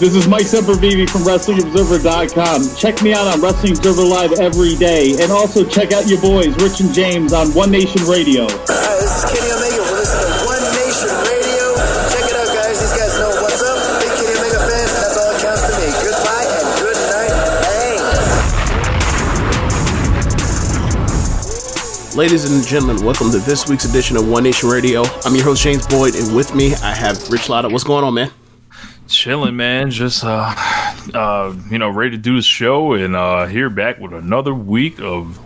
This 0.00 0.14
is 0.14 0.24
Mike 0.26 0.48
Sempervive 0.48 1.10
from 1.10 1.28
WrestlingObserver.com. 1.28 2.74
Check 2.74 3.02
me 3.02 3.12
out 3.12 3.26
on 3.28 3.38
Wrestling 3.42 3.76
Observer 3.76 4.00
Live 4.00 4.32
every 4.40 4.74
day. 4.74 5.12
And 5.20 5.30
also 5.30 5.62
check 5.62 5.92
out 5.92 6.08
your 6.08 6.18
boys, 6.22 6.56
Rich 6.56 6.80
and 6.80 6.88
James, 6.94 7.34
on 7.34 7.52
One 7.52 7.70
Nation 7.70 8.00
Radio. 8.08 8.48
Hi, 8.48 8.96
this 8.96 9.12
is 9.12 9.28
Kenny 9.28 9.52
Omega. 9.52 9.76
We're 9.76 10.00
listening 10.00 10.24
to 10.24 10.40
One 10.48 10.64
Nation 10.72 11.12
Radio. 11.28 11.76
Check 12.16 12.32
it 12.32 12.32
out, 12.32 12.48
guys. 12.48 12.80
These 12.80 12.96
guys 12.96 13.12
know 13.20 13.28
what's 13.44 13.60
up. 13.60 13.76
Big 14.00 14.08
Kenny 14.16 14.40
Omega 14.40 14.64
fans, 14.72 14.88
and 14.88 15.04
that's 15.04 15.20
all 15.20 15.28
that 15.28 15.36
counts 15.44 15.68
to 15.68 15.76
me. 15.76 15.92
Goodbye 16.00 16.48
and 16.48 16.64
good 16.80 16.96
night. 17.12 17.60
Bang. 22.08 22.16
Ladies 22.16 22.48
and 22.48 22.64
gentlemen, 22.64 23.04
welcome 23.04 23.28
to 23.36 23.38
this 23.44 23.68
week's 23.68 23.84
edition 23.84 24.16
of 24.16 24.24
One 24.26 24.48
Nation 24.48 24.70
Radio. 24.72 25.04
I'm 25.28 25.36
your 25.36 25.44
host 25.44 25.60
James 25.60 25.84
Boyd, 25.86 26.16
and 26.16 26.34
with 26.34 26.56
me 26.56 26.72
I 26.80 26.96
have 26.96 27.20
Rich 27.28 27.50
Latta. 27.52 27.68
What's 27.68 27.84
going 27.84 28.00
on, 28.02 28.14
man? 28.14 28.32
Chilling, 29.10 29.56
man. 29.56 29.90
Just 29.90 30.24
uh, 30.24 30.54
uh, 31.12 31.54
you 31.70 31.78
know, 31.78 31.90
ready 31.90 32.12
to 32.12 32.16
do 32.16 32.36
the 32.36 32.42
show 32.42 32.92
and 32.94 33.16
uh, 33.16 33.46
here 33.46 33.68
back 33.68 33.98
with 33.98 34.12
another 34.12 34.54
week 34.54 35.00
of 35.00 35.38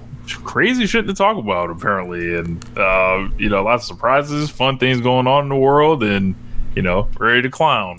crazy 0.44 0.86
shit 0.86 1.06
to 1.06 1.14
talk 1.14 1.38
about, 1.38 1.70
apparently, 1.70 2.36
and 2.36 2.62
uh, 2.78 3.28
you 3.38 3.48
know, 3.48 3.64
lots 3.64 3.84
of 3.84 3.97
surprises, 3.97 4.50
fun 4.50 4.78
things 4.78 5.00
going 5.00 5.26
on 5.26 5.44
in 5.44 5.48
the 5.48 5.56
world, 5.56 6.03
and 6.03 6.34
you 6.76 6.82
know, 6.82 7.08
ready 7.19 7.42
to 7.42 7.50
clown. 7.50 7.98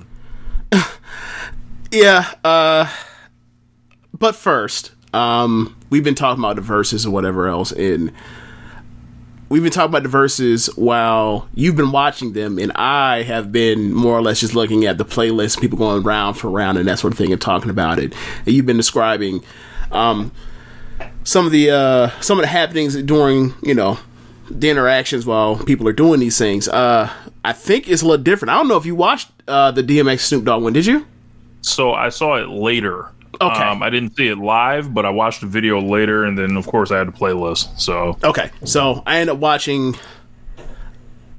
Yeah, 1.91 2.29
uh, 2.43 2.91
but 4.17 4.35
first, 4.35 4.91
um, 5.13 5.77
we've 5.89 6.03
been 6.03 6.15
talking 6.15 6.43
about 6.43 6.57
the 6.57 6.61
Verzuz 6.61 7.05
or 7.05 7.09
whatever 7.09 7.47
else, 7.47 7.71
and 7.71 8.11
we've 9.49 9.63
been 9.63 9.71
talking 9.71 9.89
about 9.89 10.03
the 10.03 10.09
Verzuz 10.09 10.75
while 10.77 11.47
you've 11.53 11.75
been 11.75 11.91
watching 11.91 12.33
them, 12.33 12.57
and 12.57 12.71
I 12.73 13.23
have 13.23 13.51
been 13.51 13.93
more 13.93 14.17
or 14.17 14.21
less 14.21 14.39
just 14.39 14.55
looking 14.55 14.85
at 14.85 14.97
the 14.97 15.05
playlist, 15.05 15.59
people 15.59 15.77
going 15.77 16.03
round 16.03 16.37
for 16.37 16.49
round 16.49 16.77
and 16.77 16.87
that 16.87 16.99
sort 16.99 17.13
of 17.13 17.17
thing, 17.17 17.31
and 17.31 17.41
talking 17.41 17.69
about 17.69 17.99
it. 17.99 18.13
And 18.45 18.55
you've 18.55 18.65
been 18.65 18.77
describing 18.77 19.43
um, 19.91 20.31
some 21.23 21.45
of 21.45 21.51
the 21.51 21.71
uh, 21.71 22.09
some 22.21 22.37
of 22.37 22.43
the 22.43 22.47
happenings 22.47 22.95
during 23.03 23.53
you 23.61 23.73
know 23.73 23.99
the 24.49 24.69
interactions 24.69 25.25
while 25.25 25.57
people 25.57 25.87
are 25.87 25.93
doing 25.93 26.19
these 26.19 26.37
things. 26.37 26.67
Uh, 26.67 27.11
I 27.43 27.53
think 27.53 27.87
it's 27.87 28.01
a 28.01 28.07
little 28.07 28.23
different. 28.23 28.51
I 28.51 28.55
don't 28.55 28.67
know 28.67 28.77
if 28.77 28.85
you 28.85 28.95
watched 28.95 29.31
uh, 29.47 29.71
the 29.71 29.83
DMX 29.83 30.21
Snoop 30.21 30.45
Dogg 30.45 30.63
one. 30.63 30.73
Did 30.73 30.85
you? 30.85 31.05
So 31.61 31.93
I 31.93 32.09
saw 32.09 32.35
it 32.35 32.49
later. 32.49 33.09
Okay. 33.41 33.63
Um, 33.63 33.83
I 33.83 33.89
didn't 33.89 34.15
see 34.15 34.27
it 34.27 34.37
live, 34.37 34.93
but 34.93 35.05
I 35.05 35.09
watched 35.09 35.41
the 35.41 35.47
video 35.47 35.79
later, 35.81 36.23
and 36.23 36.37
then 36.37 36.57
of 36.57 36.67
course 36.67 36.91
I 36.91 36.97
had 36.97 37.07
a 37.07 37.11
playlist. 37.11 37.79
So 37.79 38.17
Okay, 38.23 38.49
so 38.63 39.03
I 39.05 39.19
ended 39.19 39.35
up 39.35 39.39
watching. 39.41 39.95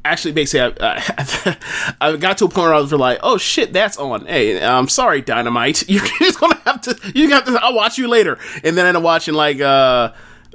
Actually, 0.05 0.33
basically, 0.33 0.77
I, 0.81 1.03
I, 1.19 1.57
I 2.01 2.17
got 2.17 2.39
to 2.39 2.45
a 2.45 2.49
point 2.49 2.67
where 2.67 2.75
I 2.75 2.81
was 2.81 2.93
like, 2.93 3.19
"Oh 3.25 3.39
shit, 3.39 3.73
that's 3.73 3.97
on." 3.99 4.27
Hey, 4.27 4.65
I'm 4.65 4.89
sorry, 4.89 5.21
Dynamite. 5.21 5.85
You're 5.89 6.07
just 6.21 6.39
gonna 6.39 6.61
have 6.65 6.81
to. 6.83 6.97
You 7.15 7.31
have 7.31 7.45
to. 7.47 7.59
I'll 7.61 7.75
watch 7.75 7.99
you 7.99 8.07
later. 8.07 8.39
And 8.63 8.79
then 8.79 8.85
I 8.85 8.89
ended 8.91 9.01
up 9.01 9.03
watching 9.03 9.35
like 9.35 9.61
uh, 9.61 10.13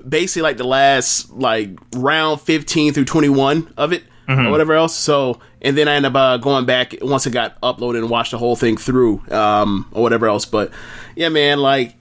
basically 0.07 0.43
like 0.43 0.55
the 0.57 0.63
last 0.63 1.31
like 1.31 1.71
round 1.93 2.39
15 2.41 2.93
through 2.93 3.05
21 3.05 3.73
of 3.75 3.91
it 3.91 4.03
or 4.47 4.51
whatever 4.51 4.73
else. 4.73 4.95
So, 4.95 5.41
and 5.61 5.77
then 5.77 5.87
I 5.87 5.95
ended 5.95 6.15
up 6.15 6.15
uh, 6.15 6.37
going 6.37 6.65
back 6.65 6.95
once 7.01 7.25
it 7.27 7.31
got 7.31 7.59
uploaded 7.61 7.99
and 7.99 8.09
watched 8.09 8.31
the 8.31 8.37
whole 8.37 8.55
thing 8.55 8.77
through 8.77 9.23
um, 9.31 9.87
or 9.91 10.01
whatever 10.01 10.27
else. 10.27 10.45
But 10.45 10.71
yeah, 11.15 11.29
man, 11.29 11.59
like 11.59 11.95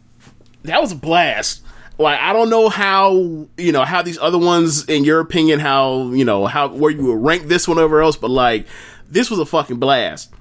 that 0.63 0.81
was 0.81 0.93
a 0.93 0.97
blast. 0.97 1.63
Like 1.99 2.19
I 2.19 2.33
don't 2.33 2.49
know 2.49 2.71
how 2.71 3.47
you 3.59 3.73
know 3.73 3.85
how 3.85 4.03
these 4.03 4.19
other 4.19 4.39
ones, 4.39 4.89
in 4.89 5.05
your 5.05 5.21
opinion, 5.21 5.61
how 5.61 6.11
you 6.13 6.25
know 6.25 6.47
how 6.47 6.69
where 6.69 6.91
you 6.91 7.05
would 7.05 7.23
rank 7.23 7.49
this 7.49 7.69
one 7.69 7.79
over 7.79 8.01
else, 8.01 8.17
but 8.17 8.31
like 8.31 8.67
this 9.09 9.31
was 9.31 9.39
a 9.39 9.47
fucking 9.47 9.79
blast. 9.79 10.33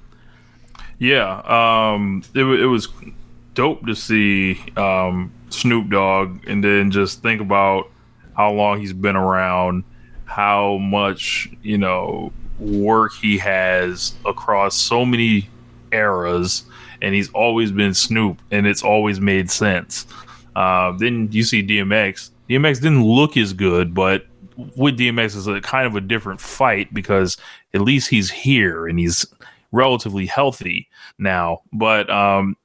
Yeah, 0.98 1.40
um, 1.44 2.22
it, 2.34 2.44
it 2.44 2.66
was 2.66 2.88
dope 3.54 3.86
to 3.86 3.94
see 3.94 4.58
um, 4.76 5.32
Snoop 5.50 5.90
Dogg, 5.90 6.46
and 6.46 6.64
then 6.64 6.90
just 6.90 7.22
think 7.22 7.42
about 7.42 7.90
how 8.34 8.52
long 8.52 8.80
he's 8.80 8.94
been 8.94 9.16
around, 9.16 9.84
how 10.24 10.78
much 10.78 11.50
you 11.62 11.76
know 11.76 12.32
work 12.60 13.12
he 13.14 13.38
has 13.38 14.14
across 14.24 14.76
so 14.76 15.04
many 15.04 15.48
eras, 15.92 16.64
and 17.02 17.14
he's 17.14 17.30
always 17.32 17.72
been 17.72 17.94
Snoop, 17.94 18.40
and 18.50 18.66
it's 18.66 18.82
always 18.82 19.20
made 19.20 19.50
sense. 19.50 20.06
Uh, 20.54 20.92
then 20.98 21.28
you 21.32 21.42
see 21.42 21.66
DMX. 21.66 22.30
DMX 22.48 22.80
didn't 22.80 23.04
look 23.04 23.36
as 23.36 23.52
good, 23.52 23.94
but 23.94 24.26
with 24.76 24.98
DMX 24.98 25.36
is 25.36 25.46
a 25.46 25.60
kind 25.60 25.86
of 25.86 25.96
a 25.96 26.00
different 26.00 26.40
fight 26.40 26.92
because 26.92 27.36
at 27.72 27.80
least 27.80 28.10
he's 28.10 28.30
here 28.30 28.86
and 28.86 28.98
he's 28.98 29.26
relatively 29.72 30.26
healthy 30.26 30.88
now. 31.18 31.62
But 31.72 32.10
um, 32.10 32.56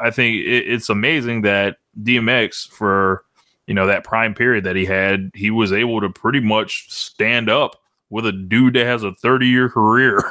I 0.00 0.10
think 0.10 0.36
it, 0.36 0.68
it's 0.68 0.88
amazing 0.88 1.42
that 1.42 1.76
DMX 2.02 2.68
for 2.68 3.24
you 3.66 3.74
know 3.74 3.86
that 3.86 4.04
prime 4.04 4.34
period 4.34 4.64
that 4.64 4.76
he 4.76 4.84
had, 4.84 5.30
he 5.34 5.50
was 5.50 5.72
able 5.72 6.00
to 6.00 6.10
pretty 6.10 6.40
much 6.40 6.90
stand 6.90 7.48
up 7.48 7.76
with 8.14 8.24
a 8.26 8.32
dude 8.32 8.74
that 8.74 8.86
has 8.86 9.02
a 9.02 9.12
30 9.12 9.48
year 9.48 9.68
career. 9.68 10.22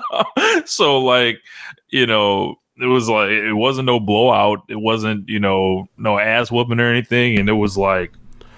so 0.64 0.98
like, 0.98 1.38
you 1.88 2.04
know, 2.04 2.56
it 2.76 2.86
was 2.86 3.08
like 3.08 3.30
it 3.30 3.52
wasn't 3.52 3.86
no 3.86 4.00
blowout. 4.00 4.64
It 4.68 4.80
wasn't, 4.80 5.28
you 5.28 5.38
know, 5.38 5.86
no 5.96 6.18
ass 6.18 6.50
whooping 6.50 6.80
or 6.80 6.90
anything. 6.90 7.38
And 7.38 7.48
it 7.48 7.52
was 7.52 7.78
like, 7.78 8.10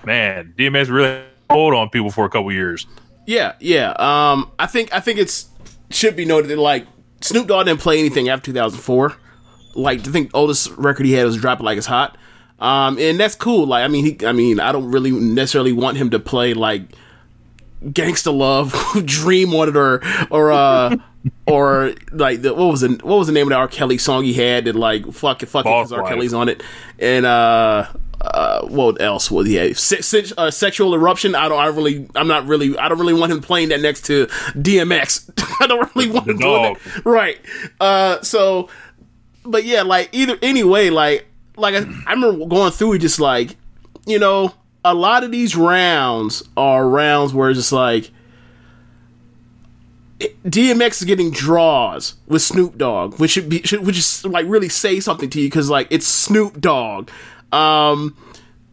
man, 0.06 0.55
DMX 0.56 0.88
really 0.88 1.22
hold 1.50 1.75
on 1.75 1.90
people 1.90 2.11
for 2.11 2.25
a 2.25 2.31
couple 2.31 2.50
years. 2.52 2.87
Yeah, 3.26 3.52
yeah. 3.61 3.90
Um, 3.99 4.50
I 4.58 4.66
think 4.66 4.94
I 4.94 5.00
think 5.00 5.19
it's 5.19 5.50
should 5.90 6.16
be 6.16 6.25
noted 6.25 6.49
that 6.49 6.58
like 6.58 6.87
Snoop 7.20 7.46
Dogg 7.46 7.66
didn't 7.66 7.81
play 7.81 7.99
anything 7.99 8.31
after 8.31 8.46
2004. 8.46 9.14
Like 9.75 10.00
I 10.00 10.11
think 10.11 10.31
oldest 10.32 10.70
record 10.78 11.05
he 11.05 11.12
had 11.12 11.26
was 11.26 11.37
"Drop 11.37 11.61
It 11.61 11.64
Like 11.64 11.76
It's 11.76 11.87
Hot," 11.87 12.16
um, 12.61 12.96
and 12.99 13.20
that's 13.20 13.34
cool. 13.34 13.66
Like 13.66 13.84
I 13.84 13.88
mean, 13.88 14.05
he, 14.06 14.26
I 14.26 14.32
mean, 14.32 14.58
I 14.58 14.72
don't 14.72 14.90
really 14.90 15.11
necessarily 15.11 15.72
want 15.72 15.99
him 15.99 16.08
to 16.11 16.19
play 16.19 16.55
like 16.55 16.94
"Gangsta 17.82 18.37
Love," 18.37 18.75
"Dream" 19.05 19.55
on 19.55 19.69
it, 19.69 19.76
or 19.76 20.03
or 20.31 20.53
uh, 20.53 20.97
or 21.47 21.94
like 22.12 22.43
the 22.43 22.55
what 22.55 22.71
was 22.71 22.81
the 22.82 23.00
what 23.03 23.19
was 23.19 23.26
the 23.26 23.32
name 23.32 23.47
of 23.47 23.50
the 23.50 23.56
R. 23.56 23.69
Kelly 23.69 23.99
song 23.99 24.25
he 24.25 24.35
had 24.35 24.67
that 24.67 24.75
like 24.76 25.11
fuck 25.12 25.43
it, 25.43 25.47
fuck 25.47 25.67
it, 25.67 25.69
because 25.69 25.93
R. 25.93 26.09
Kelly's 26.09 26.35
on 26.35 26.49
it, 26.49 26.62
and 26.99 27.26
uh. 27.26 27.87
Uh, 28.21 28.65
what 28.69 29.03
else 29.03 29.31
was 29.31 29.47
he? 29.47 29.75
Se- 29.75 30.00
se- 30.00 30.32
uh, 30.38 30.50
sexual 30.50 30.94
eruption. 30.94 31.35
I 31.35 31.47
don't. 31.47 31.59
I 31.59 31.67
really. 31.67 32.09
I'm 32.15 32.29
not 32.29 32.47
really. 32.47 32.79
I 32.79 32.88
don't 32.88 32.99
really 32.99 33.12
want 33.12 33.31
him 33.31 33.43
playing 33.43 33.69
that 33.69 33.82
next 33.82 34.06
to 34.06 34.29
DMX. 34.55 35.31
I 35.61 35.67
don't 35.67 35.94
really 35.94 36.11
want 36.11 36.29
him 36.29 36.38
doing 36.38 36.75
that. 36.75 37.05
Right. 37.05 37.38
Uh. 37.81 38.23
So 38.23 38.71
but 39.44 39.65
yeah, 39.65 39.82
like 39.82 40.09
either 40.12 40.38
anyway, 40.43 40.91
like 40.91 41.26
like 41.56 41.75
I, 41.75 41.87
I 42.06 42.12
remember 42.12 42.47
going 42.47 42.73
through 42.73 42.94
it, 42.94 42.99
just 43.00 43.21
like 43.21 43.56
you 44.06 44.19
know, 44.19 44.53
a 44.84 44.94
lot 44.94 45.25
of 45.25 45.31
these 45.31 45.56
rounds 45.56 46.42
are 46.56 46.86
rounds 46.88 47.32
where 47.32 47.50
it's 47.50 47.58
just 47.58 47.72
like 47.72 48.10
DMX 50.44 51.00
is 51.00 51.04
getting 51.04 51.31
draws 51.31 52.14
with 52.26 52.42
Snoop 52.42 52.76
Dogg, 52.78 53.19
which 53.19 53.32
should 53.32 53.48
be 53.48 53.62
should, 53.62 53.84
which 53.84 53.98
is 53.98 54.25
like 54.25 54.46
really 54.46 54.69
say 54.69 55.00
something 55.00 55.31
to 55.31 55.40
you 55.40 55.46
because 55.46 55.70
like 55.70 55.88
it's 55.90 56.06
Snoop 56.06 56.60
Dogg, 56.60 57.10
um, 57.52 58.16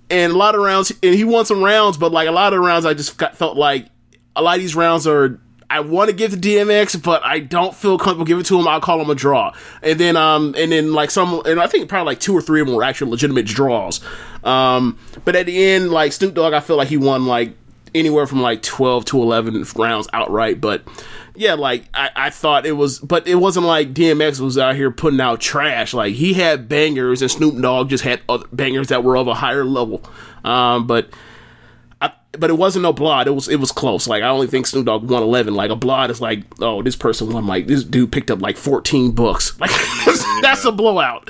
and 0.09 0.33
a 0.33 0.37
lot 0.37 0.55
of 0.55 0.61
rounds, 0.61 0.91
and 1.01 1.15
he 1.15 1.23
won 1.23 1.45
some 1.45 1.63
rounds, 1.63 1.97
but 1.97 2.11
like 2.11 2.27
a 2.27 2.31
lot 2.31 2.53
of 2.53 2.59
rounds, 2.59 2.85
I 2.85 2.93
just 2.93 3.17
got, 3.17 3.35
felt 3.35 3.57
like 3.57 3.87
a 4.35 4.41
lot 4.41 4.55
of 4.55 4.61
these 4.61 4.75
rounds 4.75 5.07
are. 5.07 5.39
I 5.71 5.79
want 5.79 6.09
to 6.09 6.15
give 6.15 6.31
to 6.31 6.37
DMX, 6.37 7.01
but 7.01 7.23
I 7.23 7.39
don't 7.39 7.73
feel 7.73 7.97
comfortable 7.97 8.25
giving 8.25 8.41
it 8.41 8.47
to 8.47 8.59
him. 8.59 8.67
I'll 8.67 8.81
call 8.81 8.99
him 8.99 9.09
a 9.09 9.15
draw, 9.15 9.53
and 9.81 9.97
then 9.97 10.17
um, 10.17 10.53
and 10.57 10.71
then 10.73 10.91
like 10.91 11.11
some, 11.11 11.41
and 11.45 11.61
I 11.61 11.67
think 11.67 11.87
probably 11.87 12.11
like 12.11 12.19
two 12.19 12.33
or 12.33 12.41
three 12.41 12.59
of 12.59 12.67
them 12.67 12.75
were 12.75 12.83
actual 12.83 13.09
legitimate 13.09 13.45
draws. 13.45 14.01
Um, 14.43 14.99
but 15.23 15.37
at 15.37 15.45
the 15.45 15.63
end, 15.63 15.91
like 15.91 16.11
Snoop 16.11 16.33
Dogg, 16.33 16.53
I 16.53 16.59
feel 16.59 16.75
like 16.75 16.89
he 16.89 16.97
won 16.97 17.25
like 17.25 17.53
anywhere 17.93 18.27
from 18.27 18.41
like 18.41 18.61
12 18.61 19.05
to 19.05 19.21
11 19.21 19.65
rounds 19.75 20.07
outright 20.13 20.61
but 20.61 20.81
yeah 21.35 21.55
like 21.55 21.83
I, 21.93 22.09
I 22.15 22.29
thought 22.29 22.65
it 22.65 22.71
was 22.71 22.99
but 22.99 23.27
it 23.27 23.35
wasn't 23.35 23.65
like 23.65 23.93
dmx 23.93 24.39
was 24.39 24.57
out 24.57 24.77
here 24.77 24.91
putting 24.91 25.19
out 25.19 25.41
trash 25.41 25.93
like 25.93 26.13
he 26.13 26.33
had 26.33 26.69
bangers 26.69 27.21
and 27.21 27.29
snoop 27.29 27.61
dogg 27.61 27.89
just 27.89 28.05
had 28.05 28.21
other 28.29 28.45
bangers 28.53 28.87
that 28.87 29.03
were 29.03 29.17
of 29.17 29.27
a 29.27 29.33
higher 29.33 29.65
level 29.65 30.01
um 30.45 30.87
but 30.87 31.09
but 32.33 32.49
it 32.49 32.53
wasn't 32.53 32.83
no 32.83 32.93
blood. 32.93 33.27
It 33.27 33.31
was 33.31 33.47
it 33.47 33.59
was 33.59 33.71
close. 33.71 34.07
Like 34.07 34.23
I 34.23 34.27
only 34.29 34.47
think 34.47 34.65
Snoop 34.67 34.85
Dogg 34.85 35.09
won 35.09 35.23
eleven. 35.23 35.53
Like 35.53 35.69
a 35.71 35.75
blood 35.75 36.09
is 36.11 36.21
like, 36.21 36.43
oh, 36.59 36.81
this 36.81 36.95
person 36.95 37.31
won. 37.31 37.45
Like 37.45 37.67
this 37.67 37.83
dude 37.83 38.11
picked 38.11 38.31
up 38.31 38.41
like 38.41 38.57
fourteen 38.57 39.11
books. 39.11 39.53
Like 39.59 39.71
that's 40.41 40.65
a 40.65 40.71
blowout. 40.71 41.29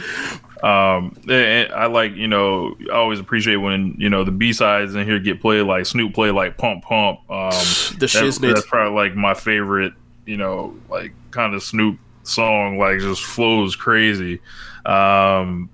Um, 0.64 1.18
and 1.28 1.72
I 1.74 1.88
like 1.88 2.16
you 2.16 2.28
know 2.28 2.78
I 2.92 2.96
always 2.96 3.20
appreciate 3.20 3.58
when 3.58 3.96
you 3.98 4.10
know 4.10 4.24
the 4.24 4.32
B 4.32 4.54
sides 4.54 4.94
in 4.96 5.06
here 5.06 5.20
get 5.20 5.42
played 5.42 5.64
like 5.64 5.86
Snoop 5.86 6.14
play 6.14 6.32
like 6.32 6.58
Pump 6.58 6.84
Pump. 6.84 7.20
Um, 7.30 7.50
The 8.00 8.06
shiznit. 8.06 8.54
That's 8.54 8.68
probably 8.68 8.94
like 8.96 9.16
my 9.16 9.34
favorite. 9.34 9.94
You 10.26 10.38
know, 10.38 10.78
like 10.90 11.14
kind 11.32 11.56
of 11.56 11.64
Snoop 11.64 11.98
song. 12.24 12.78
Like 12.78 13.00
just 13.00 13.24
flows 13.24 13.76
crazy. 13.76 14.40
Um, 14.86 15.70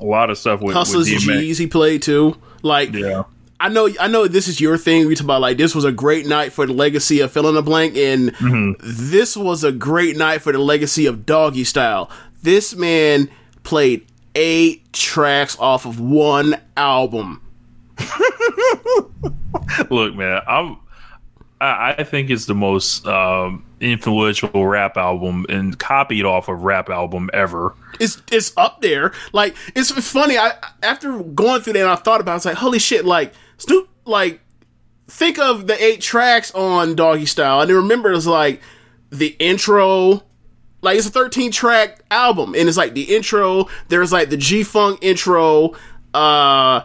a 0.00 0.04
lot 0.04 0.30
of 0.30 0.38
stuff 0.38 0.60
with, 0.60 0.68
with 0.68 0.76
Hustlers 0.76 1.08
DMX. 1.08 1.40
G's 1.40 1.58
he 1.58 1.66
played 1.66 2.02
too. 2.02 2.36
Like 2.62 2.92
Yeah. 2.92 3.24
I 3.58 3.68
know 3.68 3.88
I 3.98 4.08
know 4.08 4.26
this 4.28 4.48
is 4.48 4.60
your 4.60 4.76
thing. 4.78 5.06
We 5.06 5.14
talk 5.14 5.24
about 5.24 5.40
like 5.40 5.56
this 5.56 5.74
was 5.74 5.84
a 5.84 5.92
great 5.92 6.26
night 6.26 6.52
for 6.52 6.66
the 6.66 6.72
legacy 6.72 7.20
of 7.20 7.32
fill 7.32 7.48
in 7.48 7.54
the 7.54 7.62
blank, 7.62 7.96
and 7.96 8.32
Mm-hmm. 8.34 8.72
this 8.82 9.36
was 9.36 9.64
a 9.64 9.72
great 9.72 10.16
night 10.16 10.42
for 10.42 10.52
the 10.52 10.58
legacy 10.58 11.06
of 11.06 11.24
doggy 11.26 11.64
style. 11.64 12.10
This 12.42 12.74
man 12.76 13.30
played 13.62 14.06
eight 14.34 14.92
tracks 14.92 15.58
off 15.58 15.86
of 15.86 15.98
one 15.98 16.60
album. 16.76 17.40
Look, 19.90 20.14
man, 20.14 20.42
I'm. 20.46 20.78
I, 21.60 21.94
I 21.98 22.04
think 22.04 22.28
it's 22.30 22.44
the 22.46 22.54
most 22.54 23.06
um, 23.06 23.64
influential 23.80 24.66
rap 24.66 24.96
album 24.96 25.46
and 25.48 25.78
copied 25.78 26.24
off 26.24 26.48
of 26.48 26.62
rap 26.62 26.88
album 26.88 27.30
ever. 27.32 27.74
it's 28.00 28.22
it's 28.30 28.52
up 28.56 28.80
there. 28.80 29.12
Like 29.32 29.54
it's 29.74 29.90
funny. 29.90 30.38
I 30.38 30.52
after 30.82 31.18
going 31.22 31.62
through 31.62 31.74
that, 31.74 31.82
and 31.82 31.90
I 31.90 31.96
thought 31.96 32.20
about. 32.20 32.34
it, 32.34 32.36
It's 32.36 32.44
like 32.46 32.56
holy 32.56 32.78
shit. 32.78 33.04
Like 33.04 33.32
Snoop. 33.58 33.88
Like 34.04 34.40
think 35.08 35.38
of 35.38 35.66
the 35.66 35.82
eight 35.82 36.00
tracks 36.00 36.52
on 36.54 36.94
Doggy 36.94 37.26
Style, 37.26 37.60
and 37.60 37.68
then 37.68 37.76
remember 37.76 38.12
it's 38.12 38.26
like 38.26 38.60
the 39.10 39.36
intro. 39.38 40.22
Like 40.82 40.98
it's 40.98 41.06
a 41.06 41.10
thirteen 41.10 41.50
track 41.50 42.00
album, 42.10 42.54
and 42.54 42.68
it's 42.68 42.78
like 42.78 42.94
the 42.94 43.14
intro. 43.16 43.68
There's 43.88 44.12
like 44.12 44.30
the 44.30 44.36
G 44.36 44.62
Funk 44.62 45.00
intro. 45.02 45.74
Uh, 46.14 46.82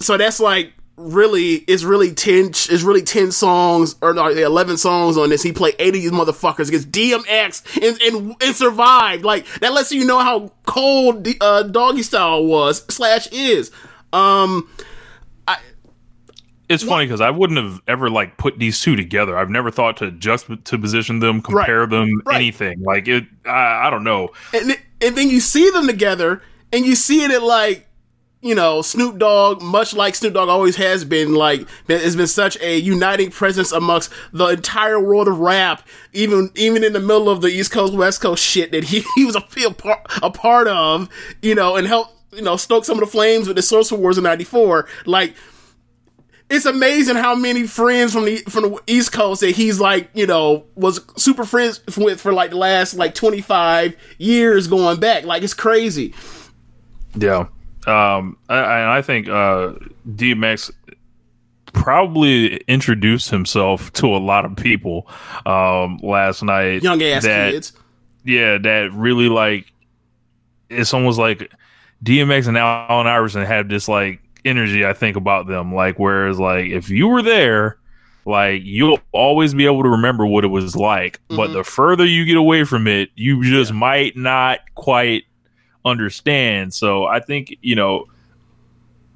so 0.00 0.16
that's 0.16 0.40
like 0.40 0.72
really 0.96 1.54
it's 1.66 1.82
really 1.82 2.12
10 2.14 2.46
it's 2.50 2.82
really 2.82 3.02
10 3.02 3.32
songs 3.32 3.96
or 4.00 4.14
no, 4.14 4.28
11 4.28 4.76
songs 4.76 5.16
on 5.16 5.28
this 5.30 5.42
he 5.42 5.52
played 5.52 5.74
80 5.78 5.88
of 5.88 6.02
these 6.04 6.10
motherfuckers 6.12 6.68
against 6.68 6.92
dmx 6.92 7.82
and, 7.82 8.00
and, 8.00 8.36
and 8.40 8.54
survived 8.54 9.24
like 9.24 9.44
that 9.60 9.72
lets 9.72 9.90
you 9.90 10.04
know 10.04 10.20
how 10.20 10.52
cold 10.66 11.24
the 11.24 11.36
uh, 11.40 11.64
doggy 11.64 12.02
style 12.04 12.44
was 12.44 12.84
slash 12.94 13.26
is 13.32 13.72
um 14.12 14.68
i 15.48 15.58
It's 16.68 16.84
funny 16.84 17.06
because 17.06 17.20
I 17.20 17.30
wouldn't 17.30 17.58
have 17.58 17.80
ever 17.88 18.08
like 18.08 18.36
put 18.38 18.58
these 18.58 18.80
two 18.80 18.96
together. 18.96 19.36
I've 19.36 19.50
never 19.50 19.70
thought 19.70 19.96
to 19.98 20.10
just 20.12 20.46
to 20.64 20.78
position 20.78 21.18
them, 21.18 21.42
compare 21.42 21.86
them, 21.86 22.22
Right. 22.24 22.36
anything. 22.36 22.80
Like 22.82 23.06
it, 23.08 23.24
I, 23.44 23.88
I 23.88 23.90
don't 23.90 24.04
know. 24.04 24.30
and, 24.54 24.78
and 25.02 25.16
then 25.16 25.28
you 25.28 25.40
see 25.40 25.68
them 25.70 25.86
together 25.86 26.40
and 26.72 26.86
you 26.86 26.94
see 26.94 27.22
it 27.24 27.30
at 27.32 27.42
like 27.42 27.86
you 28.44 28.54
know 28.54 28.82
Snoop 28.82 29.18
Dogg 29.18 29.62
much 29.62 29.94
like 29.94 30.14
Snoop 30.14 30.34
Dogg 30.34 30.50
always 30.50 30.76
has 30.76 31.02
been 31.02 31.34
like 31.34 31.66
been- 31.86 32.00
has 32.00 32.14
been 32.14 32.26
such 32.26 32.60
a 32.60 32.76
uniting 32.76 33.30
presence 33.30 33.72
amongst 33.72 34.12
the 34.32 34.46
entire 34.48 35.00
world 35.00 35.26
of 35.26 35.40
rap 35.40 35.82
even 36.12 36.50
even 36.54 36.84
in 36.84 36.92
the 36.92 37.00
middle 37.00 37.30
of 37.30 37.40
the 37.40 37.48
East 37.48 37.72
Coast 37.72 37.94
West 37.94 38.20
Coast 38.20 38.44
shit 38.44 38.70
that 38.72 38.84
he, 38.84 39.02
he 39.16 39.24
was 39.24 39.34
a, 39.34 39.44
a, 39.66 39.72
part, 39.72 40.00
a 40.22 40.30
part 40.30 40.68
of 40.68 41.08
you 41.40 41.54
know 41.54 41.74
and 41.74 41.86
helped 41.86 42.12
you 42.32 42.42
know 42.42 42.56
stoke 42.56 42.84
some 42.84 42.98
of 42.98 43.04
the 43.04 43.10
flames 43.10 43.48
with 43.48 43.56
the 43.56 43.62
Source 43.62 43.90
Awards 43.90 44.18
in 44.18 44.24
94 44.24 44.86
like 45.06 45.34
it's 46.50 46.66
amazing 46.66 47.16
how 47.16 47.34
many 47.34 47.66
friends 47.66 48.12
from 48.12 48.26
the 48.26 48.36
from 48.48 48.64
the 48.64 48.82
East 48.86 49.12
Coast 49.12 49.40
that 49.40 49.52
he's 49.52 49.80
like, 49.80 50.10
you 50.12 50.26
know, 50.26 50.66
was 50.74 51.00
super 51.16 51.44
friends 51.44 51.80
with 51.96 52.20
for 52.20 52.34
like 52.34 52.50
the 52.50 52.58
last 52.58 52.94
like 52.94 53.14
25 53.14 53.96
years 54.18 54.66
going 54.66 55.00
back. 55.00 55.24
Like 55.24 55.42
it's 55.42 55.54
crazy. 55.54 56.14
Yeah. 57.16 57.46
Um, 57.86 58.36
I, 58.48 58.98
I 58.98 59.02
think 59.02 59.28
uh, 59.28 59.74
DMX 60.08 60.70
probably 61.72 62.56
introduced 62.68 63.30
himself 63.30 63.92
to 63.94 64.06
a 64.06 64.18
lot 64.18 64.44
of 64.44 64.56
people 64.56 65.06
um, 65.44 65.98
last 66.02 66.42
night. 66.42 66.82
Young 66.82 67.02
ass 67.02 67.24
that, 67.24 67.52
kids. 67.52 67.72
Yeah, 68.24 68.58
that 68.58 68.90
really 68.94 69.28
like 69.28 69.70
it's 70.70 70.94
almost 70.94 71.18
like 71.18 71.52
DMX 72.02 72.48
and 72.48 72.56
Allen 72.56 73.06
Iverson 73.06 73.44
have 73.44 73.68
this 73.68 73.88
like 73.88 74.20
energy. 74.44 74.86
I 74.86 74.94
think 74.94 75.16
about 75.16 75.46
them, 75.46 75.74
like 75.74 75.98
whereas 75.98 76.38
like 76.38 76.66
if 76.66 76.88
you 76.88 77.08
were 77.08 77.22
there. 77.22 77.78
Like 78.26 78.62
you'll 78.64 79.00
always 79.12 79.52
be 79.52 79.66
able 79.66 79.82
to 79.82 79.90
remember 79.90 80.24
what 80.24 80.44
it 80.44 80.48
was 80.48 80.74
like, 80.74 81.20
but 81.28 81.52
the 81.52 81.62
further 81.62 82.06
you 82.06 82.24
get 82.24 82.38
away 82.38 82.64
from 82.64 82.86
it, 82.86 83.10
you 83.16 83.44
just 83.44 83.70
might 83.70 84.16
not 84.16 84.60
quite 84.74 85.24
understand. 85.84 86.74
So 86.74 87.06
I 87.06 87.20
think, 87.20 87.56
you 87.62 87.74
know, 87.74 88.06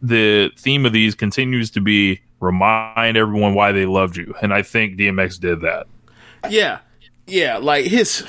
the 0.02 0.50
theme 0.56 0.86
of 0.86 0.92
these 0.92 1.14
continues 1.14 1.70
to 1.72 1.80
be 1.80 2.20
remind 2.40 3.16
everyone 3.16 3.54
why 3.54 3.72
they 3.72 3.86
loved 3.86 4.16
you. 4.16 4.34
And 4.42 4.52
I 4.54 4.62
think 4.62 4.96
DMX 4.96 5.40
did 5.40 5.60
that. 5.62 5.86
Yeah. 6.48 6.78
Yeah, 7.26 7.58
like 7.58 7.84
his 7.84 8.26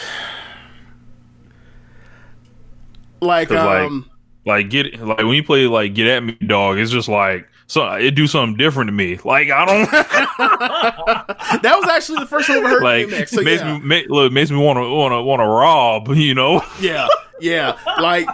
like, 3.21 3.49
um 3.51 4.09
Like 4.45 4.69
get 4.69 4.99
like 4.99 5.19
when 5.19 5.33
you 5.33 5.43
play 5.43 5.67
like 5.67 5.93
Get 5.93 6.07
At 6.07 6.23
Me 6.23 6.33
Dog, 6.45 6.77
it's 6.77 6.91
just 6.91 7.07
like 7.07 7.48
so 7.69 7.87
it 7.91 8.15
do 8.15 8.25
something 8.25 8.57
different 8.57 8.87
to 8.87 8.91
me. 8.91 9.19
Like 9.23 9.51
I 9.51 9.63
don't 9.63 9.91
that 11.61 11.75
was 11.79 11.87
actually 11.87 12.17
the 12.17 12.25
first 12.25 12.47
time 12.47 12.57
I 12.57 12.59
ever 12.61 12.69
heard 12.69 12.83
like 12.83 13.07
DMX. 13.07 13.29
So 13.29 13.41
makes 13.43 13.61
yeah. 13.61 13.77
me 13.77 13.85
make, 13.85 14.09
look 14.09 14.33
makes 14.33 14.49
me 14.49 14.57
want 14.57 14.77
to 14.77 14.89
want 14.89 15.11
to 15.11 15.21
want 15.21 15.39
to 15.39 15.45
rob, 15.45 16.07
you 16.17 16.33
know. 16.33 16.63
yeah, 16.81 17.07
yeah. 17.39 17.77
Like 18.01 18.27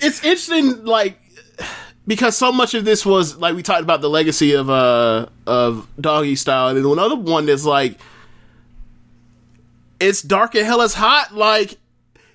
it's 0.00 0.24
interesting, 0.24 0.86
like 0.86 1.18
because 2.06 2.34
so 2.34 2.50
much 2.50 2.72
of 2.72 2.86
this 2.86 3.04
was 3.04 3.36
like 3.36 3.54
we 3.54 3.62
talked 3.62 3.82
about 3.82 4.00
the 4.00 4.08
legacy 4.08 4.54
of 4.54 4.70
uh 4.70 5.26
of 5.46 5.86
doggy 6.00 6.36
style, 6.36 6.68
and 6.68 6.78
then 6.78 6.90
another 6.90 7.16
one 7.16 7.44
that's 7.44 7.66
like 7.66 7.98
it's 10.00 10.22
dark 10.22 10.54
and 10.54 10.64
hell 10.64 10.80
is 10.80 10.94
hot. 10.94 11.34
Like 11.34 11.76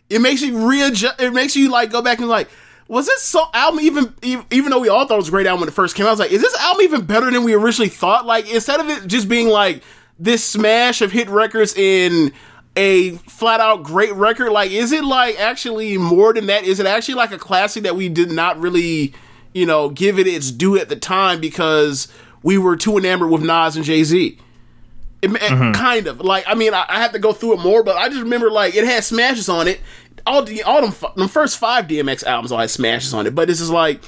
it 0.08 0.22
makes 0.22 0.44
you 0.44 0.70
readjust. 0.70 1.20
It 1.20 1.34
makes 1.34 1.56
you 1.56 1.72
like 1.72 1.90
go 1.90 2.04
back 2.04 2.20
and 2.20 2.30
like. 2.30 2.48
Was 2.90 3.06
this 3.06 3.22
so 3.22 3.46
album 3.54 3.80
even 3.82 4.16
even 4.24 4.46
even 4.50 4.72
though 4.72 4.80
we 4.80 4.90
all 4.90 5.06
thought 5.06 5.14
it 5.14 5.18
was 5.18 5.28
a 5.28 5.32
great 5.32 5.46
album 5.46 5.62
when 5.62 5.70
it 5.70 5.74
first 5.74 5.96
came 5.96 6.08
out? 6.08 6.10
I 6.10 6.14
was 6.14 6.20
like, 6.20 6.32
is 6.32 6.42
this 6.42 6.56
album 6.58 6.82
even 6.82 7.06
better 7.06 7.30
than 7.30 7.44
we 7.44 7.54
originally 7.54 7.88
thought? 7.88 8.26
Like 8.26 8.52
instead 8.52 8.80
of 8.80 8.90
it 8.90 9.06
just 9.06 9.30
being 9.30 9.48
like 9.48 9.84
this 10.18 10.44
smash 10.44 11.02
of 11.04 11.12
hit 11.12 11.30
records 11.30 11.76
in 11.78 12.34
a 12.76 13.12
flat 13.12 13.60
out 13.60 13.84
great 13.84 14.12
record, 14.14 14.50
like 14.52 14.72
is 14.72 14.92
it 14.92 15.04
like 15.04 15.40
actually 15.40 16.00
more 16.00 16.34
than 16.34 16.48
that? 16.48 16.64
Is 16.64 16.80
it 16.80 16.88
actually 16.88 17.14
like 17.14 17.32
a 17.32 17.38
classic 17.38 17.84
that 17.84 17.96
we 17.96 18.10
did 18.10 18.32
not 18.32 18.60
really, 18.60 19.14
you 19.54 19.68
know, 19.68 19.90
give 19.90 20.18
it 20.18 20.26
its 20.26 20.50
due 20.50 20.76
at 20.80 20.90
the 20.90 20.96
time 20.96 21.40
because 21.40 22.08
we 22.42 22.58
were 22.58 22.76
too 22.76 22.98
enamored 22.98 23.30
with 23.30 23.44
Nas 23.44 23.76
and 23.76 23.86
Jay 23.86 24.04
Z? 24.04 24.36
It, 25.22 25.32
it- 25.32 25.40
mm-hmm. 25.42 25.74
kind 25.74 26.08
of 26.08 26.22
like 26.22 26.46
I 26.48 26.56
mean 26.56 26.74
I, 26.74 26.86
I 26.90 27.02
have 27.02 27.12
to 27.12 27.20
go 27.20 27.34
through 27.34 27.54
it 27.54 27.60
more, 27.60 27.84
but 27.84 27.98
I 27.98 28.10
just 28.10 28.22
remember 28.22 28.50
like 28.50 28.74
it 28.74 28.84
had 28.86 29.04
smashes 29.04 29.48
on 29.48 29.68
it. 29.68 29.80
All 30.30 30.44
the 30.44 30.62
all 30.62 30.88
them, 30.88 31.12
them 31.16 31.28
first 31.28 31.58
five 31.58 31.88
DMX 31.88 32.24
albums 32.24 32.52
all 32.52 32.60
had 32.60 32.70
smashes 32.70 33.14
on 33.16 33.26
it, 33.26 33.34
but 33.34 33.48
this 33.48 33.60
is 33.60 33.72
like 33.72 34.02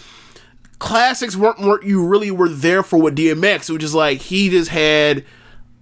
classics 0.78 1.36
weren't 1.36 1.60
weren't 1.60 1.84
you 1.84 2.06
really 2.06 2.30
were 2.30 2.48
there 2.48 2.84
for 2.84 3.02
with 3.02 3.18
DMX, 3.18 3.72
which 3.72 3.84
is 3.84 3.96
like 3.96 4.20
he 4.20 4.50
just 4.50 4.70
had 4.70 5.26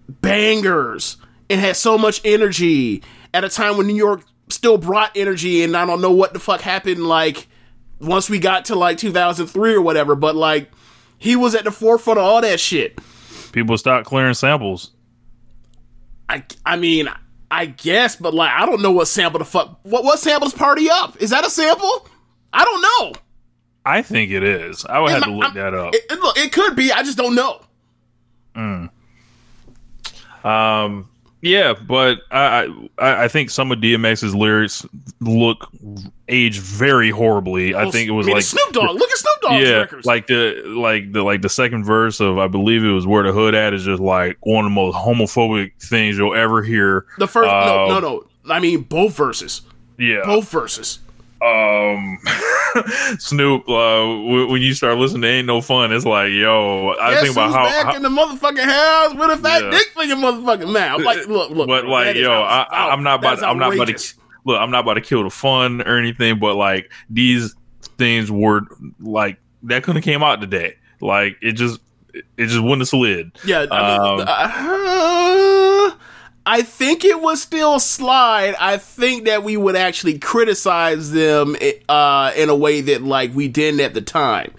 bangers 0.07 1.17
and 1.49 1.59
had 1.59 1.75
so 1.75 1.97
much 1.97 2.21
energy 2.23 3.03
at 3.33 3.43
a 3.43 3.49
time 3.49 3.77
when 3.77 3.87
New 3.87 3.95
York 3.95 4.23
still 4.49 4.77
brought 4.77 5.11
energy, 5.15 5.61
and 5.63 5.75
I 5.75 5.85
don't 5.85 5.99
know 5.99 6.11
what 6.11 6.31
the 6.31 6.39
fuck 6.39 6.61
happened. 6.61 7.05
Like 7.05 7.47
once 7.99 8.29
we 8.29 8.39
got 8.39 8.65
to 8.65 8.75
like 8.75 8.97
2003 8.97 9.73
or 9.73 9.81
whatever, 9.81 10.15
but 10.15 10.37
like 10.37 10.71
he 11.17 11.35
was 11.35 11.53
at 11.53 11.65
the 11.65 11.71
forefront 11.71 12.17
of 12.17 12.25
all 12.25 12.41
that 12.41 12.61
shit. 12.61 12.97
People 13.51 13.77
stopped 13.77 14.05
clearing 14.05 14.33
samples. 14.33 14.91
I 16.29 16.43
I 16.65 16.77
mean, 16.77 17.09
I 17.51 17.65
guess, 17.65 18.15
but 18.15 18.33
like 18.33 18.51
I 18.51 18.65
don't 18.65 18.81
know 18.81 18.91
what 18.91 19.07
sample 19.07 19.39
the 19.39 19.45
fuck 19.45 19.79
what 19.83 20.03
what 20.03 20.19
samples 20.19 20.53
party 20.53 20.89
up? 20.89 21.17
Is 21.21 21.31
that 21.31 21.45
a 21.45 21.49
sample? 21.49 22.07
I 22.53 22.63
don't 22.63 22.81
know. 22.81 23.19
I 23.85 24.01
think 24.03 24.31
it 24.31 24.43
is. 24.43 24.85
I 24.85 24.99
would 24.99 25.11
have 25.11 25.23
to 25.23 25.31
look 25.31 25.45
I'm- 25.45 25.53
that 25.55 25.73
up. 25.73 25.95
It, 25.95 26.03
it- 26.11 26.19
look, 26.19 26.37
it 26.37 26.51
could 26.51 26.75
be. 26.75 26.91
I 26.91 27.01
just 27.03 27.17
don't 27.17 27.33
know. 27.35 27.61
Um, 30.43 31.08
yeah, 31.41 31.73
but 31.73 32.19
I, 32.31 32.67
I 32.97 33.23
I 33.25 33.27
think 33.27 33.49
some 33.49 33.71
of 33.71 33.79
DMX's 33.79 34.35
lyrics 34.35 34.85
look 35.21 35.69
age 36.27 36.59
very 36.59 37.09
horribly. 37.09 37.73
I 37.75 37.89
think 37.89 38.07
it 38.07 38.11
was 38.11 38.27
mean, 38.27 38.35
like 38.35 38.43
Snoop 38.43 38.71
Dogg. 38.73 38.95
Look 38.95 39.09
at 39.09 39.17
Snoop 39.17 39.41
Dogg's 39.41 39.63
yeah, 39.67 39.75
records. 39.77 40.05
like 40.05 40.27
the 40.27 40.61
like 40.65 41.11
the 41.13 41.23
like 41.23 41.41
the 41.41 41.49
second 41.49 41.85
verse 41.85 42.19
of 42.19 42.37
I 42.37 42.47
believe 42.47 42.83
it 42.83 42.91
was 42.91 43.07
where 43.07 43.23
the 43.23 43.31
hood 43.31 43.55
at 43.55 43.73
is 43.73 43.83
just 43.85 44.01
like 44.01 44.37
one 44.41 44.65
of 44.65 44.71
the 44.71 44.75
most 44.75 44.95
homophobic 44.95 45.71
things 45.81 46.17
you'll 46.17 46.35
ever 46.35 46.61
hear. 46.61 47.05
the 47.17 47.27
first 47.27 47.47
no 47.47 47.83
Um, 47.85 47.89
no 47.89 47.99
no. 47.99 48.27
I 48.53 48.59
mean 48.59 48.81
both 48.81 49.15
verses. 49.15 49.61
Yeah, 49.97 50.21
Both 50.23 50.49
verses. 50.49 50.99
Um, 51.41 52.17
Snoop. 53.19 53.67
Uh, 53.67 53.99
w- 53.99 54.47
when 54.49 54.61
you 54.61 54.73
start 54.73 54.97
listening 54.97 55.21
to 55.23 55.27
"Ain't 55.27 55.47
No 55.47 55.61
Fun," 55.61 55.91
it's 55.93 56.05
like, 56.05 56.31
yo, 56.31 56.95
I 57.01 57.11
Guess 57.11 57.21
think 57.23 57.33
about 57.33 57.53
how, 57.53 57.63
back 57.65 57.85
how- 57.85 57.95
in 57.95 58.01
the 58.03 58.09
motherfucking 58.09 58.63
house 58.63 59.13
with 59.15 59.29
a 59.31 59.37
fat 59.41 59.63
Yeah. 59.63 59.69
dick 59.71 59.87
for 59.93 60.03
your 60.03 60.17
motherfucking 60.17 60.71
mouth. 60.73 61.01
Like, 61.01 61.27
look, 61.27 61.51
look. 61.51 61.67
but 61.67 61.85
like, 61.85 62.15
yo, 62.15 62.31
I, 62.31 62.65
I 62.69 62.89
i'm 62.91 63.03
not 63.03 63.19
about. 63.19 63.41
I'm 63.43 63.57
not 63.57 63.73
about 63.73 63.87
to. 63.87 64.13
Look, 64.45 64.59
I'm 64.59 64.71
not 64.71 64.81
about 64.81 64.93
to 64.95 65.01
kill 65.01 65.23
the 65.23 65.29
fun 65.29 65.81
or 65.81 65.97
anything, 65.97 66.39
but 66.39 66.55
like 66.55 66.91
these 67.09 67.55
things 67.97 68.31
were 68.31 68.61
like 68.99 69.37
that 69.63 69.83
couldn't 69.83 69.97
have 69.97 70.05
came 70.05 70.23
out 70.23 70.39
today. 70.41 70.75
Like 71.01 71.37
it 71.41 71.53
just, 71.53 71.79
it 72.13 72.47
just 72.47 72.61
wouldn't 72.61 72.81
have 72.81 72.87
slid. 72.87 73.31
Yeah, 73.45 73.65
I 73.69 73.91
mean, 73.91 74.19
Um, 74.21 74.25
uh, 74.27 75.91
I 76.51 76.63
think 76.63 77.05
it 77.05 77.21
was 77.21 77.39
still 77.39 77.79
slide. 77.79 78.55
I 78.59 78.77
think 78.77 79.25
that 79.25 79.43
we 79.43 79.55
would 79.55 79.75
actually 79.75 80.17
criticize 80.17 81.11
them 81.11 81.55
uh, 81.87 82.31
in 82.35 82.49
a 82.49 82.55
way 82.55 82.81
that 82.81 83.03
like 83.03 83.35
we 83.35 83.47
didn't 83.47 83.81
at 83.81 83.93
the 83.93 84.01
time. 84.01 84.51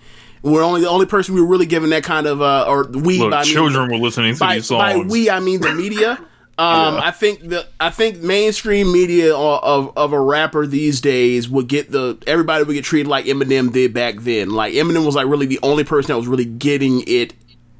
We're 0.42 0.62
only 0.62 0.82
the 0.82 0.88
only 0.88 1.06
person 1.06 1.34
we 1.34 1.40
were 1.40 1.48
really 1.48 1.66
giving 1.66 1.90
that 1.90 2.04
kind 2.04 2.28
of 2.28 2.40
uh, 2.40 2.66
or 2.68 2.84
we 2.86 3.18
Look, 3.18 3.32
by 3.32 3.42
mean- 3.42 3.52
children 3.52 3.90
were 3.90 3.96
listening 3.98 4.34
to 4.34 4.38
by, 4.38 4.54
these 4.54 4.66
songs. 4.66 4.80
by 5.02 5.10
we 5.10 5.28
I 5.30 5.40
mean 5.40 5.60
the 5.60 5.74
media. 5.74 6.18
Um, 6.58 6.96
I 7.02 7.10
think 7.10 7.48
the 7.48 7.66
I 7.80 7.88
think 7.88 8.18
mainstream 8.18 8.92
media 8.92 9.34
of, 9.34 9.64
of 9.64 9.96
of 9.96 10.12
a 10.12 10.20
rapper 10.20 10.66
these 10.66 11.00
days 11.00 11.48
would 11.48 11.68
get 11.68 11.90
the 11.90 12.18
everybody 12.26 12.64
would 12.64 12.74
get 12.74 12.84
treated 12.84 13.08
like 13.08 13.24
Eminem 13.24 13.72
did 13.72 13.94
back 13.94 14.16
then. 14.16 14.50
Like 14.50 14.74
Eminem 14.74 15.06
was 15.06 15.14
like 15.14 15.26
really 15.26 15.46
the 15.46 15.58
only 15.62 15.84
person 15.84 16.08
that 16.08 16.18
was 16.18 16.26
really 16.28 16.44
getting 16.44 17.02
it, 17.06 17.32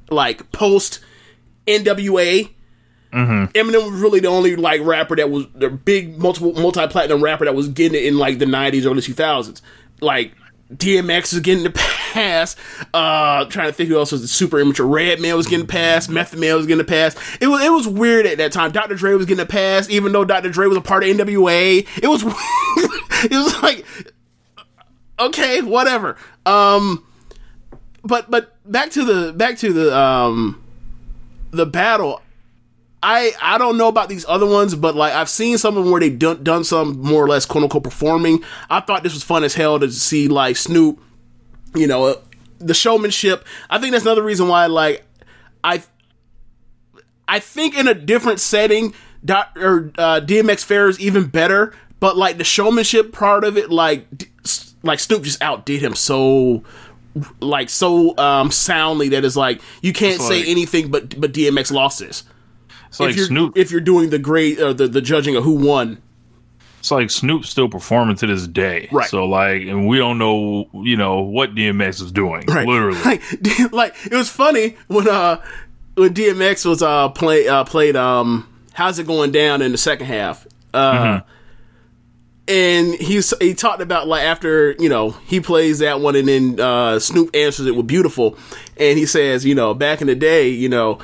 like 0.09 0.51
post 0.53 1.01
NWA. 1.67 2.49
Eminem 3.13 3.91
was 3.91 4.01
really 4.01 4.21
the 4.21 4.29
only 4.29 4.57
like 4.57 4.81
rapper 4.83 5.17
that 5.17 5.31
was 5.31 5.47
the 5.55 5.69
big 5.69 6.19
multiple 6.19 6.53
multi 6.55 6.87
platinum 6.87 7.23
rapper 7.23 7.45
that 7.45 7.55
was 7.55 7.69
getting 7.69 8.01
it 8.01 8.07
in 8.07 8.19
like 8.19 8.39
the 8.39 8.47
nineties, 8.47 8.87
early 8.87 9.03
two 9.03 9.15
thousands. 9.15 9.63
Like 10.01 10.33
DMX 10.73 11.33
was 11.33 11.41
getting 11.41 11.65
the 11.65 11.71
pass. 12.13 12.57
Uh, 12.95 13.45
trying 13.47 13.67
to 13.69 13.73
think 13.73 13.89
who 13.89 13.99
else 13.99 14.13
was 14.13 14.23
the 14.23 14.29
super 14.29 14.61
immature. 14.61 14.87
Redman 14.87 15.37
was 15.37 15.47
getting 15.47 15.67
passed. 15.67 16.09
Method 16.09 16.39
Man 16.39 16.55
was 16.57 16.67
getting 16.67 16.79
the 16.79 16.85
pass. 16.85 17.17
It 17.41 17.49
was 17.49 17.65
it 17.65 17.71
was 17.71 17.89
weird 17.89 18.27
at 18.27 18.39
that 18.39 18.53
time. 18.53 18.71
Dr. 18.71 18.95
Dre 18.95 19.15
was 19.15 19.27
getting 19.27 19.45
the 19.45 19.47
pass, 19.47 19.89
even 19.91 20.13
though 20.13 20.25
Dr. 20.25 20.51
Dre 20.51 20.67
was 20.67 20.77
a 20.77 20.81
part 20.81 21.03
of 21.03 21.09
NWA. 21.11 21.87
It 22.03 22.07
was 22.07 22.23
it 23.25 23.33
was 23.33 23.63
like 23.63 23.85
okay, 25.19 25.63
whatever. 25.63 26.17
Um, 26.47 27.07
but 28.03 28.31
but 28.31 28.57
back 28.71 28.91
to 28.93 29.05
the 29.05 29.33
back 29.33 29.59
to 29.59 29.73
the 29.73 29.97
um 29.97 30.63
the 31.51 31.67
battle. 31.67 32.23
I 33.03 33.33
I 33.41 33.57
don't 33.59 33.79
know 33.79 33.89
about 33.89 34.09
these 34.09 34.25
other 34.29 34.47
ones, 34.47 34.75
but 34.75 34.95
like 34.95 35.13
I've 35.15 35.29
seen 35.31 35.57
some 35.59 35.77
of 35.77 35.85
them 35.85 35.91
where 35.93 36.01
they've 36.01 36.19
done, 36.19 36.43
done 36.45 36.65
some 36.65 37.01
more 37.01 37.25
or 37.25 37.29
less 37.29 37.47
quote 37.47 37.65
unquote 37.65 37.85
performing. 37.85 38.43
I 38.69 38.81
thought 38.81 39.03
this 39.03 39.15
was 39.15 39.23
fun 39.23 39.43
as 39.45 39.55
hell 39.55 39.79
to 39.81 39.91
see 39.91 40.29
like 40.29 40.57
Snoop, 40.57 41.01
you 41.75 41.87
know, 41.87 42.05
uh, 42.05 42.15
the 42.59 42.75
showmanship. 42.75 43.47
I 43.71 43.79
think 43.79 43.93
that's 43.93 44.05
another 44.05 44.23
reason 44.23 44.49
why 44.49 44.67
like 44.67 45.03
I 45.65 45.83
I 47.27 47.39
think 47.39 47.77
in 47.77 47.89
a 47.89 47.95
different 47.95 48.41
setting, 48.41 48.93
dot, 49.25 49.51
or 49.57 49.93
uh, 49.97 50.21
DMX 50.21 50.65
fares 50.65 51.01
even 51.01 51.27
better. 51.27 51.73
But 52.01 52.17
like 52.17 52.39
the 52.39 52.45
showmanship 52.45 53.13
part 53.13 53.45
of 53.45 53.57
it, 53.57 53.71
like 53.71 54.07
like 54.83 54.99
Snoop 55.01 55.23
just 55.23 55.41
outdid 55.43 55.81
him 55.83 55.95
so 55.95 56.65
like 57.41 57.69
so 57.69 58.17
um 58.19 58.51
soundly 58.51 59.09
that 59.11 59.25
it's 59.25 59.37
like 59.37 59.61
you 59.83 59.93
can't 59.93 60.15
It's 60.17 60.27
say 60.29 60.39
like- 60.41 60.49
anything 60.49 60.91
but 60.91 61.21
but 61.21 61.33
DMX 61.33 61.71
lost 61.73 61.99
this 61.99 62.23
it's 62.91 62.99
like 62.99 63.11
if 63.11 63.17
you're 63.17 63.27
Snoop. 63.27 63.57
if 63.57 63.71
you're 63.71 63.81
doing 63.81 64.11
the 64.11 64.59
uh, 64.61 64.73
the 64.73 64.89
the 64.89 65.01
judging 65.01 65.37
of 65.37 65.45
who 65.45 65.53
won. 65.53 66.03
it's 66.81 66.91
like 66.91 67.09
Snoop 67.09 67.45
still 67.45 67.69
performing 67.69 68.17
to 68.17 68.27
this 68.27 68.49
day. 68.49 68.89
Right. 68.91 69.09
So 69.09 69.27
like, 69.27 69.63
and 69.63 69.87
we 69.87 69.99
don't 69.99 70.19
know, 70.19 70.69
you 70.73 70.97
know, 70.97 71.21
what 71.21 71.55
DMX 71.55 72.03
is 72.03 72.11
doing. 72.11 72.45
Right. 72.49 72.67
Literally. 72.67 73.01
like, 73.05 73.23
like 73.73 73.95
it 74.07 74.15
was 74.15 74.29
funny 74.29 74.77
when 74.89 75.09
uh 75.09 75.41
when 75.95 76.15
DMX 76.15 76.67
was 76.67 76.83
uh 76.83 77.11
play 77.11 77.47
uh 77.47 77.63
played 77.63 77.95
um 77.95 78.49
how's 78.73 78.99
it 78.99 79.07
going 79.07 79.31
down 79.31 79.63
in 79.63 79.71
the 79.71 79.79
second 79.79 80.07
half 80.07 80.47
uh. 80.75 81.21
And 82.49 82.95
he's 82.95 83.33
he 83.39 83.55
talked 83.55 83.81
about 83.81 84.09
like 84.09 84.25
after 84.25 84.73
you 84.81 84.89
know 84.89 85.11
he 85.11 85.41
plays 85.41 85.79
that 85.79 86.01
one 86.01 86.17
and 86.17 86.27
then 86.27 86.59
uh, 86.59 86.99
Snoop 86.99 87.31
answers 87.37 87.67
it 87.67 87.77
with 87.77 87.87
beautiful, 87.87 88.37
and 88.77 88.99
he 88.99 89.07
says 89.07 89.45
you 89.45 89.55
know 89.55 89.73
back 89.73 90.01
in 90.01 90.09
the 90.09 90.17
day 90.17 90.49
you 90.49 90.69
know 90.69 90.99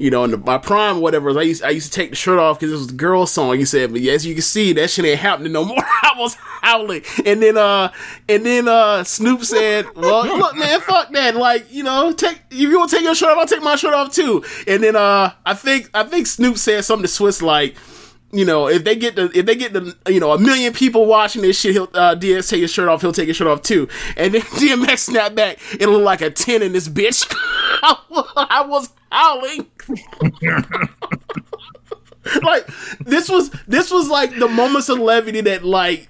you 0.00 0.10
know 0.10 0.24
in 0.24 0.30
the, 0.30 0.38
my 0.38 0.56
prime 0.56 1.00
whatever 1.00 1.38
I 1.38 1.42
used 1.42 1.62
I 1.62 1.70
used 1.70 1.92
to 1.92 1.96
take 1.96 2.10
the 2.10 2.16
shirt 2.16 2.38
off 2.38 2.58
because 2.58 2.72
it 2.72 2.76
was 2.76 2.90
a 2.90 2.94
girl 2.94 3.26
song. 3.26 3.58
He 3.58 3.66
said, 3.66 3.92
but 3.92 4.00
as 4.00 4.24
you 4.24 4.34
can 4.34 4.42
see 4.42 4.72
that 4.72 4.88
shit 4.90 5.04
ain't 5.04 5.20
happening 5.20 5.52
no 5.52 5.64
more. 5.64 5.78
I 6.02 6.14
was 6.16 6.34
howling, 6.62 7.02
and 7.24 7.42
then 7.42 7.58
uh 7.58 7.92
and 8.28 8.44
then 8.44 8.66
uh 8.66 9.04
Snoop 9.04 9.44
said, 9.44 9.94
well 9.94 10.24
look 10.24 10.56
man 10.56 10.80
fuck 10.80 11.12
that 11.12 11.36
like 11.36 11.70
you 11.70 11.82
know 11.82 12.12
take 12.12 12.40
if 12.50 12.58
you 12.58 12.78
want 12.78 12.90
to 12.90 12.96
take 12.96 13.04
your 13.04 13.14
shirt 13.14 13.30
off 13.30 13.38
I'll 13.38 13.46
take 13.46 13.62
my 13.62 13.76
shirt 13.76 13.94
off 13.94 14.12
too. 14.12 14.42
And 14.66 14.82
then 14.82 14.96
uh 14.96 15.32
I 15.44 15.54
think 15.54 15.90
I 15.92 16.04
think 16.04 16.26
Snoop 16.26 16.56
said 16.56 16.84
something 16.84 17.02
to 17.04 17.08
Swiss 17.08 17.42
like 17.42 17.76
you 18.32 18.44
know, 18.44 18.68
if 18.68 18.84
they 18.84 18.94
get 18.94 19.16
the 19.16 19.30
if 19.36 19.46
they 19.46 19.56
get 19.56 19.72
the 19.72 19.96
you 20.08 20.20
know 20.20 20.32
a 20.32 20.38
million 20.38 20.72
people 20.72 21.06
watching 21.06 21.42
this 21.42 21.58
shit, 21.58 21.72
he'll 21.72 21.90
uh, 21.94 22.14
DS 22.14 22.48
take 22.48 22.60
his 22.60 22.70
shirt 22.70 22.88
off. 22.88 23.00
He'll 23.00 23.12
take 23.12 23.28
his 23.28 23.36
shirt 23.36 23.48
off 23.48 23.62
too. 23.62 23.88
And 24.16 24.34
then 24.34 24.40
DMX 24.42 24.98
snapped 24.98 25.34
back. 25.34 25.58
It 25.80 25.88
looked 25.88 26.04
like 26.04 26.20
a 26.20 26.30
ten 26.30 26.62
in 26.62 26.72
this 26.72 26.88
bitch. 26.88 27.26
I 27.82 28.64
was 28.66 28.90
howling. 29.10 29.66
like 32.42 32.66
this 33.00 33.28
was 33.28 33.50
this 33.66 33.90
was 33.90 34.08
like 34.08 34.38
the 34.38 34.48
moments 34.48 34.88
of 34.88 34.98
levity 34.98 35.40
that 35.40 35.64
like 35.64 36.08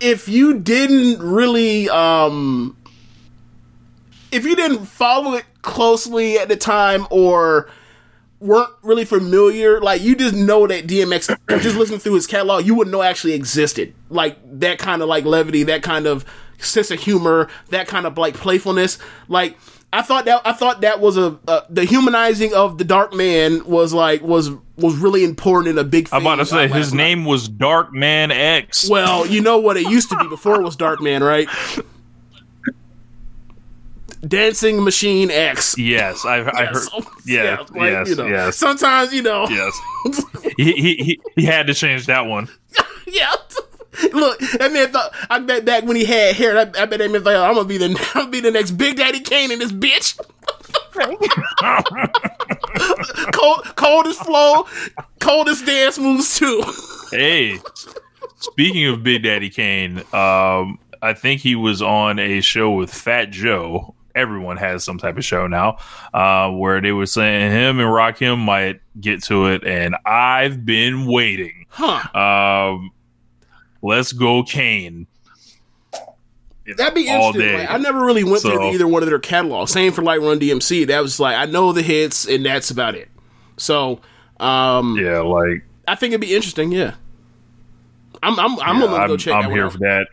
if 0.00 0.28
you 0.28 0.60
didn't 0.60 1.20
really 1.20 1.88
um 1.88 2.76
if 4.30 4.44
you 4.44 4.54
didn't 4.54 4.84
follow 4.84 5.34
it 5.34 5.44
closely 5.62 6.38
at 6.38 6.48
the 6.48 6.56
time 6.56 7.06
or 7.10 7.68
weren't 8.40 8.70
really 8.82 9.04
familiar, 9.04 9.80
like 9.80 10.02
you 10.02 10.14
just 10.16 10.34
know 10.34 10.66
that 10.66 10.86
DMX, 10.86 11.36
just 11.62 11.76
listening 11.76 12.00
through 12.00 12.14
his 12.14 12.26
catalog, 12.26 12.66
you 12.66 12.74
wouldn't 12.74 12.92
know 12.92 13.02
actually 13.02 13.32
existed. 13.32 13.94
Like 14.08 14.38
that 14.60 14.78
kind 14.78 15.02
of 15.02 15.08
like 15.08 15.24
levity, 15.24 15.62
that 15.64 15.82
kind 15.82 16.06
of 16.06 16.24
sense 16.58 16.90
of 16.90 17.00
humor, 17.00 17.48
that 17.70 17.86
kind 17.86 18.06
of 18.06 18.16
like 18.18 18.34
playfulness. 18.34 18.98
Like 19.28 19.56
I 19.92 20.02
thought 20.02 20.24
that 20.26 20.42
I 20.44 20.52
thought 20.52 20.82
that 20.82 21.00
was 21.00 21.16
a 21.16 21.38
uh, 21.48 21.62
the 21.70 21.84
humanizing 21.84 22.54
of 22.54 22.78
the 22.78 22.84
Dark 22.84 23.14
Man 23.14 23.64
was 23.64 23.94
like 23.94 24.22
was 24.22 24.50
was 24.76 24.96
really 24.96 25.24
important 25.24 25.68
in 25.68 25.78
a 25.78 25.84
big. 25.84 26.08
I'm 26.12 26.22
about 26.22 26.36
to 26.36 26.46
say 26.46 26.68
his 26.68 26.92
night. 26.92 26.98
name 26.98 27.24
was 27.24 27.48
Dark 27.48 27.92
Man 27.92 28.30
X. 28.30 28.88
Well, 28.88 29.26
you 29.26 29.40
know 29.40 29.58
what 29.58 29.76
it 29.76 29.88
used 29.88 30.10
to 30.10 30.16
be 30.18 30.28
before 30.28 30.60
it 30.60 30.62
was 30.62 30.76
Dark 30.76 31.00
Man, 31.00 31.22
right? 31.22 31.48
Dancing 34.26 34.82
Machine 34.82 35.30
X. 35.30 35.76
Yes, 35.78 36.24
I've 36.24 36.48
I 36.48 36.66
heard. 36.66 36.76
So- 36.82 37.04
Yeah, 37.26 37.64
like, 37.74 37.90
yes, 37.92 38.08
you 38.08 38.16
know, 38.16 38.26
yes, 38.26 38.56
Sometimes 38.56 39.12
you 39.12 39.22
know. 39.22 39.46
yes. 39.48 39.78
he, 40.56 40.72
he 40.72 40.94
he 40.96 41.20
he 41.36 41.44
had 41.44 41.66
to 41.66 41.74
change 41.74 42.06
that 42.06 42.26
one. 42.26 42.48
yeah. 43.06 43.32
Look, 44.12 44.38
that 44.58 44.70
man 44.72 44.92
thought. 44.92 45.12
I 45.30 45.38
bet 45.40 45.64
back 45.64 45.84
when 45.84 45.96
he 45.96 46.04
had 46.04 46.36
hair, 46.36 46.56
I, 46.56 46.62
I 46.62 46.84
bet 46.86 46.98
that 46.98 47.10
man 47.10 47.22
thought 47.24 47.34
I'm 47.34 47.54
gonna 47.54 47.66
be 47.66 47.78
the 47.78 47.86
I'm 48.14 48.20
gonna 48.22 48.30
be 48.30 48.40
the 48.40 48.50
next 48.50 48.72
Big 48.72 48.96
Daddy 48.96 49.20
Kane 49.20 49.50
in 49.50 49.58
this 49.58 49.72
bitch. 49.72 50.18
cold, 53.32 53.64
coldest 53.76 54.22
flow, 54.24 54.66
coldest 55.20 55.66
dance 55.66 55.98
moves 55.98 56.38
too. 56.38 56.62
Hey, 57.10 57.58
speaking 58.36 58.86
of 58.86 59.02
Big 59.02 59.22
Daddy 59.22 59.50
Kane, 59.50 59.98
um, 60.12 60.78
I 61.02 61.14
think 61.14 61.40
he 61.40 61.54
was 61.56 61.82
on 61.82 62.18
a 62.18 62.40
show 62.40 62.70
with 62.72 62.92
Fat 62.92 63.30
Joe. 63.30 63.94
Everyone 64.16 64.56
has 64.56 64.82
some 64.82 64.98
type 64.98 65.16
of 65.18 65.24
show 65.24 65.46
now, 65.46 65.76
uh, 66.14 66.50
where 66.50 66.80
they 66.80 66.90
were 66.92 67.06
saying 67.06 67.52
him 67.52 67.78
and 67.78 67.88
Rakim 67.88 68.38
might 68.38 68.80
get 69.00 69.22
to 69.24 69.46
it, 69.46 69.62
and 69.64 69.94
I've 70.04 70.64
been 70.64 71.06
waiting. 71.06 71.66
Huh? 71.68 72.18
Um, 72.18 72.90
let's 73.82 74.12
go 74.12 74.42
Kane. 74.42 75.06
That'd 76.76 76.94
be 76.94 77.06
interesting. 77.06 77.58
Like, 77.58 77.70
I 77.70 77.76
never 77.76 78.04
really 78.04 78.24
went 78.24 78.40
So- 78.40 78.50
through 78.50 78.72
either 78.72 78.88
one 78.88 79.02
of 79.04 79.08
their 79.08 79.20
catalogs. 79.20 79.70
Same 79.70 79.92
for 79.92 80.02
like 80.02 80.20
Run 80.20 80.40
DMC. 80.40 80.86
That 80.88 81.00
was 81.00 81.20
like 81.20 81.36
I 81.36 81.44
know 81.46 81.72
the 81.72 81.82
hits 81.82 82.26
and 82.26 82.44
that's 82.44 82.70
about 82.72 82.96
it. 82.96 83.08
So 83.56 84.00
um 84.40 84.96
yeah, 84.98 85.20
like 85.20 85.62
I 85.86 85.94
think 85.94 86.10
it'd 86.12 86.20
be 86.20 86.34
interesting. 86.34 86.72
Yeah, 86.72 86.94
I'm 88.20 88.36
I'm 88.40 88.58
I'm 88.60 88.80
yeah, 88.80 88.86
gonna 88.88 89.06
go 89.06 89.16
check. 89.16 89.34
I'm 89.34 89.50
here 89.52 89.66
out. 89.66 89.72
for 89.72 89.78
that. 89.78 90.08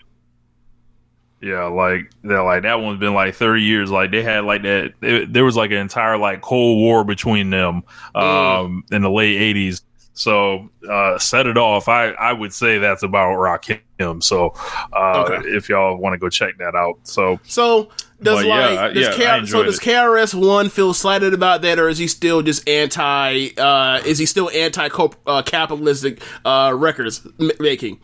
Yeah, 1.43 1.65
like 1.65 2.09
that, 2.23 2.39
like 2.41 2.61
that 2.63 2.79
one's 2.79 2.99
been 3.01 3.13
like 3.13 3.35
thirty 3.35 3.63
years. 3.63 3.91
Like 3.91 4.11
they 4.11 4.23
had 4.23 4.45
like 4.45 4.61
that. 4.61 4.93
It, 5.01 5.33
there 5.33 5.43
was 5.43 5.57
like 5.57 5.71
an 5.71 5.77
entire 5.77 6.17
like 6.17 6.41
Cold 6.41 6.77
War 6.77 7.03
between 7.03 7.49
them 7.49 7.83
Mm. 8.15 8.21
um, 8.63 8.83
in 8.91 9.01
the 9.01 9.09
late 9.11 9.37
'80s. 9.55 9.81
So 10.13 10.69
uh, 10.89 11.17
set 11.17 11.47
it 11.47 11.57
off. 11.57 11.89
I 11.89 12.11
I 12.11 12.31
would 12.31 12.53
say 12.53 12.77
that's 12.77 13.03
about 13.03 13.35
Rakim. 13.37 14.23
So 14.23 14.53
uh, 14.93 15.25
Okay. 15.27 15.47
if 15.49 15.67
y'all 15.69 15.97
want 15.97 16.13
to 16.13 16.17
go 16.17 16.29
check 16.29 16.57
that 16.59 16.75
out, 16.75 16.99
so 17.03 17.39
So 17.43 17.89
does 18.21 18.39
But 18.39 18.45
yeah, 18.45 18.67
like 18.69 18.93
does 18.93 19.17
yeah, 19.17 19.39
K- 19.39 19.45
so 19.47 19.63
does. 19.63 19.79
KRS 19.79 20.33
One 20.33 20.69
feel 20.69 20.93
slighted 20.93 21.33
about 21.33 21.61
that, 21.63 21.77
or 21.79 21.89
is 21.89 21.97
he 21.97 22.07
still 22.07 22.41
just 22.41 22.67
anti? 22.69 23.49
uh 23.57 24.01
Is 24.05 24.17
he 24.19 24.25
still 24.25 24.49
anti 24.51 24.87
uh, 25.27 25.41
capitalistic 25.41 26.21
uh 26.45 26.73
records 26.75 27.25
m- 27.39 27.51
making? 27.59 27.99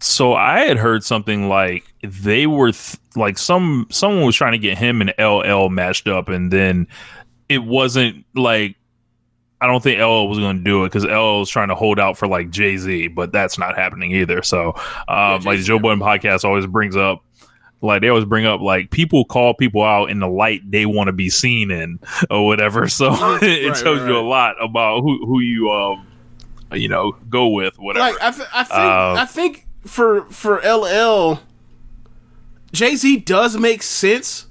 So 0.00 0.32
I 0.34 0.60
had 0.60 0.78
heard 0.78 1.04
something 1.04 1.48
like 1.48 1.84
they 2.02 2.46
were 2.46 2.72
th- 2.72 2.96
like 3.16 3.36
some 3.38 3.86
someone 3.90 4.24
was 4.24 4.34
trying 4.36 4.52
to 4.52 4.58
get 4.58 4.78
him 4.78 5.00
and 5.02 5.12
LL 5.18 5.68
matched 5.68 6.08
up, 6.08 6.28
and 6.28 6.50
then 6.50 6.86
it 7.48 7.58
wasn't 7.64 8.24
like 8.34 8.76
I 9.60 9.66
don't 9.66 9.82
think 9.82 10.00
LL 10.00 10.26
was 10.28 10.38
going 10.38 10.56
to 10.56 10.62
do 10.64 10.84
it 10.84 10.88
because 10.88 11.04
LL 11.04 11.40
was 11.40 11.50
trying 11.50 11.68
to 11.68 11.74
hold 11.74 12.00
out 12.00 12.16
for 12.16 12.26
like 12.26 12.48
Jay 12.50 12.78
Z, 12.78 13.08
but 13.08 13.30
that's 13.30 13.58
not 13.58 13.76
happening 13.76 14.12
either. 14.12 14.42
So, 14.42 14.72
um, 15.06 15.42
like 15.42 15.58
the 15.58 15.64
Joe 15.64 15.78
Budden 15.78 16.00
podcast 16.00 16.44
always 16.44 16.66
brings 16.66 16.96
up. 16.96 17.22
Like 17.82 18.00
they 18.02 18.08
always 18.08 18.24
bring 18.26 18.46
up, 18.46 18.60
like 18.62 18.90
people 18.90 19.24
call 19.26 19.52
people 19.54 19.82
out 19.82 20.10
in 20.10 20.18
the 20.18 20.28
light 20.28 20.60
they 20.70 20.86
want 20.86 21.08
to 21.08 21.12
be 21.12 21.28
seen 21.30 21.70
in, 21.70 21.98
or 22.30 22.46
whatever. 22.46 22.88
So 22.88 23.08
it 23.42 23.68
Right, 23.68 23.76
tells 23.82 24.00
right, 24.00 24.08
you 24.08 24.16
a 24.16 24.20
lot 24.20 24.56
about 24.62 25.02
who 25.02 25.26
who 25.26 25.40
you 25.40 25.70
um, 25.70 26.06
you 26.72 26.88
know, 26.88 27.12
go 27.28 27.48
with, 27.48 27.78
whatever. 27.78 28.12
Like 28.12 28.22
I, 28.22 28.30
th- 28.30 28.48
I 28.54 28.64
think 28.64 28.78
Uh, 28.80 29.14
I 29.18 29.26
think 29.26 29.66
for 29.86 30.22
for 30.26 30.60
LL, 30.64 31.40
Jay 32.72 32.96
Z 32.96 33.18
does 33.18 33.56
make 33.56 33.82
sense, 33.82 34.46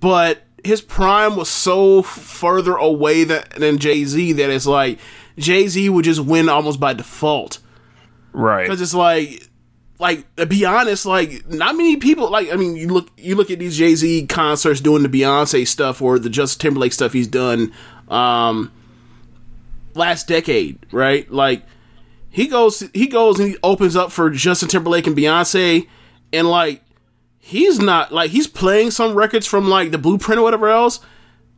but 0.00 0.42
his 0.62 0.80
prime 0.80 1.36
was 1.36 1.48
so 1.50 2.02
further 2.02 2.74
away 2.74 3.24
that, 3.24 3.50
than 3.50 3.78
Jay 3.78 4.04
Z 4.04 4.32
that 4.32 4.50
it's 4.50 4.66
like 4.66 4.98
Jay 5.38 5.66
Z 5.66 5.88
would 5.88 6.04
just 6.04 6.20
win 6.20 6.48
almost 6.48 6.80
by 6.80 6.92
default. 6.92 7.58
right? 8.32 8.62
because 8.62 8.80
it's 8.80 8.94
like 8.94 9.48
like 10.00 10.34
to 10.36 10.44
be 10.44 10.64
honest 10.64 11.06
like 11.06 11.48
not 11.48 11.76
many 11.76 11.96
people 11.96 12.28
like 12.28 12.52
i 12.52 12.56
mean 12.56 12.74
you 12.74 12.88
look 12.88 13.08
you 13.16 13.36
look 13.36 13.48
at 13.48 13.60
these 13.60 13.78
jay-z 13.78 14.26
concerts 14.26 14.80
doing 14.80 15.04
the 15.04 15.08
beyonce 15.08 15.66
stuff 15.66 16.02
or 16.02 16.18
the 16.18 16.28
justin 16.28 16.60
timberlake 16.60 16.92
stuff 16.92 17.12
he's 17.12 17.28
done 17.28 17.72
um 18.08 18.72
last 19.94 20.26
decade 20.26 20.84
right 20.90 21.30
like 21.30 21.62
he 22.34 22.46
goes 22.48 22.80
he 22.92 23.06
goes 23.06 23.38
and 23.38 23.50
he 23.50 23.56
opens 23.62 23.94
up 23.96 24.10
for 24.10 24.28
justin 24.28 24.68
timberlake 24.68 25.06
and 25.06 25.16
beyonce 25.16 25.86
and 26.32 26.48
like 26.48 26.82
he's 27.38 27.78
not 27.78 28.12
like 28.12 28.30
he's 28.30 28.46
playing 28.48 28.90
some 28.90 29.14
records 29.14 29.46
from 29.46 29.68
like 29.68 29.90
the 29.92 29.98
blueprint 29.98 30.38
or 30.40 30.42
whatever 30.42 30.68
else 30.68 30.98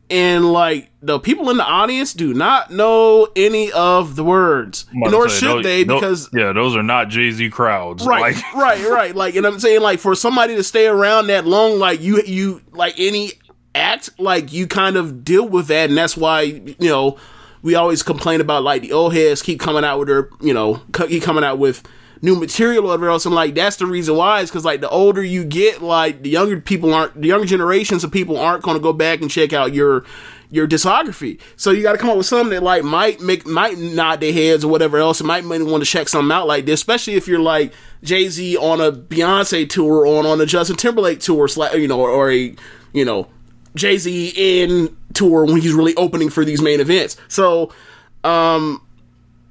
and 0.09 0.53
like 0.53 0.89
the 1.01 1.19
people 1.19 1.49
in 1.49 1.57
the 1.57 1.65
audience 1.65 2.13
do 2.13 2.33
not 2.33 2.71
know 2.71 3.27
any 3.35 3.71
of 3.73 4.15
the 4.15 4.23
words 4.23 4.85
nor 4.93 5.27
say, 5.27 5.39
should 5.39 5.49
those- 5.57 5.63
they 5.63 5.83
because 5.83 6.29
yeah, 6.33 6.53
those 6.53 6.75
are 6.77 6.83
not 6.83 7.09
Jay 7.09 7.31
Z 7.31 7.49
crowds. 7.49 8.05
right 8.05 8.33
Like, 8.35 8.53
right 8.55 8.87
right 8.89 9.15
like 9.15 9.35
and 9.35 9.45
i'm 9.45 9.59
saying 9.59 9.81
like 9.81 9.99
for 9.99 10.15
somebody 10.15 10.55
to 10.55 10.63
stay 10.63 10.87
around 10.87 11.27
that 11.27 11.45
long 11.45 11.77
like 11.79 11.99
you 12.01 12.21
you 12.25 12.61
like 12.71 12.95
any 12.97 13.31
act 13.75 14.11
like 14.19 14.53
you 14.53 14.65
kind 14.67 14.95
of 14.95 15.23
deal 15.25 15.47
with 15.47 15.67
that 15.67 15.89
and 15.89 15.97
that's 15.97 16.15
why 16.15 16.41
you 16.41 16.75
know 16.79 17.17
we 17.67 17.75
always 17.75 18.01
complain 18.01 18.39
about 18.39 18.63
like 18.63 18.81
the 18.81 18.93
old 18.93 19.13
heads 19.13 19.41
keep 19.41 19.59
coming 19.59 19.83
out 19.83 19.99
with 19.99 20.07
their 20.07 20.29
you 20.39 20.53
know 20.53 20.75
keep 20.93 21.21
coming 21.21 21.43
out 21.43 21.59
with 21.59 21.83
new 22.21 22.33
material 22.33 22.85
or 22.85 22.87
whatever 22.87 23.09
else. 23.09 23.25
And 23.25 23.35
like 23.35 23.55
that's 23.55 23.75
the 23.75 23.85
reason 23.85 24.15
why 24.15 24.39
is 24.39 24.49
because 24.49 24.63
like 24.63 24.79
the 24.79 24.87
older 24.87 25.21
you 25.21 25.43
get 25.43 25.81
like 25.81 26.23
the 26.23 26.29
younger 26.29 26.61
people 26.61 26.93
aren't 26.93 27.21
the 27.21 27.27
younger 27.27 27.45
generations 27.45 28.05
of 28.05 28.11
people 28.13 28.37
aren't 28.37 28.63
going 28.63 28.77
to 28.77 28.81
go 28.81 28.93
back 28.93 29.19
and 29.19 29.29
check 29.29 29.51
out 29.51 29.73
your 29.73 30.05
your 30.49 30.65
discography. 30.65 31.41
So 31.57 31.71
you 31.71 31.83
got 31.83 31.91
to 31.91 31.97
come 31.97 32.09
up 32.09 32.15
with 32.15 32.25
something 32.25 32.51
that 32.51 32.63
like 32.63 32.85
might 32.85 33.19
make 33.19 33.45
might 33.45 33.77
nod 33.77 34.21
their 34.21 34.31
heads 34.31 34.63
or 34.63 34.71
whatever 34.71 34.97
else. 34.97 35.19
And 35.19 35.27
might 35.27 35.41
them 35.41 35.69
want 35.69 35.83
to 35.83 35.89
check 35.89 36.07
something 36.07 36.31
out 36.31 36.47
like 36.47 36.65
this 36.65 36.79
especially 36.79 37.15
if 37.15 37.27
you're 37.27 37.37
like 37.37 37.73
jay-z 38.01 38.55
on 38.55 38.79
a 38.79 38.93
beyonce 38.93 39.69
tour 39.69 40.05
or 40.05 40.25
on 40.25 40.39
a 40.39 40.45
justin 40.45 40.77
timberlake 40.77 41.19
tour 41.19 41.49
you 41.75 41.87
know 41.87 41.99
or, 41.99 42.09
or 42.09 42.31
a 42.31 42.55
you 42.93 43.03
know 43.03 43.27
jay-z 43.77 44.33
in 44.35 44.95
tour 45.13 45.45
when 45.45 45.61
he's 45.61 45.73
really 45.73 45.95
opening 45.95 46.29
for 46.29 46.43
these 46.43 46.61
main 46.61 46.79
events 46.79 47.15
so 47.27 47.71
um 48.23 48.81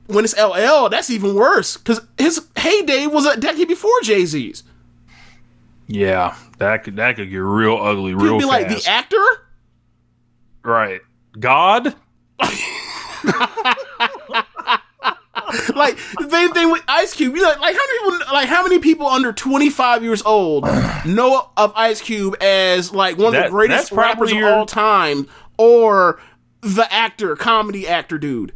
when 0.08 0.24
it's 0.24 0.36
LL, 0.36 0.88
that's 0.88 1.10
even 1.10 1.34
worse 1.34 1.76
because 1.76 2.00
his 2.16 2.46
heyday 2.56 3.08
was 3.08 3.26
a 3.26 3.36
decade 3.40 3.66
before 3.66 3.90
Jay 4.02 4.24
Z's. 4.24 4.62
yeah, 5.88 6.36
that 6.58 6.84
could 6.84 6.94
that 6.94 7.16
could 7.16 7.28
get 7.28 7.38
real 7.38 7.76
ugly 7.76 8.14
real 8.14 8.38
be 8.38 8.44
fast. 8.44 8.48
like 8.48 8.68
the 8.68 8.88
actor. 8.88 9.26
right, 10.62 11.00
God. 11.38 11.94
Like 15.76 15.96
the 16.18 16.28
same 16.30 16.52
thing 16.52 16.70
with 16.70 16.82
Ice 16.88 17.14
Cube. 17.14 17.34
You 17.36 17.42
know, 17.42 17.48
like 17.60 17.74
how 17.76 17.86
many 17.86 17.98
people, 18.10 18.32
like 18.32 18.48
how 18.48 18.62
many 18.62 18.78
people 18.78 19.06
under 19.06 19.32
twenty 19.32 19.70
five 19.70 20.02
years 20.02 20.22
old 20.22 20.64
know 21.06 21.48
of 21.56 21.72
Ice 21.76 22.00
Cube 22.00 22.36
as 22.40 22.92
like 22.92 23.16
one 23.18 23.28
of 23.28 23.32
That- 23.34 23.44
the 23.44 23.50
greatest 23.50 23.92
rappers 23.92 24.32
of 24.32 24.38
your- 24.38 24.52
all 24.54 24.66
time, 24.66 25.28
or 25.58 26.18
the 26.62 26.90
actor, 26.92 27.36
comedy 27.36 27.86
actor, 27.86 28.18
dude. 28.18 28.52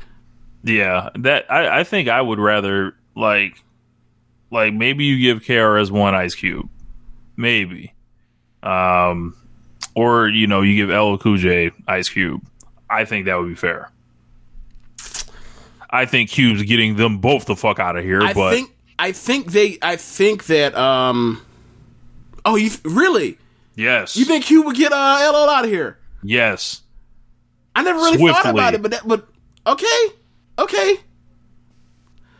Yeah, 0.64 1.10
that 1.18 1.50
I, 1.50 1.80
I 1.80 1.84
think 1.84 2.08
I 2.08 2.20
would 2.20 2.38
rather 2.38 2.94
like 3.16 3.60
like 4.50 4.74
maybe 4.74 5.04
you 5.04 5.18
give 5.20 5.42
KRS 5.44 5.90
one 5.90 6.14
Ice 6.14 6.34
Cube, 6.34 6.68
maybe, 7.36 7.94
um, 8.62 9.36
or 9.94 10.28
you 10.28 10.46
know 10.46 10.62
you 10.62 10.74
give 10.86 10.94
LL 10.94 11.16
Cool 11.16 11.36
J 11.36 11.70
Ice 11.88 12.08
Cube. 12.08 12.42
I 12.88 13.04
think 13.04 13.26
that 13.26 13.38
would 13.38 13.48
be 13.48 13.54
fair. 13.54 13.90
I 15.90 16.07
think 16.07 16.31
Cube's 16.31 16.62
getting 16.62 16.96
them 16.96 17.18
both 17.18 17.46
the 17.46 17.57
fuck 17.57 17.79
out 17.81 17.96
of 17.96 18.05
here, 18.05 18.22
I 18.22 18.33
but 18.33 18.53
think 18.55 18.70
I 18.98 19.12
think 19.12 19.50
they 19.53 19.79
I 19.83 19.96
think 19.96 20.46
that 20.46 20.76
um. 20.76 21.42
Oh, 22.44 22.57
you 22.57 22.70
really? 22.85 23.38
yes, 23.74 24.16
You 24.16 24.24
think 24.24 24.44
Cube 24.46 24.64
would 24.66 24.76
get 24.76 24.92
uh 24.92 25.31
LL 25.33 25.50
out 25.50 25.64
of 25.64 25.70
here? 25.70 25.98
yes, 26.22 26.83
I 27.74 27.83
never 27.83 27.98
really 27.98 28.18
thought 28.33 28.46
about 28.46 28.74
it, 28.74 28.83
but 28.83 28.90
that, 28.92 29.07
but 29.07 29.26
okay, 29.66 30.07
okay. 30.59 30.96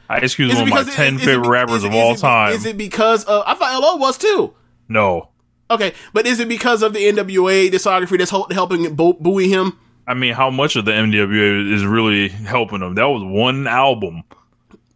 Ice 0.09 0.35
Cube's 0.35 0.55
Is 0.55 0.59
one 0.59 0.69
of 0.69 0.87
my 0.87 0.93
ten 0.93 1.17
it 1.17 1.21
favorite 1.21 1.49
rappers 1.49 1.85
it- 1.85 1.89
of 1.89 1.95
all 1.95 2.15
time. 2.17 2.53
Is 2.53 2.65
it 2.67 2.77
because 2.77 3.25
of, 3.25 3.45
I 3.47 3.55
thought 3.55 3.79
LL 3.95 3.99
was 4.01 4.19
too? 4.19 4.55
no, 4.89 5.29
Okay, 5.71 5.93
but 6.13 6.27
is 6.27 6.41
it 6.41 6.49
because 6.49 6.83
of 6.83 6.93
the 6.95 6.99
NWA 6.99 7.71
discography 7.71 8.19
that's 8.19 8.31
hel- 8.33 8.49
helping 8.51 8.93
bu- 8.97 9.15
buoy 9.15 9.49
him? 9.49 9.79
I 10.11 10.14
mean, 10.14 10.35
how 10.35 10.51
much 10.51 10.77
of 10.77 10.85
the 10.85 10.92
NWA 10.92 11.73
is 11.73 11.85
really 11.85 12.29
helping 12.29 12.81
them? 12.81 12.94
That 12.96 13.07
was 13.07 13.23
one 13.23 13.66
album. 13.66 14.23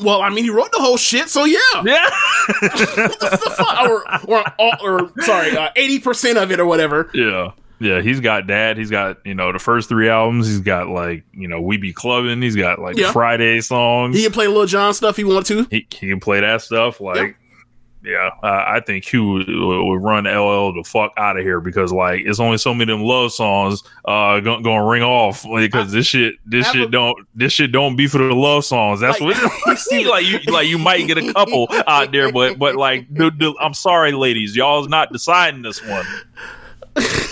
Well, 0.00 0.20
I 0.22 0.28
mean, 0.28 0.44
he 0.44 0.50
wrote 0.50 0.72
the 0.72 0.80
whole 0.80 0.96
shit, 0.96 1.28
so 1.28 1.44
yeah. 1.44 1.58
Yeah. 1.84 2.10
What 2.60 3.20
the 3.20 3.54
fuck? 3.56 3.88
or, 3.88 4.28
or, 4.28 4.44
or, 4.58 5.02
or 5.02 5.22
sorry, 5.22 5.56
uh, 5.56 5.70
eighty 5.76 5.98
percent 6.00 6.36
of 6.38 6.50
it 6.50 6.60
or 6.60 6.66
whatever. 6.66 7.10
Yeah. 7.14 7.52
Yeah, 7.80 8.00
he's 8.02 8.20
got 8.20 8.46
dad. 8.46 8.78
He's 8.78 8.90
got, 8.90 9.18
you 9.26 9.34
know, 9.34 9.52
the 9.52 9.58
first 9.58 9.88
three 9.88 10.08
albums. 10.08 10.46
He's 10.46 10.60
got 10.60 10.88
like, 10.88 11.24
you 11.32 11.48
know, 11.48 11.60
We 11.60 11.76
Be 11.76 11.92
Clubbing. 11.92 12.40
He's 12.40 12.56
got 12.56 12.78
like 12.78 12.96
Yeah. 12.96 13.12
Friday 13.12 13.60
songs. 13.60 14.14
He 14.14 14.20
He, 14.22 14.26
can 14.26 14.32
play 14.32 14.46
Lil 14.46 14.66
Jon 14.66 14.94
stuff 14.94 15.16
he 15.16 15.24
wanted 15.24 15.46
to. 15.46 15.66
he, 15.70 15.82
can 15.82 16.20
play 16.20 16.40
that 16.40 16.62
stuff. 16.62 17.00
Like, 17.00 17.36
yeah, 18.04 18.30
uh, 18.42 18.64
I 18.66 18.80
think 18.86 19.04
Q 19.04 19.24
would, 19.30 19.48
would 19.48 20.02
run 20.02 20.24
LL 20.24 20.72
the 20.74 20.84
fuck 20.84 21.12
out 21.16 21.36
of 21.38 21.42
here 21.42 21.60
because 21.60 21.92
like 21.92 22.20
it's 22.26 22.38
only 22.38 22.58
so 22.58 22.74
many 22.74 22.92
of 22.92 22.98
them 22.98 23.06
love 23.06 23.32
songs 23.32 23.82
uh 24.04 24.40
going 24.40 24.62
to 24.62 24.82
ring 24.82 25.02
off 25.02 25.44
because 25.56 25.90
this 25.92 26.06
shit 26.06 26.34
this 26.44 26.70
shit 26.70 26.88
a- 26.88 26.90
don't 26.90 27.26
this 27.34 27.52
shit 27.52 27.72
don't 27.72 27.96
be 27.96 28.06
for 28.06 28.18
the 28.18 28.34
love 28.34 28.64
songs. 28.64 29.00
That's 29.00 29.20
Like- 29.20 29.36
what 29.64 29.78
see 29.78 30.06
like 30.06 30.26
you 30.26 30.38
like 30.52 30.68
you 30.68 30.78
might 30.78 31.06
get 31.06 31.16
a 31.18 31.32
couple 31.32 31.66
out 31.86 32.12
there, 32.12 32.30
but 32.30 32.58
but 32.58 32.76
like 32.76 33.06
the, 33.14 33.30
the, 33.30 33.54
I'm 33.60 33.74
sorry, 33.74 34.12
ladies, 34.12 34.54
y'all's 34.54 34.88
not 34.88 35.10
deciding 35.12 35.62
this 35.62 35.82
one. 35.86 36.04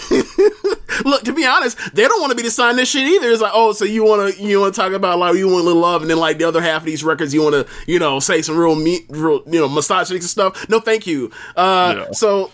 Look, 1.05 1.22
to 1.24 1.33
be 1.33 1.44
honest, 1.46 1.78
they 1.94 2.02
don't 2.07 2.20
want 2.20 2.31
to 2.31 2.37
be 2.37 2.42
deciding 2.42 2.76
this 2.76 2.90
shit 2.90 3.07
either. 3.07 3.31
It's 3.31 3.40
like, 3.40 3.52
oh, 3.55 3.72
so 3.72 3.85
you 3.85 4.05
want 4.05 4.35
to 4.35 4.42
you 4.42 4.61
want 4.61 4.74
to 4.74 4.81
talk 4.81 4.92
about 4.92 5.18
like 5.18 5.37
you 5.37 5.46
want 5.48 5.62
a 5.62 5.64
little 5.64 5.81
love, 5.83 6.02
and 6.02 6.11
then 6.11 6.18
like 6.18 6.38
the 6.38 6.44
other 6.44 6.61
half 6.61 6.83
of 6.83 6.87
these 6.87 7.02
records, 7.02 7.33
you 7.35 7.42
want 7.42 7.55
to 7.55 7.66
you 7.87 7.98
know 7.98 8.20
say 8.20 8.42
some 8.42 8.57
real 8.57 8.74
meat, 8.74 9.07
real 9.09 9.42
you 9.46 9.61
know 9.61 9.68
misogyny 9.68 10.16
and 10.18 10.24
stuff. 10.24 10.68
No, 10.68 10.81
thank 10.81 11.07
you. 11.07 11.31
Uh, 11.57 11.94
Yeah. 11.96 12.12
so. 12.12 12.50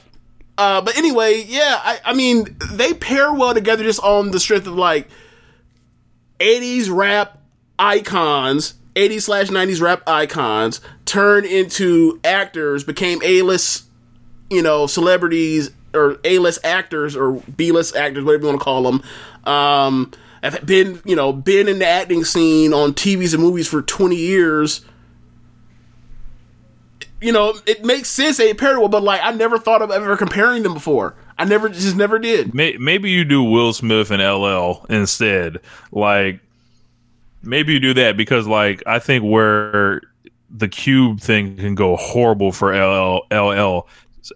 Uh, 0.57 0.81
but 0.81 0.99
anyway, 0.99 1.45
yeah, 1.47 1.81
I, 1.85 2.01
I 2.07 2.15
mean, 2.15 2.57
they 2.73 2.93
pair 2.93 3.33
well 3.33 3.55
together 3.55 3.85
just 3.85 4.01
on 4.01 4.33
the 4.33 4.41
strength 4.41 4.67
of 4.67 4.75
like 4.75 5.09
80s 6.41 6.89
rap 6.91 7.39
icons, 7.79 8.75
80s 8.95 9.23
slash 9.23 9.49
90s 9.51 9.81
rap 9.81 10.03
icons, 10.09 10.81
turned 11.05 11.47
into 11.47 12.19
actors, 12.25 12.83
became 12.83 13.21
A 13.23 13.43
list, 13.43 13.85
you 14.51 14.61
know, 14.63 14.89
celebrities 14.89 15.71
or 15.95 16.19
A 16.25 16.39
list 16.39 16.61
actors 16.65 17.17
or 17.17 17.33
B 17.57 17.73
list 17.73 17.97
actors, 17.97 18.25
whatever 18.25 18.45
you 18.45 18.49
want 18.49 18.61
to 18.61 18.65
call 18.65 18.83
them. 18.83 19.03
Um, 19.45 20.13
have 20.43 20.65
been, 20.65 21.01
you 21.05 21.17
know, 21.17 21.33
been 21.33 21.69
in 21.69 21.79
the 21.79 21.87
acting 21.87 22.25
scene 22.25 22.73
on 22.73 22.95
TVs 22.95 23.35
and 23.35 23.43
movies 23.43 23.67
for 23.67 23.83
20 23.83 24.15
years. 24.17 24.85
You 27.21 27.33
know, 27.33 27.55
it 27.67 27.85
makes 27.85 28.09
sense 28.09 28.37
they 28.37 28.55
parallel, 28.55 28.89
but 28.89 29.03
like 29.03 29.21
I 29.23 29.33
never 29.33 29.59
thought 29.59 29.83
of 29.83 29.91
ever 29.91 30.17
comparing 30.17 30.63
them 30.63 30.75
before. 30.75 31.17
I 31.37 31.45
never, 31.45 31.69
just 31.69 31.97
never 31.97 32.19
did. 32.19 32.53
Maybe 32.53 33.11
you 33.11 33.25
do 33.25 33.45
Will 33.45 33.73
Smith 33.73 34.11
and 34.11 34.21
LL 34.21 34.85
instead. 34.89 35.59
Like, 35.93 36.41
maybe 37.43 37.73
you 37.73 37.81
do 37.81 37.95
that 37.95 38.17
because, 38.17 38.49
like, 38.49 38.83
I 38.87 38.99
think 38.99 39.25
where 39.25 40.03
the 40.51 40.69
cube 40.69 41.21
thing 41.21 41.57
can 41.57 41.77
go 41.77 41.95
horrible 41.95 42.51
for 42.51 42.75
LL, 42.75 43.25
LL. 43.31 43.87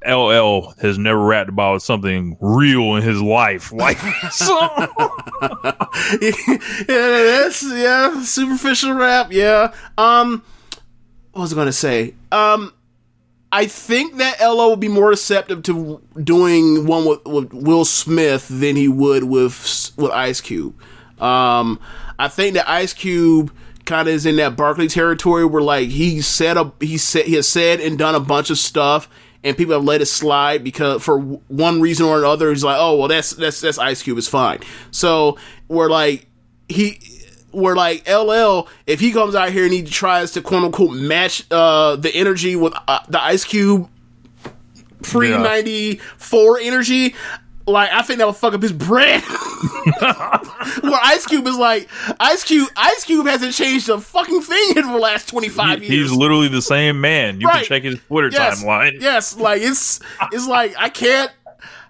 LL 0.07 0.73
has 0.81 0.99
never 0.99 1.19
rapped 1.19 1.49
about 1.49 1.83
something 1.83 2.37
real 2.41 2.97
in 2.97 3.03
his 3.03 3.21
life, 3.21 3.73
like 3.73 3.99
so. 4.31 4.55
yeah, 6.21 6.33
that's 6.89 7.63
yeah, 7.63 8.23
superficial 8.23 8.95
rap. 8.95 9.33
Yeah. 9.33 9.75
Um, 9.99 10.43
what 11.33 11.43
was 11.43 11.53
I 11.53 11.57
gonna 11.57 11.73
say? 11.73 12.15
Um, 12.31 12.73
I 13.51 13.67
think 13.67 14.17
that 14.17 14.41
LL 14.41 14.71
would 14.71 14.81
be 14.81 14.89
more 14.89 15.09
receptive 15.09 15.63
to 15.65 16.01
doing 16.23 16.87
one 16.87 17.05
with, 17.05 17.25
with 17.27 17.53
Will 17.53 17.85
Smith 17.85 18.49
than 18.49 18.77
he 18.77 18.89
would 18.89 19.25
with 19.25 19.93
with 19.97 20.11
Ice 20.11 20.41
Cube. 20.41 20.75
Um, 21.21 21.79
I 22.19 22.29
think 22.29 22.55
that 22.55 22.69
Ice 22.69 22.93
Cube 22.93 23.53
kind 23.85 24.09
of 24.09 24.15
is 24.15 24.27
in 24.27 24.37
that 24.37 24.57
Barkley 24.57 24.89
territory 24.89 25.45
where 25.45 25.63
like 25.63 25.89
he 25.89 26.21
said 26.21 26.57
a 26.57 26.73
he 26.81 26.97
said 26.97 27.27
he 27.27 27.35
has 27.35 27.49
said 27.49 27.81
and 27.81 27.99
done 27.99 28.15
a 28.15 28.21
bunch 28.21 28.51
of 28.51 28.59
stuff 28.59 29.09
and 29.45 29.57
people 29.57 29.75
have 29.75 29.85
let 29.85 30.01
it 30.01 30.07
slide 30.07 30.63
because 30.63 31.03
for 31.03 31.19
one 31.19 31.81
reason 31.81 32.07
or 32.07 32.19
another 32.19 32.51
he's 32.51 32.65
like 32.65 32.79
oh 32.79 32.97
well 32.97 33.09
that's 33.09 33.31
that's 33.31 33.61
that's 33.61 33.79
Ice 33.79 34.03
Cube 34.03 34.19
is 34.19 34.29
fine. 34.29 34.61
So 34.91 35.39
we're 35.69 35.91
like 35.91 36.27
he 36.69 36.99
where 37.51 37.77
like 37.77 38.09
LL 38.09 38.69
if 38.87 39.01
he 39.01 39.13
comes 39.13 39.35
out 39.35 39.51
here 39.51 39.65
and 39.65 39.73
he 39.73 39.83
tries 39.83 40.33
to 40.33 40.43
quote 40.43 40.65
unquote 40.65 40.97
match 40.97 41.45
uh 41.51 41.97
the 41.97 42.15
energy 42.15 42.57
with 42.57 42.75
uh, 42.89 43.01
the 43.09 43.23
Ice 43.23 43.45
Cube 43.45 43.89
pre 45.03 45.37
94 45.37 46.59
energy 46.61 47.15
like 47.67 47.91
I 47.93 48.03
think 48.03 48.19
that 48.19 48.27
would 48.27 48.37
fuck 48.37 48.55
up 48.55 48.63
his 48.63 48.73
brand. 48.73 49.23
Where 50.83 51.01
Ice 51.05 51.27
Cube 51.27 51.47
is 51.47 51.57
like 51.57 51.89
Ice 52.21 52.45
Cube 52.45 52.69
Ice 52.77 53.05
Cube 53.05 53.27
hasn't 53.27 53.55
changed 53.55 53.89
a 53.89 54.01
fucking 54.01 54.43
thing 54.43 54.77
in 54.77 54.91
the 54.93 54.99
last 54.99 55.29
25 55.29 55.81
He- 55.81 55.87
years. 55.95 56.11
he's 56.11 56.19
literally 56.19 56.49
the 56.49 56.63
same 56.63 57.01
man. 57.01 57.41
You 57.41 57.47
Right. 57.49 57.59
can 57.59 57.65
check 57.67 57.83
his 57.85 58.01
Twitter 58.09 58.29
yes, 58.33 58.63
timeline. 58.63 59.01
Yes, 59.01 59.37
like 59.37 59.63
it's 59.63 60.01
it's 60.33 60.47
like 60.49 60.75
I 60.79 60.89
can't. 60.89 61.31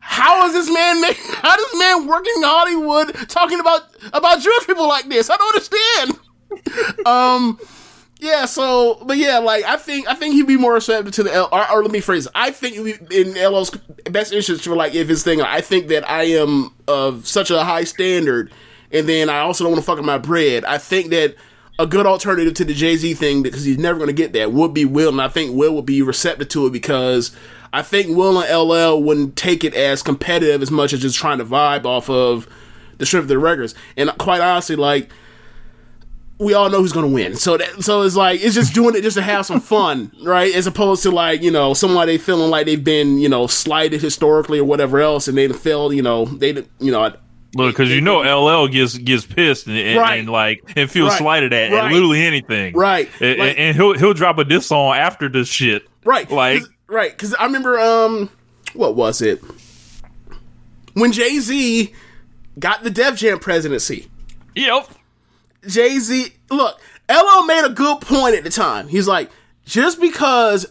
How 0.04 0.46
is 0.46 0.52
this 0.52 0.68
man? 0.72 1.00
Make, 1.00 1.16
how 1.16 1.56
does 1.56 1.70
this 1.70 1.78
man 1.78 2.06
working 2.06 2.32
in 2.36 2.42
Hollywood 2.42 3.14
talking 3.28 3.60
about 3.60 3.82
about 4.12 4.40
Jewish 4.40 4.66
people 4.66 4.88
like 4.88 5.08
this? 5.08 5.30
I 5.30 5.36
don't 5.36 5.54
understand. 5.54 7.06
um, 7.06 7.58
yeah. 8.22 8.44
So, 8.44 9.02
but 9.04 9.16
yeah, 9.16 9.38
like 9.38 9.64
I 9.64 9.76
think 9.76 10.08
I 10.08 10.14
think 10.14 10.34
he'd 10.34 10.46
be 10.46 10.56
more 10.56 10.74
receptive 10.74 11.12
to 11.14 11.22
the 11.24 11.34
L. 11.34 11.48
Or, 11.50 11.70
or 11.70 11.82
let 11.82 11.90
me 11.90 12.00
phrase: 12.00 12.26
it. 12.26 12.32
I 12.34 12.52
think 12.52 12.76
in 13.10 13.36
LL's 13.36 13.70
best 14.10 14.32
interest 14.32 14.64
for 14.64 14.76
like 14.76 14.94
if 14.94 15.08
his 15.08 15.24
thing. 15.24 15.42
I 15.42 15.60
think 15.60 15.88
that 15.88 16.08
I 16.08 16.24
am 16.24 16.72
of 16.86 17.26
such 17.26 17.50
a 17.50 17.64
high 17.64 17.84
standard, 17.84 18.52
and 18.92 19.08
then 19.08 19.28
I 19.28 19.40
also 19.40 19.64
don't 19.64 19.72
want 19.72 19.82
to 19.82 19.86
fuck 19.86 19.98
up 19.98 20.04
my 20.04 20.18
bread. 20.18 20.64
I 20.64 20.78
think 20.78 21.10
that 21.10 21.34
a 21.78 21.86
good 21.86 22.06
alternative 22.06 22.54
to 22.54 22.64
the 22.64 22.74
Jay 22.74 22.96
Z 22.96 23.14
thing 23.14 23.42
because 23.42 23.64
he's 23.64 23.78
never 23.78 23.98
going 23.98 24.06
to 24.06 24.14
get 24.14 24.32
that 24.34 24.52
would 24.52 24.72
be 24.72 24.84
Will, 24.84 25.08
and 25.08 25.20
I 25.20 25.28
think 25.28 25.54
Will 25.54 25.74
would 25.74 25.86
be 25.86 26.00
receptive 26.00 26.48
to 26.50 26.66
it 26.66 26.72
because 26.72 27.36
I 27.72 27.82
think 27.82 28.16
Will 28.16 28.40
and 28.40 28.68
LL 28.68 29.02
wouldn't 29.02 29.34
take 29.34 29.64
it 29.64 29.74
as 29.74 30.02
competitive 30.02 30.62
as 30.62 30.70
much 30.70 30.92
as 30.92 31.00
just 31.00 31.18
trying 31.18 31.38
to 31.38 31.44
vibe 31.44 31.86
off 31.86 32.08
of 32.08 32.48
the 32.98 33.06
strength 33.06 33.24
of 33.24 33.28
the 33.28 33.38
records. 33.38 33.74
And 33.96 34.10
quite 34.18 34.40
honestly, 34.40 34.76
like 34.76 35.10
we 36.38 36.54
all 36.54 36.68
know 36.70 36.78
who's 36.80 36.92
going 36.92 37.06
to 37.08 37.12
win. 37.14 37.36
So 37.36 37.56
that, 37.56 37.82
so 37.84 38.02
it's 38.02 38.16
like 38.16 38.40
it's 38.42 38.54
just 38.54 38.74
doing 38.74 38.96
it 38.96 39.02
just 39.02 39.16
to 39.16 39.22
have 39.22 39.46
some 39.46 39.60
fun, 39.74 40.10
right? 40.22 40.54
As 40.54 40.66
opposed 40.66 41.02
to 41.04 41.10
like 41.10 41.42
you 41.42 41.50
know 41.50 41.74
somebody 41.74 42.18
feeling 42.18 42.50
like 42.50 42.66
they've 42.66 42.82
been 42.82 43.18
you 43.18 43.28
know 43.28 43.46
slighted 43.46 44.00
historically 44.00 44.58
or 44.58 44.64
whatever 44.64 45.00
else, 45.00 45.28
and 45.28 45.36
they 45.38 45.48
failed. 45.48 45.94
You 45.94 46.02
know 46.02 46.24
they 46.24 46.64
you 46.80 46.90
know 46.92 47.14
Look, 47.54 47.74
because 47.76 47.90
you 47.90 48.00
know 48.00 48.20
LL 48.22 48.66
gets 48.68 48.96
gets 48.96 49.26
pissed 49.26 49.66
and, 49.66 49.76
and, 49.76 49.98
Right. 50.00 50.20
and 50.20 50.28
like 50.30 50.62
and 50.74 50.90
feels 50.90 51.10
Right. 51.10 51.18
slighted 51.18 51.52
at, 51.52 51.70
Right. 51.70 51.84
at 51.84 51.92
literally 51.92 52.22
anything. 52.24 52.74
Right. 52.74 53.10
And, 53.20 53.38
Like- 53.38 53.54
and 53.58 53.76
he'll 53.76 53.92
he'll 53.98 54.14
drop 54.14 54.38
a 54.38 54.44
diss 54.44 54.66
song 54.68 54.94
after 54.96 55.28
this 55.28 55.48
shit. 55.48 55.82
Right. 56.04 56.30
Like 56.30 56.60
'Cause- 56.60 56.70
right. 56.88 57.10
Because 57.10 57.34
I 57.34 57.44
remember, 57.44 57.78
um, 57.78 58.30
what 58.72 58.96
was 58.96 59.20
it? 59.20 59.42
When 60.94 61.12
Jay 61.12 61.38
Z 61.40 61.92
got 62.58 62.84
the 62.84 62.90
Def 62.90 63.16
Jam 63.16 63.38
presidency. 63.38 64.08
Yep. 64.54 64.88
Jay 65.66 65.98
Z, 65.98 66.32
look, 66.50 66.80
LL 67.08 67.44
made 67.46 67.64
a 67.64 67.70
good 67.70 68.00
point 68.00 68.34
at 68.34 68.44
the 68.44 68.50
time. 68.50 68.88
He's 68.88 69.06
like, 69.06 69.30
just 69.64 70.00
because 70.00 70.66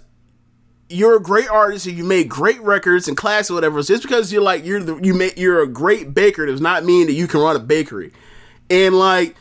you're 0.89 1.15
a 1.15 1.21
great 1.21 1.49
artist 1.49 1.85
and 1.87 1.97
you 1.97 2.03
made 2.03 2.29
great 2.29 2.61
records 2.61 3.07
and 3.07 3.15
class 3.15 3.49
or 3.49 3.53
whatever, 3.53 3.81
just 3.81 4.03
because 4.03 4.31
you're 4.31 4.41
like 4.41 4.65
you're 4.65 4.81
the, 4.81 4.97
you 4.97 5.13
make 5.13 5.37
you're 5.37 5.61
a 5.61 5.67
great 5.67 6.13
baker 6.13 6.45
does 6.45 6.61
not 6.61 6.83
mean 6.83 7.07
that 7.07 7.13
you 7.13 7.27
can 7.27 7.39
run 7.39 7.55
a 7.55 7.59
bakery. 7.59 8.11
And 8.69 8.97
like 8.97 9.35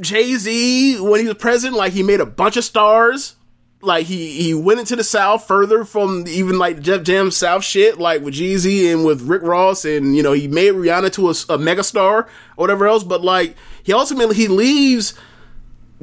Jay 0.00 0.34
Z, 0.34 1.00
when 1.00 1.20
he 1.20 1.26
was 1.26 1.36
president, 1.36 1.76
like 1.76 1.92
he 1.92 2.02
made 2.02 2.20
a 2.20 2.26
bunch 2.26 2.56
of 2.56 2.64
stars. 2.64 3.36
Like 3.84 4.06
he 4.06 4.40
he 4.40 4.54
went 4.54 4.78
into 4.78 4.94
the 4.94 5.02
South 5.02 5.44
further 5.46 5.84
from 5.84 6.24
even 6.28 6.56
like 6.56 6.82
Def 6.82 7.02
Jam 7.02 7.32
South 7.32 7.64
shit, 7.64 7.98
like 7.98 8.22
with 8.22 8.34
Jeezy 8.34 8.92
and 8.92 9.04
with 9.04 9.22
Rick 9.22 9.42
Ross, 9.42 9.84
and 9.84 10.14
you 10.16 10.22
know 10.22 10.32
he 10.32 10.46
made 10.46 10.74
Rihanna 10.74 11.12
to 11.14 11.26
a, 11.26 11.30
a 11.30 11.58
megastar 11.58 11.98
or 12.24 12.28
whatever 12.54 12.86
else. 12.86 13.02
But 13.02 13.22
like 13.22 13.56
he 13.82 13.92
ultimately 13.92 14.36
he 14.36 14.46
leaves 14.46 15.14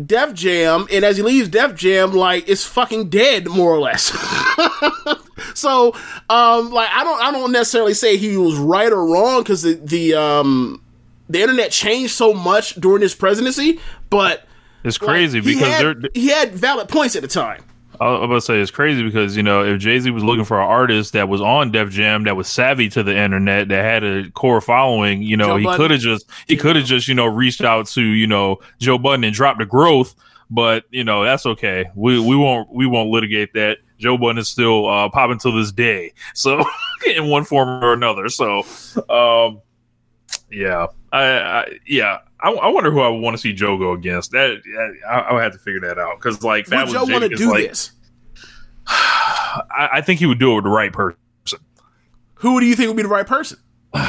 Def 0.03 0.33
Jam, 0.33 0.87
and 0.91 1.05
as 1.05 1.15
he 1.15 1.23
leaves 1.23 1.47
Def 1.47 1.73
Jam, 1.73 2.11
like 2.11 2.49
it's 2.49 2.65
fucking 2.65 3.09
dead 3.09 3.47
more 3.47 3.71
or 3.71 3.79
less. 3.79 4.03
so 5.53 5.93
um 6.29 6.71
like 6.71 6.89
I 6.91 7.03
don't 7.05 7.21
I 7.21 7.31
don't 7.31 7.51
necessarily 7.53 7.93
say 7.93 8.17
he 8.17 8.35
was 8.35 8.57
right 8.57 8.91
or 8.91 9.05
wrong 9.05 9.41
because 9.41 9.61
the 9.61 9.75
the 9.75 10.15
um 10.15 10.81
the 11.29 11.39
internet 11.41 11.71
changed 11.71 12.13
so 12.13 12.33
much 12.33 12.75
during 12.75 13.01
his 13.01 13.15
presidency, 13.15 13.79
but 14.09 14.45
It's 14.83 14.97
crazy 14.97 15.39
like, 15.39 15.47
he 15.47 15.53
because 15.53 15.67
had, 15.69 16.01
they're 16.01 16.09
he 16.13 16.27
had 16.27 16.53
valid 16.55 16.89
points 16.89 17.15
at 17.15 17.21
the 17.21 17.27
time. 17.29 17.63
I 17.99 18.11
was 18.11 18.23
about 18.23 18.35
to 18.35 18.41
say 18.41 18.59
it's 18.59 18.71
crazy 18.71 19.03
because 19.03 19.35
you 19.35 19.43
know 19.43 19.63
if 19.63 19.79
Jay 19.79 19.99
Z 19.99 20.09
was 20.11 20.23
looking 20.23 20.45
for 20.45 20.59
an 20.59 20.67
artist 20.67 21.13
that 21.13 21.27
was 21.27 21.41
on 21.41 21.71
Def 21.71 21.89
Jam 21.89 22.23
that 22.23 22.35
was 22.35 22.47
savvy 22.47 22.87
to 22.89 23.03
the 23.03 23.15
internet 23.15 23.67
that 23.67 23.83
had 23.83 24.03
a 24.03 24.31
core 24.31 24.61
following, 24.61 25.21
you 25.21 25.35
know 25.35 25.47
Joe 25.47 25.57
he 25.57 25.77
could 25.77 25.91
have 25.91 25.99
just 25.99 26.29
he 26.47 26.55
could 26.55 26.77
have 26.77 26.85
just 26.85 27.07
you 27.07 27.15
know 27.15 27.25
reached 27.25 27.61
out 27.61 27.87
to 27.87 28.01
you 28.01 28.27
know 28.27 28.59
Joe 28.79 28.97
Budden 28.97 29.25
and 29.25 29.33
dropped 29.33 29.59
the 29.59 29.65
growth, 29.65 30.15
but 30.49 30.85
you 30.91 31.03
know 31.03 31.23
that's 31.23 31.45
okay. 31.45 31.89
We 31.93 32.19
we 32.19 32.35
won't 32.35 32.71
we 32.71 32.85
won't 32.85 33.09
litigate 33.09 33.53
that. 33.53 33.79
Joe 33.97 34.17
Budden 34.17 34.37
is 34.37 34.47
still 34.47 34.87
uh, 34.87 35.09
popping 35.09 35.39
to 35.39 35.51
this 35.51 35.73
day, 35.73 36.13
so 36.33 36.63
in 37.05 37.27
one 37.27 37.43
form 37.43 37.83
or 37.83 37.91
another. 37.91 38.29
So, 38.29 38.59
um, 39.09 39.61
yeah, 40.49 40.87
I, 41.11 41.23
I 41.23 41.79
yeah. 41.85 42.19
I, 42.41 42.51
I 42.51 42.69
wonder 42.69 42.91
who 42.91 43.01
I 43.01 43.09
would 43.09 43.19
want 43.19 43.35
to 43.35 43.41
see 43.41 43.53
Joe 43.53 43.77
go 43.77 43.93
against. 43.93 44.31
That 44.31 44.61
I, 45.09 45.19
I 45.19 45.33
would 45.33 45.43
have 45.43 45.53
to 45.53 45.59
figure 45.59 45.81
that 45.81 45.99
out 45.99 46.17
because 46.17 46.43
like 46.43 46.67
Would 46.69 46.89
Joe 46.89 47.05
want 47.05 47.23
to 47.23 47.29
do 47.29 47.51
like, 47.51 47.69
this? 47.69 47.91
I, 48.87 49.89
I 49.93 50.01
think 50.01 50.19
he 50.19 50.25
would 50.25 50.39
do 50.39 50.53
it 50.53 50.55
with 50.55 50.63
the 50.63 50.69
right 50.69 50.93
person. 50.93 51.19
Who 52.35 52.59
do 52.59 52.65
you 52.65 52.75
think 52.75 52.87
would 52.87 52.97
be 52.97 53.03
the 53.03 53.09
right 53.09 53.27
person? 53.27 53.59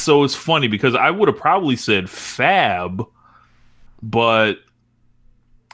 So 0.00 0.24
it's 0.24 0.34
funny 0.34 0.66
because 0.66 0.94
I 0.94 1.10
would 1.10 1.28
have 1.28 1.36
probably 1.36 1.76
said 1.76 2.08
Fab, 2.08 3.06
but 4.02 4.54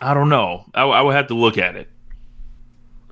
I 0.02 0.14
don't 0.14 0.28
know. 0.28 0.64
I, 0.74 0.82
I 0.82 1.02
would 1.02 1.14
have 1.14 1.28
to 1.28 1.34
look 1.34 1.58
at 1.58 1.76
it. 1.76 1.88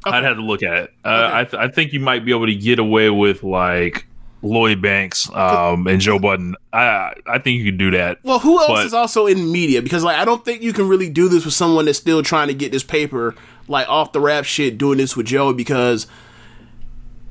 I'd 0.05 0.25
have 0.25 0.37
to 0.37 0.43
look 0.43 0.63
at 0.63 0.77
it. 0.77 0.91
Uh, 1.05 1.31
I, 1.33 1.45
th- 1.45 1.55
I 1.55 1.69
think 1.69 1.93
you 1.93 2.01
might 2.01 2.25
be 2.25 2.33
able 2.33 2.47
to 2.47 2.55
get 2.55 2.79
away 2.79 3.11
with 3.11 3.43
like 3.43 4.07
Lloyd 4.45 4.81
Banks 4.83 5.29
um, 5.35 5.87
and 5.87 6.01
Joe 6.01 6.19
Budden. 6.19 6.55
I 6.73 7.15
I 7.27 7.39
think 7.39 7.59
you 7.59 7.65
can 7.65 7.77
do 7.79 7.91
that. 7.93 8.19
Well, 8.23 8.39
who 8.39 8.59
else 8.59 8.69
But- 8.69 8.87
is 8.87 8.95
also 8.95 9.27
in 9.27 9.51
media? 9.51 9.83
Because 9.83 10.05
like 10.05 10.19
I 10.19 10.25
don't 10.25 10.45
think 10.45 10.63
you 10.63 10.73
can 10.73 10.87
really 10.87 11.09
do 11.09 11.29
this 11.29 11.45
with 11.45 11.55
someone 11.55 11.87
that's 11.87 11.99
still 11.99 12.23
trying 12.23 12.49
to 12.49 12.55
get 12.55 12.71
this 12.71 12.83
paper 12.85 13.35
like 13.69 13.89
off 13.89 14.13
the 14.13 14.21
rap 14.21 14.45
shit. 14.45 14.79
Doing 14.79 14.99
this 14.99 15.17
with 15.17 15.27
Joe 15.27 15.53
because 15.53 16.07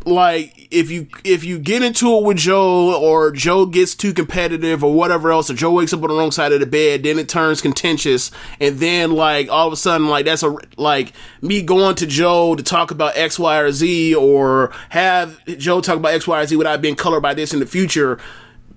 like 0.06 0.68
if 0.72 0.92
you 0.92 1.08
if 1.24 1.44
you 1.44 1.60
get 1.60 1.82
into 1.84 2.18
it 2.18 2.24
with 2.24 2.38
Joe 2.38 3.00
or 3.00 3.32
Joe 3.32 3.66
gets 3.66 3.96
too 3.96 4.14
competitive 4.14 4.84
or 4.84 4.94
whatever 4.94 5.32
else, 5.32 5.50
or 5.50 5.54
Joe 5.54 5.72
wakes 5.72 5.94
up 5.94 6.04
on 6.04 6.10
the 6.10 6.16
wrong 6.16 6.32
side 6.32 6.52
of 6.52 6.60
the 6.60 6.66
bed, 6.66 7.04
then 7.04 7.20
it 7.20 7.30
turns 7.30 7.62
contentious, 7.62 8.32
and 8.60 8.80
then 8.80 9.12
like 9.12 9.50
all 9.50 9.68
of 9.68 9.74
a 9.74 9.78
sudden 9.78 10.08
like 10.08 10.26
that's 10.26 10.44
a 10.44 10.56
like 10.78 11.14
me 11.42 11.62
going 11.62 11.96
to 11.96 12.06
Joe 12.06 12.56
to 12.56 12.64
talk 12.64 12.92
about 12.92 13.16
X, 13.18 13.38
Y, 13.40 13.58
or 13.60 13.72
Z, 13.72 14.16
or 14.16 14.72
have 14.90 15.44
Joe 15.46 15.82
talk 15.82 15.98
about 15.98 16.14
X, 16.14 16.28
Y, 16.28 16.42
or 16.42 16.46
Z 16.46 16.56
without 16.56 16.82
being 16.82 16.96
colored 16.96 17.22
by 17.22 17.34
this 17.34 17.54
in 17.54 17.60
the 17.60 17.66
future, 17.66 18.20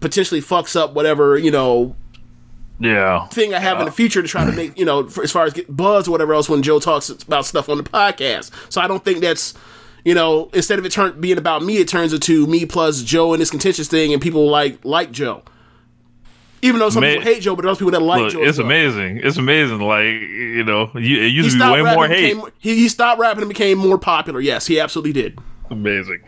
potentially 0.01 0.41
fucks 0.41 0.77
up 0.77 0.95
whatever 0.95 1.37
you 1.39 1.51
know 1.51 1.97
Yeah. 2.79 3.27
thing 3.29 3.55
I 3.55 3.59
have 3.59 3.79
in 3.81 3.87
the 3.87 3.91
future 3.93 4.21
to 4.23 4.29
try 4.29 4.45
to 4.45 4.53
make, 4.53 4.79
you 4.79 4.85
know, 4.85 5.09
for, 5.09 5.25
as 5.25 5.33
far 5.33 5.45
as 5.47 5.55
get 5.55 5.75
buzz 5.75 6.07
or 6.09 6.11
whatever 6.13 6.35
else 6.35 6.49
when 6.49 6.63
Joe 6.63 6.79
talks 6.79 7.09
about 7.09 7.47
stuff 7.47 7.69
on 7.71 7.79
the 7.79 7.83
podcast. 7.85 8.51
So 8.69 8.81
I 8.83 8.87
don't 8.87 9.03
think 9.03 9.21
that's, 9.21 9.55
you 10.07 10.15
know, 10.15 10.49
instead 10.55 10.79
of 10.79 10.87
it 10.87 10.93
turn 10.93 11.21
being 11.21 11.37
about 11.37 11.63
me, 11.63 11.79
it 11.79 11.89
turns 11.89 12.13
into 12.13 12.47
me 12.47 12.65
plus 12.65 13.03
Joe 13.03 13.33
and 13.35 13.41
this 13.43 13.51
contentious 13.51 13.89
thing, 13.89 14.13
and 14.13 14.23
people 14.23 14.49
like 14.49 14.85
like 14.85 15.11
Joe. 15.11 15.43
Even 16.63 16.79
though 16.81 16.91
some 16.91 17.03
Ma- 17.03 17.09
people 17.11 17.23
hate 17.25 17.43
Joe, 17.43 17.55
but 17.55 17.65
those 17.65 17.77
people 17.79 17.91
that 17.91 18.01
like 18.01 18.23
Look, 18.23 18.33
Joe, 18.33 18.43
it's 18.43 18.59
well. 18.59 18.67
amazing. 18.67 19.21
It's 19.23 19.37
amazing. 19.37 19.81
Like 19.81 20.05
you 20.05 20.65
know, 20.65 20.91
you, 20.95 21.19
it 21.19 21.23
He 21.23 21.29
used 21.31 21.59
to 21.59 21.65
be 21.65 21.83
way 21.83 21.95
more 21.95 22.07
hate. 22.09 22.35
became- 22.35 22.51
he, 22.59 22.77
he 22.77 22.89
stopped 22.89 23.21
rapping 23.21 23.43
and 23.43 23.49
became 23.49 23.79
more 23.79 23.99
popular. 23.99 24.41
Yes, 24.41 24.67
he 24.67 24.79
absolutely 24.81 25.13
did. 25.13 25.39
amazing. 25.71 26.21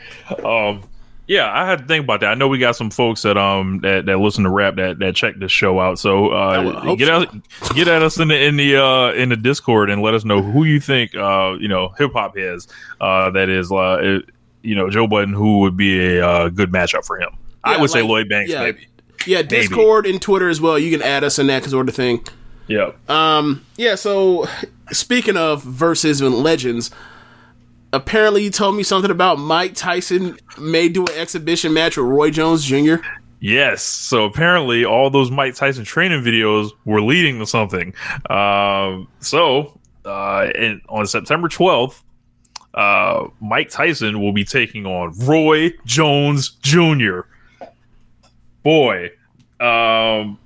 Um, 0.45 0.83
yeah, 1.29 1.49
I 1.53 1.67
had 1.67 1.79
to 1.81 1.85
think 1.85 2.03
about 2.05 2.21
that. 2.21 2.31
I 2.31 2.35
know 2.35 2.49
we 2.49 2.59
got 2.59 2.75
some 2.75 2.91
folks 2.91 3.23
that 3.23 3.37
um 3.37 3.79
that, 3.83 4.07
that 4.07 4.19
listen 4.19 4.43
to 4.45 4.51
rap 4.51 4.75
that 4.77 4.99
that 4.99 5.15
check 5.15 5.37
this 5.39 5.53
show 5.53 5.79
out. 5.79 5.99
So 6.01 6.31
uh, 6.31 6.95
get 6.97 7.07
so. 7.07 7.23
us 7.23 7.73
get 7.75 7.87
at 7.87 8.03
us 8.03 8.19
in 8.19 8.29
the 8.29 8.43
in 8.43 8.57
the 8.57 8.77
uh 8.83 9.13
in 9.13 9.29
the 9.29 9.37
Discord 9.37 9.91
and 9.91 10.03
let 10.03 10.15
us 10.15 10.25
know 10.25 10.43
who 10.43 10.65
you 10.65 10.81
think 10.81 11.15
uh 11.15 11.55
you 11.61 11.69
know 11.69 11.91
hip 11.99 12.13
hop 12.15 12.37
has 12.37 12.67
uh 13.01 13.31
that 13.31 13.49
is 13.49 13.71
uh 13.71 13.99
it- 14.01 14.25
you 14.63 14.75
know 14.75 14.91
Joe 14.91 15.07
Budden 15.07 15.35
who 15.35 15.61
would 15.61 15.77
be 15.77 16.17
a 16.17 16.27
uh, 16.27 16.49
good 16.49 16.73
matchup 16.73 17.05
for 17.05 17.17
him. 17.21 17.31
I 17.63 17.75
Yeah, 17.75 17.81
would 17.81 17.91
say 17.91 18.03
Lloyd 18.03 18.29
Banks 18.29 18.51
yeah. 18.51 18.63
maybe. 18.63 18.89
Yeah, 19.25 19.43
Discord 19.43 20.05
and 20.07 20.21
Twitter 20.21 20.49
as 20.49 20.61
well. 20.61 20.79
You 20.79 20.91
can 20.91 21.01
add 21.01 21.23
us 21.23 21.39
in 21.39 21.47
that 21.47 21.65
sort 21.65 21.89
of 21.89 21.95
thing. 21.95 22.25
Yeah. 22.67 22.91
Um, 23.09 23.65
yeah. 23.77 23.95
So 23.95 24.49
speaking 24.91 25.37
of 25.37 25.63
verses 25.63 26.21
and 26.21 26.35
legends, 26.35 26.91
apparently 27.93 28.45
you 28.45 28.51
told 28.51 28.77
me 28.77 28.83
something 28.83 29.11
about 29.11 29.39
Mike 29.39 29.75
Tyson 29.75 30.39
may 30.59 30.89
do 30.89 31.05
an 31.05 31.15
exhibition 31.17 31.73
match 31.73 31.97
with 31.97 32.07
Roy 32.07 32.31
Jones 32.31 32.65
Jr. 32.65 32.97
Yes. 33.41 33.83
So 33.83 34.25
apparently, 34.25 34.85
all 34.85 35.11
those 35.11 35.31
Mike 35.31 35.55
Tyson 35.55 35.85
training 35.85 36.23
videos 36.23 36.71
were 36.85 37.01
leading 37.01 37.39
to 37.39 37.47
something. 37.47 37.95
Um, 38.29 39.09
so, 39.21 39.79
uh, 40.05 40.49
in, 40.55 40.81
on 40.89 41.07
September 41.07 41.49
12th, 41.49 42.03
uh, 42.75 43.29
Mike 43.41 43.71
Tyson 43.71 44.21
will 44.21 44.33
be 44.33 44.45
taking 44.45 44.87
on 44.87 45.13
Roy 45.25 45.73
Jones 45.85 46.51
Jr. 46.63 47.21
Boy, 48.63 49.11
um, 49.61 50.39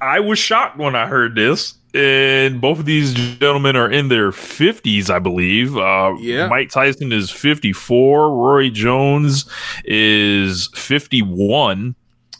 I 0.00 0.20
was 0.20 0.38
shocked 0.38 0.78
when 0.78 0.96
I 0.96 1.06
heard 1.06 1.34
this. 1.34 1.74
And 1.94 2.60
both 2.60 2.78
of 2.78 2.86
these 2.86 3.12
gentlemen 3.12 3.76
are 3.76 3.90
in 3.90 4.08
their 4.08 4.30
50s, 4.30 5.10
I 5.10 5.18
believe. 5.18 5.76
Uh, 5.76 6.14
Yeah. 6.18 6.46
Mike 6.48 6.70
Tyson 6.70 7.12
is 7.12 7.30
54. 7.30 8.34
Roy 8.34 8.70
Jones 8.70 9.44
is 9.84 10.68
51. 10.74 11.94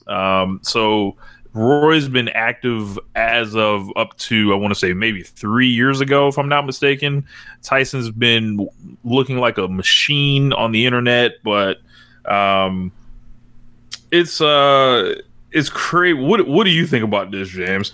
Um, 0.06 0.60
so 0.62 1.16
Roy's 1.52 2.08
been 2.08 2.30
active 2.30 2.98
as 3.14 3.54
of 3.54 3.90
up 3.94 4.16
to, 4.18 4.52
I 4.54 4.56
want 4.56 4.72
to 4.72 4.78
say, 4.78 4.94
maybe 4.94 5.22
three 5.22 5.68
years 5.68 6.00
ago, 6.00 6.28
if 6.28 6.38
I'm 6.38 6.48
not 6.48 6.64
mistaken. 6.64 7.26
Tyson's 7.62 8.10
been 8.10 8.66
looking 9.04 9.36
like 9.36 9.58
a 9.58 9.68
machine 9.68 10.54
on 10.54 10.72
the 10.72 10.86
internet, 10.86 11.32
but 11.44 11.76
um, 12.24 12.90
it's 14.10 14.40
uh, 14.40 15.14
it's 15.50 15.68
crazy. 15.68 16.14
What 16.18 16.48
What 16.48 16.64
do 16.64 16.70
you 16.70 16.86
think 16.86 17.04
about 17.04 17.30
this, 17.30 17.48
James? 17.50 17.92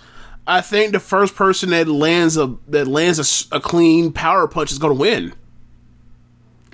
I 0.49 0.61
think 0.61 0.91
the 0.93 0.99
first 0.99 1.35
person 1.35 1.69
that 1.69 1.87
lands 1.87 2.35
a 2.37 2.55
that 2.67 2.87
lands 2.87 3.19
a 3.51 3.55
a, 3.55 3.59
clean 3.61 4.11
power 4.11 4.47
punch 4.47 4.71
is 4.71 4.79
going 4.79 4.95
to 4.95 4.99
win. 4.99 5.33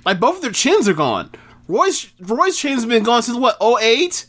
Like 0.04 0.18
both 0.18 0.36
of 0.36 0.42
their 0.42 0.50
chins 0.50 0.88
are 0.88 0.94
gone. 0.94 1.30
Roy's 1.68 2.10
Roy's 2.20 2.56
chin's 2.56 2.86
been 2.86 3.02
gone 3.04 3.22
since 3.22 3.36
what? 3.36 3.56
08? 3.60 4.26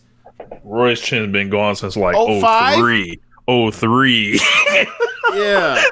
Roy's 0.63 0.99
chin's 0.99 1.31
been 1.31 1.49
gone 1.49 1.75
since 1.75 1.95
like 1.95 2.15
Oh, 2.17 2.41
five? 2.41 2.75
03. 2.75 3.19
03. 3.71 4.39
Yeah. 5.33 5.83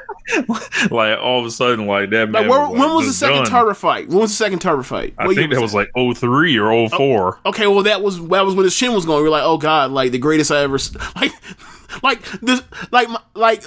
like 0.91 1.19
all 1.19 1.41
of 1.41 1.45
a 1.45 1.51
sudden, 1.51 1.85
like 1.87 2.09
that 2.11 2.29
man. 2.29 2.43
like 2.43 2.49
where, 2.49 2.67
was, 2.69 2.79
when 2.79 2.93
was 2.95 3.05
the 3.07 3.13
second 3.13 3.43
done. 3.51 3.73
Fight? 3.75 4.07
When 4.07 4.19
was 4.19 4.31
the 4.31 4.35
second 4.37 4.59
Tarver 4.59 4.81
fight? 4.81 5.13
I 5.17 5.27
What 5.27 5.35
year 5.35 5.43
think 5.43 5.53
that 5.53 5.61
was 5.61 5.73
that? 5.73 5.89
like 5.95 6.17
03 6.17 6.57
or 6.57 6.89
04. 6.89 7.39
Okay, 7.47 7.67
well 7.67 7.83
that 7.83 8.01
was 8.01 8.17
that 8.29 8.45
was 8.45 8.55
when 8.55 8.63
his 8.63 8.75
chin 8.75 8.93
was 8.93 9.05
going. 9.05 9.19
We 9.19 9.23
were 9.25 9.29
like, 9.29 9.43
oh 9.43 9.57
god, 9.57 9.91
like 9.91 10.13
the 10.13 10.17
greatest 10.19 10.51
I 10.51 10.61
ever 10.61 10.79
like, 11.17 11.33
like 12.03 12.21
this, 12.41 12.61
like 12.91 13.09
my, 13.09 13.21
like 13.33 13.63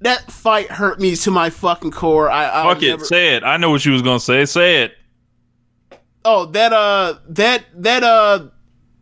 that 0.00 0.30
fight 0.30 0.70
hurt 0.70 1.00
me 1.00 1.16
to 1.16 1.30
my 1.30 1.50
fucking 1.50 1.90
core. 1.90 2.30
I, 2.30 2.48
I 2.48 2.74
Fuck 2.74 2.82
it, 2.82 3.00
say 3.02 3.34
it. 3.36 3.42
I 3.44 3.56
know 3.56 3.70
what 3.70 3.84
you 3.84 3.92
was 3.92 4.02
gonna 4.02 4.20
say. 4.20 4.44
Say 4.46 4.82
it. 4.82 4.96
oh 6.24 6.46
that 6.46 6.72
uh 6.72 7.14
that 7.28 7.64
that 7.74 8.02
uh 8.02 8.46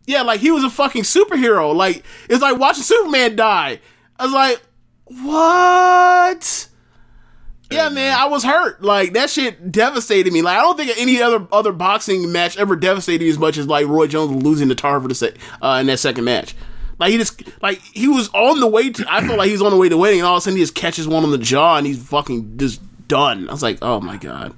yeah, 0.05 0.23
like 0.23 0.39
he 0.39 0.49
was 0.51 0.63
a 0.63 0.69
fucking 0.69 1.03
superhero. 1.03 1.75
Like 1.75 2.03
it's 2.29 2.41
like 2.41 2.57
watching 2.57 2.83
Superman 2.83 3.35
die. 3.35 3.79
I 4.17 4.23
was 4.25 4.33
like, 4.33 4.61
what? 5.05 6.67
Yeah, 7.71 7.89
man, 7.89 8.17
I 8.17 8.25
was 8.25 8.43
hurt. 8.43 8.81
Like 8.81 9.13
that 9.13 9.29
shit 9.29 9.71
devastated 9.71 10.33
me. 10.33 10.41
Like 10.41 10.57
I 10.57 10.61
don't 10.61 10.75
think 10.75 10.97
any 10.97 11.21
other 11.21 11.47
other 11.51 11.71
boxing 11.71 12.31
match 12.31 12.57
ever 12.57 12.75
devastated 12.75 13.23
me 13.23 13.29
as 13.29 13.37
much 13.37 13.57
as 13.57 13.67
like 13.67 13.85
Roy 13.85 14.07
Jones 14.07 14.43
losing 14.43 14.69
to 14.69 14.75
Tarver 14.75 15.07
to 15.07 15.15
say, 15.15 15.35
uh, 15.61 15.77
in 15.79 15.87
that 15.87 15.99
second 15.99 16.23
match. 16.23 16.55
Like 16.99 17.11
he 17.11 17.17
just 17.17 17.41
like 17.61 17.79
he 17.81 18.07
was 18.07 18.29
on 18.33 18.59
the 18.59 18.67
way 18.67 18.89
to. 18.89 19.05
I 19.09 19.25
felt 19.25 19.37
like 19.37 19.47
he 19.47 19.53
was 19.53 19.61
on 19.61 19.71
the 19.71 19.77
way 19.77 19.89
to 19.89 19.97
winning, 19.97 20.19
and 20.19 20.27
all 20.27 20.35
of 20.35 20.39
a 20.39 20.41
sudden 20.41 20.57
he 20.57 20.63
just 20.63 20.75
catches 20.75 21.07
one 21.07 21.23
on 21.23 21.31
the 21.31 21.37
jaw, 21.37 21.77
and 21.77 21.87
he's 21.87 22.01
fucking 22.03 22.57
just 22.57 22.81
done. 23.07 23.49
I 23.49 23.53
was 23.53 23.63
like, 23.63 23.79
oh 23.81 24.01
my 24.01 24.17
god. 24.17 24.53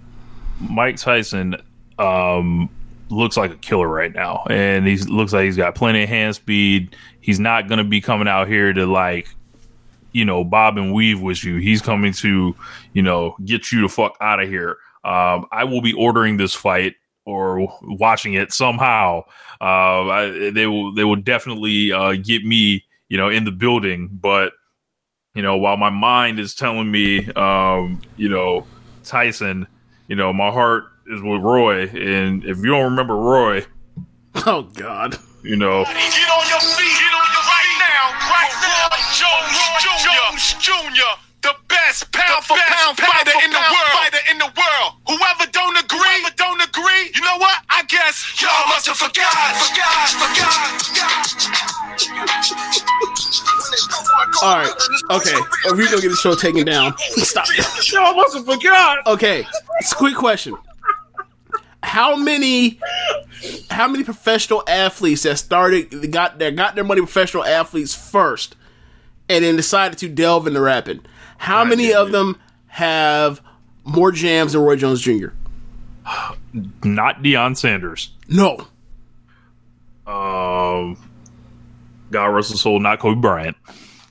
Mike 0.60 0.98
Tyson 0.98 1.56
um, 1.98 2.70
looks 3.10 3.38
like 3.38 3.52
a 3.52 3.56
killer 3.56 3.88
right 3.88 4.14
now, 4.14 4.46
and 4.50 4.88
he 4.88 4.98
looks 4.98 5.34
like 5.34 5.46
he's 5.46 5.58
got 5.58 5.76
plenty 5.76 6.04
of 6.04 6.10
hand 6.10 6.36
speed. 6.36 6.96
He's 7.20 7.40
not 7.40 7.68
going 7.68 7.78
to 7.78 7.84
be 7.84 8.02
coming 8.02 8.28
out 8.28 8.48
here 8.48 8.74
to 8.74 8.86
like, 8.86 9.28
you 10.12 10.26
know, 10.26 10.44
bob 10.44 10.78
and 10.78 10.94
weave 10.94 11.22
with 11.22 11.44
you. 11.44 11.58
He's 11.58 11.82
coming 11.82 12.14
to, 12.14 12.56
you 12.94 13.02
know, 13.02 13.36
get 13.46 13.72
you 13.72 13.82
the 13.82 13.90
fuck 13.90 14.18
out 14.20 14.42
of 14.42 14.50
here. 14.50 14.78
Um, 15.04 15.48
I 15.52 15.64
will 15.64 15.82
be 15.82 15.94
ordering 15.94 16.38
this 16.38 16.54
fight 16.54 16.96
or 17.26 17.68
watching 17.82 18.34
it 18.34 18.52
somehow. 18.52 19.24
Uh, 19.60 20.08
I, 20.08 20.52
they 20.54 20.66
will 20.68 20.94
they 20.94 21.04
will 21.04 21.16
definitely 21.18 21.92
uh, 21.92 22.14
get 22.14 22.44
me, 22.44 22.84
you 23.10 23.18
know, 23.18 23.30
in 23.30 23.46
the 23.46 23.52
building. 23.52 24.10
But 24.12 24.54
you 25.36 25.42
know, 25.42 25.58
while 25.58 25.78
my 25.78 25.90
mind 25.90 26.40
is 26.40 26.56
telling 26.56 26.92
me, 26.92 27.28
um, 27.34 28.02
you 28.18 28.28
know, 28.30 28.66
Tyson, 29.04 29.68
you 30.08 30.16
know, 30.16 30.34
my 30.34 30.52
heart 30.52 30.86
is 31.08 31.22
with 31.22 31.42
Roy. 31.42 31.84
And 31.88 32.44
if 32.44 32.58
you 32.58 32.66
don't 32.66 32.84
remember 32.92 33.16
Roy, 33.16 33.66
Oh 34.48 34.64
god. 34.64 35.18
you 35.44 35.56
know, 35.56 35.84
Get 35.84 35.96
on 35.96 36.48
your 36.50 36.60
feet. 36.60 36.98
Get 37.00 37.14
on 37.14 37.28
your 37.32 37.46
right 37.48 37.74
now. 37.80 38.04
Right 38.30 38.56
now. 38.62 38.88
Jones 39.14 40.54
Jr. 40.56 40.60
Jr. 40.60 41.12
The 41.42 41.56
best 41.68 42.12
pound 42.12 42.46
for 42.46 42.56
pound 42.56 42.98
fighter 42.98 43.34
in 43.44 43.50
the 43.50 43.58
world. 43.58 43.92
Fighter 43.98 44.24
in 44.30 44.38
the 44.38 44.46
world. 44.46 44.90
Whoever 45.10 45.50
don't 45.52 45.76
agree, 45.84 45.98
Whoever 46.00 46.36
don't 46.38 46.62
agree. 46.62 47.12
You 47.16 47.22
know 47.22 47.38
what? 47.38 47.58
I 47.82 47.84
guess 47.86 48.40
y'all 48.40 48.68
must 48.68 48.86
have 48.86 48.96
forgot. 48.96 49.56
Forgot. 49.58 50.10
Forgot. 50.22 51.42
All 54.44 54.56
right. 54.56 54.72
Okay. 55.10 55.36
Or 55.66 55.76
we 55.76 55.86
gonna 55.86 56.00
get 56.00 56.10
the 56.10 56.16
show 56.16 56.36
taken 56.36 56.64
down. 56.64 56.96
Stop. 57.00 57.48
y'all 57.92 58.14
must 58.14 58.36
have 58.36 58.46
forgot. 58.46 59.08
Okay. 59.08 59.48
It's 59.80 59.94
a 59.94 59.96
quick 59.96 60.14
question. 60.14 60.56
How 61.82 62.16
many 62.16 62.80
how 63.72 63.88
many 63.88 64.04
professional 64.04 64.62
athletes 64.68 65.24
that 65.24 65.40
started 65.40 66.12
got 66.12 66.38
that 66.38 66.56
got 66.56 66.76
their 66.76 66.84
money 66.84 67.02
professional 67.02 67.44
athletes 67.44 67.96
first 67.96 68.56
and 69.28 69.44
then 69.44 69.56
decided 69.56 69.98
to 69.98 70.08
delve 70.08 70.46
into 70.46 70.62
rapping? 70.62 71.02
How 71.40 71.66
many 71.66 71.92
of 71.96 72.12
them 72.12 72.38
have 72.68 73.42
more 73.86 74.12
jams 74.12 74.54
than 74.54 74.62
Roy 74.62 74.76
Jones 74.76 75.02
Jr.? 75.02 75.30
Not 76.84 77.22
Deion 77.24 77.56
Sanders. 77.58 78.12
No. 78.28 78.68
Um, 80.08 80.98
God 82.12 82.26
rest 82.28 82.52
his 82.52 82.62
soul. 82.62 82.80
Not 82.80 83.00
Kobe 83.00 83.20
Bryant. 83.22 83.56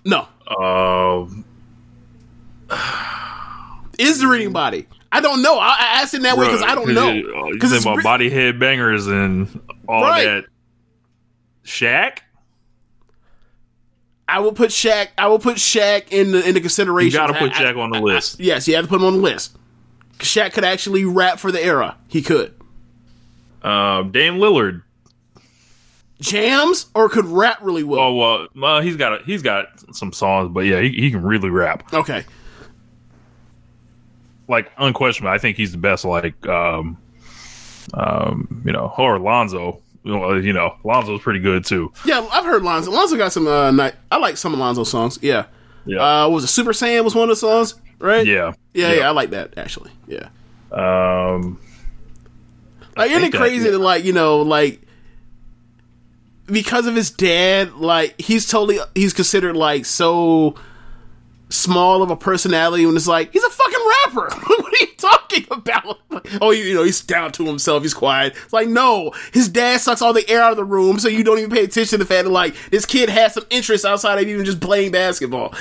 No. 0.05 0.27
Um, 0.57 1.45
Is 3.99 4.21
there 4.21 4.35
anybody? 4.35 4.87
I 5.13 5.21
don't 5.21 5.43
know. 5.43 5.59
I, 5.59 5.69
I 5.69 6.01
asked 6.03 6.15
it 6.15 6.23
that 6.23 6.37
way 6.39 6.47
because 6.47 6.63
I 6.63 6.75
don't 6.75 6.95
know. 6.95 7.51
Because 7.53 7.73
it's 7.73 7.85
about 7.85 7.97
re- 7.99 8.03
body 8.03 8.31
head 8.31 8.59
bangers 8.61 9.07
and 9.09 9.49
all 9.89 10.03
Right. 10.03 10.25
that. 10.25 10.45
Shaq. 11.65 12.19
I 14.29 14.39
will 14.39 14.53
put 14.53 14.71
Shaq. 14.71 15.09
I 15.19 15.27
will 15.27 15.41
put 15.41 15.57
Shaq 15.57 16.05
in 16.13 16.31
the 16.31 16.49
in 16.49 16.55
the 16.55 16.61
consideration. 16.61 17.21
You 17.21 17.27
got 17.27 17.33
to 17.33 17.39
put 17.39 17.53
I- 17.61 17.65
Shaq 17.65 17.77
on 17.79 17.91
the 17.91 18.01
list. 18.01 18.39
Yes, 18.39 18.69
you 18.69 18.77
have 18.77 18.85
to 18.85 18.89
put 18.89 19.01
him 19.01 19.05
on 19.07 19.15
the 19.15 19.19
list. 19.19 19.57
Shaq 20.21 20.53
could 20.53 20.65
actually 20.65 21.05
rap 21.05 21.39
for 21.39 21.53
the 21.53 21.63
era. 21.63 21.97
He 22.09 22.23
could. 22.23 22.55
Um, 23.63 24.11
Dame 24.11 24.35
Lillard. 24.35 24.83
Jams 26.21 26.87
or 26.95 27.09
could 27.09 27.25
rap 27.25 27.59
really 27.63 27.83
well. 27.83 28.01
Oh 28.01 28.15
well, 28.15 28.49
well 28.55 28.81
he's 28.81 28.97
got 28.97 29.21
a, 29.21 29.25
he's 29.25 29.43
got 29.43 29.67
some 29.95 30.13
songs, 30.13 30.51
but 30.53 30.67
yeah, 30.67 30.81
he, 30.81 30.91
he 30.91 31.11
can 31.11 31.23
really 31.23 31.49
rap. 31.49 31.93
Okay. 31.93 32.25
Like 34.47 34.71
unquestionably, 34.77 35.35
I 35.35 35.39
think 35.39 35.57
he's 35.57 35.73
the 35.73 35.79
best. 35.79 36.05
Like 36.05 36.47
um, 36.47 36.99
um, 37.95 38.63
you 38.67 38.73
know, 38.73 38.93
or 38.99 39.19
Lonzo. 39.19 39.81
you 40.05 40.53
know, 40.53 40.77
Lonzo's 40.85 41.21
pretty 41.21 41.41
good 41.41 41.65
too. 41.65 41.93
Yeah, 42.05 42.27
I've 42.31 42.45
heard 42.45 42.63
Lonzo. 42.63 42.91
Lonzo 42.91 43.17
got 43.17 43.33
some. 43.33 43.47
Uh, 43.47 43.71
night. 43.71 43.95
I 44.11 44.19
like 44.19 44.37
some 44.37 44.53
of 44.53 44.59
Lonzo's 44.59 44.91
songs. 44.91 45.19
Yeah. 45.23 45.47
Yeah. 45.87 46.25
Uh, 46.25 46.29
was 46.29 46.45
it 46.45 46.49
Super 46.49 46.73
Saiyan 46.73 47.05
was 47.05 47.15
one 47.15 47.25
of 47.25 47.29
the 47.31 47.37
songs, 47.37 47.75
right? 48.01 48.27
Yeah. 48.27 48.53
Yeah, 48.75 48.89
yeah, 48.89 48.95
Yeah. 48.99 49.09
I 49.09 49.11
like 49.13 49.31
that 49.31 49.55
actually. 49.57 49.91
Yeah. 50.09 50.29
Um, 50.73 51.59
Like, 52.97 53.11
isn't 53.11 53.19
it 53.19 53.23
think 53.23 53.33
that- 53.35 53.39
crazy 53.39 53.71
that 53.71 53.79
like 53.79 54.05
you 54.05 54.13
know 54.13 54.43
like 54.43 54.81
because 56.47 56.87
of 56.87 56.95
his 56.97 57.11
dad, 57.11 57.75
like 57.75 58.21
he's 58.21 58.47
totally 58.49 58.79
he's 58.95 59.13
considered 59.13 59.57
like 59.57 59.85
so 59.87 60.55
small 61.49 62.03
of 62.03 62.11
a 62.11 62.17
personality 62.17 62.87
when 62.87 62.95
it's 62.97 63.09
like 63.09 63.33
he's 63.33 63.43
a 63.45 63.51
fucking 63.51 63.87
rapper. 64.07 64.35
what 64.47 64.73
are 64.73 64.77
you 64.81 64.87
talking 64.97 65.47
about? 65.51 65.99
Oh, 66.41 66.53
you, 66.53 66.63
you 66.63 66.75
know 66.75 66.85
he's 66.85 67.01
down 67.01 67.33
to 67.33 67.45
himself. 67.45 67.83
He's 67.83 67.95
quiet. 67.95 68.35
It's 68.45 68.53
like 68.53 68.69
no, 68.69 69.13
his 69.33 69.49
dad 69.49 69.81
sucks 69.81 70.01
all 70.03 70.13
the 70.13 70.29
air 70.31 70.43
out 70.43 70.53
of 70.53 70.57
the 70.59 70.65
room, 70.65 70.99
so 71.01 71.09
you 71.09 71.25
don't 71.25 71.39
even 71.39 71.51
pay 71.51 71.65
attention 71.65 71.99
to 71.99 71.99
the 71.99 72.05
fact 72.05 72.25
that 72.25 72.31
like 72.31 72.55
this 72.71 72.87
kid 72.87 73.09
has 73.09 73.35
some 73.35 73.45
interest 73.51 73.85
outside 73.85 74.21
of 74.23 74.29
even 74.29 74.45
just 74.45 74.61
playing 74.61 74.93
basketball. 74.93 75.53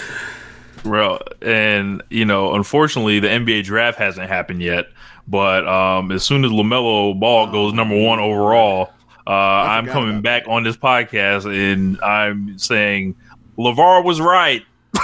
Well, 0.86 1.22
and 1.42 2.02
you 2.10 2.26
know, 2.26 2.54
unfortunately, 2.54 3.20
the 3.20 3.28
NBA 3.28 3.64
draft 3.64 3.98
hasn't 3.98 4.28
happened 4.28 4.62
yet. 4.62 4.88
But 5.28 5.68
um, 5.68 6.12
as 6.12 6.24
soon 6.24 6.44
as 6.44 6.52
Lamelo 6.52 7.18
Ball 7.18 7.52
goes 7.52 7.74
number 7.74 7.96
one 7.96 8.20
overall, 8.20 8.92
uh, 9.28 9.32
I'm 9.32 9.86
coming 9.86 10.22
back 10.22 10.48
on 10.48 10.64
this 10.64 10.76
podcast 10.76 11.46
and 11.46 12.02
I'm 12.02 12.58
saying 12.58 13.16
Lavar 13.60 14.04
was 14.04 14.20
right 14.20 14.66
the 14.94 15.00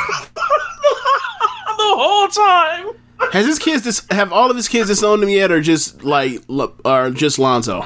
whole 1.78 2.28
time. 2.30 2.96
Has 3.32 3.46
his 3.46 3.60
kids 3.60 3.84
dis- 3.84 4.06
have 4.10 4.34
all 4.34 4.50
of 4.50 4.56
his 4.56 4.68
kids 4.68 4.88
disowned 4.88 5.22
him 5.22 5.30
yet, 5.30 5.52
or 5.52 5.62
just 5.62 6.04
like 6.04 6.42
or 6.84 7.12
just 7.12 7.38
Lonzo? 7.38 7.86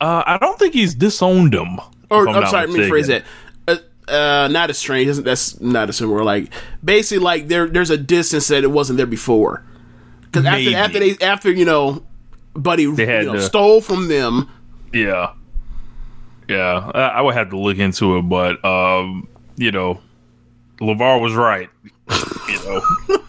Uh, 0.00 0.22
I 0.26 0.38
don't 0.38 0.58
think 0.58 0.74
he's 0.74 0.94
disowned 0.94 1.54
him. 1.54 1.78
Or 2.10 2.28
I'm, 2.28 2.34
not 2.34 2.50
sorry, 2.50 2.66
let 2.68 2.78
me 2.78 2.88
phrase 2.88 3.08
that. 3.08 3.24
Uh, 4.08 4.48
not 4.50 4.70
as 4.70 4.78
strange. 4.78 5.08
Isn't 5.08 5.24
that's 5.24 5.60
not 5.60 5.88
as 5.88 5.96
similar? 5.96 6.22
Like 6.24 6.52
basically, 6.84 7.24
like 7.24 7.48
there 7.48 7.66
there's 7.68 7.90
a 7.90 7.96
distance 7.96 8.48
that 8.48 8.64
it 8.64 8.70
wasn't 8.70 8.98
there 8.98 9.06
before. 9.06 9.64
Because 10.22 10.44
after 10.46 10.76
after 10.76 10.98
they 10.98 11.16
after 11.20 11.50
you 11.50 11.64
know, 11.64 12.04
Buddy 12.54 12.82
you 12.82 12.92
know, 12.94 13.32
to- 13.34 13.40
stole 13.40 13.80
from 13.80 14.08
them. 14.08 14.50
Yeah, 14.92 15.32
yeah. 16.48 16.90
I, 16.94 17.00
I 17.00 17.20
would 17.22 17.34
have 17.34 17.50
to 17.50 17.58
look 17.58 17.78
into 17.78 18.18
it, 18.18 18.22
but 18.22 18.64
um, 18.64 19.26
you 19.56 19.72
know, 19.72 20.00
LaVar 20.80 21.20
was 21.20 21.34
right. 21.34 21.68
you 22.48 22.58
know, 22.64 22.82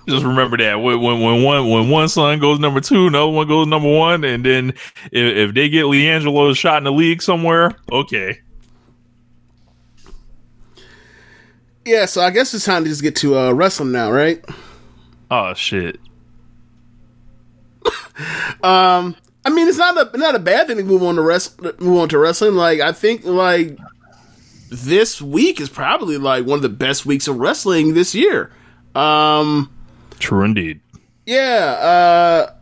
just 0.07 0.25
remember 0.25 0.57
that 0.57 0.75
when, 0.75 1.01
when 1.01 1.21
when 1.21 1.43
one 1.43 1.69
when 1.69 1.89
one 1.89 2.09
son 2.09 2.39
goes 2.39 2.59
number 2.59 2.81
two, 2.81 3.07
another 3.07 3.31
one 3.31 3.47
goes 3.47 3.67
number 3.67 3.91
one, 3.91 4.23
and 4.23 4.45
then 4.45 4.69
if, 5.11 5.49
if 5.49 5.53
they 5.53 5.69
get 5.69 5.85
LiAngelo 5.85 6.55
shot 6.55 6.79
in 6.79 6.83
the 6.83 6.91
league 6.91 7.21
somewhere, 7.21 7.71
okay. 7.91 8.41
Yeah, 11.86 12.06
so 12.06 12.21
I 12.21 12.32
guess 12.32 12.54
it's 12.54 12.65
time 12.65 12.84
to 12.84 12.89
just 12.89 13.02
get 13.04 13.15
to 13.17 13.38
uh, 13.38 13.52
wrestling 13.52 13.91
now, 13.91 14.12
right? 14.12 14.43
Oh 15.32 15.54
shit. 15.54 16.00
Um, 18.63 19.15
I 19.43 19.50
mean, 19.52 19.67
it's 19.67 19.78
not 19.78 20.15
a 20.15 20.17
not 20.17 20.34
a 20.36 20.39
bad 20.39 20.67
thing 20.67 20.78
to 20.78 20.84
move 20.84 21.04
on 21.04 21.15
to 21.15 21.21
rest 21.21 21.62
move 21.80 22.00
on 22.00 22.10
to 22.10 22.17
wrestling. 22.17 22.56
Like 22.56 22.80
I 22.80 22.93
think 22.93 23.26
like 23.26 23.78
this 24.69 25.21
week 25.21 25.60
is 25.60 25.69
probably 25.69 26.17
like 26.17 26.45
one 26.45 26.56
of 26.58 26.62
the 26.63 26.69
best 26.69 27.06
weeks 27.06 27.28
of 27.28 27.38
wrestling 27.38 27.93
this 27.93 28.15
year. 28.15 28.52
Um, 28.95 29.69
True 30.17 30.43
indeed. 30.45 30.80
yeah, 31.26 32.48
uh, 32.48 32.54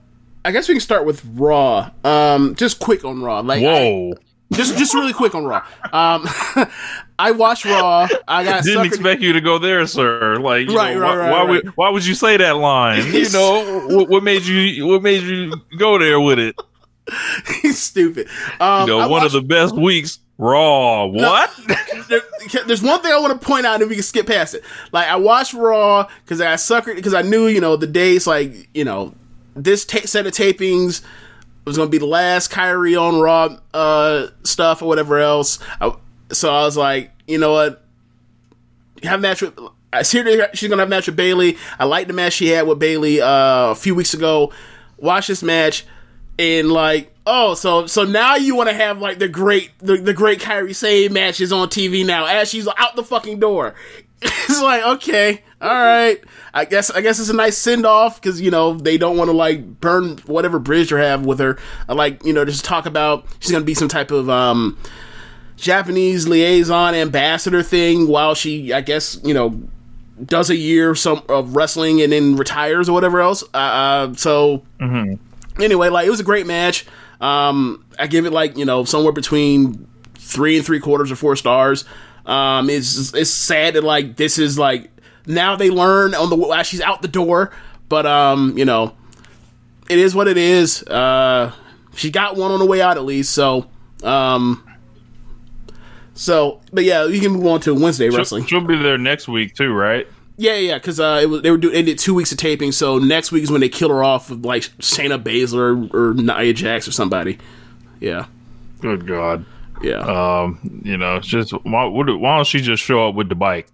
I 0.44 0.52
guess 0.52 0.68
we 0.68 0.74
can 0.74 0.82
start 0.82 1.06
with 1.06 1.24
Raw. 1.36 1.92
Um, 2.04 2.56
just 2.56 2.80
quick 2.80 3.06
on 3.06 3.22
Raw. 3.22 3.40
Like, 3.42 3.62
I- 3.62 3.66
Whoa. 3.66 4.14
Just 4.52 4.78
just 4.78 4.94
really 4.94 5.14
quick 5.14 5.34
on 5.36 5.46
Raw. 5.46 5.66
Um, 5.92 6.28
I 7.20 7.32
watched 7.32 7.66
Raw. 7.66 8.08
I 8.28 8.44
got 8.44 8.64
Didn't 8.64 8.84
suckered- 8.84 8.86
expect 8.88 9.22
you 9.22 9.34
to 9.34 9.42
go 9.42 9.58
there, 9.60 9.86
sir. 9.88 10.36
Like, 10.38 10.68
Right, 10.70 10.96
know, 10.96 11.00
right, 11.02 11.08
why, 11.10 11.16
right, 11.18 11.32
why 11.32 11.38
right. 11.40 11.50
would 11.50 11.68
why 11.78 11.90
would 11.90 12.06
you 12.06 12.14
say 12.16 12.38
that 12.38 12.58
line? 12.58 13.06
You 13.14 13.30
know, 13.30 13.88
what, 13.88 14.10
what 14.10 14.24
made 14.24 14.44
you 14.44 14.86
what 14.88 15.02
made 15.02 15.24
you 15.24 15.54
go 15.78 15.98
there 15.98 16.20
with 16.20 16.40
it? 16.40 16.56
He's 17.62 17.80
stupid. 17.80 18.28
Um, 18.60 18.82
You 18.88 18.94
know, 18.96 19.00
I 19.00 19.04
one 19.04 19.12
watched- 19.22 19.26
of 19.28 19.32
the 19.34 19.42
best 19.42 19.76
weeks. 19.76 20.20
Raw. 20.40 21.06
What? 21.06 21.52
there, 22.10 22.22
there's 22.66 22.82
one 22.82 23.00
thing 23.02 23.12
I 23.14 23.20
want 23.20 23.40
to 23.40 23.46
point 23.48 23.68
out, 23.68 23.82
and 23.82 23.90
we 23.90 23.96
can 23.96 24.04
skip 24.04 24.26
past 24.26 24.56
it. 24.56 24.64
Like 24.92 25.08
I 25.08 25.16
watched 25.16 25.54
Raw 25.54 26.08
because 26.26 26.42
I 26.42 26.56
suckered 26.56 26.96
because 26.96 27.14
I 27.14 27.22
knew 27.22 27.46
you 27.48 27.62
know 27.62 27.76
the 27.76 27.86
days 27.88 28.26
like 28.26 28.68
you 28.74 28.84
know 28.84 29.14
this 29.56 29.86
ta- 29.86 30.02
set 30.06 30.26
of 30.26 30.34
tapings 30.34 31.04
was 31.66 31.78
going 31.78 31.88
to 31.88 31.92
be 31.92 31.98
the 31.98 32.06
last 32.06 32.52
Kairi 32.52 33.00
on 33.00 33.20
Raw 33.20 33.58
uh, 33.74 34.28
stuff 34.44 34.82
or 34.82 34.88
whatever 34.88 35.20
else. 35.20 35.60
I, 35.80 35.96
so 36.32 36.54
I 36.54 36.64
was 36.64 36.78
like, 36.78 37.12
you 37.28 37.38
know 37.38 37.54
what, 37.54 37.84
have 39.04 39.20
a 39.20 39.22
match 39.22 39.42
with. 39.42 39.58
I 39.92 40.02
see 40.02 40.20
her, 40.20 40.50
she's 40.56 40.70
gonna 40.70 40.82
have 40.82 40.90
a 40.90 40.90
match 40.90 41.06
with 41.06 41.16
Bayley. 41.16 41.58
I 41.78 41.86
like 41.86 42.08
the 42.08 42.14
match 42.14 42.34
she 42.34 42.48
had 42.48 42.66
with 42.68 42.80
Bayley 42.80 43.22
uh, 43.22 43.72
a 43.72 43.76
few 43.76 43.94
weeks 43.94 44.16
ago. 44.16 44.52
Watch 44.98 45.28
this 45.28 45.44
match 45.44 45.86
and 46.40 46.72
like, 46.72 47.14
oh, 47.28 47.54
so 47.54 47.86
so 47.86 48.04
now 48.04 48.36
you 48.36 48.56
want 48.56 48.70
to 48.70 48.76
have 48.76 49.00
like 49.00 49.20
the 49.20 49.28
great 49.28 49.72
the, 49.80 49.98
the 49.98 50.14
great 50.14 50.40
Kairi 50.40 50.76
Sane 50.76 51.14
matches 51.14 51.52
on 51.52 51.70
TV 51.70 52.06
now 52.06 52.26
as 52.26 52.50
she's 52.50 52.68
out 52.78 52.96
the 52.96 53.04
fucking 53.04 53.40
door. 53.40 53.76
it's 54.50 54.62
like 54.62 54.84
okay, 54.84 55.42
all 55.62 55.70
right. 55.70 56.24
I 56.54 56.66
guess 56.66 56.90
I 56.92 57.02
guess 57.02 57.20
it's 57.20 57.30
a 57.30 57.36
nice 57.36 57.58
send 57.58 57.86
off 57.86 58.22
because 58.22 58.40
you 58.40 58.52
know 58.52 58.74
they 58.74 58.98
don't 58.98 59.18
want 59.18 59.30
to 59.30 59.36
like 59.36 59.80
burn 59.80 60.18
whatever 60.26 60.60
bridge 60.60 60.92
you 60.92 60.98
have 60.98 61.26
with 61.26 61.40
her. 61.40 61.58
Like 61.88 62.24
you 62.26 62.34
know 62.34 62.46
just 62.46 62.66
talk 62.66 62.86
about 62.86 63.26
she's 63.40 63.52
gonna 63.52 63.66
be 63.66 63.74
some 63.74 63.88
type 63.88 64.12
of 64.12 64.30
um 64.30 64.78
Japanese 65.58 66.28
liaison 66.28 66.96
ambassador 66.96 67.64
thing 67.64 68.08
while 68.08 68.36
she 68.36 68.74
I 68.74 68.82
guess 68.82 69.20
you 69.24 69.34
know 69.34 69.62
does 70.24 70.50
a 70.50 70.56
year 70.56 70.96
some 70.96 71.24
of 71.30 71.56
wrestling 71.56 72.02
and 72.02 72.12
then 72.14 72.36
retires 72.36 72.88
or 72.88 72.94
whatever 72.94 73.20
else. 73.20 73.44
Uh, 73.54 73.58
uh, 73.58 74.14
so 74.14 74.64
anyway, 75.60 75.90
like 75.90 76.06
it 76.06 76.10
was 76.10 76.20
a 76.20 76.24
great 76.24 76.46
match. 76.46 76.86
Um, 77.20 77.86
I 77.98 78.08
give 78.08 78.26
it 78.26 78.32
like 78.32 78.58
you 78.58 78.66
know 78.66 78.84
somewhere 78.84 79.14
between 79.14 79.88
three 80.16 80.58
and 80.58 80.66
three 80.66 80.80
quarters 80.80 81.12
or 81.12 81.16
four 81.16 81.36
stars. 81.36 81.86
Um, 82.26 82.70
it's 82.70 83.14
it's 83.14 83.30
sad 83.30 83.76
that 83.76 83.84
like 83.84 84.16
this 84.16 84.38
is 84.38 84.58
like 84.58 84.90
now 85.26 85.56
they 85.56 85.70
learn 85.70 86.14
on 86.16 86.30
the 86.30 86.36
while 86.36 86.64
she's 86.64 86.82
out 86.82 87.02
the 87.02 87.08
door, 87.08 87.52
but 87.90 88.06
um, 88.06 88.58
you 88.58 88.66
know, 88.66 88.96
it 89.90 90.00
is 90.00 90.16
what 90.16 90.28
it 90.28 90.38
is. 90.38 90.84
Uh, 90.84 91.52
she 91.96 92.10
got 92.10 92.36
one 92.36 92.52
on 92.52 92.60
the 92.60 92.66
way 92.66 92.82
out 92.82 92.98
at 92.98 93.04
least, 93.04 93.32
so 93.34 93.68
um. 94.04 94.68
So, 96.16 96.62
but 96.72 96.84
yeah, 96.84 97.06
you 97.08 97.20
can 97.20 97.32
move 97.32 97.48
on 97.48 97.60
to 97.62 97.74
Wednesday 97.74 98.10
She'll, 98.10 98.20
wrestling. 98.20 98.46
she'll 98.46 98.62
be 98.62 98.78
there 98.78 99.00
next 99.00 99.28
week 99.28 99.56
too, 99.56 99.74
right? 99.74 100.08
Yeah, 100.38 100.56
yeah, 100.56 100.78
because 100.78 101.00
uh, 101.00 101.20
it 101.22 101.26
was 101.26 101.42
they 101.42 101.50
were 101.52 101.58
doing 101.58 101.74
they 101.74 101.82
did 101.82 101.98
two 102.00 102.14
weeks 102.14 102.32
of 102.32 102.38
taping, 102.38 102.72
so 102.72 103.00
next 103.00 103.32
week 103.32 103.44
is 103.44 103.52
when 103.52 103.62
they 103.62 103.70
kill 103.70 103.90
her 103.90 104.04
off 104.04 104.30
with 104.30 104.46
like 104.46 104.64
Shayna 104.80 105.22
Baszler 105.22 105.92
or, 105.94 106.10
or 106.12 106.14
Nia 106.14 106.54
Jax 106.54 106.88
or 106.88 106.92
somebody. 106.92 107.40
Yeah, 108.00 108.26
Good 108.80 109.08
God. 109.08 109.46
Yeah. 109.84 110.00
Um, 110.00 110.82
you 110.84 110.98
know, 110.98 111.20
just 111.20 111.52
why, 111.52 111.86
why 111.86 112.06
don't 112.06 112.48
she 112.48 112.62
just 112.62 112.82
show 112.84 113.08
up 113.10 113.16
with 113.16 113.30
the 113.30 113.36
bike? 113.36 113.68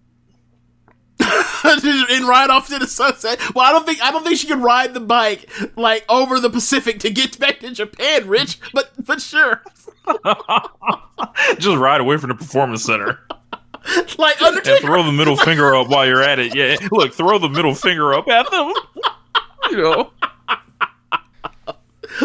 and 1.63 2.27
ride 2.27 2.49
off 2.49 2.69
to 2.69 2.79
the 2.79 2.87
sunset. 2.87 3.37
Well, 3.53 3.65
I 3.65 3.71
don't 3.71 3.85
think 3.85 4.01
I 4.01 4.11
don't 4.11 4.23
think 4.23 4.37
she 4.37 4.47
can 4.47 4.61
ride 4.61 4.93
the 4.93 5.01
bike 5.01 5.49
like 5.75 6.05
over 6.07 6.39
the 6.39 6.49
Pacific 6.49 6.99
to 6.99 7.09
get 7.09 7.37
back 7.37 7.59
to 7.59 7.71
Japan, 7.71 8.27
Rich. 8.27 8.59
But 8.73 8.91
but 9.05 9.21
sure, 9.21 9.61
Just 11.57 11.77
ride 11.77 12.01
away 12.01 12.17
from 12.17 12.29
the 12.29 12.35
performance 12.35 12.83
center 12.83 13.19
like 14.17 14.41
and 14.41 14.63
throw 14.81 15.03
the 15.03 15.11
middle 15.11 15.35
finger 15.35 15.75
up 15.75 15.89
while 15.89 16.07
you're 16.07 16.23
at 16.23 16.39
it. 16.39 16.55
Yeah, 16.55 16.77
look, 16.91 17.13
throw 17.13 17.37
the 17.37 17.49
middle 17.49 17.75
finger 17.75 18.13
up 18.13 18.27
at 18.29 18.49
them. 18.49 18.73
You 19.71 19.77
know, 19.77 20.11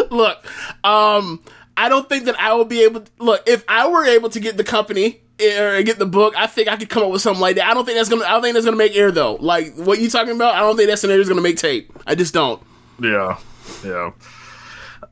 Look, 0.09 0.45
um, 0.83 1.41
I 1.77 1.89
don't 1.89 2.07
think 2.07 2.25
that 2.25 2.39
I 2.39 2.53
will 2.53 2.65
be 2.65 2.83
able. 2.83 3.01
To, 3.01 3.11
look, 3.19 3.43
if 3.47 3.63
I 3.67 3.87
were 3.87 4.05
able 4.05 4.29
to 4.29 4.39
get 4.39 4.55
the 4.57 4.63
company 4.63 5.21
eh, 5.39 5.61
or 5.61 5.83
get 5.83 5.99
the 5.99 6.05
book, 6.05 6.33
I 6.37 6.47
think 6.47 6.67
I 6.69 6.77
could 6.77 6.89
come 6.89 7.03
up 7.03 7.11
with 7.11 7.21
something 7.21 7.41
like 7.41 7.57
that. 7.57 7.69
I 7.69 7.73
don't 7.73 7.85
think 7.85 7.97
that's 7.97 8.09
gonna. 8.09 8.23
I 8.25 8.31
don't 8.31 8.41
think 8.41 8.53
that's 8.53 8.65
gonna 8.65 8.77
make 8.77 8.95
air 8.95 9.11
though. 9.11 9.35
Like 9.35 9.75
what 9.75 9.99
you 9.99 10.09
talking 10.09 10.35
about, 10.35 10.55
I 10.55 10.59
don't 10.61 10.77
think 10.77 10.89
that 10.89 10.97
scenario 10.99 11.21
is 11.21 11.27
gonna 11.29 11.41
make 11.41 11.57
tape. 11.57 11.91
I 12.07 12.15
just 12.15 12.33
don't. 12.33 12.61
yeah, 13.01 13.37
yeah. 13.83 14.11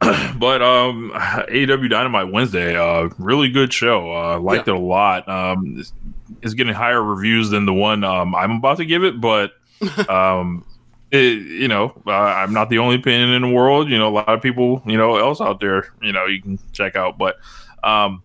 but 0.38 0.62
um, 0.62 1.12
AEW 1.16 1.90
Dynamite 1.90 2.32
Wednesday, 2.32 2.76
uh, 2.76 3.10
really 3.18 3.50
good 3.50 3.72
show. 3.72 4.12
Uh, 4.14 4.40
liked 4.40 4.68
Yeah. 4.68 4.74
it 4.74 4.80
a 4.80 4.84
lot. 4.84 5.28
Um, 5.30 5.76
it's, 5.80 5.94
it's 6.42 6.54
getting 6.56 6.74
higher 6.74 7.02
reviews 7.02 7.50
than 7.50 7.66
the 7.66 7.74
one 7.74 8.04
um 8.04 8.36
I'm 8.36 8.52
about 8.54 8.78
to 8.78 8.86
give 8.86 9.04
it, 9.04 9.20
but 9.20 9.52
um. 10.10 10.66
It, 11.14 11.46
you 11.46 11.68
know, 11.68 11.94
uh, 12.08 12.12
I'm 12.12 12.54
not 12.54 12.70
the 12.70 12.80
only 12.80 12.96
opinion 12.96 13.30
in 13.30 13.44
the 13.44 13.50
world. 13.50 13.90
You 13.90 14.00
know, 14.00 14.10
a 14.10 14.16
lot 14.16 14.30
of 14.30 14.42
people, 14.42 14.82
you 14.86 14.98
know, 14.98 15.16
else 15.18 15.40
out 15.40 15.60
there, 15.60 15.94
you 16.02 16.12
know, 16.12 16.26
you 16.26 16.42
can 16.42 16.58
check 16.72 16.96
out. 16.96 17.20
But 17.20 17.36
um, 17.84 18.24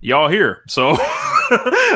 y'all 0.00 0.28
here. 0.28 0.62
So 0.68 0.90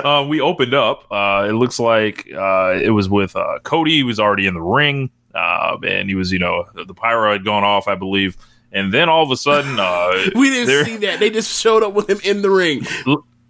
uh, 0.04 0.26
we 0.28 0.40
opened 0.40 0.74
up. 0.74 1.10
Uh, 1.10 1.46
it 1.48 1.52
looks 1.52 1.78
like 1.78 2.28
uh, 2.32 2.78
it 2.80 2.90
was 2.90 3.08
with 3.08 3.36
uh, 3.36 3.58
Cody. 3.64 3.96
He 3.96 4.02
was 4.02 4.20
already 4.20 4.46
in 4.46 4.54
the 4.54 4.62
ring, 4.62 5.10
uh, 5.34 5.76
and 5.86 6.08
he 6.08 6.14
was, 6.14 6.32
you 6.32 6.38
know, 6.38 6.64
the 6.74 6.94
pyro 6.94 7.32
had 7.32 7.44
gone 7.44 7.64
off, 7.64 7.88
I 7.88 7.94
believe, 7.94 8.36
and 8.72 8.92
then 8.92 9.08
all 9.08 9.22
of 9.22 9.30
a 9.30 9.36
sudden, 9.36 9.78
uh, 9.78 10.30
We 10.34 10.50
didn't 10.50 10.84
see 10.84 10.96
that. 10.98 11.20
They 11.20 11.30
just 11.30 11.60
showed 11.60 11.82
up 11.82 11.94
with 11.94 12.08
him 12.08 12.20
in 12.24 12.42
the 12.42 12.50
ring. 12.50 12.86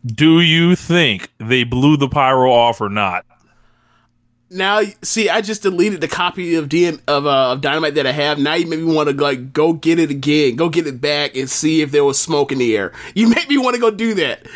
Do 0.06 0.40
you 0.40 0.74
think 0.76 1.30
they 1.38 1.64
blew 1.64 1.96
the 1.96 2.08
pyro 2.08 2.50
off 2.52 2.80
or 2.80 2.88
not? 2.88 3.26
Now, 4.50 4.80
see, 5.02 5.28
I 5.28 5.42
just 5.42 5.62
deleted 5.62 6.00
the 6.00 6.08
copy 6.08 6.54
of 6.54 6.68
DM 6.70 7.00
of 7.06 7.26
uh, 7.26 7.52
of 7.52 7.60
Dynamite 7.60 7.94
that 7.96 8.06
I 8.06 8.12
have. 8.12 8.38
Now 8.38 8.54
you 8.54 8.66
make 8.66 8.80
me 8.80 8.94
want 8.94 9.10
to 9.10 9.14
like 9.14 9.52
go 9.52 9.74
get 9.74 9.98
it 9.98 10.10
again, 10.10 10.56
go 10.56 10.68
get 10.70 10.86
it 10.86 11.00
back, 11.00 11.36
and 11.36 11.50
see 11.50 11.82
if 11.82 11.90
there 11.90 12.04
was 12.04 12.18
smoke 12.18 12.50
in 12.50 12.58
the 12.58 12.76
air. 12.76 12.92
You 13.14 13.28
make 13.34 13.48
me 13.48 13.58
want 13.58 13.74
to 13.74 13.80
go 13.80 13.90
do 13.90 14.14
that. 14.14 14.46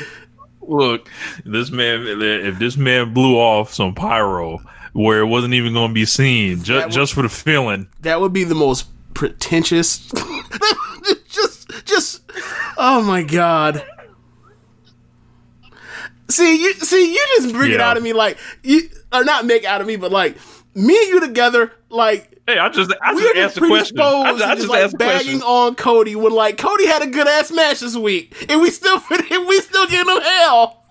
Look, 0.63 1.09
this 1.45 1.71
man, 1.71 2.07
if 2.07 2.59
this 2.59 2.77
man 2.77 3.13
blew 3.13 3.37
off 3.37 3.75
some 3.75 3.95
pyro 3.95 4.61
where 4.95 5.21
it 5.21 5.27
wasn't 5.27 5.55
even 5.55 5.73
going 5.75 5.89
to 5.89 5.95
be 5.95 6.07
seen, 6.07 6.63
just 6.63 6.87
would- 6.87 6.93
just 6.93 7.13
for 7.15 7.23
the 7.23 7.29
feeling, 7.29 7.89
That 8.01 8.21
would 8.21 8.33
be 8.33 8.45
the 8.45 8.55
most 8.55 8.87
pretentious. 9.13 9.99
just, 11.29 11.85
just, 11.85 12.23
oh 12.79 13.03
my 13.03 13.23
god. 13.23 13.85
See 16.31 16.63
you, 16.63 16.73
see 16.75 17.13
you 17.13 17.27
just 17.37 17.53
bring 17.55 17.73
it 17.73 17.81
out 17.81 17.97
of 17.99 18.03
me 18.03 18.13
like 18.15 18.39
you, 18.63 18.89
or 19.13 19.25
not 19.25 19.47
make 19.47 19.65
out 19.65 19.81
of 19.81 19.87
me, 19.87 19.97
but 19.97 20.11
like 20.13 20.37
me 20.75 20.97
and 20.99 21.09
you 21.09 21.21
together, 21.21 21.73
like 21.91 22.41
hey, 22.47 22.59
I 22.59 22.69
just 22.69 22.93
I 23.03 23.15
just 23.15 23.37
asked 23.37 23.55
the 23.57 23.67
question. 23.67 24.01
I 24.01 24.33
just, 24.33 24.45
I 24.45 24.55
just 24.55 24.69
like 24.69 24.81
question. 24.81 24.99
bagging 24.99 25.43
on 25.43 25.75
Cody 25.75 26.17
when 26.17 26.33
like 26.33 26.59
Cody 26.59 26.87
had 26.87 27.03
a 27.03 27.07
good 27.07 27.29
ass 27.29 27.51
match 27.51 27.81
this 27.81 27.97
week, 27.97 28.47
and 28.49 28.61
we 28.61 28.71
still 28.71 28.97
and 29.11 29.47
we 29.47 29.61
still 29.61 29.87
getting 29.87 30.11
him 30.15 30.23
hell. 30.23 30.85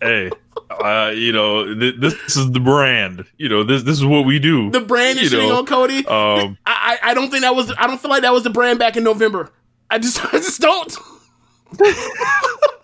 hey, 0.00 0.30
uh, 0.70 1.12
you 1.14 1.32
know, 1.32 1.74
th- 1.74 1.96
this 1.98 2.36
is 2.36 2.50
the 2.52 2.60
brand. 2.60 3.24
You 3.36 3.48
know, 3.48 3.64
this 3.64 3.82
this 3.82 3.98
is 3.98 4.04
what 4.04 4.26
we 4.26 4.38
do. 4.38 4.70
The 4.70 4.80
brand 4.80 5.18
is 5.18 5.32
You 5.32 5.38
shitting 5.38 5.48
know, 5.48 5.58
on 5.58 5.66
Cody. 5.66 5.98
Um, 6.06 6.58
I, 6.66 6.98
I 7.02 7.10
I 7.10 7.14
don't 7.14 7.30
think 7.30 7.42
that 7.42 7.54
was 7.54 7.72
I 7.78 7.86
don't 7.86 8.00
feel 8.00 8.10
like 8.10 8.22
that 8.22 8.32
was 8.32 8.42
the 8.44 8.50
brand 8.50 8.78
back 8.78 8.96
in 8.96 9.04
November. 9.04 9.52
I 9.90 9.98
just 9.98 10.24
I 10.34 10.38
just 10.38 10.60
don't. 10.60 10.96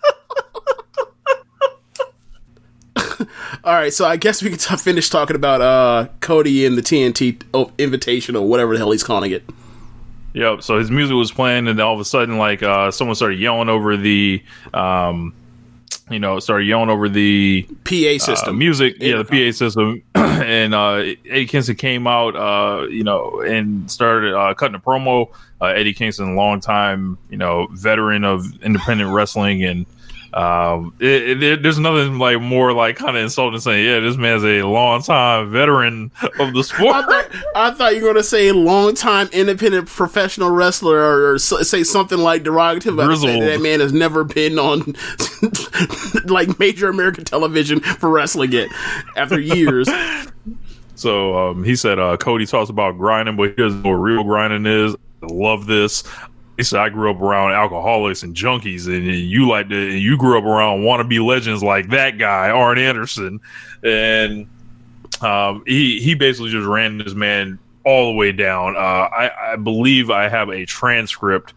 All 3.63 3.73
right, 3.73 3.93
so 3.93 4.05
I 4.05 4.17
guess 4.17 4.41
we 4.43 4.49
can 4.49 4.57
t- 4.59 4.75
finish 4.77 5.09
talking 5.09 5.35
about 5.35 5.61
uh 5.61 6.07
Cody 6.21 6.65
and 6.65 6.77
the 6.77 6.81
TNT 6.81 7.41
o- 7.53 7.71
invitation 7.77 8.35
or 8.35 8.47
whatever 8.47 8.73
the 8.73 8.79
hell 8.79 8.91
he's 8.91 9.03
calling 9.03 9.31
it. 9.31 9.43
Yep. 10.33 10.63
So 10.63 10.77
his 10.79 10.91
music 10.91 11.15
was 11.15 11.31
playing, 11.31 11.67
and 11.69 11.79
all 11.79 11.93
of 11.93 11.99
a 11.99 12.05
sudden, 12.05 12.37
like 12.37 12.61
uh, 12.61 12.91
someone 12.91 13.15
started 13.15 13.39
yelling 13.39 13.69
over 13.69 13.95
the, 13.95 14.43
um, 14.73 15.33
you 16.09 16.19
know, 16.19 16.39
started 16.39 16.65
yelling 16.65 16.89
over 16.89 17.07
the 17.07 17.65
PA 17.85 18.17
system. 18.23 18.49
uh, 18.49 18.51
music. 18.53 18.97
Yeah, 18.99 19.23
the 19.23 19.23
PA 19.23 19.55
system. 19.55 20.03
and 20.15 20.75
uh, 20.75 20.95
Eddie 21.29 21.45
Kingston 21.45 21.77
came 21.77 22.05
out, 22.05 22.35
uh, 22.35 22.85
you 22.87 23.05
know, 23.05 23.39
and 23.41 23.89
started 23.89 24.33
uh, 24.33 24.53
cutting 24.55 24.75
a 24.75 24.79
promo. 24.79 25.31
Uh, 25.61 25.67
Eddie 25.67 25.93
Kingston, 25.93 26.35
long 26.35 26.59
time, 26.59 27.17
you 27.29 27.37
know, 27.37 27.67
veteran 27.71 28.25
of 28.25 28.61
independent 28.61 29.11
wrestling, 29.11 29.63
and 29.63 29.85
um, 30.35 30.93
it, 30.99 31.41
it, 31.41 31.63
there's 31.63 31.79
nothing 31.79 32.19
like 32.19 32.41
more 32.41 32.73
like 32.73 32.97
kind 32.97 33.15
of 33.15 33.23
insulting 33.23 33.61
saying, 33.61 33.85
yeah, 33.85 34.01
this 34.01 34.17
man's 34.17 34.43
a 34.43 34.63
long 34.63 35.01
time 35.01 35.49
veteran 35.49 36.11
of 36.39 36.53
the 36.53 36.59
I 36.59 36.61
sport. 36.61 37.05
thought, 37.05 37.31
I 37.55 37.71
thought 37.71 37.95
you 37.95 38.01
were 38.01 38.07
going 38.07 38.17
to 38.17 38.23
say 38.23 38.51
long 38.51 38.95
time 38.95 39.29
independent 39.31 39.87
professional 39.87 40.49
wrestler 40.49 40.97
or, 40.97 41.33
or 41.33 41.39
say 41.39 41.83
something 41.83 42.17
like 42.17 42.43
derogative. 42.43 42.93
about 42.93 43.07
that 43.21 43.39
that 43.45 43.61
man 43.61 43.79
has 43.79 43.93
never 43.93 44.25
been 44.25 44.59
on 44.59 44.93
like 46.25 46.59
major 46.59 46.89
American 46.89 47.23
television 47.23 47.79
for 47.79 48.09
wrestling 48.09 48.51
it 48.51 48.69
after 49.15 49.39
years. 49.39 49.89
So 50.97 51.37
um, 51.37 51.65
he 51.65 51.75
said 51.75 51.99
uh, 51.99 52.15
Cody 52.15 52.45
talks 52.45 52.69
about 52.69 52.97
grinding, 52.97 53.35
but 53.35 53.49
he 53.49 53.55
doesn't 53.55 53.81
know 53.81 53.89
what 53.89 53.95
real 53.95 54.23
grinding 54.23 54.65
is. 54.65 54.95
I 55.21 55.25
love 55.25 55.65
this. 55.65 56.03
He 56.57 56.77
I 56.77 56.89
grew 56.89 57.11
up 57.11 57.19
around 57.21 57.51
alcoholics 57.51 58.23
and 58.23 58.33
junkies, 58.35 58.87
and 58.87 59.05
you 59.05 59.47
like 59.47 59.69
to, 59.69 59.75
and 59.91 59.99
you 59.99 60.17
grew 60.17 60.37
up 60.37 60.45
around 60.45 60.81
wannabe 60.81 61.23
legends 61.25 61.61
like 61.61 61.89
that 61.89 62.17
guy, 62.17 62.49
Arn 62.49 62.77
Anderson, 62.77 63.41
and 63.83 64.47
um, 65.21 65.63
he 65.67 65.99
he 65.99 66.15
basically 66.15 66.51
just 66.51 66.67
ran 66.67 66.97
this 66.97 67.13
man 67.13 67.59
all 67.83 68.11
the 68.11 68.17
way 68.17 68.31
down. 68.31 68.75
Uh, 68.75 68.79
I, 68.79 69.53
I 69.53 69.55
believe 69.57 70.09
I 70.09 70.29
have 70.29 70.49
a 70.49 70.65
transcript 70.65 71.53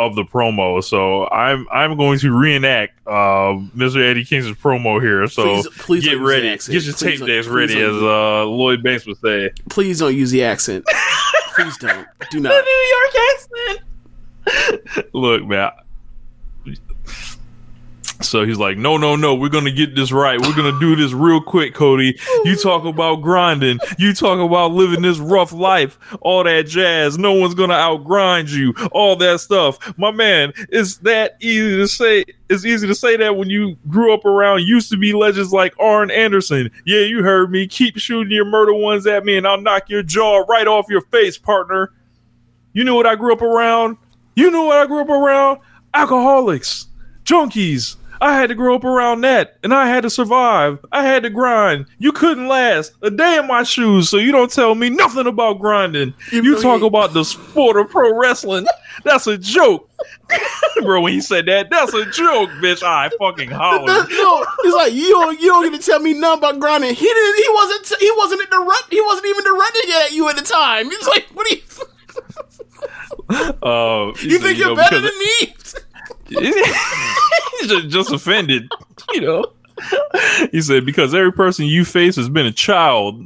of 0.00 0.16
the 0.16 0.24
promo, 0.24 0.82
so 0.82 1.28
I'm 1.28 1.66
I'm 1.70 1.96
going 1.98 2.18
to 2.20 2.32
reenact 2.36 2.98
uh, 3.06 3.60
Mr. 3.76 4.02
Eddie 4.02 4.24
Kingston's 4.24 4.56
promo 4.58 5.00
here. 5.00 5.26
So 5.28 5.44
Please- 5.62 5.68
please 5.78 6.04
get 6.04 6.10
don't 6.12 6.20
use 6.20 6.22
the 6.22 6.26
ready, 6.26 6.48
get 6.48 6.68
your 6.70 6.94
Please 6.94 7.00
tape 7.20 7.26
decks 7.26 7.46
ready, 7.48 7.80
as 7.80 7.92
uh, 7.94 8.46
Lloyd 8.46 8.82
Banks 8.82 9.06
would 9.06 9.18
say. 9.18 9.50
Please 9.68 9.98
don't 9.98 10.16
use 10.16 10.30
the 10.30 10.42
accent. 10.42 10.84
Please 11.54 11.76
don't. 11.76 12.06
Do 12.30 12.40
not. 12.40 12.64
New 12.64 12.96
York 12.96 13.14
accent. 13.34 13.82
Look, 15.12 15.44
man. 15.44 15.70
So 18.24 18.44
he's 18.44 18.58
like, 18.58 18.78
no, 18.78 18.96
no, 18.96 19.16
no, 19.16 19.34
we're 19.34 19.48
to 19.64 19.72
get 19.72 19.94
this 19.94 20.12
right. 20.12 20.40
We're 20.40 20.54
to 20.72 20.80
do 20.80 20.96
this 20.96 21.12
real 21.12 21.40
quick, 21.40 21.74
Cody. 21.74 22.18
You 22.44 22.56
talk 22.56 22.84
about 22.84 23.16
grinding. 23.16 23.78
You 23.98 24.14
talk 24.14 24.38
about 24.38 24.72
living 24.72 25.02
this 25.02 25.18
rough 25.18 25.52
life, 25.52 25.98
all 26.20 26.44
that 26.44 26.66
jazz. 26.66 27.18
No 27.18 27.32
one's 27.32 27.54
to 27.70 27.76
outgrind 27.76 28.50
you, 28.50 28.74
all 28.92 29.16
that 29.16 29.40
stuff. 29.40 29.98
My 29.98 30.10
man, 30.10 30.52
it's 30.68 30.98
that 30.98 31.36
easy 31.40 31.76
to 31.76 31.88
say. 31.88 32.24
It's 32.48 32.64
easy 32.64 32.86
to 32.86 32.94
say 32.94 33.16
that 33.16 33.36
when 33.36 33.48
you 33.48 33.76
grew 33.88 34.12
up 34.12 34.24
around 34.24 34.62
used 34.62 34.90
to 34.90 34.98
be 34.98 35.12
legends 35.12 35.52
like 35.52 35.74
Arn 35.80 36.10
Anderson. 36.10 36.70
Yeah, 36.84 37.00
you 37.00 37.22
heard 37.22 37.50
me. 37.50 37.66
Keep 37.66 37.96
shooting 37.96 38.32
your 38.32 38.44
murder 38.44 38.74
ones 38.74 39.06
at 39.06 39.24
me 39.24 39.38
and 39.38 39.46
I'll 39.46 39.60
knock 39.60 39.88
your 39.88 40.02
jaw 40.02 40.44
right 40.48 40.66
off 40.66 40.86
your 40.90 41.00
face, 41.00 41.38
partner. 41.38 41.92
You 42.74 42.84
know 42.84 42.94
what 42.94 43.06
I 43.06 43.16
grew 43.16 43.32
up 43.32 43.42
around? 43.42 43.96
You 44.34 44.50
know 44.50 44.64
what 44.64 44.78
I 44.78 44.86
grew 44.86 45.00
up 45.00 45.08
around? 45.08 45.60
Alcoholics, 45.94 46.86
junkies. 47.24 47.96
I 48.22 48.36
had 48.36 48.50
to 48.50 48.54
grow 48.54 48.76
up 48.76 48.84
around 48.84 49.22
that, 49.22 49.58
and 49.64 49.74
I 49.74 49.88
had 49.88 50.04
to 50.04 50.10
survive. 50.10 50.78
I 50.92 51.02
had 51.02 51.24
to 51.24 51.30
grind. 51.30 51.86
You 51.98 52.12
couldn't 52.12 52.46
last 52.46 52.92
a 53.02 53.10
day 53.10 53.36
in 53.36 53.48
my 53.48 53.64
shoes, 53.64 54.08
so 54.08 54.16
you 54.16 54.30
don't 54.30 54.50
tell 54.50 54.76
me 54.76 54.90
nothing 54.90 55.26
about 55.26 55.58
grinding. 55.58 56.14
You 56.30 56.62
talk 56.62 56.82
about 56.82 57.14
the 57.14 57.24
sport 57.24 57.76
of 57.76 57.90
pro 57.90 58.16
wrestling. 58.16 58.64
That's 59.02 59.26
a 59.26 59.36
joke. 59.36 59.90
Bro, 60.84 61.00
when 61.00 61.12
he 61.12 61.20
said 61.20 61.46
that, 61.46 61.68
that's 61.68 61.92
a 61.94 62.06
joke, 62.12 62.50
bitch. 62.62 62.84
I 62.84 63.10
fucking 63.18 63.50
hollered. 63.50 64.08
no, 64.10 64.46
he's 64.62 64.74
like 64.74 64.92
you 64.92 65.08
don't 65.10 65.40
you 65.40 65.48
don't 65.48 65.68
get 65.68 65.80
to 65.80 65.84
tell 65.84 65.98
me 65.98 66.14
nothing 66.14 66.38
about 66.38 66.60
grinding. 66.60 66.94
He 66.94 67.06
didn't. 67.06 67.36
He 67.36 67.46
wasn't. 67.54 68.00
He 68.00 68.12
wasn't 68.16 68.48
direct. 68.50 68.86
He 68.90 69.00
wasn't 69.00 69.26
even 69.26 69.44
directing 69.44 69.92
at 69.94 70.12
you 70.12 70.28
at 70.28 70.36
the 70.36 70.42
time. 70.42 70.88
He's 70.88 71.08
like, 71.08 71.26
what 71.34 71.50
are 71.50 71.56
you? 71.56 71.62
Uh, 73.62 74.12
You 74.20 74.38
think 74.38 74.58
you're 74.58 74.76
better 74.76 75.00
than 75.00 75.18
me? 75.18 75.54
He's 76.28 77.68
just, 77.68 77.88
just 77.88 78.12
offended, 78.12 78.70
you 79.12 79.20
know. 79.20 79.46
He 80.50 80.60
said 80.60 80.84
because 80.84 81.14
every 81.14 81.32
person 81.32 81.66
you 81.66 81.84
face 81.84 82.16
has 82.16 82.28
been 82.28 82.46
a 82.46 82.52
child. 82.52 83.22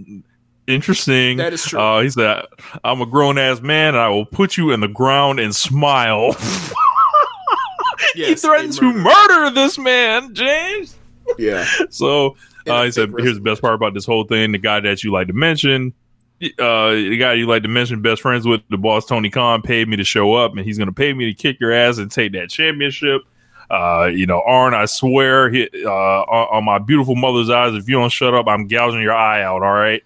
Interesting. 0.66 1.38
That 1.38 1.52
is 1.52 1.64
true. 1.64 1.78
Uh, 1.80 2.00
he 2.02 2.10
said, 2.10 2.42
"I'm 2.84 3.00
a 3.00 3.06
grown 3.06 3.38
ass 3.38 3.60
man, 3.60 3.88
and 3.88 3.98
I 3.98 4.08
will 4.08 4.26
put 4.26 4.56
you 4.56 4.72
in 4.72 4.80
the 4.80 4.88
ground 4.88 5.38
and 5.40 5.54
smile." 5.54 6.32
he 8.14 8.22
Yes, 8.22 8.42
threatened 8.42 8.74
a 8.74 8.76
to 8.78 8.92
murder 8.92 9.50
this 9.50 9.78
man, 9.78 10.34
James. 10.34 10.96
Yeah. 11.38 11.64
So 11.90 12.36
uh, 12.68 12.84
he 12.84 12.90
said, 12.92 13.12
"Here's 13.18 13.36
the 13.36 13.42
best 13.42 13.60
part 13.62 13.74
about 13.74 13.94
this 13.94 14.06
whole 14.06 14.24
thing: 14.24 14.52
the 14.52 14.58
guy 14.58 14.80
that 14.80 15.02
you 15.04 15.12
like 15.12 15.28
to 15.28 15.32
mention." 15.34 15.94
Uh, 16.42 16.90
the 16.90 17.16
guy 17.16 17.32
you 17.32 17.46
like 17.46 17.62
to 17.62 17.68
mention, 17.68 18.02
best 18.02 18.20
friends 18.20 18.46
with 18.46 18.60
the 18.68 18.76
boss 18.76 19.06
Tony 19.06 19.30
Khan, 19.30 19.62
paid 19.62 19.88
me 19.88 19.96
to 19.96 20.04
show 20.04 20.34
up, 20.34 20.52
and 20.52 20.60
he's 20.60 20.76
going 20.76 20.88
to 20.88 20.92
pay 20.92 21.12
me 21.14 21.24
to 21.26 21.34
kick 21.34 21.58
your 21.60 21.72
ass 21.72 21.98
and 21.98 22.10
take 22.10 22.32
that 22.32 22.50
championship. 22.50 23.22
Uh, 23.70 24.10
you 24.12 24.26
know, 24.26 24.42
Arn, 24.46 24.74
I 24.74 24.84
swear, 24.84 25.50
he, 25.50 25.68
uh, 25.84 25.90
on, 25.90 26.58
on 26.58 26.64
my 26.64 26.78
beautiful 26.78 27.16
mother's 27.16 27.50
eyes, 27.50 27.74
if 27.74 27.88
you 27.88 27.96
don't 27.96 28.12
shut 28.12 28.34
up, 28.34 28.46
I'm 28.46 28.68
gouging 28.68 29.00
your 29.00 29.14
eye 29.14 29.42
out. 29.42 29.62
All 29.62 29.72
right. 29.72 30.02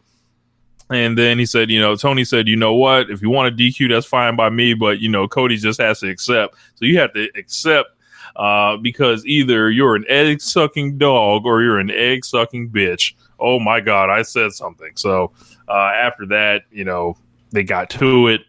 And 0.88 1.16
then 1.16 1.38
he 1.38 1.46
said, 1.46 1.70
you 1.70 1.80
know, 1.80 1.94
Tony 1.94 2.24
said, 2.24 2.48
you 2.48 2.56
know 2.56 2.74
what? 2.74 3.10
If 3.10 3.22
you 3.22 3.30
want 3.30 3.56
to 3.56 3.62
DQ, 3.62 3.90
that's 3.90 4.06
fine 4.06 4.34
by 4.34 4.50
me, 4.50 4.74
but 4.74 4.98
you 4.98 5.08
know, 5.08 5.28
Cody 5.28 5.56
just 5.56 5.80
has 5.80 6.00
to 6.00 6.08
accept. 6.08 6.56
So 6.74 6.84
you 6.84 6.98
have 6.98 7.12
to 7.14 7.28
accept 7.36 7.90
uh, 8.34 8.76
because 8.76 9.24
either 9.24 9.70
you're 9.70 9.94
an 9.94 10.04
egg 10.08 10.40
sucking 10.40 10.98
dog 10.98 11.46
or 11.46 11.62
you're 11.62 11.78
an 11.78 11.90
egg 11.90 12.24
sucking 12.24 12.70
bitch. 12.70 13.14
Oh 13.38 13.60
my 13.60 13.80
God, 13.80 14.10
I 14.10 14.22
said 14.22 14.52
something. 14.52 14.90
So 14.96 15.32
uh, 15.70 15.92
after 15.94 16.26
that, 16.26 16.62
you 16.70 16.84
know, 16.84 17.16
they 17.52 17.62
got 17.62 17.90
to 17.90 18.28
it 18.28 18.42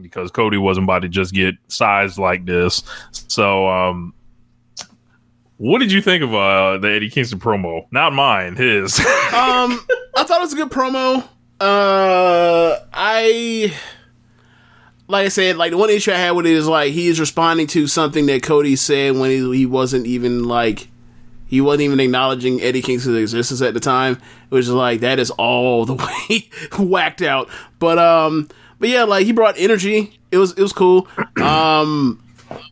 because 0.00 0.30
Cody 0.30 0.56
wasn't 0.56 0.84
about 0.84 1.00
to 1.00 1.08
just 1.08 1.34
get 1.34 1.54
sized 1.68 2.18
like 2.18 2.46
this. 2.46 2.82
So, 3.12 3.68
um, 3.68 4.14
what 5.58 5.78
did 5.78 5.92
you 5.92 6.00
think 6.00 6.22
of 6.22 6.34
uh, 6.34 6.78
the 6.78 6.88
Eddie 6.88 7.10
Kingston 7.10 7.38
promo? 7.38 7.86
Not 7.90 8.12
mine, 8.12 8.56
his. 8.56 8.98
um, 9.00 9.06
I 10.16 10.24
thought 10.24 10.38
it 10.38 10.40
was 10.40 10.52
a 10.54 10.56
good 10.56 10.70
promo. 10.70 11.22
Uh, 11.60 12.80
I 12.92 13.72
like 15.06 15.26
I 15.26 15.28
said, 15.28 15.56
like 15.56 15.70
the 15.70 15.76
one 15.76 15.90
issue 15.90 16.10
I 16.10 16.16
had 16.16 16.32
with 16.32 16.46
it 16.46 16.52
is 16.52 16.66
like 16.66 16.92
he 16.92 17.06
is 17.08 17.20
responding 17.20 17.66
to 17.68 17.86
something 17.86 18.26
that 18.26 18.42
Cody 18.42 18.74
said 18.76 19.16
when 19.16 19.30
he, 19.30 19.58
he 19.58 19.66
wasn't 19.66 20.06
even 20.06 20.44
like 20.44 20.88
he 21.52 21.60
wasn't 21.60 21.82
even 21.82 22.00
acknowledging 22.00 22.62
Eddie 22.62 22.80
Kingston's 22.80 23.18
existence 23.18 23.60
at 23.60 23.74
the 23.74 23.80
time. 23.80 24.14
It 24.14 24.54
was 24.54 24.64
just 24.64 24.74
like 24.74 25.00
that 25.00 25.18
is 25.18 25.30
all 25.32 25.84
the 25.84 25.92
way 26.30 26.48
whacked 26.78 27.20
out. 27.20 27.50
But 27.78 27.98
um, 27.98 28.48
but 28.78 28.88
yeah, 28.88 29.02
like 29.02 29.26
he 29.26 29.32
brought 29.32 29.58
energy. 29.58 30.18
It 30.30 30.38
was 30.38 30.52
it 30.52 30.62
was 30.62 30.72
cool. 30.72 31.06
Um, 31.42 32.22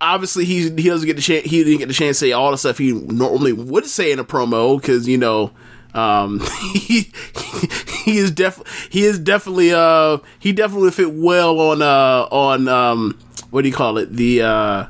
obviously 0.01 0.47
he 0.47 0.63
he 0.71 0.89
doesn't 0.89 1.07
get 1.07 1.17
the 1.17 1.23
chance. 1.23 1.45
He 1.45 1.63
didn't 1.63 1.81
get 1.81 1.89
the 1.89 1.95
chance 1.95 2.19
to 2.21 2.27
say 2.27 2.33
all 2.33 2.53
the 2.53 2.57
stuff 2.57 2.79
he 2.79 2.93
normally 2.93 3.53
would 3.53 3.85
say 3.85 4.13
in 4.13 4.19
a 4.19 4.25
promo 4.25 4.81
because 4.81 5.07
you 5.07 5.19
know. 5.19 5.53
Um, 5.93 6.41
he 6.73 7.13
he 8.05 8.17
is 8.17 8.31
def 8.31 8.63
he 8.91 9.03
is 9.03 9.19
definitely 9.19 9.75
uh 9.75 10.19
he 10.39 10.53
definitely 10.53 10.93
fit 10.93 11.13
well 11.13 11.59
on 11.59 11.83
uh 11.83 12.29
on 12.31 12.69
um 12.69 13.19
what 13.51 13.63
do 13.63 13.69
you 13.69 13.75
call 13.75 13.99
it 13.99 14.13
the 14.13 14.43
uh 14.43 14.87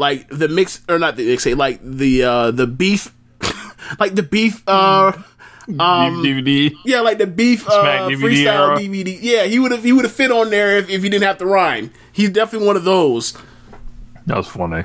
like 0.00 0.26
the 0.30 0.48
mix 0.48 0.80
or 0.88 0.98
not 0.98 1.16
the 1.16 1.26
mix 1.28 1.44
like 1.46 1.78
the 1.84 2.24
uh 2.24 2.50
the 2.50 2.66
beef 2.66 3.12
like 4.00 4.14
the 4.16 4.22
beef 4.22 4.62
uh 4.66 5.12
um 5.68 6.24
DVD. 6.24 6.72
yeah 6.84 7.00
like 7.00 7.18
the 7.18 7.26
beef 7.26 7.68
uh, 7.68 8.08
DVD 8.08 8.16
freestyle 8.16 8.68
era. 8.70 8.78
DVD 8.78 9.18
yeah 9.20 9.44
he 9.44 9.58
would 9.60 9.70
have 9.72 9.84
he 9.84 9.92
would 9.92 10.04
have 10.04 10.12
fit 10.12 10.32
on 10.32 10.48
there 10.50 10.78
if, 10.78 10.88
if 10.88 11.02
he 11.02 11.08
didn't 11.08 11.24
have 11.24 11.38
to 11.38 11.46
rhyme 11.46 11.92
he's 12.12 12.30
definitely 12.30 12.66
one 12.66 12.76
of 12.76 12.84
those 12.84 13.36
That 14.26 14.36
was 14.38 14.48
funny. 14.48 14.84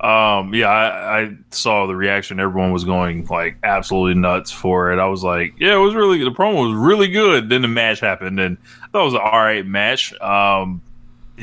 Um, 0.00 0.52
yeah, 0.52 0.68
I, 0.68 1.20
I 1.20 1.36
saw 1.50 1.86
the 1.86 1.94
reaction. 1.94 2.40
Everyone 2.40 2.72
was 2.72 2.82
going 2.84 3.24
like 3.26 3.56
absolutely 3.62 4.20
nuts 4.20 4.50
for 4.50 4.90
it. 4.92 4.98
I 4.98 5.06
was 5.06 5.22
like, 5.22 5.54
yeah, 5.60 5.74
it 5.74 5.78
was 5.78 5.94
really 5.94 6.24
the 6.24 6.30
promo 6.32 6.66
was 6.68 6.74
really 6.76 7.06
good. 7.06 7.48
Then 7.48 7.62
the 7.62 7.68
match 7.68 8.00
happened, 8.00 8.40
and 8.40 8.56
I 8.82 8.88
thought 8.88 9.02
it 9.02 9.04
was 9.04 9.14
an 9.14 9.20
all 9.22 9.38
right 9.38 9.64
match. 9.64 10.12
Um, 10.20 10.82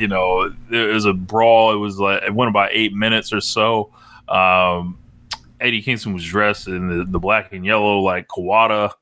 you 0.00 0.08
know, 0.08 0.50
it 0.70 0.94
was 0.94 1.04
a 1.04 1.12
brawl. 1.12 1.72
It 1.72 1.76
was 1.76 1.98
like 1.98 2.22
it 2.22 2.34
went 2.34 2.48
about 2.48 2.70
eight 2.72 2.94
minutes 2.94 3.32
or 3.32 3.40
so. 3.40 3.92
Um, 4.28 4.98
Eddie 5.60 5.82
Kingston 5.82 6.14
was 6.14 6.24
dressed 6.24 6.68
in 6.68 6.88
the, 6.88 7.04
the 7.04 7.18
black 7.18 7.52
and 7.52 7.64
yellow 7.64 7.98
like 7.98 8.26
Kawada. 8.28 8.92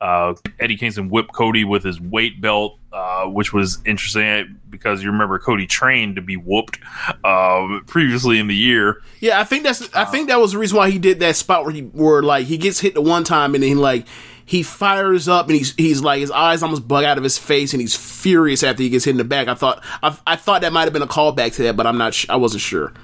Uh, 0.00 0.34
Eddie 0.58 0.76
Kingston 0.76 1.08
whipped 1.08 1.32
Cody 1.34 1.64
with 1.64 1.82
his 1.82 2.00
weight 2.00 2.40
belt, 2.40 2.78
uh, 2.92 3.24
which 3.24 3.52
was 3.52 3.78
interesting 3.84 4.58
because 4.70 5.02
you 5.02 5.10
remember 5.10 5.38
Cody 5.38 5.66
trained 5.66 6.16
to 6.16 6.22
be 6.22 6.36
whooped 6.36 6.78
uh, 7.24 7.80
previously 7.86 8.38
in 8.38 8.46
the 8.46 8.54
year. 8.54 9.02
Yeah, 9.20 9.40
I 9.40 9.44
think 9.44 9.64
that's. 9.64 9.92
I 9.94 10.04
think 10.06 10.28
that 10.28 10.40
was 10.40 10.52
the 10.52 10.58
reason 10.58 10.78
why 10.78 10.90
he 10.90 10.98
did 10.98 11.20
that 11.20 11.36
spot 11.36 11.64
where 11.64 11.74
he 11.74 11.82
where 11.82 12.22
like 12.22 12.46
he 12.46 12.56
gets 12.56 12.80
hit 12.80 12.94
the 12.94 13.02
one 13.02 13.24
time 13.24 13.54
and 13.54 13.62
then 13.62 13.68
he 13.68 13.74
like 13.74 14.06
he 14.48 14.62
fires 14.62 15.28
up 15.28 15.46
and 15.48 15.56
he's 15.56 15.74
he's 15.74 16.00
like 16.00 16.20
his 16.20 16.30
eyes 16.30 16.62
almost 16.62 16.88
bug 16.88 17.04
out 17.04 17.18
of 17.18 17.22
his 17.22 17.36
face 17.36 17.74
and 17.74 17.82
he's 17.82 17.94
furious 17.94 18.62
after 18.62 18.82
he 18.82 18.88
gets 18.88 19.04
hit 19.04 19.10
in 19.10 19.18
the 19.18 19.24
back. 19.24 19.46
I 19.46 19.54
thought 19.54 19.84
I, 20.02 20.18
I 20.26 20.36
thought 20.36 20.62
that 20.62 20.72
might 20.72 20.84
have 20.84 20.94
been 20.94 21.02
a 21.02 21.06
callback 21.06 21.54
to 21.56 21.64
that, 21.64 21.76
but 21.76 21.86
I'm 21.86 21.98
not. 21.98 22.14
Sh- 22.14 22.26
I 22.30 22.36
wasn't 22.36 22.62
sure. 22.62 22.94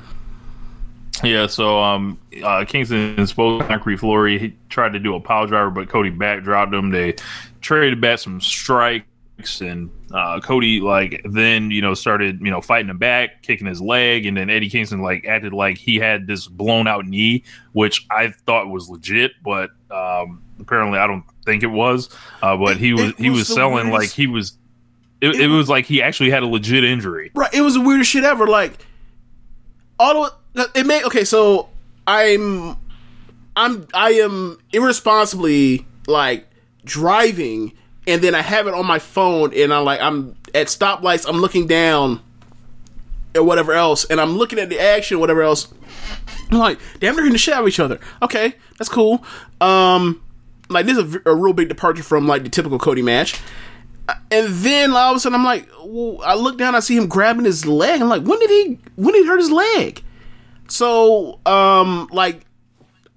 Yeah, 1.22 1.46
so 1.46 1.78
um, 1.78 2.18
uh, 2.42 2.64
Kingston 2.64 3.20
exposed 3.20 3.66
Concrete 3.66 3.98
Flory. 3.98 4.38
He 4.38 4.56
tried 4.70 4.94
to 4.94 4.98
do 4.98 5.14
a 5.16 5.20
pile 5.20 5.46
driver, 5.46 5.68
but 5.68 5.90
Cody 5.90 6.10
backdropped 6.10 6.72
him. 6.72 6.90
They 6.90 7.14
traded 7.60 8.00
back 8.00 8.20
some 8.20 8.40
strikes, 8.40 9.60
and 9.60 9.90
uh, 10.14 10.40
Cody 10.40 10.80
like 10.80 11.20
then 11.28 11.70
you 11.70 11.82
know 11.82 11.92
started 11.92 12.40
you 12.40 12.50
know 12.50 12.62
fighting 12.62 12.88
him 12.88 12.96
back, 12.96 13.42
kicking 13.42 13.66
his 13.66 13.82
leg, 13.82 14.24
and 14.24 14.34
then 14.34 14.48
Eddie 14.48 14.70
Kingston 14.70 15.02
like 15.02 15.26
acted 15.26 15.52
like 15.52 15.76
he 15.76 15.96
had 15.96 16.26
this 16.26 16.46
blown 16.46 16.88
out 16.88 17.04
knee, 17.04 17.44
which 17.72 18.06
I 18.10 18.30
thought 18.30 18.70
was 18.70 18.88
legit, 18.88 19.32
but 19.44 19.72
um, 19.90 20.40
apparently 20.60 20.98
I 20.98 21.06
don't 21.06 21.24
think 21.44 21.62
it 21.62 21.68
was. 21.68 22.08
Uh, 22.42 22.56
but 22.56 22.76
he 22.76 22.92
was 22.92 23.10
it 23.10 23.18
he 23.18 23.30
was 23.30 23.40
was 23.40 23.48
the 23.48 23.54
selling 23.54 23.90
like 23.90 24.10
he 24.10 24.26
was. 24.26 24.56
It, 25.20 25.36
it 25.36 25.48
was 25.48 25.70
like 25.70 25.86
he 25.86 26.02
actually 26.02 26.30
had 26.30 26.42
a 26.42 26.46
legit 26.46 26.84
injury. 26.84 27.30
Right. 27.34 27.52
It 27.54 27.62
was 27.62 27.74
the 27.74 27.80
weirdest 27.80 28.10
shit 28.10 28.24
ever. 28.24 28.46
Like, 28.46 28.84
all 29.98 30.26
of 30.26 30.34
it 30.74 30.84
may 30.84 31.02
okay. 31.04 31.24
So 31.24 31.70
I'm, 32.06 32.76
I'm, 33.56 33.86
I 33.94 34.10
am 34.12 34.58
irresponsibly 34.72 35.86
like 36.06 36.46
driving, 36.84 37.72
and 38.06 38.20
then 38.20 38.34
I 38.34 38.42
have 38.42 38.66
it 38.66 38.74
on 38.74 38.86
my 38.86 38.98
phone, 38.98 39.54
and 39.54 39.72
I'm 39.72 39.84
like, 39.84 40.00
I'm 40.00 40.36
at 40.54 40.66
stoplights. 40.66 41.26
I'm 41.26 41.38
looking 41.38 41.66
down, 41.66 42.20
or 43.34 43.44
whatever 43.44 43.72
else, 43.72 44.04
and 44.04 44.20
I'm 44.20 44.36
looking 44.36 44.58
at 44.58 44.68
the 44.68 44.78
action, 44.78 45.20
whatever 45.20 45.42
else. 45.42 45.72
I'm 46.50 46.58
like, 46.58 46.78
damn, 47.00 47.14
they're 47.14 47.24
hitting 47.24 47.32
the 47.32 47.38
shit 47.38 47.54
out 47.54 47.62
of 47.62 47.68
each 47.68 47.80
other. 47.80 47.98
Okay, 48.20 48.54
that's 48.78 48.90
cool. 48.90 49.24
Um, 49.60 50.22
like 50.74 50.86
this 50.86 50.98
is 50.98 51.16
a 51.24 51.34
real 51.34 51.52
big 51.52 51.68
departure 51.68 52.02
from 52.02 52.26
like 52.26 52.42
the 52.42 52.48
typical 52.48 52.78
Cody 52.78 53.02
match. 53.02 53.40
And 54.30 54.48
then 54.48 54.90
all 54.90 55.12
of 55.12 55.16
a 55.16 55.20
sudden, 55.20 55.38
I'm 55.38 55.44
like, 55.44 55.66
well, 55.82 56.20
I 56.22 56.34
look 56.34 56.58
down, 56.58 56.74
I 56.74 56.80
see 56.80 56.96
him 56.96 57.08
grabbing 57.08 57.46
his 57.46 57.64
leg. 57.64 58.02
I'm 58.02 58.08
like, 58.08 58.22
when 58.22 58.38
did 58.38 58.50
he? 58.50 58.78
When 58.96 59.14
did 59.14 59.22
he 59.22 59.28
hurt 59.28 59.38
his 59.38 59.50
leg? 59.50 60.02
So, 60.68 61.40
um, 61.46 62.08
like, 62.12 62.44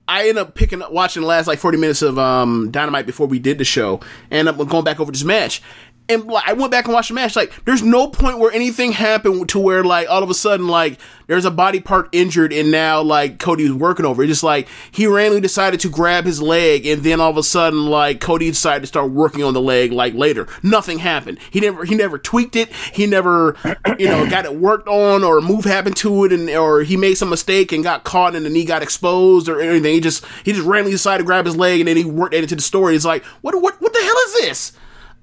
I 0.07 0.29
end 0.29 0.37
up 0.37 0.55
picking 0.55 0.81
up 0.81 0.91
watching 0.91 1.21
the 1.21 1.27
last 1.27 1.47
like 1.47 1.59
40 1.59 1.77
minutes 1.77 2.01
of 2.01 2.17
um 2.17 2.71
Dynamite 2.71 3.05
before 3.05 3.27
we 3.27 3.39
did 3.39 3.57
the 3.57 3.65
show, 3.65 3.99
and 4.31 4.47
I'm 4.47 4.55
going 4.55 4.85
back 4.85 4.99
over 4.99 5.11
this 5.11 5.23
match. 5.23 5.61
And 6.09 6.25
like, 6.25 6.47
I 6.47 6.53
went 6.53 6.71
back 6.71 6.85
and 6.85 6.93
watched 6.93 7.09
the 7.09 7.15
match. 7.15 7.35
Like, 7.35 7.53
there's 7.65 7.83
no 7.83 8.07
point 8.07 8.39
where 8.39 8.51
anything 8.51 8.93
happened 8.93 9.49
to 9.49 9.59
where 9.59 9.83
like 9.83 10.09
all 10.09 10.23
of 10.23 10.29
a 10.29 10.33
sudden 10.33 10.67
like 10.67 10.99
there's 11.27 11.45
a 11.45 11.51
body 11.51 11.81
part 11.81 12.07
injured, 12.13 12.53
and 12.53 12.71
now 12.71 13.01
like 13.01 13.37
Cody 13.39 13.63
was 13.69 13.73
working 13.73 14.05
over. 14.05 14.23
it. 14.23 14.25
It's 14.25 14.37
just 14.37 14.43
like 14.43 14.67
he 14.91 15.05
randomly 15.07 15.41
decided 15.41 15.81
to 15.81 15.89
grab 15.89 16.25
his 16.25 16.41
leg, 16.41 16.85
and 16.85 17.03
then 17.03 17.19
all 17.19 17.29
of 17.29 17.37
a 17.37 17.43
sudden 17.43 17.87
like 17.87 18.21
Cody 18.21 18.49
decided 18.49 18.81
to 18.81 18.87
start 18.87 19.11
working 19.11 19.43
on 19.43 19.53
the 19.53 19.61
leg 19.61 19.91
like 19.91 20.13
later. 20.13 20.47
Nothing 20.63 20.99
happened. 20.99 21.39
He 21.51 21.59
never 21.59 21.83
he 21.83 21.95
never 21.95 22.17
tweaked 22.17 22.55
it. 22.55 22.71
He 22.93 23.05
never 23.05 23.55
you 23.99 24.07
know 24.07 24.29
got 24.29 24.45
it 24.45 24.55
worked 24.55 24.87
on 24.87 25.23
or 25.23 25.37
a 25.39 25.41
move 25.41 25.65
happened 25.65 25.97
to 25.97 26.23
it, 26.23 26.31
and 26.31 26.49
or 26.49 26.83
he 26.83 26.95
made 26.95 27.15
some 27.15 27.29
mistake 27.29 27.71
and 27.73 27.83
got 27.83 28.05
caught, 28.05 28.35
and 28.35 28.45
the 28.45 28.49
knee 28.49 28.65
got 28.65 28.81
exposed 28.81 29.49
or 29.49 29.59
anything. 29.59 29.93
He 29.93 29.99
just 29.99 30.25
he 30.45 30.53
just 30.53 30.65
randomly 30.65 30.91
decided 30.91 31.23
to 31.23 31.25
grab 31.25 31.45
his 31.45 31.57
leg, 31.57 31.81
and 31.81 31.87
then 31.87 31.97
he 31.97 32.05
worked 32.05 32.31
that 32.31 32.43
into 32.43 32.55
the 32.55 32.61
story. 32.61 32.95
It's 32.95 33.05
like 33.05 33.25
what 33.41 33.61
what 33.61 33.81
what 33.81 33.91
the 33.91 33.99
hell 33.99 34.15
is 34.27 34.33
this? 34.35 34.71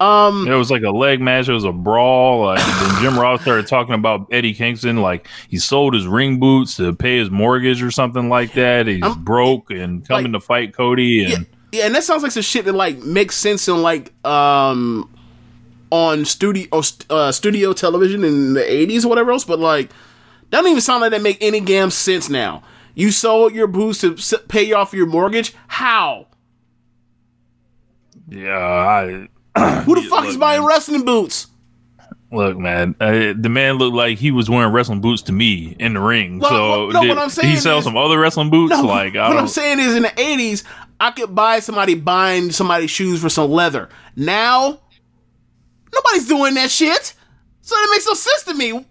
Um, 0.01 0.47
It 0.49 0.55
was 0.55 0.71
like 0.71 0.83
a 0.83 0.91
leg 0.91 1.21
match. 1.21 1.49
It 1.49 1.53
was 1.53 1.65
a 1.65 1.73
brawl. 1.73 2.47
Like, 2.47 2.59
then 2.59 3.03
Jim 3.03 3.19
Ross 3.19 3.43
started 3.43 3.67
talking 3.67 3.95
about 3.95 4.27
Eddie 4.33 4.53
Kingston, 4.53 5.01
like 5.01 5.29
he 5.49 5.59
sold 5.59 5.95
his 5.95 6.07
ring 6.07 6.41
boots 6.41 6.77
to 6.77 6.93
pay 6.95 7.19
his 7.19 7.31
mortgage 7.31 7.83
or 7.83 7.91
something 7.91 8.29
like 8.29 8.53
that. 8.55 8.87
He's 8.87 9.15
broke 9.17 9.71
and 9.71 10.07
coming 10.07 10.33
to 10.33 10.41
fight 10.41 10.75
Cody. 10.75 11.33
And 11.33 11.47
Yeah, 11.73 11.87
and 11.87 11.95
that 11.95 12.05
sounds 12.05 12.23
like 12.23 12.33
some 12.33 12.43
shit 12.43 12.65
that 12.65 12.75
like 12.75 12.99
makes 12.99 13.37
sense 13.37 13.69
in 13.69 13.83
like 13.83 14.13
um 14.27 15.09
on 15.91 16.25
studio 16.25 16.83
uh, 17.09 17.31
studio 17.31 17.73
television 17.73 18.25
in 18.25 18.55
the 18.55 18.73
eighties 18.73 19.05
or 19.05 19.09
whatever 19.09 19.31
else. 19.31 19.45
But 19.45 19.61
like, 19.61 19.91
that 20.51 20.61
don't 20.61 20.67
even 20.69 20.81
sound 20.81 21.03
like 21.03 21.13
that 21.13 21.23
make 21.23 21.39
any 21.41 21.61
damn 21.61 21.91
sense 21.91 22.29
now. 22.29 22.63
You 22.97 23.11
sold 23.11 23.55
your 23.55 23.67
boots 23.69 24.01
to 24.01 24.39
pay 24.49 24.73
off 24.73 24.93
your 24.93 25.07
mortgage. 25.07 25.55
How? 25.69 26.27
yeah, 28.29 28.59
I 28.59 29.29
Who 29.57 29.95
the 29.95 30.03
fuck 30.09 30.25
is 30.25 30.33
look, 30.35 30.41
buying 30.41 30.61
man. 30.61 30.69
wrestling 30.69 31.05
boots? 31.05 31.47
look, 32.33 32.57
man. 32.59 32.97
Uh, 32.99 33.33
the 33.39 33.49
man 33.49 33.75
looked 33.75 33.95
like 33.95 34.19
he 34.19 34.33
was 34.33 34.51
wearing 34.51 34.73
wrestling 34.73 35.01
boots 35.01 35.23
to 35.23 35.33
me 35.33 35.77
in 35.79 35.95
the 35.95 36.01
ring. 36.01 36.41
Well, 36.41 36.51
so 36.51 36.91
no, 36.91 37.01
did, 37.03 37.09
what 37.11 37.19
I'm 37.19 37.29
did 37.29 37.45
he 37.45 37.51
saying 37.53 37.57
sell 37.61 37.79
is- 37.79 37.85
some 37.85 37.97
other 37.97 38.19
wrestling 38.19 38.51
boots? 38.51 38.71
No, 38.73 38.83
like 38.83 39.15
I 39.15 39.29
what 39.29 39.39
I'm 39.39 39.47
saying 39.49 39.79
is, 39.79 39.95
in 39.95 40.03
the 40.03 40.09
'80s, 40.09 40.65
I 40.99 41.13
could 41.13 41.33
buy 41.35 41.61
somebody 41.61 41.95
buying 41.95 42.51
somebody's 42.51 42.91
shoes 42.91 43.21
for 43.23 43.29
some 43.29 43.51
leather. 43.51 43.89
Now, 44.17 44.81
nobody's 45.95 46.27
doing 46.27 46.55
that 46.55 46.71
shit. 46.71 47.15
So 47.63 47.77
it 47.79 47.91
makes 47.93 48.07
no 48.07 48.15
sense 48.15 48.43
to 48.45 48.55
me. 48.55 48.73
What? 48.73 48.87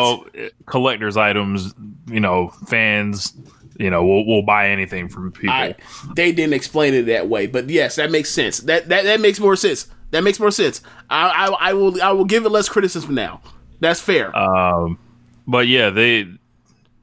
Well, 0.00 0.24
uh, 0.38 0.48
collectors' 0.66 1.16
items, 1.16 1.74
you 2.08 2.18
know, 2.20 2.48
fans, 2.66 3.34
you 3.80 3.88
know, 3.88 4.04
we'll, 4.04 4.26
we'll 4.26 4.42
buy 4.42 4.68
anything 4.68 5.08
from 5.08 5.32
people. 5.32 5.50
I, 5.50 5.74
they 6.14 6.32
didn't 6.32 6.52
explain 6.52 6.92
it 6.92 7.04
that 7.06 7.28
way, 7.28 7.46
but 7.46 7.70
yes, 7.70 7.96
that 7.96 8.10
makes 8.10 8.28
sense. 8.30 8.58
That 8.60 8.88
that, 8.90 9.04
that 9.04 9.20
makes 9.20 9.40
more 9.40 9.56
sense. 9.56 9.88
That 10.10 10.22
makes 10.22 10.38
more 10.38 10.50
sense. 10.50 10.82
I, 11.08 11.30
I 11.30 11.70
I 11.70 11.72
will 11.72 12.02
I 12.02 12.12
will 12.12 12.26
give 12.26 12.44
it 12.44 12.50
less 12.50 12.68
criticism 12.68 13.14
now. 13.14 13.40
That's 13.80 14.00
fair. 14.00 14.36
Um, 14.36 14.98
but 15.46 15.66
yeah, 15.66 15.88
they 15.90 16.28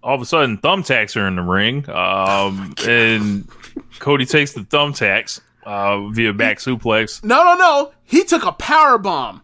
all 0.04 0.16
of 0.16 0.22
a 0.22 0.26
sudden 0.26 0.60
thumbtacks 0.60 1.20
are 1.20 1.28
in 1.28 1.36
the 1.36 1.42
ring, 1.42 1.90
um, 1.90 2.76
and 2.88 3.48
Cody 4.00 4.26
takes 4.26 4.54
the 4.54 4.62
thumbtacks 4.62 5.42
uh, 5.66 6.08
via 6.10 6.32
back 6.34 6.60
suplex. 6.60 7.24
no, 7.24 7.44
no, 7.44 7.56
no. 7.56 7.92
He 8.04 8.24
took 8.24 8.46
a 8.46 8.52
power 8.52 8.98
bomb. 8.98 9.42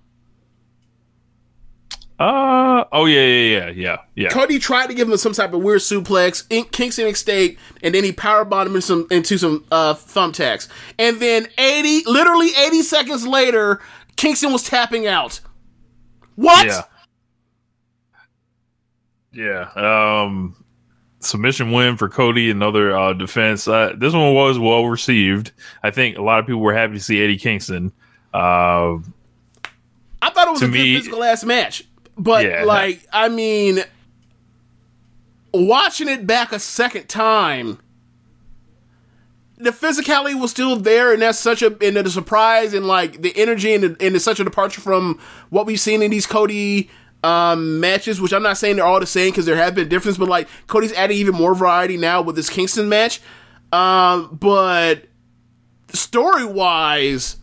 Uh 2.20 2.73
oh 2.94 3.06
yeah 3.06 3.26
yeah 3.26 3.60
yeah 3.60 3.70
yeah 3.72 3.98
yeah. 4.16 4.30
Cody 4.30 4.58
tried 4.60 4.88
to 4.88 4.94
give 4.94 5.10
him 5.10 5.18
some 5.18 5.34
type 5.34 5.52
of 5.52 5.62
weird 5.62 5.82
suplex, 5.82 6.46
in 6.50 6.64
Kingston 6.66 7.08
escaped, 7.08 7.60
and 7.82 7.94
then 7.94 8.06
he 8.06 8.14
power 8.14 8.46
bombed 8.46 8.70
him 8.70 8.76
into 8.76 8.88
some, 8.88 9.08
into 9.12 9.38
some 9.38 9.66
uh, 9.72 9.94
thumbtacks. 9.94 10.70
And 10.98 11.20
then 11.20 11.48
eighty, 11.58 12.04
literally 12.06 12.52
eighty 12.56 12.82
seconds 12.82 13.28
later, 13.28 13.82
Kingston 14.16 14.54
was 14.54 14.64
tapping 14.64 15.06
out. 15.08 15.42
What? 16.36 16.66
Yeah. 16.66 16.84
Yeah. 19.34 20.24
Um, 20.24 20.64
submission 21.20 21.72
win 21.72 21.98
for 21.98 22.08
Cody. 22.08 22.52
Another 22.52 22.96
uh, 22.96 23.14
defense. 23.14 23.68
Uh, 23.68 23.94
this 23.98 24.14
one 24.14 24.34
was 24.34 24.60
well 24.60 24.86
received. 24.86 25.52
I 25.82 25.92
think 25.92 26.18
a 26.18 26.22
lot 26.22 26.40
of 26.40 26.46
people 26.46 26.62
were 26.62 26.74
happy 26.74 26.94
to 26.94 27.00
see 27.00 27.24
Eddie 27.24 27.38
Kingston. 27.38 27.92
Uh, 28.34 28.98
I 30.22 30.30
thought 30.30 30.48
it 30.48 30.52
was 30.52 30.60
To 30.62 30.66
a 30.66 30.70
good 30.70 30.74
me- 30.74 30.96
physical 30.96 31.24
ass 31.24 31.44
match, 31.44 31.84
but 32.18 32.46
Yeah. 32.46 32.64
like, 32.64 33.06
I 33.12 33.30
mean, 33.30 33.84
watching 35.54 36.08
it 36.08 36.26
back 36.28 36.52
a 36.52 36.60
second 36.60 37.08
time, 37.10 37.80
the 39.58 39.72
physicality 39.72 40.40
was 40.40 40.52
still 40.52 40.76
there, 40.76 41.14
and 41.14 41.22
that's 41.22 41.40
such 41.40 41.62
a 41.62 41.68
and 41.82 41.96
the 41.96 42.10
surprise 42.10 42.74
and 42.74 42.86
like 42.88 43.22
the 43.22 43.34
energy 43.38 43.74
and, 43.74 43.84
and 43.84 44.16
it's 44.16 44.26
such 44.26 44.40
a 44.40 44.44
departure 44.44 44.82
from 44.82 45.20
what 45.50 45.66
we've 45.66 45.80
seen 45.80 46.02
in 46.02 46.12
these 46.12 46.26
Cody 46.26 46.90
um, 47.24 47.80
matches. 47.80 48.20
Which 48.20 48.34
I'm 48.34 48.44
not 48.44 48.58
saying 48.58 48.78
they're 48.78 48.86
all 48.86 49.00
the 49.00 49.06
same 49.06 49.32
because 49.32 49.46
there 49.46 49.56
have 49.56 49.76
been 49.76 49.88
differences, 49.88 50.18
but 50.18 50.28
like 50.28 50.48
Cody's 50.68 50.92
adding 50.94 51.18
even 51.18 51.36
more 51.36 51.56
variety 51.56 51.98
now 51.98 52.22
with 52.22 52.36
this 52.36 52.50
Kingston 52.50 52.90
match. 52.90 53.22
Um, 53.72 54.38
but 54.40 55.06
story 55.94 56.46
wise, 56.46 57.38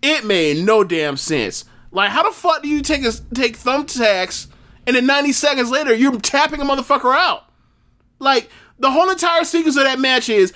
it 0.00 0.24
made 0.24 0.64
no 0.64 0.84
damn 0.84 1.16
sense. 1.16 1.64
Like, 1.90 2.10
how 2.10 2.22
the 2.22 2.34
fuck 2.34 2.62
do 2.62 2.68
you 2.68 2.82
take 2.82 3.04
a, 3.04 3.12
take 3.34 3.56
thumbtacks 3.58 4.46
and 4.86 4.96
then 4.96 5.06
90 5.06 5.32
seconds 5.32 5.70
later 5.70 5.94
you're 5.94 6.18
tapping 6.20 6.60
a 6.60 6.64
motherfucker 6.64 7.14
out? 7.14 7.44
Like, 8.18 8.50
the 8.78 8.90
whole 8.90 9.10
entire 9.10 9.44
sequence 9.44 9.76
of 9.76 9.84
that 9.84 9.98
match 9.98 10.28
is 10.28 10.52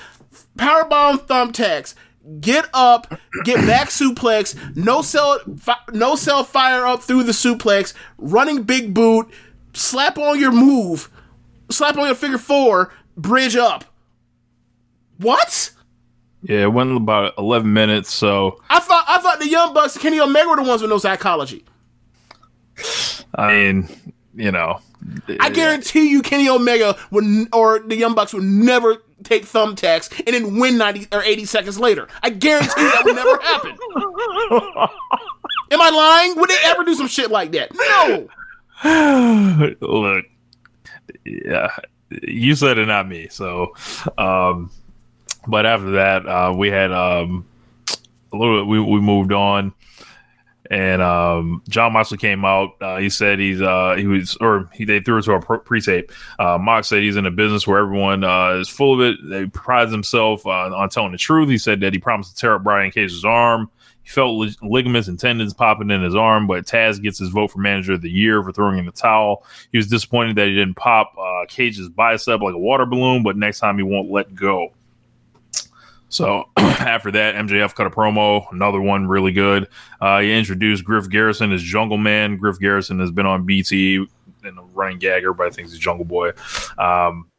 powerbomb 0.56 1.26
thumbtacks, 1.26 1.94
get 2.40 2.68
up, 2.72 3.12
get 3.44 3.56
back 3.66 3.88
suplex, 3.88 4.76
no 4.76 5.02
cell, 5.02 5.40
fi- 5.58 5.76
no 5.92 6.16
cell 6.16 6.44
fire 6.44 6.86
up 6.86 7.02
through 7.02 7.24
the 7.24 7.32
suplex, 7.32 7.94
running 8.18 8.62
big 8.62 8.94
boot, 8.94 9.28
slap 9.72 10.18
on 10.18 10.38
your 10.38 10.52
move, 10.52 11.10
slap 11.70 11.96
on 11.96 12.06
your 12.06 12.14
figure 12.14 12.38
four, 12.38 12.92
bridge 13.16 13.56
up. 13.56 13.84
What? 15.18 15.71
Yeah, 16.42 16.62
it 16.62 16.72
went 16.72 16.96
about 16.96 17.34
11 17.38 17.72
minutes, 17.72 18.12
so 18.12 18.60
I 18.68 18.80
thought 18.80 19.04
I 19.06 19.18
thought 19.18 19.38
the 19.38 19.48
Young 19.48 19.72
Bucks, 19.72 19.96
Kenny 19.96 20.18
Omega 20.18 20.48
were 20.48 20.56
the 20.56 20.62
ones 20.62 20.82
with 20.82 20.90
no 20.90 20.98
psychology. 20.98 21.64
I 23.34 23.52
mean, 23.52 23.88
you 24.34 24.50
know, 24.50 24.80
I 25.40 25.50
guarantee 25.50 26.10
you, 26.10 26.22
Kenny 26.22 26.48
Omega 26.48 26.96
would, 27.10 27.24
or 27.52 27.80
the 27.80 27.96
Young 27.96 28.14
Bucks 28.14 28.34
would 28.34 28.42
never 28.42 29.02
take 29.22 29.44
thumbtacks 29.44 30.12
and 30.26 30.34
then 30.34 30.58
win 30.58 30.78
ninety 30.78 31.06
or 31.12 31.22
eighty 31.22 31.44
seconds 31.44 31.78
later. 31.78 32.08
I 32.22 32.30
guarantee 32.30 32.70
that 32.76 33.02
would 33.04 33.16
never 33.16 33.38
happen. 33.40 33.70
Am 35.70 35.80
I 35.80 35.90
lying? 35.90 36.40
Would 36.40 36.50
they 36.50 36.58
ever 36.64 36.84
do 36.84 36.94
some 36.94 37.08
shit 37.08 37.30
like 37.30 37.52
that? 37.52 37.70
No. 37.74 38.28
look, 39.80 40.24
yeah, 41.24 41.68
you 42.22 42.54
said 42.54 42.78
it, 42.78 42.86
not 42.86 43.08
me. 43.08 43.28
So, 43.30 43.74
um, 44.18 44.70
but 45.46 45.66
after 45.66 45.92
that, 45.92 46.26
uh, 46.26 46.54
we 46.56 46.68
had 46.68 46.92
um, 46.92 47.46
a 48.32 48.36
little. 48.36 48.64
We 48.64 48.80
we 48.80 49.00
moved 49.00 49.32
on, 49.32 49.72
and 50.70 51.02
um, 51.02 51.62
Jon 51.68 51.92
Moxley 51.92 52.18
came 52.18 52.44
out. 52.44 52.70
Uh, 52.80 52.98
he 52.98 53.10
said 53.10 53.38
he's 53.38 53.60
uh, 53.60 53.94
he 53.96 54.06
was, 54.06 54.36
or 54.40 54.70
he 54.72 54.84
they 54.84 55.00
threw 55.00 55.18
it 55.18 55.24
to 55.24 55.32
a 55.32 55.58
pre-tape. 55.58 56.12
Uh, 56.38 56.58
Mox 56.58 56.88
said 56.88 57.02
he's 57.02 57.16
in 57.16 57.26
a 57.26 57.30
business 57.30 57.66
where 57.66 57.78
everyone 57.78 58.24
uh, 58.24 58.52
is 58.54 58.68
full 58.68 58.94
of 58.94 59.00
it. 59.00 59.18
They 59.28 59.46
prides 59.46 59.92
himself 59.92 60.46
uh, 60.46 60.74
on 60.74 60.88
telling 60.88 61.12
the 61.12 61.18
truth. 61.18 61.48
He 61.48 61.58
said 61.58 61.80
that 61.80 61.92
he 61.92 61.98
promised 61.98 62.36
to 62.36 62.40
tear 62.40 62.54
up 62.54 62.62
Brian 62.62 62.90
Cage's 62.90 63.24
arm. 63.24 63.70
He 64.04 64.10
felt 64.10 64.34
lig- 64.36 64.62
ligaments 64.62 65.06
and 65.08 65.18
tendons 65.18 65.54
popping 65.54 65.90
in 65.90 66.02
his 66.02 66.16
arm, 66.16 66.46
but 66.48 66.66
Taz 66.66 67.00
gets 67.00 67.18
his 67.18 67.28
vote 67.28 67.52
for 67.52 67.60
manager 67.60 67.92
of 67.92 68.02
the 68.02 68.10
year 68.10 68.42
for 68.42 68.52
throwing 68.52 68.78
in 68.78 68.86
the 68.86 68.92
towel. 68.92 69.46
He 69.70 69.78
was 69.78 69.86
disappointed 69.86 70.36
that 70.36 70.48
he 70.48 70.54
didn't 70.54 70.74
pop 70.74 71.14
uh, 71.16 71.44
Cage's 71.48 71.88
bicep 71.88 72.40
like 72.40 72.54
a 72.54 72.58
water 72.58 72.84
balloon, 72.84 73.22
but 73.22 73.36
next 73.36 73.60
time 73.60 73.76
he 73.76 73.84
won't 73.84 74.10
let 74.10 74.34
go. 74.34 74.72
So 76.12 76.50
after 76.56 77.10
that, 77.10 77.34
MJF 77.34 77.74
cut 77.74 77.86
a 77.86 77.90
promo, 77.90 78.44
another 78.52 78.80
one 78.80 79.06
really 79.06 79.32
good. 79.32 79.68
Uh, 80.00 80.20
he 80.20 80.32
introduced 80.32 80.84
Griff 80.84 81.08
Garrison 81.08 81.52
as 81.52 81.62
Jungle 81.62 81.96
Man. 81.96 82.36
Griff 82.36 82.58
Garrison 82.58 83.00
has 83.00 83.10
been 83.10 83.26
on 83.26 83.46
BT 83.46 84.06
and 84.44 84.58
a 84.58 84.62
running 84.74 84.98
gag. 84.98 85.22
Everybody 85.22 85.50
thinks 85.50 85.72
he's 85.72 85.80
Jungle 85.80 86.04
Boy. 86.04 86.32
Um, 86.76 87.30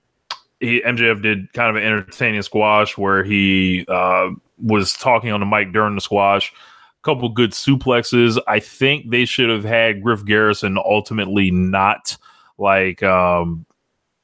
he, 0.60 0.82
MJF 0.82 1.22
did 1.22 1.54
kind 1.54 1.70
of 1.70 1.76
an 1.76 1.84
entertaining 1.84 2.42
squash 2.42 2.98
where 2.98 3.24
he 3.24 3.86
uh, 3.88 4.30
was 4.58 4.94
talking 4.94 5.32
on 5.32 5.40
the 5.40 5.46
mic 5.46 5.72
during 5.72 5.96
the 5.96 6.02
squash. 6.02 6.52
A 6.52 7.04
couple 7.04 7.30
good 7.30 7.52
suplexes. 7.52 8.42
I 8.48 8.60
think 8.60 9.12
they 9.12 9.26
should 9.26 9.50
have 9.50 9.64
had 9.64 10.02
Griff 10.02 10.26
Garrison 10.26 10.78
ultimately 10.78 11.52
not 11.52 12.18
like 12.58 13.04
um, 13.04 13.66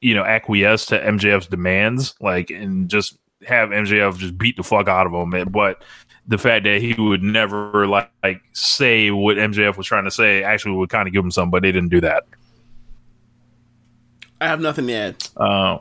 you 0.00 0.14
know 0.14 0.24
acquiesce 0.24 0.86
to 0.86 0.98
MJF's 0.98 1.46
demands, 1.46 2.14
like 2.20 2.50
and 2.50 2.88
just 2.88 3.18
have 3.46 3.70
MJF 3.70 4.18
just 4.18 4.36
beat 4.38 4.56
the 4.56 4.62
fuck 4.62 4.88
out 4.88 5.06
of 5.06 5.12
him. 5.12 5.48
But 5.50 5.82
the 6.26 6.38
fact 6.38 6.64
that 6.64 6.80
he 6.80 6.94
would 6.94 7.22
never 7.22 7.86
like, 7.86 8.10
like 8.22 8.42
say 8.52 9.10
what 9.10 9.36
MJF 9.36 9.76
was 9.76 9.86
trying 9.86 10.04
to 10.04 10.10
say 10.10 10.42
actually 10.42 10.76
would 10.76 10.90
kind 10.90 11.06
of 11.08 11.12
give 11.14 11.24
him 11.24 11.30
some, 11.30 11.50
but 11.50 11.62
they 11.62 11.72
didn't 11.72 11.88
do 11.90 12.00
that. 12.02 12.24
I 14.40 14.46
have 14.48 14.60
nothing 14.60 14.86
to 14.86 14.92
add. 14.94 15.16
Uh, 15.36 15.78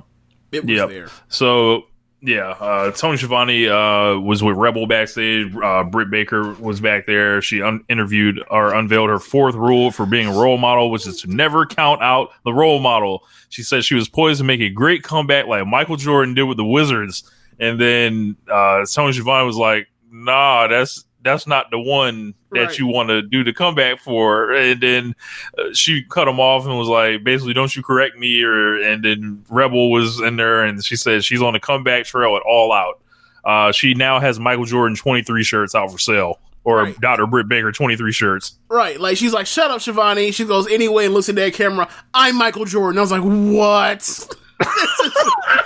It 0.51 0.66
was 0.66 0.76
Yep. 0.78 0.89
there. 0.89 1.07
So 1.30 1.86
yeah, 2.22 2.49
uh, 2.49 2.91
Tony 2.91 3.16
Schiavone 3.16 3.70
uh, 3.70 4.20
was 4.20 4.43
with 4.43 4.57
Rebel 4.57 4.88
backstage. 4.88 5.55
Uh, 5.55 5.86
Britt 5.86 6.10
Baker 6.10 6.53
was 6.55 6.82
back 6.82 7.05
there. 7.05 7.41
She 7.41 7.62
un- 7.62 7.86
interviewed 7.88 8.43
or 8.51 8.74
unveiled 8.74 9.10
her 9.10 9.20
fourth 9.20 9.55
rule 9.55 9.89
for 9.91 10.05
being 10.05 10.28
a 10.28 10.34
role 10.34 10.57
model, 10.57 10.91
which 10.91 11.07
is 11.07 11.22
to 11.22 11.34
never 11.34 11.66
count 11.66 12.01
out 12.01 12.32
the 12.43 12.51
role 12.53 12.80
model. 12.80 13.24
She 13.47 13.64
said 13.64 13.86
she 13.86 13.95
was 13.95 14.10
poised 14.10 14.39
to 14.39 14.43
make 14.43 14.60
a 14.60 14.70
great 14.70 15.01
comeback 15.03 15.47
like 15.47 15.66
Michael 15.66 15.95
Jordan 15.95 16.34
did 16.34 16.43
with 16.43 16.57
the 16.57 16.66
Wizards, 16.66 17.24
and 17.60 17.80
then 17.80 18.36
uh, 18.51 18.86
Tony 18.91 19.14
Schiavone 19.14 19.45
was 19.45 19.57
like, 19.57 19.88
"Nah, 20.12 20.68
that's." 20.68 21.05
That's 21.22 21.45
not 21.45 21.70
the 21.70 21.78
one 21.78 22.34
that 22.53 22.60
Right. 22.68 22.80
you 22.80 22.88
want 22.88 23.10
to 23.10 23.22
do 23.22 23.43
the 23.43 23.51
comeback 23.51 23.99
for, 23.99 24.53
and 24.53 24.80
then 24.80 25.14
uh, 25.57 25.74
she 25.74 26.01
cut 26.01 26.30
him 26.30 26.39
off 26.39 26.66
and 26.66 26.78
was 26.78 26.88
like, 26.88 27.26
basically, 27.26 27.53
don't 27.53 27.76
you 27.76 27.84
correct 27.84 28.16
me, 28.18 28.41
or 28.41 28.82
and 28.82 29.03
then 29.03 29.43
Rebel 29.49 29.91
was 29.91 30.22
in 30.22 30.38
there, 30.38 30.64
and 30.64 30.82
she 30.84 30.95
said 30.95 31.26
she's 31.26 31.41
on 31.41 31.51
the 31.51 31.60
comeback 31.60 32.05
trail 32.05 32.38
at 32.38 32.41
All 32.43 32.72
Out. 32.72 33.01
Uh, 33.43 33.74
she 33.74 33.93
now 33.95 34.22
has 34.22 34.39
Michael 34.39 34.64
Jordan 34.64 34.95
twenty 34.95 35.22
three 35.22 35.43
shirts 35.43 35.76
out 35.76 35.91
for 35.91 35.97
sale, 35.97 36.39
or 36.64 36.84
Right. 36.84 36.99
Dr. 37.01 37.28
Britt 37.28 37.49
Baker 37.49 37.74
twenty 37.74 37.97
three 37.97 38.14
shirts. 38.14 38.57
Right. 38.70 38.97
Like 38.97 39.18
she's 39.18 39.34
like, 39.34 39.45
shut 39.45 39.70
up, 39.72 39.82
Schiavone. 39.82 40.32
She 40.32 40.45
goes 40.45 40.68
anyway 40.68 41.03
and 41.03 41.14
looks 41.14 41.28
at 41.28 41.36
that 41.36 41.53
camera. 41.53 41.89
I'm 42.14 42.38
Michael 42.38 42.64
Jordan. 42.64 42.97
I 42.97 43.01
was 43.01 43.12
like, 43.12 43.24
what? 43.24 44.36
This, 44.60 44.99
is, 45.05 45.14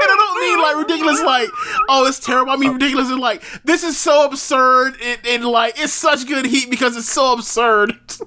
I 0.00 0.16
don't 0.16 0.40
mean 0.40 0.58
like 0.62 0.76
ridiculous 0.76 1.20
like, 1.22 1.48
oh, 1.88 2.06
it's 2.06 2.18
terrible. 2.18 2.52
I 2.52 2.56
mean 2.56 2.72
ridiculous 2.72 3.10
and 3.10 3.20
like, 3.20 3.42
this 3.64 3.82
is 3.84 3.98
so 3.98 4.24
absurd 4.26 4.96
and, 5.02 5.20
and 5.26 5.44
like 5.44 5.78
it's 5.78 5.92
such 5.92 6.26
good 6.26 6.46
heat 6.46 6.70
because 6.70 6.96
it's 6.96 7.10
so 7.10 7.34
absurd. 7.34 7.90
it's 8.10 8.20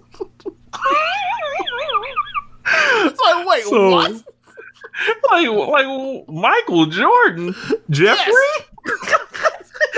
like, 3.20 3.48
wait, 3.48 3.64
So- 3.66 3.90
what? 3.92 4.24
Like, 5.32 5.48
like 5.48 5.88
Michael 6.28 6.86
Jordan, 6.86 7.56
Jeffrey. 7.90 8.34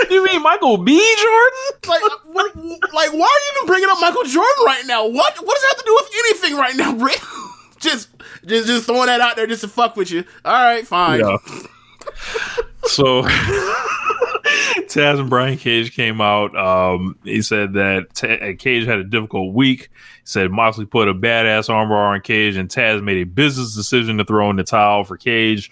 you 0.10 0.24
mean 0.24 0.42
Michael 0.42 0.78
B. 0.78 0.96
Jordan? 1.16 1.50
Like, 1.86 2.00
what, 2.24 2.56
like, 2.56 3.12
why 3.12 3.26
are 3.26 3.40
you 3.40 3.52
even 3.56 3.66
bringing 3.66 3.88
up 3.90 3.98
Michael 4.00 4.24
Jordan 4.24 4.64
right 4.64 4.84
now? 4.86 5.06
What? 5.06 5.36
What 5.36 5.54
does 5.54 5.62
that 5.62 5.74
have 5.76 5.78
to 5.78 5.84
do 5.84 5.94
with 5.94 6.10
anything 6.18 6.56
right 6.56 6.74
now, 6.74 6.94
Britt? 6.94 7.20
just, 7.78 8.08
just, 8.46 8.66
just 8.66 8.86
throwing 8.86 9.06
that 9.06 9.20
out 9.20 9.36
there 9.36 9.46
just 9.46 9.60
to 9.60 9.68
fuck 9.68 9.94
with 9.94 10.10
you. 10.10 10.24
All 10.44 10.52
right, 10.52 10.86
fine. 10.86 11.20
Yeah. 11.20 11.36
so 12.84 13.22
Taz 14.88 15.20
and 15.20 15.28
Brian 15.28 15.58
Cage 15.58 15.94
came 15.94 16.20
out. 16.20 16.56
Um, 16.56 17.18
he 17.24 17.42
said 17.42 17.74
that 17.74 18.14
T- 18.14 18.28
uh, 18.28 18.54
Cage 18.58 18.86
had 18.86 18.98
a 18.98 19.04
difficult 19.04 19.54
week. 19.54 19.90
He 20.20 20.26
said 20.26 20.50
Moxley 20.50 20.86
put 20.86 21.08
a 21.08 21.14
badass 21.14 21.68
armbar 21.68 22.14
on 22.14 22.20
Cage, 22.20 22.56
and 22.56 22.68
Taz 22.68 23.02
made 23.02 23.18
a 23.18 23.24
business 23.24 23.74
decision 23.74 24.18
to 24.18 24.24
throw 24.24 24.50
in 24.50 24.56
the 24.56 24.64
towel 24.64 25.04
for 25.04 25.16
Cage. 25.16 25.70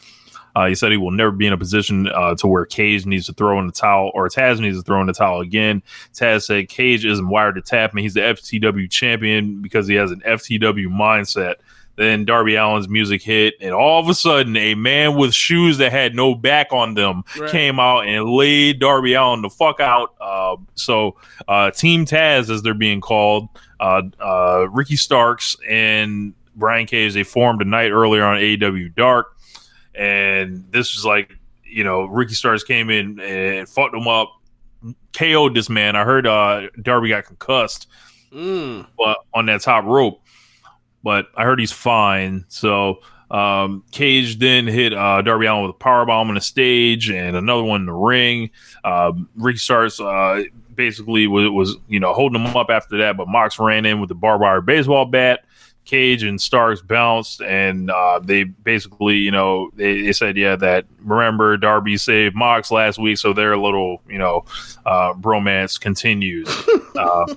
Uh, 0.54 0.66
he 0.66 0.74
said 0.74 0.90
he 0.90 0.98
will 0.98 1.10
never 1.10 1.30
be 1.30 1.46
in 1.46 1.52
a 1.52 1.58
position 1.58 2.08
uh, 2.08 2.34
to 2.34 2.46
where 2.46 2.64
Cage 2.66 3.06
needs 3.06 3.26
to 3.26 3.32
throw 3.32 3.58
in 3.58 3.66
the 3.66 3.72
towel 3.72 4.10
or 4.14 4.28
Taz 4.28 4.60
needs 4.60 4.76
to 4.78 4.82
throw 4.82 5.00
in 5.00 5.06
the 5.06 5.12
towel 5.14 5.40
again. 5.40 5.82
Taz 6.14 6.42
said 6.44 6.68
Cage 6.68 7.04
isn't 7.06 7.28
wired 7.28 7.54
to 7.54 7.62
tap, 7.62 7.90
and 7.92 8.00
he's 8.00 8.14
the 8.14 8.20
FTW 8.20 8.90
champion 8.90 9.62
because 9.62 9.88
he 9.88 9.94
has 9.94 10.10
an 10.10 10.20
FTW 10.26 10.88
mindset. 10.88 11.54
Then 11.96 12.24
Darby 12.24 12.56
Allin's 12.56 12.88
music 12.88 13.22
hit, 13.22 13.52
and 13.60 13.72
all 13.74 14.00
of 14.00 14.08
a 14.08 14.14
sudden, 14.14 14.56
a 14.56 14.74
man 14.74 15.14
with 15.16 15.34
shoes 15.34 15.76
that 15.76 15.92
had 15.92 16.14
no 16.14 16.34
back 16.34 16.68
on 16.72 16.94
them 16.94 17.22
Right. 17.38 17.50
came 17.50 17.78
out 17.78 18.06
and 18.06 18.24
laid 18.30 18.78
Darby 18.78 19.12
Allin 19.12 19.42
the 19.42 19.50
fuck 19.50 19.78
out. 19.78 20.14
Uh, 20.18 20.56
so, 20.74 21.16
uh, 21.46 21.70
Team 21.70 22.06
Taz, 22.06 22.48
as 22.48 22.62
they're 22.62 22.72
being 22.72 23.02
called, 23.02 23.48
uh, 23.78 24.02
uh, 24.18 24.66
Ricky 24.70 24.96
Starks 24.96 25.54
and 25.68 26.32
Brian 26.56 26.86
Cage, 26.86 27.12
they 27.12 27.24
formed 27.24 27.60
a 27.60 27.66
night 27.66 27.90
earlier 27.90 28.24
on 28.24 28.38
AEW 28.38 28.94
Dark, 28.94 29.36
and 29.94 30.64
this 30.70 30.94
was 30.94 31.04
like, 31.04 31.32
you 31.64 31.84
know, 31.84 32.04
Ricky 32.04 32.34
Starks 32.34 32.64
came 32.64 32.90
in 32.90 33.18
and 33.20 33.68
fucked 33.68 33.94
him 33.94 34.06
up, 34.08 34.32
KO'd 35.12 35.54
this 35.54 35.68
man. 35.70 35.96
I 35.96 36.04
heard 36.04 36.26
uh, 36.26 36.68
Darby 36.80 37.08
got 37.08 37.24
concussed 37.24 37.86
Mm. 38.32 38.86
but 38.96 39.18
on 39.34 39.44
that 39.46 39.60
top 39.60 39.84
rope. 39.84 40.22
But 41.04 41.26
I 41.36 41.44
heard 41.44 41.58
he's 41.60 41.72
fine. 41.72 42.44
So 42.48 43.00
um, 43.30 43.84
Cage 43.90 44.38
then 44.38 44.66
hit 44.66 44.94
uh, 44.94 45.20
Darby 45.22 45.46
Allin 45.46 45.62
with 45.66 45.74
a 45.74 45.78
power 45.78 46.06
bomb 46.06 46.28
on 46.28 46.34
the 46.36 46.40
stage 46.40 47.10
and 47.10 47.36
another 47.36 47.62
one 47.62 47.80
in 47.80 47.86
the 47.86 47.92
ring. 47.92 48.50
Um, 48.84 49.28
Ricky 49.36 49.58
Starks 49.58 50.00
uh, 50.00 50.44
basically 50.74 51.26
was, 51.26 51.50
was 51.50 51.76
you 51.88 52.00
know 52.00 52.14
holding 52.14 52.42
him 52.42 52.56
up 52.56 52.70
after 52.70 52.98
that, 52.98 53.16
but 53.16 53.28
Mox 53.28 53.58
ran 53.58 53.84
in 53.84 54.00
with 54.00 54.08
the 54.08 54.14
barbed 54.14 54.42
wire 54.42 54.60
baseball 54.60 55.04
bat. 55.04 55.44
Cage 55.84 56.22
and 56.22 56.40
Starks 56.40 56.80
bounced, 56.80 57.42
and 57.42 57.90
uh, 57.90 58.20
they 58.22 58.44
basically, 58.44 59.16
you 59.16 59.30
know, 59.30 59.70
they, 59.74 60.02
they 60.02 60.12
said, 60.12 60.36
yeah, 60.36 60.56
that 60.56 60.86
remember 61.00 61.56
Darby 61.56 61.96
saved 61.96 62.34
Mox 62.34 62.70
last 62.70 62.98
week, 62.98 63.18
so 63.18 63.32
their 63.32 63.56
little, 63.56 64.00
you 64.08 64.18
know, 64.18 64.44
uh, 64.86 65.12
bromance 65.14 65.80
continues. 65.80 66.48
uh, 66.96 67.34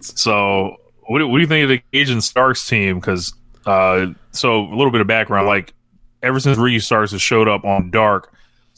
so, 0.00 0.76
what 1.06 1.18
do, 1.18 1.28
what 1.28 1.36
do 1.36 1.42
you 1.42 1.46
think 1.46 1.64
of 1.64 1.68
the 1.68 1.82
Cage 1.92 2.10
and 2.10 2.24
Starks 2.24 2.66
team? 2.66 2.98
Because, 2.98 3.34
uh, 3.66 4.06
so 4.30 4.60
a 4.60 4.74
little 4.74 4.90
bit 4.90 5.00
of 5.00 5.06
background, 5.06 5.46
like 5.46 5.74
ever 6.22 6.40
since 6.40 6.56
Ricky 6.56 6.80
Starks 6.80 7.12
has 7.12 7.20
showed 7.20 7.48
up 7.48 7.64
on 7.64 7.90
Dark, 7.90 8.32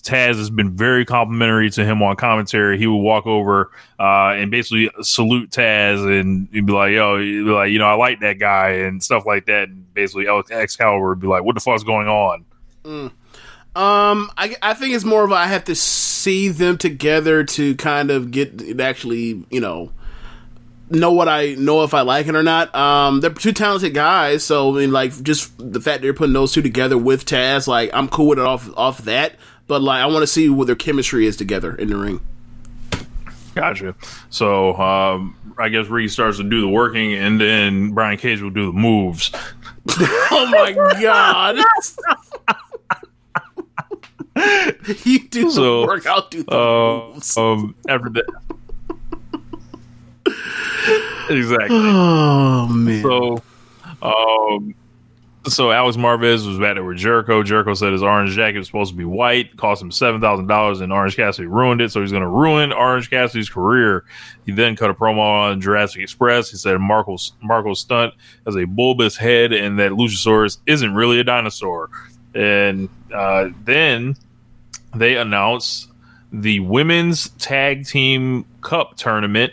Taz 0.04 0.36
has 0.36 0.50
been 0.50 0.76
very 0.76 1.04
complimentary 1.04 1.70
to 1.70 1.84
him 1.84 2.02
on 2.02 2.16
commentary. 2.16 2.78
He 2.78 2.86
would 2.86 2.96
walk 2.96 3.26
over 3.26 3.70
uh, 3.98 4.34
and 4.36 4.50
basically 4.50 4.90
salute 5.02 5.50
Taz, 5.50 6.06
and 6.06 6.48
he'd 6.52 6.66
be 6.66 6.72
like, 6.72 6.92
"Yo," 6.92 7.18
be 7.18 7.40
like, 7.40 7.70
"You 7.70 7.78
know, 7.78 7.86
I 7.86 7.94
like 7.94 8.20
that 8.20 8.38
guy," 8.38 8.70
and 8.70 9.02
stuff 9.02 9.24
like 9.26 9.46
that. 9.46 9.68
And 9.68 9.92
basically, 9.94 10.26
Excalibur 10.28 11.08
would 11.08 11.20
be 11.20 11.26
like, 11.26 11.42
"What 11.42 11.54
the 11.54 11.60
fuck's 11.60 11.82
going 11.82 12.08
on?" 12.08 12.44
Um, 13.76 14.30
I, 14.36 14.54
I 14.62 14.74
think 14.74 14.94
it's 14.94 15.04
more 15.04 15.24
of 15.24 15.32
a, 15.32 15.34
I 15.34 15.46
have 15.46 15.64
to 15.64 15.74
see 15.74 16.48
them 16.48 16.78
together 16.78 17.42
to 17.42 17.74
kind 17.74 18.12
of 18.12 18.30
get 18.30 18.78
actually, 18.80 19.44
you 19.50 19.60
know, 19.60 19.90
know 20.90 21.12
what 21.12 21.28
I 21.28 21.54
know 21.54 21.82
if 21.82 21.92
I 21.92 22.02
like 22.02 22.28
it 22.28 22.36
or 22.36 22.42
not. 22.42 22.72
Um, 22.74 23.20
they're 23.20 23.30
two 23.30 23.52
talented 23.52 23.94
guys, 23.94 24.44
so 24.44 24.72
I 24.74 24.78
mean, 24.78 24.92
like 24.92 25.20
just 25.22 25.52
the 25.58 25.80
fact 25.80 26.02
they're 26.02 26.14
putting 26.14 26.34
those 26.34 26.52
two 26.52 26.62
together 26.62 26.96
with 26.96 27.24
Taz, 27.24 27.66
like 27.66 27.90
I'm 27.92 28.08
cool 28.08 28.28
with 28.28 28.38
it 28.38 28.46
off 28.46 28.68
off 28.76 28.98
that. 29.04 29.36
But 29.66 29.82
like, 29.82 30.02
I 30.02 30.06
want 30.06 30.22
to 30.22 30.26
see 30.26 30.48
what 30.48 30.66
their 30.66 30.76
chemistry 30.76 31.26
is 31.26 31.36
together 31.36 31.74
in 31.74 31.88
the 31.88 31.96
ring. 31.96 32.20
Gotcha. 33.54 33.94
So 34.30 34.74
um, 34.76 35.36
I 35.58 35.68
guess 35.68 35.86
Ricky 35.86 36.08
starts 36.08 36.38
to 36.38 36.42
do 36.44 36.60
the 36.60 36.68
working, 36.68 37.14
and 37.14 37.40
then 37.40 37.92
Brian 37.92 38.18
Cage 38.18 38.40
will 38.42 38.50
do 38.50 38.66
the 38.66 38.72
moves. 38.78 39.30
oh 39.90 40.48
my 40.50 40.72
god! 41.00 41.56
you 45.04 45.20
do 45.28 45.50
So, 45.50 45.82
the 45.82 45.86
work, 45.86 46.06
I'll 46.06 46.28
do 46.28 46.42
the 46.42 46.52
Uh, 46.58 47.12
moves. 47.14 47.36
um, 47.36 47.74
after 47.88 48.10
that. 48.10 48.24
exactly. 51.30 51.68
Oh 51.76 52.66
man! 52.68 53.02
So, 53.02 53.42
um, 54.02 54.74
so 55.46 55.70
Alex 55.70 55.96
Marvez 55.96 56.46
was 56.46 56.58
there 56.58 56.82
with 56.82 56.96
Jericho. 56.96 57.42
Jericho 57.42 57.74
said 57.74 57.92
his 57.92 58.02
orange 58.02 58.34
jacket 58.34 58.58
was 58.58 58.66
supposed 58.66 58.92
to 58.92 58.96
be 58.96 59.04
white, 59.04 59.56
cost 59.56 59.82
him 59.82 59.90
seven 59.90 60.20
thousand 60.20 60.46
dollars, 60.46 60.80
and 60.80 60.92
Orange 60.92 61.16
Cassidy 61.16 61.46
ruined 61.46 61.80
it. 61.80 61.92
So 61.92 62.00
he's 62.00 62.10
going 62.10 62.22
to 62.22 62.28
ruin 62.28 62.72
Orange 62.72 63.10
Cassidy's 63.10 63.48
career. 63.50 64.04
He 64.46 64.52
then 64.52 64.76
cut 64.76 64.90
a 64.90 64.94
promo 64.94 65.18
on 65.18 65.60
Jurassic 65.60 66.02
Express. 66.02 66.50
He 66.50 66.56
said 66.56 66.78
Marco's 66.78 67.32
Marko 67.42 67.74
Stunt 67.74 68.14
has 68.46 68.56
a 68.56 68.64
bulbous 68.64 69.16
head, 69.16 69.52
and 69.52 69.78
that 69.78 69.92
Luchasaurus 69.92 70.58
isn't 70.66 70.94
really 70.94 71.20
a 71.20 71.24
dinosaur. 71.24 71.90
And 72.34 72.88
uh, 73.12 73.50
then 73.64 74.16
they 74.94 75.16
announced 75.16 75.88
the 76.32 76.60
women's 76.60 77.28
tag 77.30 77.86
team 77.86 78.44
cup 78.60 78.96
tournament 78.96 79.52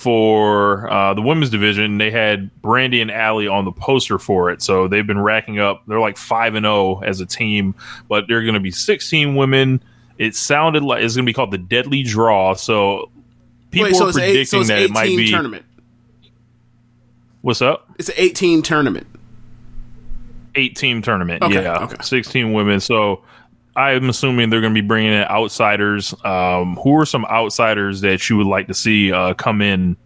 for 0.00 0.90
uh, 0.90 1.12
the 1.12 1.20
women's 1.20 1.50
division. 1.50 1.98
They 1.98 2.10
had 2.10 2.50
Brandi 2.62 3.02
and 3.02 3.10
Allie 3.10 3.48
on 3.48 3.66
the 3.66 3.72
poster 3.72 4.18
for 4.18 4.50
it, 4.50 4.62
so 4.62 4.88
they've 4.88 5.06
been 5.06 5.20
racking 5.20 5.58
up. 5.58 5.82
They're 5.86 6.00
like 6.00 6.16
five 6.16 6.54
and 6.54 6.64
zero 6.64 7.00
as 7.00 7.20
a 7.20 7.26
team, 7.26 7.74
but 8.08 8.24
they're 8.26 8.40
going 8.40 8.54
to 8.54 8.60
be 8.60 8.70
sixteen 8.70 9.34
women. 9.34 9.82
It 10.16 10.34
sounded 10.34 10.82
like 10.82 11.04
it's 11.04 11.16
going 11.16 11.26
to 11.26 11.28
be 11.28 11.34
called 11.34 11.50
the 11.50 11.58
Deadly 11.58 12.02
Draw. 12.02 12.54
So 12.54 13.10
people 13.70 13.90
Wait, 13.90 13.96
so 13.96 14.08
are 14.08 14.12
predicting 14.12 14.40
eight, 14.40 14.48
so 14.48 14.64
that 14.64 14.78
it 14.80 14.90
might 14.90 15.04
18 15.04 15.16
be. 15.18 15.30
tournament. 15.30 15.64
What's 17.42 17.60
up? 17.60 17.86
It's 17.98 18.08
an 18.08 18.14
18 18.16 18.62
tournament. 18.62 19.06
eight 20.54 20.76
team 20.76 21.02
tournament. 21.02 21.42
Okay, 21.42 21.62
yeah, 21.62 21.84
okay. 21.84 21.96
sixteen 22.02 22.54
women. 22.54 22.80
So 22.80 23.22
I'm 23.76 24.08
assuming 24.08 24.50
they're 24.50 24.60
going 24.60 24.74
to 24.74 24.80
be 24.82 24.86
bringing 24.86 25.12
in 25.12 25.22
outsiders. 25.24 26.14
Um, 26.24 26.76
who 26.76 26.96
are 26.98 27.06
some 27.06 27.24
outsiders 27.26 28.00
that 28.02 28.28
you 28.28 28.36
would 28.36 28.46
like 28.46 28.66
to 28.66 28.74
see 28.74 29.12
uh, 29.12 29.34
come 29.34 29.62
in? 29.62 29.96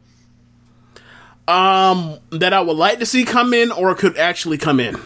Um, 1.48 2.18
that 2.30 2.52
I 2.52 2.60
would 2.60 2.76
like 2.76 2.98
to 3.00 3.06
see 3.06 3.24
come 3.24 3.52
in, 3.54 3.70
or 3.72 3.94
could 3.94 4.16
actually 4.16 4.58
come 4.58 4.80
in. 4.80 4.96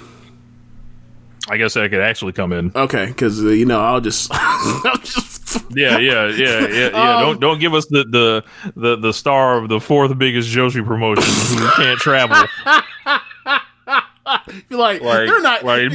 I 1.51 1.57
guess 1.57 1.75
that 1.75 1.91
could 1.91 2.01
actually 2.01 2.33
come 2.33 2.53
in. 2.53 2.73
Okay, 2.75 3.07
because 3.07 3.43
uh, 3.43 3.49
you 3.49 3.65
know 3.65 3.81
I'll 3.81 4.01
just, 4.01 4.31
I'll 4.35 4.99
just 4.99 5.65
Yeah, 5.71 5.99
yeah, 5.99 6.29
yeah, 6.29 6.67
yeah, 6.67 6.69
yeah. 6.69 6.89
Um, 7.17 7.21
don't 7.23 7.41
don't 7.41 7.59
give 7.59 7.75
us 7.75 7.87
the, 7.87 8.05
the 8.05 8.45
the 8.77 8.97
the 8.97 9.13
star 9.13 9.57
of 9.59 9.69
the 9.69 9.81
fourth 9.81 10.17
biggest 10.19 10.51
Joshi 10.51 10.85
promotion 10.85 11.25
who 11.59 11.71
can't 11.73 11.99
travel. 11.99 12.37
be 14.69 14.75
like, 14.77 15.01
Like, 15.01 15.27
they're 15.27 15.41
not. 15.43 15.65
like, 15.65 15.91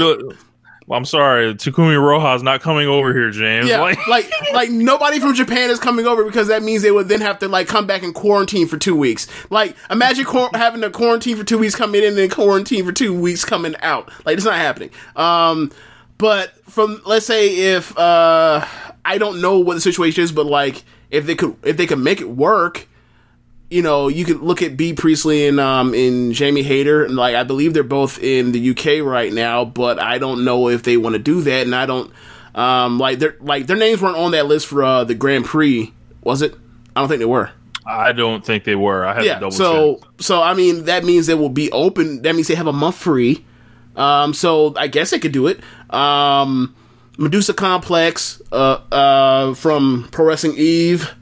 well, 0.87 0.97
I'm 0.97 1.05
sorry, 1.05 1.53
Takumi 1.55 1.93
Iroha's 1.93 2.43
not 2.43 2.61
coming 2.61 2.87
over 2.87 3.13
here, 3.13 3.29
James. 3.31 3.67
yeah, 3.67 3.79
Like, 3.81 4.05
like, 4.07 4.29
like 4.53 4.69
nobody 4.69 5.19
from 5.19 5.33
Japan 5.33 5.69
is 5.69 5.79
coming 5.79 6.05
over 6.05 6.23
because 6.25 6.47
that 6.47 6.63
means 6.63 6.81
they 6.81 6.91
would 6.91 7.07
then 7.07 7.21
have 7.21 7.39
to 7.39 7.47
like 7.47 7.67
come 7.67 7.87
back 7.87 8.03
and 8.03 8.13
quarantine 8.13 8.67
for 8.67 8.77
two 8.77 8.95
weeks. 8.95 9.27
Like, 9.49 9.75
imagine 9.89 10.25
quar- 10.25 10.49
having 10.53 10.81
to 10.81 10.89
quarantine 10.89 11.37
for 11.37 11.43
two 11.43 11.57
weeks 11.57 11.75
coming 11.75 12.01
in 12.01 12.09
and 12.09 12.17
then 12.17 12.29
quarantine 12.29 12.85
for 12.85 12.91
two 12.91 13.13
weeks 13.17 13.45
coming 13.45 13.75
out. 13.81 14.11
Like, 14.25 14.35
it's 14.37 14.45
not 14.45 14.55
happening. 14.55 14.89
Um, 15.15 15.71
but 16.17 16.53
from 16.69 17.01
let's 17.05 17.25
say 17.25 17.55
if 17.75 17.97
uh, 17.97 18.65
I 19.03 19.17
don't 19.17 19.41
know 19.41 19.59
what 19.59 19.73
the 19.75 19.81
situation 19.81 20.23
is, 20.23 20.31
but 20.31 20.45
like 20.45 20.83
if 21.11 21.25
they 21.25 21.35
could 21.35 21.55
if 21.63 21.75
they 21.77 21.85
could 21.87 21.99
make 21.99 22.21
it 22.21 22.29
work, 22.29 22.87
you 23.73 23.81
know, 23.81 24.07
you 24.07 24.23
could 24.25 24.41
look 24.41 24.61
at 24.61 24.77
Bea 24.77 24.93
Priestley 24.93 25.47
and 25.47 25.59
um 25.59 25.93
and 25.93 26.33
Jamie 26.33 26.63
Hayter, 26.63 27.03
and 27.05 27.15
like 27.15 27.35
I 27.35 27.43
believe 27.43 27.73
they're 27.73 27.83
both 27.83 28.21
in 28.21 28.51
the 28.51 28.69
UK 28.71 29.05
right 29.05 29.31
now, 29.33 29.65
but 29.65 29.99
I 29.99 30.17
don't 30.19 30.45
know 30.45 30.69
if 30.69 30.83
they 30.83 30.97
want 30.97 31.13
to 31.13 31.19
do 31.19 31.41
that, 31.41 31.65
and 31.65 31.73
I 31.75 31.85
don't 31.85 32.11
um 32.55 32.99
like 32.99 33.19
their 33.19 33.35
like 33.41 33.67
their 33.67 33.77
names 33.77 34.01
weren't 34.01 34.17
on 34.17 34.31
that 34.31 34.45
list 34.45 34.67
for 34.67 34.83
uh, 34.83 35.03
the 35.03 35.15
Grand 35.15 35.45
Prix, 35.45 35.91
was 36.21 36.41
it? 36.41 36.53
I 36.95 36.99
don't 37.01 37.09
think 37.09 37.19
they 37.19 37.25
were. 37.25 37.49
I 37.85 38.13
don't 38.13 38.45
think 38.45 38.63
they 38.63 38.75
were. 38.75 39.03
I 39.05 39.13
had 39.13 39.19
to 39.21 39.25
Yeah. 39.25 39.39
double 39.39 39.51
So 39.51 39.95
check. 39.95 40.09
so 40.19 40.41
I 40.41 40.53
mean 40.53 40.85
that 40.85 41.03
means 41.03 41.27
they 41.27 41.33
will 41.33 41.49
be 41.49 41.71
open. 41.71 42.21
That 42.21 42.33
means 42.35 42.47
they 42.47 42.55
have 42.55 42.67
a 42.67 42.73
month 42.73 42.95
free. 42.97 43.43
Um. 43.95 44.33
So 44.33 44.73
I 44.77 44.87
guess 44.87 45.09
they 45.09 45.19
could 45.19 45.33
do 45.33 45.47
it. 45.47 45.59
Um. 45.89 46.75
Medusa 47.17 47.53
Complex. 47.53 48.41
Uh. 48.51 48.79
Uh. 48.91 49.53
From 49.55 50.07
Pro 50.11 50.25
Wrestling 50.25 50.53
Eve. 50.57 51.13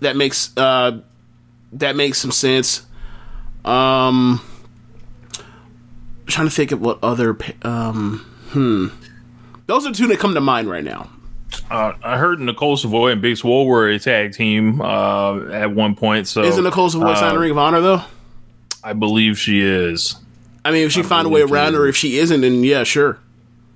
That 0.00 0.16
makes 0.16 0.56
uh. 0.56 1.00
That 1.72 1.96
makes 1.96 2.18
some 2.18 2.32
sense. 2.32 2.86
Um. 3.64 4.40
I'm 5.36 6.26
trying 6.26 6.48
to 6.48 6.54
think 6.54 6.72
of 6.72 6.80
what 6.80 6.98
other. 7.02 7.36
Um. 7.62 8.26
Hmm. 8.50 8.88
Those 9.66 9.86
are 9.86 9.92
two 9.92 10.08
that 10.08 10.18
come 10.18 10.34
to 10.34 10.40
mind 10.40 10.68
right 10.68 10.82
now. 10.84 11.10
Uh, 11.70 11.92
I 12.02 12.16
heard 12.16 12.40
Nicole 12.40 12.76
Savoy 12.76 13.12
and 13.12 13.22
Big 13.22 13.36
Swole 13.36 13.66
were 13.66 13.88
a 13.88 13.98
tag 13.98 14.32
team 14.32 14.80
uh, 14.80 15.48
at 15.50 15.72
one 15.72 15.94
point. 15.94 16.26
So 16.26 16.42
Isn't 16.42 16.64
Nicole 16.64 16.90
Savoy 16.90 17.14
signed 17.14 17.26
uh, 17.26 17.32
the 17.34 17.38
Ring 17.38 17.52
of 17.52 17.58
Honor 17.58 17.80
though? 17.80 18.02
I 18.82 18.92
believe 18.92 19.38
she 19.38 19.60
is. 19.60 20.16
I 20.64 20.72
mean, 20.72 20.86
if 20.86 20.92
she 20.92 21.02
find 21.02 21.26
a 21.26 21.30
way 21.30 21.42
around, 21.42 21.74
or 21.74 21.86
if 21.86 21.96
she 21.96 22.18
isn't, 22.18 22.40
then 22.40 22.64
yeah, 22.64 22.84
sure. 22.84 23.18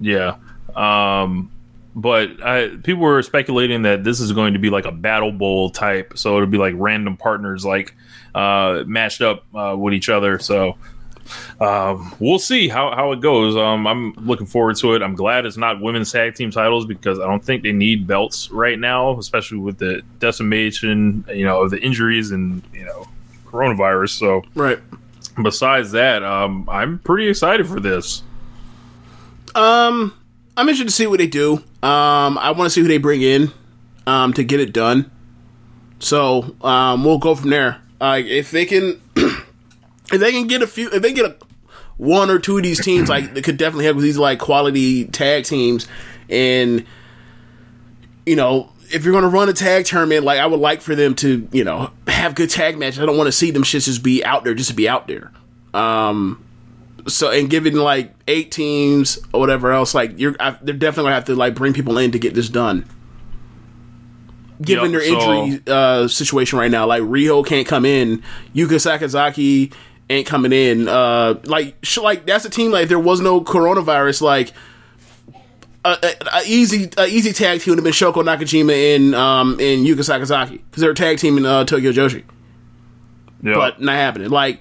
Yeah. 0.01 0.36
Um, 0.74 1.51
but 1.95 2.42
I, 2.42 2.68
people 2.82 3.03
were 3.03 3.22
speculating 3.22 3.82
that 3.82 4.05
this 4.05 4.20
is 4.20 4.32
going 4.32 4.55
to 4.55 4.59
be 4.59 4.70
like 4.70 4.84
a 4.84 4.92
battle 4.92 5.32
bowl 5.32 5.70
type, 5.70 6.14
so 6.16 6.36
it'll 6.36 6.49
be 6.49 6.59
like 6.59 6.74
random 6.76 7.16
partners 7.16 7.64
like 7.64 7.95
uh, 8.34 8.82
matched 8.86 9.22
up 9.22 9.45
uh, 9.55 9.76
with 9.78 9.95
each 9.95 10.09
other. 10.09 10.38
So 10.38 10.76
um, 11.61 12.14
we'll 12.18 12.38
see 12.38 12.68
how, 12.68 12.95
how 12.95 13.12
it 13.12 13.20
goes. 13.20 13.57
Um, 13.57 13.86
I'm 13.86 14.12
looking 14.14 14.47
forward 14.47 14.76
to 14.76 14.95
it. 14.95 15.03
I'm 15.03 15.14
glad 15.14 15.47
it's 15.47 15.57
not 15.57 15.80
women's 15.80 16.12
tag 16.12 16.34
team 16.34 16.51
titles 16.51 16.84
because 16.84 17.18
I 17.18 17.26
don't 17.26 17.45
think 17.45 17.62
they 17.62 17.72
need 17.72 18.07
belts 18.07 18.51
right 18.51 18.78
now, 18.78 19.18
especially 19.18 19.59
with 19.59 19.78
the 19.78 20.03
decimation, 20.18 21.24
you 21.32 21.45
know, 21.45 21.62
of 21.62 21.70
the 21.70 21.80
injuries 21.80 22.30
and 22.32 22.62
you 22.74 22.84
know 22.84 23.07
coronavirus. 23.47 24.18
So 24.18 24.42
Right. 24.55 24.80
besides 25.42 25.92
that, 25.92 26.22
um, 26.22 26.68
I'm 26.68 26.99
pretty 26.99 27.28
excited 27.28 27.66
for 27.68 27.80
this. 27.80 28.22
Um, 29.55 30.12
I'm 30.57 30.68
interested 30.68 30.88
to 30.88 30.94
see 30.94 31.07
what 31.07 31.18
they 31.18 31.26
do. 31.26 31.55
Um, 31.82 32.38
I 32.38 32.52
want 32.52 32.66
to 32.66 32.70
see 32.70 32.80
who 32.80 32.88
they 32.88 32.98
bring 32.98 33.22
in, 33.22 33.52
um, 34.07 34.32
to 34.34 34.44
get 34.44 34.61
it 34.61 34.72
done. 34.72 35.11
So, 35.98 36.55
um, 36.62 37.05
we'll 37.05 37.18
go 37.18 37.34
from 37.34 37.50
there. 37.50 37.80
Uh, 38.00 38.20
if 38.24 38.50
they 38.50 38.64
can, 38.64 39.00
if 39.16 40.20
they 40.20 40.32
can 40.32 40.46
get 40.46 40.62
a 40.62 40.66
few, 40.66 40.90
if 40.90 41.02
they 41.02 41.12
get 41.12 41.24
a 41.24 41.36
one 41.96 42.30
or 42.30 42.38
two 42.38 42.57
of 42.57 42.62
these 42.62 42.84
teams, 42.84 43.09
like 43.09 43.34
they 43.34 43.42
could 43.42 43.57
definitely 43.57 43.86
have 43.86 44.00
these 44.00 44.18
like 44.18 44.38
quality 44.38 45.07
tag 45.07 45.44
teams, 45.44 45.86
and 46.28 46.84
you 48.26 48.36
know, 48.36 48.70
if 48.90 49.05
you're 49.05 49.14
gonna 49.14 49.28
run 49.28 49.48
a 49.48 49.52
tag 49.52 49.86
tournament, 49.86 50.24
like 50.24 50.38
I 50.40 50.46
would 50.46 50.61
like 50.61 50.82
for 50.82 50.94
them 50.94 51.14
to, 51.16 51.48
you 51.52 51.64
know, 51.64 51.90
have 52.07 52.34
good 52.34 52.50
tag 52.50 52.78
matches. 52.78 53.00
I 53.00 53.07
don't 53.07 53.16
want 53.16 53.28
to 53.28 53.32
see 53.32 53.50
them 53.50 53.62
shits 53.62 53.86
just 53.86 54.02
be 54.02 54.24
out 54.24 54.44
there 54.44 54.55
just 54.55 54.70
to 54.70 54.76
be 54.76 54.88
out 54.88 55.07
there. 55.09 55.32
Um, 55.72 56.43
so 57.07 57.30
and 57.30 57.50
given 57.50 57.74
like 57.74 58.14
eight 58.28 58.50
teams 58.50 59.18
or 59.32 59.40
whatever 59.40 59.72
else, 59.72 59.94
like 59.94 60.18
you're, 60.18 60.34
I, 60.40 60.57
they're 60.62 60.74
definitely 60.74 61.05
gonna 61.09 61.14
have 61.16 61.24
to 61.26 61.34
like 61.36 61.55
bring 61.55 61.72
people 61.72 61.98
in 61.98 62.11
to 62.12 62.18
get 62.18 62.34
this 62.34 62.48
done. 62.48 62.86
Given 64.62 64.92
Yep, 64.92 65.00
their 65.00 65.12
injury 65.12 65.62
uh, 65.66 66.07
situation 66.09 66.59
right 66.61 66.70
now, 66.70 66.86
like 66.86 67.02
Riho 67.02 67.44
can't 67.44 67.66
come 67.66 67.84
in, 67.84 68.22
Yuka 68.55 68.78
Sakazaki 68.78 69.72
ain't 70.09 70.26
coming 70.28 70.52
in. 70.52 70.86
Uh, 70.86 71.40
like, 71.44 71.74
sh- 71.82 71.98
like 71.98 72.24
that's 72.24 72.44
a 72.44 72.50
team. 72.50 72.70
Like, 72.70 72.88
there 72.88 73.00
was 73.00 73.20
no 73.20 73.40
coronavirus, 73.40 74.22
like 74.22 74.52
a, 75.84 75.96
a, 76.02 76.14
a 76.38 76.42
easy 76.46 76.88
a 76.96 77.07
easy 77.07 77.32
tag 77.32 77.61
team 77.62 77.72
would 77.72 77.78
have 77.78 77.84
been 77.84 77.92
Shoko 77.92 78.22
Nakajima 78.24 78.94
and 78.96 79.14
um 79.16 79.52
and 79.55 79.84
Yuka 79.84 79.98
Sakazaki 80.09 80.52
because 80.70 80.80
they're 80.80 80.92
a 80.92 80.94
tag 80.94 81.18
team 81.18 81.36
in 81.36 81.44
uh, 81.44 81.64
Tokyo 81.64 81.90
Joshi, 81.90 82.22
Yeah. 83.42 83.55
but 83.55 83.80
not 83.82 83.96
happening. 83.96 84.30
Like, 84.30 84.61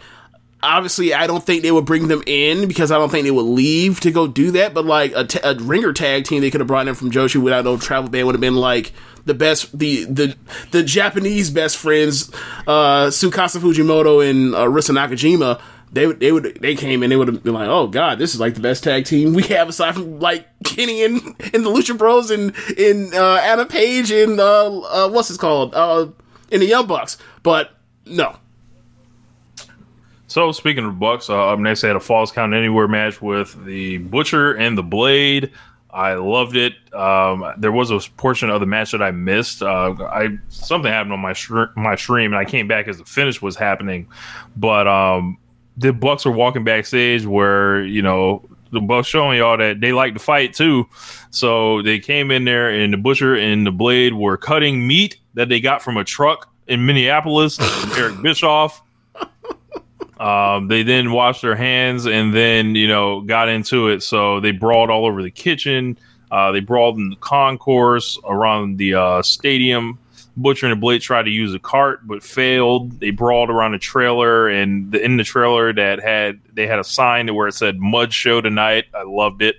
obviously, 0.64 1.14
I 1.14 1.28
don't 1.28 1.44
think 1.44 1.62
they 1.62 1.72
would 1.72 1.86
bring 1.86 2.08
them 2.08 2.24
in 2.26 2.68
because 2.68 2.92
I 2.92 2.98
don't 2.98 3.10
think 3.10 3.26
they 3.26 3.32
would 3.32 3.44
leave 3.44 4.00
to 4.00 4.12
go 4.12 4.28
do 4.28 4.52
that. 4.52 4.74
But 4.74 4.86
like 4.86 5.12
a, 5.16 5.26
ta- 5.26 5.48
a 5.48 5.56
ringer 5.56 5.94
tag 5.94 6.26
team, 6.26 6.42
they 6.42 6.50
could 6.50 6.62
have 6.62 6.68
brought 6.68 6.88
in 6.88 6.96
from 6.96 7.12
Joshi 7.12 7.42
without 7.42 7.66
no 7.66 7.78
travel 7.78 8.10
ban 8.10 8.26
would 8.26 8.36
have 8.36 8.42
been 8.42 8.56
like 8.56 8.94
the 9.26 9.34
best 9.34 9.78
the 9.78 10.06
the 10.06 10.36
the 10.72 10.84
Japanese 10.84 11.50
best 11.52 11.78
friends, 11.78 12.34
uh, 12.68 13.08
Tsukasa 13.08 13.60
Fujimoto 13.60 14.28
and 14.28 14.56
uh, 14.56 14.66
Risa 14.66 14.96
Nakajima. 14.96 15.62
They 15.92 16.08
would, 16.08 16.20
they 16.20 16.32
would, 16.32 16.58
they 16.60 16.74
came 16.74 17.04
in. 17.04 17.12
They 17.12 17.16
would 17.16 17.28
have 17.28 17.44
been 17.44 17.54
like, 17.54 17.70
"Oh 17.70 17.86
God, 17.86 18.18
this 18.18 18.34
is 18.34 18.40
like 18.40 18.56
the 18.56 18.62
best 18.62 18.84
tag 18.84 19.06
team 19.06 19.34
we 19.34 19.44
have 19.44 19.70
aside 19.70 19.94
from 19.94 20.20
like 20.20 20.48
Kenny 20.64 21.04
and, 21.04 21.22
and 21.54 21.64
the 21.64 21.70
Lucha 21.70 21.96
Bros 21.96 22.32
and 22.32 22.52
in 22.76 23.14
uh, 23.14 23.36
Adam 23.44 23.68
Page 23.68 24.10
and 24.12 24.40
uh, 24.40 24.80
uh, 24.80 25.10
what's 25.10 25.30
it 25.30 25.38
called, 25.38 25.76
uh, 25.76 26.08
in 26.50 26.62
the 26.62 26.66
Young 26.66 26.88
Bucks." 26.88 27.20
But 27.44 27.78
no, 28.08 28.38
So 30.34 30.52
speaking 30.52 30.84
of 30.84 30.98
Bucks, 30.98 31.30
uh, 31.30 31.50
up 31.50 31.60
next 31.60 31.82
they 31.82 31.90
had 31.90 31.96
a 31.96 32.00
Falls 32.00 32.32
Count 32.32 32.56
Anywhere 32.56 32.88
match 32.88 33.22
with 33.22 33.64
the 33.66 34.00
Butcher 34.00 34.54
and 34.54 34.76
the 34.76 34.82
Blade. 34.82 35.52
I 35.92 36.16
loved 36.16 36.56
it. 36.56 36.74
Um, 36.92 37.54
there 37.60 37.72
was 37.72 37.92
a 37.92 38.00
portion 38.18 38.50
of 38.50 38.60
the 38.60 38.66
match 38.66 38.94
that 38.94 39.02
I 39.04 39.12
missed. 39.12 39.62
Uh, 39.62 39.94
I 40.00 40.40
something 40.50 40.92
happened 40.92 41.14
on 41.14 41.20
my 41.20 41.34
str- 41.34 41.66
my 41.76 41.96
stream, 41.96 42.34
and 42.34 42.40
I 42.40 42.46
came 42.46 42.68
back 42.68 42.88
as 42.88 42.98
the 42.98 43.06
finish 43.06 43.44
was 43.44 43.56
happening. 43.56 44.08
But 44.58 44.88
um, 44.88 45.38
the 45.78 45.94
Bucks 45.94 46.26
were 46.26 46.32
walking 46.32 46.64
backstage, 46.64 47.28
where 47.28 47.84
you 47.84 48.02
know 48.02 48.44
the 48.72 48.82
Bucks 48.82 49.08
showing 49.08 49.38
y'all 49.38 49.60
that 49.60 49.82
they 49.82 49.94
like 49.94 50.14
to 50.14 50.20
fight 50.20 50.56
too. 50.56 50.90
So 51.30 51.84
they 51.84 52.00
came 52.00 52.32
in 52.32 52.46
there, 52.46 52.72
and 52.72 52.92
the 52.92 52.98
Butcher 52.98 53.36
and 53.36 53.68
the 53.68 53.72
Blade 53.72 54.16
were 54.16 54.38
cutting 54.38 54.88
meat 54.88 55.18
that 55.36 55.50
they 55.50 55.60
got 55.60 55.84
from 55.84 55.96
a 55.96 56.04
truck 56.04 56.52
in 56.66 56.88
Minneapolis. 56.88 57.60
Eric 57.96 58.20
Bischoff. 58.24 58.82
Um, 60.20 60.68
they 60.68 60.84
then 60.84 61.12
washed 61.12 61.42
their 61.42 61.56
hands 61.56 62.06
and 62.06 62.34
then, 62.34 62.76
you 62.76 62.88
know, 62.88 63.22
got 63.22 63.50
into 63.50 63.88
it. 63.90 64.04
So 64.04 64.40
they 64.40 64.52
brawled 64.52 64.90
all 64.90 65.06
over 65.06 65.24
the 65.24 65.32
kitchen. 65.32 65.98
Uh, 66.32 66.52
they 66.52 66.60
brawled 66.60 66.98
in 66.98 67.10
the 67.10 67.16
concourse 67.18 68.20
around 68.28 68.78
the 68.78 68.96
uh, 68.96 69.22
stadium. 69.22 70.00
Butcher 70.36 70.66
and 70.66 70.82
Blade 70.82 71.02
tried 71.02 71.24
to 71.24 71.30
use 71.30 71.54
a 71.54 71.60
cart 71.60 72.08
but 72.08 72.24
failed. 72.24 73.00
They 73.00 73.12
brawled 73.12 73.50
around 73.50 73.76
a 73.76 73.80
trailer, 73.80 74.48
and 74.50 74.92
the, 74.92 75.04
in 75.04 75.18
the 75.18 75.24
trailer 75.24 75.72
that 75.74 76.02
had 76.02 76.40
they 76.52 76.66
had 76.66 76.80
a 76.80 76.84
sign 76.84 77.28
to 77.28 77.36
where 77.36 77.48
it 77.48 77.54
said 77.54 77.80
"Mud 77.80 78.12
Show 78.12 78.42
tonight." 78.42 78.86
I 78.96 79.04
loved 79.04 79.44
it. 79.44 79.58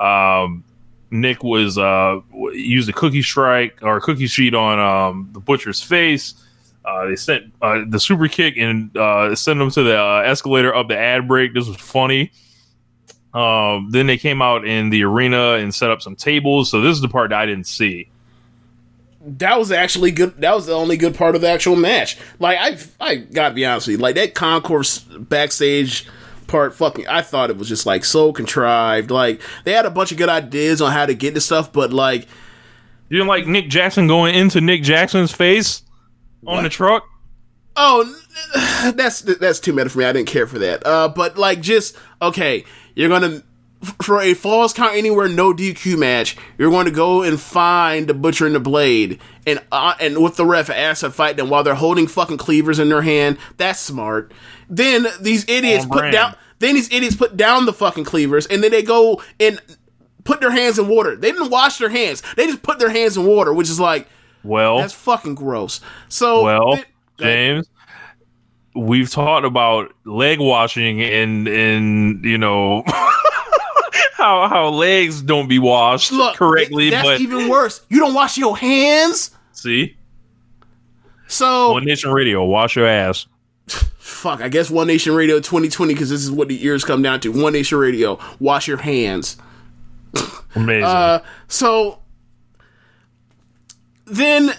Um, 0.00 0.64
Nick 1.12 1.44
was 1.44 1.78
uh, 1.78 2.20
used 2.52 2.88
a 2.88 2.92
cookie 2.92 3.22
strike 3.22 3.78
or 3.82 3.98
a 3.98 4.00
cookie 4.00 4.26
sheet 4.26 4.54
on 4.54 4.80
um, 4.80 5.28
the 5.32 5.40
butcher's 5.40 5.80
face. 5.80 6.34
Uh, 6.84 7.06
they 7.06 7.16
sent 7.16 7.52
uh, 7.62 7.82
the 7.88 8.00
super 8.00 8.28
kick 8.28 8.56
and 8.56 8.96
uh, 8.96 9.34
sent 9.34 9.58
them 9.58 9.70
to 9.70 9.82
the 9.82 9.98
uh, 9.98 10.22
escalator 10.26 10.74
up 10.74 10.88
the 10.88 10.98
ad 10.98 11.28
break. 11.28 11.54
This 11.54 11.68
was 11.68 11.76
funny. 11.76 12.32
Um, 13.34 13.88
then 13.90 14.06
they 14.06 14.18
came 14.18 14.42
out 14.42 14.66
in 14.66 14.90
the 14.90 15.04
arena 15.04 15.52
and 15.54 15.74
set 15.74 15.90
up 15.90 16.02
some 16.02 16.16
tables. 16.16 16.70
So 16.70 16.80
this 16.80 16.92
is 16.94 17.00
the 17.00 17.08
part 17.08 17.30
that 17.30 17.40
I 17.40 17.46
didn't 17.46 17.66
see. 17.66 18.08
that 19.24 19.58
was 19.58 19.70
actually 19.70 20.10
good. 20.10 20.36
That 20.40 20.54
was 20.54 20.66
the 20.66 20.74
only 20.74 20.96
good 20.96 21.14
part 21.14 21.34
of 21.34 21.40
the 21.40 21.48
actual 21.48 21.76
match. 21.76 22.18
Like 22.40 22.58
I, 22.60 22.76
I 23.00 23.14
gotta 23.16 23.54
be 23.54 23.64
honest 23.64 23.86
with 23.86 23.96
you, 23.96 24.02
like 24.02 24.16
that 24.16 24.34
concourse 24.34 24.98
backstage 24.98 26.06
part. 26.48 26.74
Fucking, 26.74 27.06
I 27.06 27.22
thought 27.22 27.48
it 27.48 27.56
was 27.56 27.68
just 27.68 27.86
like 27.86 28.04
so 28.04 28.32
contrived. 28.32 29.10
Like 29.10 29.40
they 29.64 29.72
had 29.72 29.86
a 29.86 29.90
bunch 29.90 30.10
of 30.12 30.18
good 30.18 30.28
ideas 30.28 30.82
on 30.82 30.90
how 30.92 31.06
to 31.06 31.14
get 31.14 31.34
the 31.34 31.40
stuff, 31.40 31.72
but 31.72 31.92
like 31.92 32.22
You 33.08 33.18
didn't 33.18 33.28
like 33.28 33.46
Nick 33.46 33.68
Jackson 33.70 34.08
going 34.08 34.34
into 34.34 34.60
Nick 34.60 34.82
Jackson's 34.82 35.32
face 35.32 35.82
on 36.46 36.62
the 36.62 36.68
truck? 36.68 37.08
Oh, 37.76 38.14
that's 38.94 39.20
that's 39.20 39.60
too 39.60 39.72
meta 39.72 39.90
for 39.90 39.98
me. 39.98 40.04
I 40.04 40.12
didn't 40.12 40.28
care 40.28 40.46
for 40.46 40.58
that. 40.58 40.86
Uh, 40.86 41.08
but 41.08 41.38
like, 41.38 41.60
just 41.60 41.96
okay, 42.20 42.64
you're 42.94 43.08
gonna 43.08 43.42
for 44.00 44.20
a 44.20 44.34
falls 44.34 44.72
count 44.72 44.94
anywhere 44.94 45.28
no 45.28 45.52
DQ 45.52 45.98
match. 45.98 46.36
You're 46.56 46.70
going 46.70 46.86
to 46.86 46.92
go 46.92 47.22
and 47.22 47.40
find 47.40 48.06
the 48.06 48.14
butcher 48.14 48.46
and 48.46 48.54
the 48.54 48.60
blade, 48.60 49.20
and 49.46 49.60
uh, 49.72 49.94
and 50.00 50.22
with 50.22 50.36
the 50.36 50.46
ref 50.46 50.70
ask 50.70 51.00
to 51.00 51.10
fight 51.10 51.36
them 51.36 51.50
while 51.50 51.64
they're 51.64 51.74
holding 51.74 52.06
fucking 52.06 52.38
cleavers 52.38 52.78
in 52.78 52.88
their 52.88 53.02
hand. 53.02 53.38
That's 53.56 53.80
smart. 53.80 54.32
Then 54.68 55.06
these 55.20 55.48
idiots 55.48 55.84
On 55.84 55.90
put 55.90 55.98
brand. 55.98 56.12
down. 56.12 56.36
Then 56.60 56.76
these 56.76 56.92
idiots 56.92 57.16
put 57.16 57.36
down 57.36 57.66
the 57.66 57.72
fucking 57.72 58.04
cleavers, 58.04 58.46
and 58.46 58.62
then 58.62 58.70
they 58.70 58.82
go 58.82 59.20
and 59.40 59.60
put 60.22 60.40
their 60.40 60.52
hands 60.52 60.78
in 60.78 60.86
water. 60.86 61.16
They 61.16 61.32
didn't 61.32 61.50
wash 61.50 61.78
their 61.78 61.88
hands. 61.88 62.22
They 62.36 62.46
just 62.46 62.62
put 62.62 62.78
their 62.78 62.90
hands 62.90 63.16
in 63.16 63.26
water, 63.26 63.52
which 63.52 63.68
is 63.68 63.80
like 63.80 64.06
Well, 64.44 64.78
that's 64.78 64.92
fucking 64.94 65.34
gross. 65.36 65.80
So 66.08 66.42
well, 66.42 66.74
th- 66.74 66.86
James, 67.18 67.68
we've 68.74 69.10
talked 69.10 69.44
about 69.46 69.92
leg 70.04 70.40
washing 70.40 71.00
and 71.02 71.46
and 71.48 72.24
you 72.24 72.38
know 72.38 72.82
how 74.14 74.48
how 74.48 74.68
legs 74.70 75.22
don't 75.22 75.48
be 75.48 75.58
washed 75.58 76.12
Look, 76.12 76.36
correctly, 76.36 76.90
that's 76.90 77.06
but 77.06 77.20
even 77.20 77.48
worse. 77.48 77.80
You 77.88 77.98
don't 77.98 78.14
wash 78.14 78.36
your 78.36 78.56
hands. 78.56 79.30
see, 79.52 79.96
So 81.28 81.72
One 81.72 81.84
Nation 81.84 82.10
Radio, 82.12 82.44
wash 82.44 82.76
your 82.76 82.86
ass. 82.86 83.26
fuck. 83.98 84.40
I 84.40 84.48
guess 84.48 84.70
One 84.70 84.86
Nation 84.88 85.14
Radio 85.14 85.36
2020 85.38 85.94
because 85.94 86.10
this 86.10 86.22
is 86.24 86.30
what 86.30 86.48
the 86.48 86.54
years 86.56 86.84
come 86.84 87.00
down 87.02 87.20
to. 87.20 87.30
One 87.32 87.52
Nation 87.52 87.78
Radio. 87.78 88.18
Wash 88.40 88.66
your 88.68 88.78
hands. 88.78 89.36
Amazing. 90.54 90.84
Uh, 90.84 91.20
so 91.48 92.01
then 94.06 94.52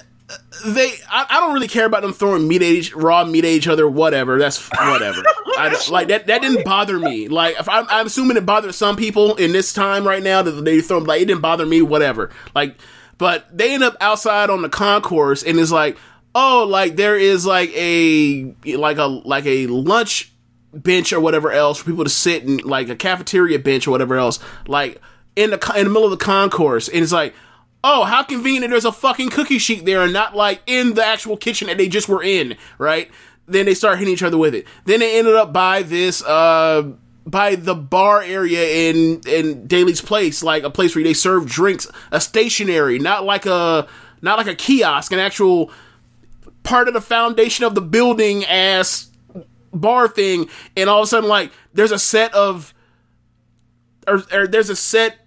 they, 0.66 0.94
I, 1.10 1.26
I 1.30 1.40
don't 1.40 1.54
really 1.54 1.68
care 1.68 1.86
about 1.86 2.02
them 2.02 2.14
throwing 2.14 2.48
meat 2.48 2.94
raw 2.96 3.24
meat 3.26 3.46
at 3.46 3.52
each 3.52 3.68
other. 3.68 3.88
Whatever. 3.88 4.40
That's 4.40 4.70
whatever. 4.70 5.24
I, 5.58 5.76
like 5.90 6.08
that. 6.08 6.28
That 6.28 6.42
didn't 6.42 6.64
bother 6.64 6.98
me. 6.98 7.28
Like 7.28 7.60
if 7.60 7.68
I'm, 7.70 7.86
I'm 7.90 8.08
assuming 8.08 8.38
it 8.38 8.46
bothered 8.46 8.74
some 8.74 8.96
people 8.96 9.36
in 9.36 9.52
this 9.52 9.74
time 9.74 10.08
right 10.08 10.24
now 10.24 10.42
that 10.42 10.52
they 10.52 10.82
throw. 10.82 11.00
Like 11.00 11.22
it 11.22 11.26
didn't 11.26 11.42
bother 11.42 11.66
me. 11.66 11.82
Whatever. 11.82 12.30
Like, 12.56 12.78
but 13.18 13.46
they 13.56 13.74
end 13.74 13.84
up 13.84 13.96
outside 14.02 14.50
on 14.50 14.62
the 14.62 14.70
concourse 14.70 15.44
and 15.44 15.60
it's 15.60 15.72
like, 15.72 15.98
oh, 16.34 16.66
like 16.68 16.96
there 16.96 17.18
is 17.18 17.46
like 17.46 17.70
a 17.76 18.56
like 18.66 18.98
a 18.98 19.06
like 19.06 19.46
a 19.46 19.68
lunch 19.68 20.32
bench 20.74 21.14
or 21.14 21.20
whatever 21.20 21.52
else 21.52 21.78
for 21.78 21.86
people 21.86 22.04
to 22.04 22.10
sit 22.10 22.44
and 22.44 22.64
like 22.64 22.90
a 22.90 22.96
cafeteria 22.96 23.60
bench 23.60 23.88
or 23.88 23.92
whatever 23.92 24.16
else, 24.16 24.40
like 24.68 25.00
in 25.36 25.52
the 25.52 25.74
in 25.78 25.86
the 25.86 25.90
middle 25.90 26.06
of 26.06 26.12
the 26.12 26.24
concourse, 26.24 26.88
and 26.88 27.04
it's 27.04 27.12
like, 27.12 27.34
oh, 27.84 28.04
how 28.04 28.24
convenient! 28.24 28.72
There's 28.72 28.86
a 28.86 28.92
fucking 28.92 29.30
cookie 29.30 29.60
sheet 29.60 29.86
there, 29.86 30.02
and 30.02 30.14
not 30.14 30.36
like 30.36 30.62
in 30.66 30.94
the 30.94 31.06
actual 31.06 31.38
kitchen 31.38 31.68
that 31.68 31.78
they 31.78 31.88
just 31.88 32.08
were 32.08 32.24
in, 32.24 32.56
right? 32.78 33.10
Then 33.46 33.66
they 33.66 33.74
start 33.74 34.00
hitting 34.00 34.14
each 34.14 34.24
other 34.24 34.38
with 34.38 34.56
it. 34.56 34.66
Then 34.86 35.02
they 35.02 35.18
ended 35.20 35.36
up 35.36 35.52
by 35.52 35.84
this 35.84 36.24
uh 36.24 36.92
by 37.26 37.56
the 37.56 37.76
bar 37.76 38.22
area 38.22 38.90
in 38.90 39.22
in 39.28 39.68
Daily's 39.68 40.02
Place, 40.02 40.44
like 40.44 40.64
a 40.64 40.70
place 40.70 40.96
where 40.96 41.04
they 41.04 41.14
serve 41.14 41.46
drinks, 41.46 41.88
a 42.12 42.20
stationary, 42.20 43.00
not 43.00 43.26
like 43.26 43.46
a 43.46 43.88
not 44.22 44.38
like 44.38 44.48
a 44.48 44.56
kiosk, 44.56 45.12
an 45.12 45.20
actual 45.20 45.72
part 46.64 46.88
of 46.88 46.94
the 46.94 47.02
foundation 47.02 47.66
of 47.66 47.76
the 47.76 47.82
building 47.82 48.46
ass 48.46 49.10
bar 49.74 50.08
thing, 50.08 50.50
and 50.78 50.90
all 50.90 51.00
of 51.00 51.04
a 51.04 51.08
sudden, 51.08 51.30
like, 51.30 51.52
there's 51.74 51.92
a 51.92 52.00
set 52.00 52.34
of, 52.34 52.74
or, 54.08 54.24
or 54.32 54.48
there's 54.48 54.70
a 54.70 54.76
set, 54.76 55.23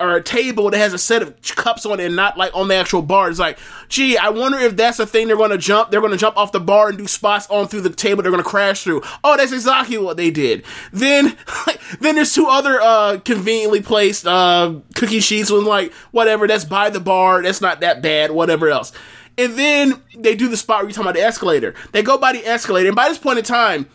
or 0.00 0.16
a 0.16 0.22
table 0.22 0.70
that 0.70 0.78
has 0.78 0.94
a 0.94 0.98
set 0.98 1.22
of 1.22 1.40
cups 1.42 1.84
on 1.84 2.00
it, 2.00 2.06
and 2.06 2.16
not 2.16 2.38
like 2.38 2.54
on 2.54 2.68
the 2.68 2.74
actual 2.74 3.02
bar. 3.02 3.28
It's 3.28 3.38
like, 3.38 3.58
gee, 3.88 4.16
I 4.16 4.30
wonder 4.30 4.58
if 4.58 4.74
that's 4.74 4.96
the 4.96 5.06
thing 5.06 5.28
they're 5.28 5.36
to 5.36 5.58
jump. 5.58 5.90
They're 5.90 6.00
to 6.00 6.16
jump 6.16 6.36
off 6.36 6.52
the 6.52 6.60
bar 6.60 6.88
and 6.88 6.98
do 6.98 7.06
spots 7.06 7.46
on 7.50 7.68
through 7.68 7.82
the 7.82 7.90
table. 7.90 8.22
They're 8.22 8.32
to 8.32 8.42
crash 8.42 8.82
through. 8.82 9.02
Oh, 9.22 9.36
that's 9.36 9.52
exactly 9.52 9.98
what 9.98 10.16
they 10.16 10.30
did. 10.30 10.64
Then, 10.92 11.36
then 12.00 12.14
there's 12.14 12.34
two 12.34 12.46
other 12.46 12.80
uh, 12.80 13.18
conveniently 13.24 13.82
placed 13.82 14.26
uh, 14.26 14.74
cookie 14.94 15.20
sheets 15.20 15.50
with 15.50 15.64
like 15.64 15.92
whatever. 16.12 16.46
That's 16.46 16.64
by 16.64 16.88
the 16.90 17.00
bar. 17.00 17.42
That's 17.42 17.60
not 17.60 17.80
that 17.80 18.00
bad. 18.00 18.30
Whatever 18.30 18.68
else. 18.70 18.92
And 19.36 19.54
then 19.54 20.02
they 20.16 20.34
do 20.34 20.48
the 20.48 20.56
spot 20.56 20.78
where 20.78 20.84
you're 20.86 20.92
talking 20.92 21.10
about 21.10 21.14
the 21.14 21.22
escalator. 21.22 21.74
They 21.92 22.02
go 22.02 22.18
by 22.18 22.32
the 22.32 22.44
escalator, 22.46 22.88
and 22.88 22.96
by 22.96 23.08
this 23.08 23.18
point 23.18 23.38
in 23.38 23.44
time, 23.44 23.86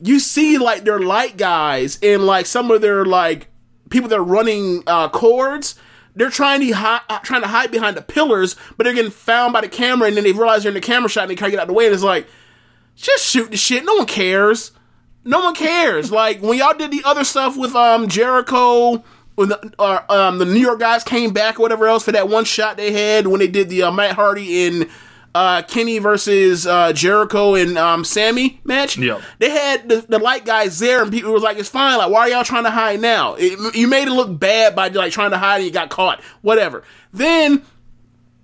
you 0.00 0.18
see 0.18 0.58
like 0.58 0.84
their 0.84 0.98
light 1.00 1.36
guys 1.36 1.98
and 2.02 2.26
like 2.26 2.46
some 2.46 2.70
of 2.70 2.80
their 2.80 3.04
like 3.04 3.48
people 3.92 4.08
that 4.08 4.18
are 4.18 4.24
running 4.24 4.82
uh, 4.86 5.08
cords. 5.08 5.76
They're 6.16 6.30
trying 6.30 6.60
to 6.60 6.70
hi- 6.72 7.00
uh, 7.08 7.20
trying 7.20 7.42
to 7.42 7.48
hide 7.48 7.70
behind 7.70 7.96
the 7.96 8.02
pillars, 8.02 8.56
but 8.76 8.84
they're 8.84 8.94
getting 8.94 9.10
found 9.10 9.52
by 9.52 9.60
the 9.60 9.68
camera, 9.68 10.08
and 10.08 10.16
then 10.16 10.24
they 10.24 10.32
realize 10.32 10.62
they're 10.64 10.70
in 10.70 10.74
the 10.74 10.80
camera 10.80 11.08
shot, 11.08 11.22
and 11.22 11.30
they 11.30 11.36
can't 11.36 11.50
get 11.50 11.58
out 11.58 11.64
of 11.64 11.68
the 11.68 11.74
way. 11.74 11.86
And 11.86 11.94
it's 11.94 12.02
like, 12.02 12.26
just 12.96 13.24
shoot 13.24 13.50
the 13.50 13.56
shit. 13.56 13.84
No 13.84 13.94
one 13.94 14.06
cares. 14.06 14.72
No 15.24 15.40
one 15.40 15.54
cares. 15.54 16.10
like 16.22 16.40
when 16.40 16.58
y'all 16.58 16.76
did 16.76 16.90
the 16.90 17.02
other 17.04 17.24
stuff 17.24 17.56
with 17.56 17.74
um 17.74 18.08
Jericho, 18.08 19.02
when 19.36 19.48
the 19.50 19.74
uh, 19.78 20.02
um 20.08 20.38
the 20.38 20.44
New 20.44 20.60
York 20.60 20.80
guys 20.80 21.04
came 21.04 21.32
back 21.32 21.58
or 21.58 21.62
whatever 21.62 21.86
else 21.86 22.04
for 22.04 22.12
that 22.12 22.28
one 22.28 22.44
shot 22.44 22.76
they 22.76 22.92
had 22.92 23.26
when 23.26 23.38
they 23.38 23.48
did 23.48 23.68
the 23.70 23.84
uh, 23.84 23.90
Matt 23.90 24.14
Hardy 24.14 24.66
in 24.66 24.90
uh, 25.34 25.62
Kenny 25.62 25.98
versus 25.98 26.66
uh, 26.66 26.92
Jericho 26.92 27.54
and 27.54 27.78
um, 27.78 28.04
Sammy 28.04 28.60
match. 28.64 28.98
Yep. 28.98 29.22
They 29.38 29.50
had 29.50 29.88
the, 29.88 29.96
the 30.08 30.18
light 30.18 30.44
guys 30.44 30.78
there, 30.78 31.02
and 31.02 31.10
people 31.10 31.32
was 31.32 31.42
like, 31.42 31.58
"It's 31.58 31.68
fine. 31.68 31.98
Like, 31.98 32.10
why 32.10 32.20
are 32.20 32.28
y'all 32.28 32.44
trying 32.44 32.64
to 32.64 32.70
hide 32.70 33.00
now? 33.00 33.34
It, 33.38 33.74
you 33.74 33.88
made 33.88 34.08
it 34.08 34.12
look 34.12 34.38
bad 34.38 34.76
by 34.76 34.88
like 34.88 35.12
trying 35.12 35.30
to 35.30 35.38
hide, 35.38 35.56
and 35.56 35.64
you 35.64 35.70
got 35.70 35.90
caught. 35.90 36.22
Whatever." 36.42 36.82
Then 37.12 37.62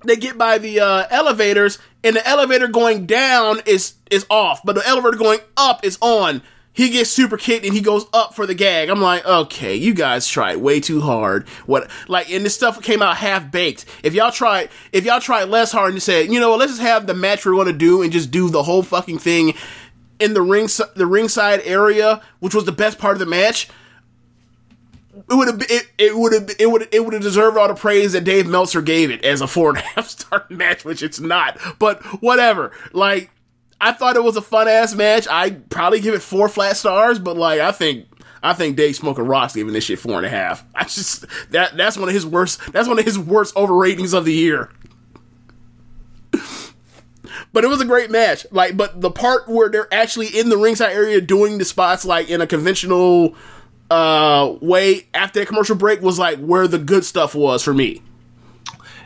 they 0.05 0.17
get 0.17 0.39
by 0.39 0.59
the 0.59 0.81
uh, 0.81 1.07
elevators, 1.11 1.79
and 2.05 2.17
the 2.17 2.27
elevator 2.27 2.69
going 2.69 3.07
down 3.07 3.61
is 3.67 3.95
is 4.11 4.27
off, 4.31 4.61
but 4.65 4.75
the 4.75 4.87
elevator 4.87 5.17
going 5.17 5.41
up 5.57 5.85
is 5.85 5.99
on. 6.01 6.43
He 6.73 6.91
gets 6.91 7.11
super 7.11 7.37
kicked 7.37 7.65
and 7.65 7.75
he 7.75 7.81
goes 7.81 8.07
up 8.13 8.35
for 8.35 8.47
the 8.47 8.55
gag. 8.55 8.89
I'm 8.89 9.03
like, 9.03 9.27
okay, 9.27 9.75
you 9.75 9.93
guys 9.95 10.29
tried 10.29 10.59
way 10.59 10.79
too 10.79 11.01
hard. 11.01 11.49
What 11.67 11.91
like 12.07 12.31
and 12.31 12.45
this 12.45 12.55
stuff 12.55 12.81
came 12.81 13.03
out 13.03 13.17
half 13.17 13.51
baked. 13.51 13.85
If 14.05 14.15
y'all 14.15 14.31
tried 14.31 14.71
if 14.93 15.05
y'all 15.05 15.21
tried 15.21 15.45
less 15.45 15.73
hard 15.73 15.93
and 15.93 16.03
said, 16.03 16.33
you 16.33 16.39
know 16.39 16.55
let's 16.55 16.73
just 16.73 16.83
have 16.83 17.07
the 17.07 17.15
match 17.15 17.45
we're 17.45 17.57
gonna 17.57 17.73
do 17.73 18.03
and 18.03 18.13
just 18.13 18.31
do 18.31 18.49
the 18.49 18.63
whole 18.63 18.83
fucking 18.83 19.19
thing 19.19 19.55
in 20.21 20.35
the 20.35 20.43
ring 20.43 20.69
the 20.95 21.07
ringside 21.07 21.63
area, 21.65 22.23
which 22.41 22.55
was 22.55 22.65
the 22.65 22.73
best 22.73 22.99
part 22.99 23.15
of 23.15 23.19
the 23.21 23.27
match, 23.27 23.69
it 25.31 25.35
would 25.35 25.49
have 25.49 25.63
it 25.99 26.17
would 26.17 26.33
have 26.33 26.51
it 26.59 26.71
would 26.71 26.89
it 26.93 27.05
would 27.05 27.13
have 27.13 27.23
deserved 27.23 27.57
all 27.57 27.69
the 27.69 27.75
praise 27.75 28.13
that 28.13 28.25
Dave 28.25 28.47
Meltzer 28.47 28.83
gave 28.83 29.11
it 29.11 29.25
as 29.25 29.41
a 29.41 29.47
four 29.47 29.71
and 29.71 29.79
a 29.79 29.83
half 29.83 30.09
star 30.09 30.47
match, 30.49 30.85
which 30.85 31.03
it's 31.03 31.21
not. 31.21 31.59
But 31.79 32.03
whatever. 32.23 32.73
Like 32.93 33.31
I 33.81 33.93
thought 33.93 34.17
it 34.17 34.25
was 34.25 34.37
a 34.37 34.43
fun 34.43 34.69
ass 34.69 34.95
match. 34.95 35.29
I 35.31 35.51
probably 35.51 36.01
give 36.01 36.15
it 36.15 36.23
four 36.23 36.49
flat 36.49 36.77
stars, 36.77 37.19
but 37.19 37.37
like 37.37 37.61
I 37.61 37.73
think 37.73 38.07
I 38.43 38.53
think 38.53 38.77
Dave 38.77 38.97
Smoking 38.97 39.25
Rock's 39.25 39.55
giving 39.55 39.73
this 39.73 39.85
shit 39.85 39.99
four 39.99 40.15
and 40.15 40.27
a 40.27 40.31
half. 40.31 40.65
I 40.75 40.85
just 40.85 41.27
that 41.51 41.77
that's 41.77 41.97
one 41.97 42.09
of 42.09 42.15
his 42.15 42.27
worst 42.27 42.61
that's 42.73 42.89
one 42.89 42.99
of 42.99 43.05
his 43.05 43.19
worst 43.19 43.55
overratings 43.55 44.15
of 44.15 44.25
the 44.25 44.33
year. 44.33 44.71
But 47.53 47.65
it 47.65 47.69
was 47.69 47.81
a 47.81 47.85
great 47.85 48.11
match. 48.11 48.47
Like, 48.51 48.77
but 48.77 49.01
the 49.01 49.11
part 49.11 49.49
where 49.49 49.69
they're 49.69 49.93
actually 49.93 50.27
in 50.27 50.49
the 50.49 50.57
ringside 50.59 50.93
area 50.93 51.21
doing 51.21 51.59
the 51.59 51.65
spots 51.65 52.05
like 52.05 52.29
in 52.29 52.41
a 52.41 52.47
conventional 52.47 53.35
uh 53.91 54.55
way 54.61 55.07
after 55.15 55.41
the 55.41 55.47
commercial 55.47 55.75
break 55.75 56.03
was 56.03 56.19
like 56.19 56.39
where 56.41 56.69
the 56.69 56.79
good 56.79 57.05
stuff 57.05 57.35
was 57.35 57.63
for 57.63 57.73
me. 57.73 58.03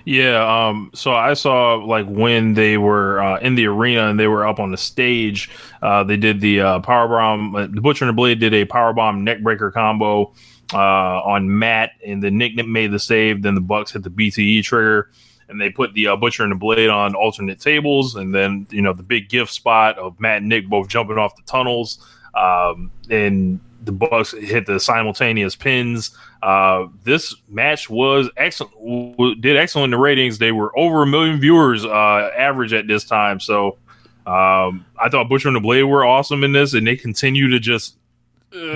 Yeah, 0.05 0.69
um, 0.69 0.91
so 0.95 1.13
I 1.13 1.35
saw 1.35 1.75
like 1.75 2.07
when 2.07 2.55
they 2.55 2.77
were 2.77 3.21
uh, 3.21 3.39
in 3.39 3.55
the 3.55 3.67
arena 3.67 4.09
and 4.09 4.19
they 4.19 4.27
were 4.27 4.47
up 4.47 4.59
on 4.59 4.71
the 4.71 4.77
stage. 4.77 5.51
Uh, 5.81 6.03
they 6.03 6.17
did 6.17 6.41
the 6.41 6.61
uh, 6.61 6.81
power 6.81 7.09
bomb. 7.09 7.55
Uh, 7.55 7.67
the 7.69 7.81
Butcher 7.81 8.05
and 8.05 8.11
the 8.11 8.17
Blade 8.17 8.41
did 8.41 8.53
a 8.55 8.65
power 8.65 8.93
bomb 8.93 9.25
neckbreaker 9.25 9.73
combo 9.73 10.33
uh, 10.73 11.23
on 11.23 11.59
Matt, 11.59 11.93
and 12.05 12.23
then 12.23 12.37
Nick 12.37 12.57
Nick 12.57 12.67
made 12.67 12.91
the 12.91 12.99
save. 12.99 13.43
Then 13.43 13.55
the 13.55 13.61
Bucks 13.61 13.93
hit 13.93 14.03
the 14.03 14.11
BTE 14.11 14.65
trigger, 14.65 15.11
and 15.49 15.61
they 15.61 15.71
put 15.71 15.95
the 15.95 16.09
uh, 16.09 16.17
Butcher 16.17 16.43
and 16.43 16.53
the 16.53 16.57
Blade 16.57 16.89
on 16.89 17.15
alternate 17.15 17.61
tables. 17.61 18.17
And 18.17 18.35
then 18.35 18.67
you 18.71 18.83
know 18.83 18.93
the 18.93 19.05
big 19.05 19.29
gift 19.29 19.53
spot 19.53 19.99
of 19.99 20.19
Matt 20.19 20.39
and 20.39 20.49
Nick 20.49 20.69
both 20.69 20.89
jumping 20.89 21.19
off 21.19 21.37
the 21.37 21.43
tunnels, 21.43 22.05
um, 22.35 22.91
and 23.09 23.61
the 23.85 23.93
Bucks 23.93 24.33
hit 24.33 24.67
the 24.67 24.79
simultaneous 24.81 25.57
pins. 25.57 26.17
Uh, 26.43 26.87
this 27.05 27.35
match 27.49 27.89
was 27.91 28.31
excellent. 28.37 29.41
Did 29.41 29.57
excellent 29.57 29.87
in 29.87 29.91
the 29.93 29.99
ratings. 29.99 30.39
They 30.39 30.53
were 30.53 30.77
over 30.79 31.03
a 31.03 31.07
million 31.07 31.41
viewers 31.41 31.85
uh, 31.85 32.31
average 32.37 32.73
at 32.73 32.87
this 32.87 33.05
time. 33.05 33.41
So 33.41 33.79
um, 34.27 34.87
I 35.01 35.09
thought 35.11 35.29
Butcher 35.29 35.49
and 35.49 35.57
the 35.57 35.61
Blade 35.61 35.83
were 35.85 36.05
awesome 36.05 36.45
in 36.45 36.53
this, 36.53 36.75
and 36.75 36.87
they 36.87 36.97
continue 36.97 37.49
to 37.51 37.59
just 37.61 37.97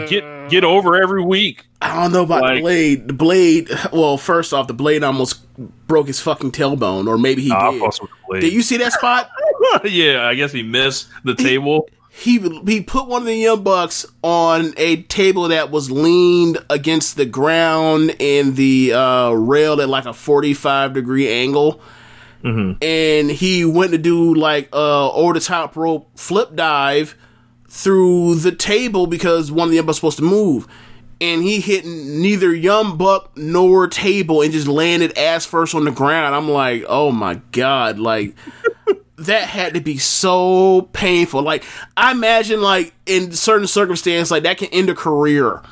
get 0.08 0.48
get 0.48 0.64
over 0.64 0.96
every 0.96 1.22
week. 1.22 1.64
I 1.82 1.94
don't 2.02 2.12
know 2.12 2.22
about 2.22 2.40
the 2.42 2.54
Like- 2.54 2.62
blade. 2.62 3.08
The 3.08 3.14
blade. 3.14 3.68
Well, 3.92 4.16
first 4.16 4.52
off, 4.54 4.66
the 4.66 4.74
blade 4.74 5.04
almost 5.04 5.42
broke 5.86 6.06
his 6.06 6.20
fucking 6.20 6.52
tailbone, 6.52 7.06
or 7.08 7.18
maybe 7.18 7.42
he 7.42 7.48
Nah, 7.50 7.70
did. 7.72 7.82
fucks 7.82 8.00
with 8.00 8.10
the 8.10 8.16
Blade. 8.28 8.40
Did 8.40 8.52
you 8.52 8.62
see 8.62 8.76
that 8.78 8.92
spot? 8.92 9.28
yeah, 9.84 10.26
I 10.26 10.34
guess 10.34 10.52
he 10.52 10.62
missed 10.62 11.08
the 11.24 11.34
table. 11.34 11.88
He 12.18 12.38
he 12.66 12.80
put 12.80 13.08
one 13.08 13.22
of 13.22 13.26
the 13.26 13.36
young 13.36 13.62
bucks 13.62 14.06
on 14.22 14.72
a 14.78 15.02
table 15.02 15.48
that 15.48 15.70
was 15.70 15.90
leaned 15.90 16.58
against 16.70 17.16
the 17.16 17.26
ground 17.26 18.16
and 18.18 18.56
the 18.56 18.94
uh, 18.94 19.32
rail 19.32 19.78
at 19.82 19.88
like 19.90 20.06
a 20.06 20.14
forty 20.14 20.54
five 20.54 20.94
degree 20.94 21.30
angle. 21.30 21.80
And 22.80 23.30
he 23.30 23.64
went 23.64 23.92
to 23.92 23.98
do 23.98 24.34
like 24.34 24.68
a 24.72 24.76
over 24.76 25.34
the 25.34 25.40
top 25.40 25.76
rope 25.76 26.08
flip 26.18 26.54
dive 26.54 27.16
through 27.68 28.36
the 28.36 28.52
table 28.52 29.06
because 29.06 29.52
one 29.52 29.66
of 29.66 29.70
the 29.70 29.76
young 29.76 29.86
bucks 29.86 30.02
was 30.02 30.14
supposed 30.14 30.30
to 30.30 30.36
move. 30.36 30.66
And 31.20 31.42
he 31.42 31.60
hit 31.60 31.84
neither 31.84 32.54
young 32.54 32.96
buck 32.96 33.36
nor 33.36 33.88
table 33.88 34.42
and 34.42 34.52
just 34.52 34.68
landed 34.68 35.18
ass 35.18 35.44
first 35.44 35.74
on 35.74 35.84
the 35.84 35.90
ground. 35.90 36.34
I'm 36.34 36.48
like, 36.48 36.84
oh 36.88 37.10
my 37.10 37.40
god, 37.52 37.98
like 37.98 38.34
that 39.16 39.48
had 39.48 39.74
to 39.74 39.80
be 39.80 39.98
so 39.98 40.82
painful. 40.92 41.42
Like 41.42 41.64
I 41.96 42.12
imagine, 42.12 42.60
like 42.60 42.94
in 43.06 43.32
certain 43.32 43.66
circumstances, 43.66 44.30
like 44.30 44.42
that 44.44 44.58
can 44.58 44.68
end 44.68 44.90
a 44.90 44.94
career. 44.94 45.62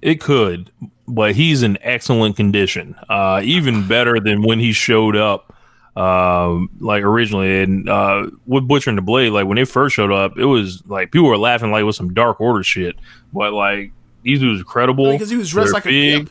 It 0.00 0.20
could, 0.20 0.70
but 1.06 1.34
he's 1.36 1.62
in 1.62 1.78
excellent 1.80 2.36
condition. 2.36 2.96
Uh, 3.08 3.40
even 3.44 3.86
better 3.86 4.18
than 4.18 4.42
when 4.42 4.58
he 4.58 4.72
showed 4.72 5.14
up, 5.16 5.54
um, 5.96 6.70
like 6.80 7.04
originally. 7.04 7.62
And 7.62 7.88
uh, 7.88 8.26
with 8.46 8.66
Butcher 8.66 8.90
and 8.90 8.98
the 8.98 9.02
Blade, 9.02 9.30
like 9.30 9.46
when 9.46 9.56
they 9.56 9.64
first 9.64 9.94
showed 9.94 10.10
up, 10.10 10.36
it 10.38 10.44
was 10.44 10.82
like 10.86 11.12
people 11.12 11.28
were 11.28 11.38
laughing 11.38 11.70
like 11.70 11.82
it 11.82 11.84
was 11.84 11.96
some 11.96 12.12
Dark 12.14 12.40
Order 12.40 12.64
shit. 12.64 12.96
But 13.32 13.52
like 13.52 13.92
these 14.24 14.40
dudes 14.40 14.62
credible 14.64 15.10
Because 15.12 15.30
he 15.30 15.36
was 15.36 15.50
dressed 15.50 15.66
They're 15.68 15.74
like 15.74 15.86
a 15.86 15.88
big. 15.88 16.16
gimp. 16.16 16.30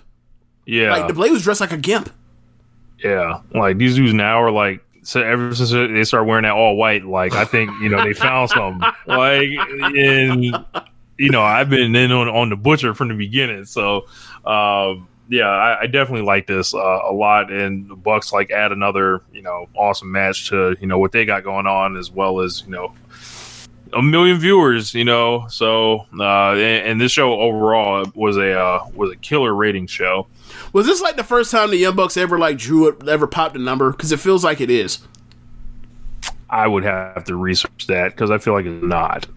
Yeah, 0.66 0.92
Like 0.92 1.08
the 1.08 1.14
blade 1.14 1.32
was 1.32 1.44
dressed 1.44 1.60
like 1.62 1.72
a 1.72 1.78
gimp. 1.78 2.10
yeah. 3.04 3.42
Like 3.54 3.78
these 3.78 3.96
dudes 3.96 4.14
now 4.14 4.42
are 4.42 4.52
like. 4.52 4.84
So 5.04 5.22
ever 5.22 5.56
since 5.56 5.72
they 5.72 6.04
started 6.04 6.28
wearing 6.28 6.44
that 6.44 6.54
all 6.54 6.76
white, 6.76 7.06
like 7.06 7.34
I 7.34 7.46
think 7.46 7.72
you 7.82 7.90
know 7.90 8.04
they 8.04 8.14
found 8.14 8.50
something. 8.50 8.88
Like 9.08 9.50
and 9.82 10.44
you 11.18 11.30
know 11.30 11.42
I've 11.42 11.70
been 11.70 11.96
in 11.96 12.12
on, 12.12 12.28
on 12.28 12.50
the 12.50 12.56
butcher 12.56 12.94
from 12.94 13.08
the 13.08 13.16
beginning, 13.16 13.66
so 13.66 14.06
um, 14.46 15.08
yeah, 15.32 15.48
I, 15.48 15.82
I 15.82 15.88
definitely 15.88 16.26
like 16.26 16.46
this 16.46 16.74
uh, 16.74 17.00
a 17.10 17.14
lot. 17.14 17.52
And 17.52 17.90
the 17.90 17.96
Bucks 17.96 18.34
like 18.34 18.52
add 18.52 18.72
another 18.72 19.22
you 19.32 19.42
know 19.42 19.68
awesome 19.76 20.12
match 20.12 20.50
to 20.50 20.76
you 20.80 20.88
know 20.88 21.00
what 21.00 21.14
they 21.14 21.26
got 21.26 21.44
going 21.44 21.68
on, 21.68 21.98
as 21.98 22.12
well 22.12 22.42
as 22.42 22.62
you 22.66 22.72
know 22.72 22.94
a 23.94 24.02
million 24.02 24.38
viewers. 24.38 24.94
You 24.94 25.06
know, 25.06 25.48
so 25.50 26.06
uh, 26.20 26.52
and, 26.52 26.88
and 26.88 27.02
this 27.02 27.12
show 27.12 27.40
overall 27.40 28.06
was 28.14 28.38
a 28.38 28.60
uh, 28.60 28.86
was 28.94 29.12
a 29.12 29.16
killer 29.16 29.54
rating 29.54 29.88
show. 29.88 30.28
Was 30.74 30.86
this 30.86 31.02
like 31.02 31.18
the 31.18 31.24
first 31.24 31.52
time 31.52 31.70
the 31.72 31.78
Young 31.78 31.96
Bucks 31.96 32.18
ever 32.18 32.38
like 32.38 32.58
drew 32.58 32.88
it, 32.88 33.08
ever 33.08 33.28
popped 33.28 33.56
a 33.56 33.60
number? 33.60 33.92
Because 33.92 34.12
it 34.12 34.20
feels 34.20 34.44
like 34.44 34.62
it 34.62 34.70
is. 34.70 35.00
I 36.50 36.68
would 36.68 36.84
have 36.84 37.24
to 37.26 37.36
research 37.36 37.88
that 37.88 38.12
because 38.12 38.30
I 38.30 38.38
feel 38.38 38.54
like 38.54 38.66
it's 38.66 38.84
not. 38.84 39.28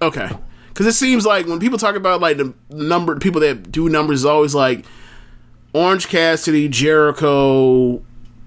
Okay. 0.00 0.28
Because 0.68 0.86
it 0.86 0.94
seems 0.94 1.24
like 1.26 1.46
when 1.46 1.60
people 1.60 1.78
talk 1.78 1.94
about 1.94 2.20
like 2.20 2.38
the 2.38 2.54
number, 2.70 3.16
people 3.18 3.40
that 3.42 3.70
do 3.70 3.88
numbers 3.88 4.20
is 4.20 4.24
always 4.24 4.54
like 4.54 4.84
Orange 5.72 6.08
Cassidy, 6.08 6.68
Jericho, 6.68 8.02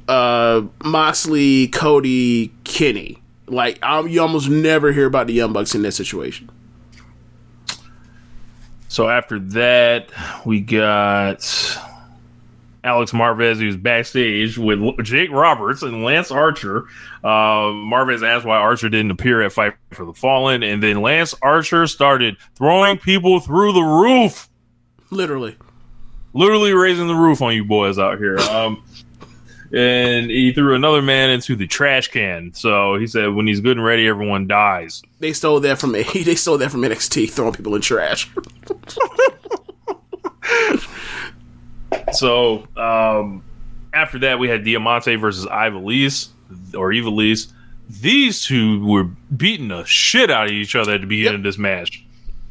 uh, 0.07 0.63
Moxley, 0.83 1.67
Cody, 1.67 2.51
Kenny. 2.63 3.21
Like 3.49 3.79
i 3.81 4.01
you 4.01 4.21
almost 4.21 4.49
never 4.49 4.91
hear 4.91 5.05
about 5.05 5.27
the 5.27 5.33
Young 5.33 5.53
Bucks 5.53 5.73
in 5.73 5.83
that 5.83 5.93
situation. 5.93 6.49
So 8.89 9.09
after 9.09 9.39
that, 9.39 10.09
we 10.45 10.59
got 10.59 11.77
Alex 12.83 13.11
Marvez, 13.11 13.57
who's 13.57 13.75
backstage 13.75 14.57
with 14.57 14.79
Jake 15.03 15.31
Roberts 15.31 15.81
and 15.83 16.03
Lance 16.03 16.31
Archer. 16.31 16.85
Uh, 17.23 17.71
Marvez 17.73 18.25
asked 18.27 18.45
why 18.45 18.57
Archer 18.57 18.87
didn't 18.89 19.11
appear 19.11 19.41
at 19.41 19.51
Fight 19.51 19.73
for 19.91 20.05
the 20.05 20.13
Fallen, 20.13 20.63
and 20.63 20.81
then 20.81 21.01
Lance 21.01 21.33
Archer 21.41 21.87
started 21.87 22.37
throwing 22.55 22.97
people 22.97 23.39
through 23.39 23.73
the 23.73 23.81
roof, 23.81 24.47
Literally. 25.09 25.57
literally 26.33 26.73
raising 26.73 27.07
the 27.07 27.15
roof 27.15 27.41
on 27.41 27.53
you 27.53 27.65
boys 27.65 27.97
out 27.99 28.17
here. 28.19 28.37
Um, 28.39 28.83
and 29.73 30.31
he 30.31 30.53
threw 30.53 30.75
another 30.75 31.01
man 31.01 31.29
into 31.29 31.55
the 31.57 31.67
trash 31.67 32.07
can. 32.07 32.53
So 32.53 32.95
he 32.95 33.05
said, 33.05 33.33
when 33.33 33.47
he's 33.47 33.59
good 33.59 33.75
and 33.75 33.85
ready, 33.85 34.07
everyone 34.07 34.47
dies. 34.47 35.01
They 35.19 35.33
stole 35.33 35.59
that 35.59 35.77
from 35.77 35.91
they 35.91 36.03
stole 36.35 36.57
that 36.59 36.71
from 36.71 36.81
NXT, 36.83 37.29
throwing 37.31 37.53
people 37.53 37.75
in 37.75 37.81
trash. 37.81 38.29
So 42.13 42.67
um, 42.77 43.43
after 43.93 44.19
that, 44.19 44.39
we 44.39 44.47
had 44.49 44.63
Diamante 44.63 45.15
versus 45.15 45.45
Ivalise 45.47 46.29
or 46.75 46.93
Ivalise. 46.93 47.47
These 47.89 48.43
two 48.45 48.85
were 48.85 49.05
beating 49.35 49.69
the 49.69 49.83
shit 49.85 50.29
out 50.29 50.47
of 50.47 50.51
each 50.51 50.75
other 50.75 50.93
at 50.93 51.01
the 51.01 51.07
beginning 51.07 51.33
Yep. 51.33 51.39
of 51.39 51.43
this 51.43 51.57
match. 51.57 52.03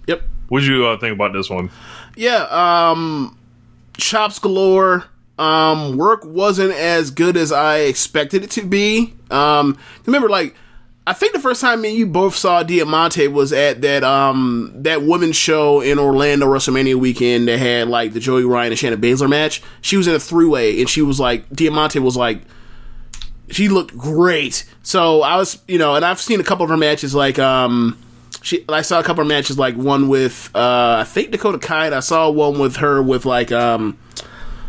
yep. 0.07 0.23
What 0.49 0.61
would 0.63 0.67
you 0.67 0.87
uh, 0.87 0.97
think 0.99 1.13
about 1.15 1.33
this 1.33 1.51
one? 1.51 1.71
Yeah, 2.17 2.47
um 2.51 3.37
chops 3.99 4.39
galore. 4.39 5.05
Um 5.39 5.97
work 5.99 6.23
wasn't 6.25 6.73
as 6.73 7.11
good 7.11 7.37
as 7.37 7.53
I 7.53 7.79
expected 7.81 8.45
it 8.45 8.51
to 8.53 8.63
be. 8.65 9.13
Um 9.31 9.77
remember 10.07 10.29
like 10.31 10.55
I 11.09 11.13
think 11.13 11.35
the 11.35 11.41
first 11.41 11.61
time 11.61 11.83
me 11.83 11.91
and 11.91 11.99
you 11.99 12.07
both 12.07 12.35
saw 12.35 12.63
Diamante 12.65 13.29
was 13.29 13.53
at 13.53 13.81
that 13.83 14.03
um 14.03 14.73
that 14.75 15.03
women's 15.03 15.37
show 15.37 15.81
in 15.81 15.99
Orlando 15.99 16.47
WrestleMania 16.47 16.97
weekend 16.97 17.47
that 17.49 17.59
had 17.59 17.89
like 17.89 18.13
the 18.13 18.21
Joey 18.21 18.45
Ryan 18.45 18.73
and 18.73 18.79
Shannon 18.79 19.01
Baszler 19.01 19.29
match. 19.29 19.63
She 19.81 19.97
was 19.97 20.09
in 20.09 20.15
a 20.15 20.19
three 20.19 20.47
way 20.47 20.81
and 20.81 20.89
she 20.89 21.03
was 21.03 21.21
like 21.21 21.49
Diamante 21.51 22.01
was 22.01 22.17
like 22.17 22.43
she 23.51 23.69
looked 23.69 23.97
great. 23.97 24.65
So 24.83 25.23
I 25.23 25.37
was, 25.37 25.63
you 25.69 25.79
know, 25.79 25.95
and 25.95 26.05
I've 26.05 26.21
seen 26.21 26.41
a 26.41 26.45
couple 26.45 26.65
of 26.65 26.71
her 26.71 26.77
matches. 26.77 27.15
Like, 27.15 27.39
um, 27.39 27.99
she, 28.43 28.65
I 28.69 28.83
saw 28.83 29.01
a 29.01 29.03
couple 29.03 29.23
of 29.23 29.29
matches, 29.29 29.59
like 29.59 29.77
one 29.77 30.09
with, 30.09 30.51
uh, 30.55 30.99
I 31.01 31.05
think 31.05 31.31
Dakota 31.31 31.59
Kai. 31.59 31.95
I 31.95 32.01
saw 32.01 32.31
one 32.31 32.59
with 32.59 32.77
her 32.77 33.03
with 33.03 33.25
like, 33.25 33.53
um, 33.53 33.99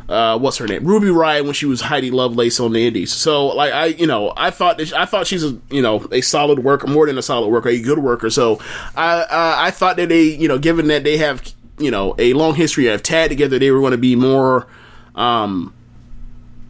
uh, 0.09 0.37
what's 0.37 0.57
her 0.57 0.67
name? 0.67 0.85
Ruby 0.85 1.07
Riott 1.07 1.43
when 1.43 1.53
she 1.53 1.65
was 1.65 1.81
Heidi 1.81 2.11
Lovelace 2.11 2.59
on 2.59 2.73
the 2.73 2.87
Indies. 2.87 3.11
So, 3.11 3.47
like, 3.47 3.73
I, 3.73 3.85
you 3.87 4.07
know, 4.07 4.33
I 4.37 4.51
thought 4.51 4.77
that, 4.77 4.93
I 4.93 5.05
thought 5.05 5.27
she's 5.27 5.43
a, 5.43 5.57
you 5.69 5.81
know, 5.81 6.07
a 6.11 6.21
solid 6.21 6.59
worker, 6.59 6.87
more 6.87 7.05
than 7.05 7.17
a 7.17 7.21
solid 7.21 7.49
worker, 7.49 7.69
a 7.69 7.79
good 7.79 7.99
worker. 7.99 8.29
So, 8.29 8.59
I, 8.95 9.25
I 9.67 9.71
thought 9.71 9.97
that 9.97 10.09
they, 10.09 10.23
you 10.23 10.47
know, 10.47 10.57
given 10.57 10.87
that 10.87 11.03
they 11.03 11.17
have, 11.17 11.43
you 11.77 11.91
know, 11.91 12.15
a 12.17 12.33
long 12.33 12.55
history 12.55 12.87
of 12.87 13.03
tag 13.03 13.29
together, 13.29 13.59
they 13.59 13.71
were 13.71 13.79
going 13.79 13.91
to 13.91 13.97
be 13.97 14.15
more, 14.15 14.67
um, 15.15 15.73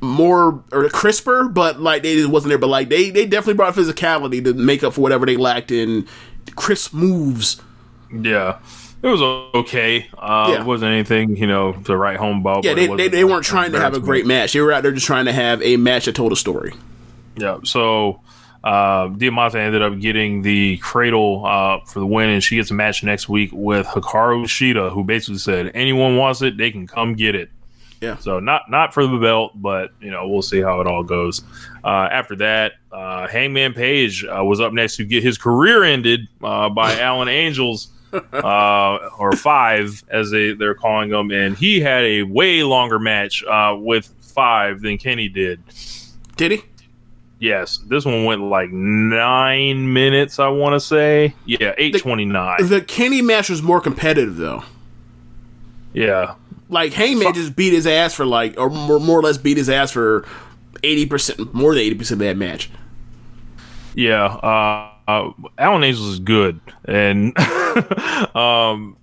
more 0.01 0.63
or 0.71 0.89
crisper, 0.89 1.47
but 1.47 1.79
like 1.79 2.03
they 2.03 2.15
just 2.15 2.29
wasn't 2.29 2.49
there. 2.49 2.57
But 2.57 2.67
like 2.67 2.89
they 2.89 3.09
they 3.09 3.25
definitely 3.25 3.55
brought 3.55 3.73
physicality 3.73 4.43
to 4.43 4.53
make 4.53 4.83
up 4.83 4.93
for 4.93 5.01
whatever 5.01 5.25
they 5.25 5.37
lacked 5.37 5.71
in 5.71 6.07
crisp 6.55 6.93
moves. 6.93 7.61
Yeah. 8.13 8.59
It 9.01 9.07
was 9.07 9.21
okay. 9.21 10.07
Uh, 10.17 10.47
Yeah. 10.51 10.61
It 10.61 10.65
wasn't 10.65 10.91
anything, 10.91 11.37
you 11.37 11.47
know, 11.47 11.73
to 11.85 11.95
write 11.95 12.17
home 12.17 12.39
about. 12.39 12.63
Yeah, 12.63 12.73
they, 12.73 12.87
they, 12.87 13.07
they 13.07 13.23
weren't 13.23 13.45
trying 13.45 13.71
to 13.73 13.79
have 13.79 13.93
a 13.93 13.99
great 13.99 14.25
match. 14.25 14.53
They 14.53 14.61
were 14.61 14.71
out 14.71 14.83
there 14.83 14.91
just 14.91 15.05
trying 15.05 15.25
to 15.25 15.33
have 15.33 15.61
a 15.61 15.77
match 15.77 16.05
that 16.05 16.15
told 16.15 16.31
a 16.31 16.35
story. 16.35 16.73
Yeah. 17.35 17.59
So 17.63 18.21
uh, 18.63 19.07
Diamante 19.09 19.59
ended 19.59 19.81
up 19.81 19.99
getting 19.99 20.41
the 20.41 20.77
cradle 20.77 21.45
uh, 21.45 21.79
for 21.85 21.99
the 21.99 22.07
win, 22.07 22.29
and 22.29 22.43
she 22.43 22.55
gets 22.55 22.71
a 22.71 22.73
match 22.73 23.03
next 23.03 23.29
week 23.29 23.51
with 23.53 23.85
Hikaru 23.85 24.45
Shida, 24.45 24.91
who 24.91 25.03
basically 25.03 25.37
said 25.37 25.71
anyone 25.75 26.17
wants 26.17 26.41
it, 26.41 26.57
they 26.57 26.71
can 26.71 26.87
come 26.87 27.13
get 27.13 27.35
it. 27.35 27.49
Yeah. 28.01 28.17
So 28.17 28.39
not 28.39 28.69
not 28.69 28.93
for 28.93 29.05
the 29.07 29.17
belt, 29.17 29.53
but 29.55 29.91
you 29.99 30.11
know 30.11 30.27
we'll 30.27 30.43
see 30.43 30.61
how 30.61 30.81
it 30.81 30.87
all 30.87 31.03
goes. 31.03 31.41
Uh, 31.83 32.07
after 32.11 32.35
that, 32.37 32.73
uh, 32.91 33.27
Hangman 33.27 33.73
Page 33.73 34.23
uh, 34.25 34.43
was 34.43 34.59
up 34.59 34.71
next 34.73 34.97
to 34.97 35.03
get 35.05 35.23
his 35.23 35.37
career 35.37 35.83
ended 35.83 36.27
uh, 36.43 36.69
by 36.69 36.99
Alan 36.99 37.27
Angels. 37.27 37.87
uh, 38.33 39.09
or 39.17 39.31
five, 39.33 40.03
as 40.09 40.31
they 40.31 40.53
they're 40.53 40.75
calling 40.75 41.09
them, 41.09 41.31
and 41.31 41.57
he 41.57 41.79
had 41.79 42.03
a 42.03 42.23
way 42.23 42.63
longer 42.63 42.99
match 42.99 43.43
uh, 43.43 43.75
with 43.77 44.13
five 44.21 44.81
than 44.81 44.97
Kenny 44.97 45.27
did. 45.29 45.61
Did 46.35 46.51
he? 46.51 46.63
Yes, 47.39 47.77
this 47.87 48.03
one 48.05 48.25
went 48.25 48.41
like 48.41 48.71
nine 48.71 49.93
minutes. 49.93 50.39
I 50.39 50.47
want 50.47 50.73
to 50.73 50.79
say, 50.79 51.35
yeah, 51.45 51.73
eight 51.77 51.97
twenty 51.99 52.25
nine. 52.25 52.67
The 52.67 52.81
Kenny 52.81 53.21
match 53.21 53.49
was 53.49 53.61
more 53.61 53.79
competitive 53.81 54.37
though. 54.37 54.63
Yeah, 55.93 56.35
Like 56.69 56.93
Hangman 56.93 57.33
just 57.33 57.55
beat 57.55 57.73
his 57.73 57.87
ass 57.87 58.13
for 58.13 58.25
like, 58.25 58.55
or 58.59 58.69
more, 58.69 58.99
more 58.99 59.19
or 59.19 59.23
less 59.23 59.37
beat 59.37 59.57
his 59.57 59.69
ass 59.69 59.91
for 59.91 60.25
eighty 60.83 61.05
percent, 61.05 61.53
more 61.53 61.73
than 61.73 61.83
eighty 61.83 61.95
percent 61.95 62.21
of 62.21 62.27
that 62.27 62.37
match. 62.37 62.69
yeah. 63.95 64.25
Uh, 64.25 64.91
uh, 65.07 65.31
Alan 65.57 65.83
Angels 65.83 66.07
is 66.07 66.19
good, 66.19 66.59
and 66.85 67.37
um, 68.35 68.97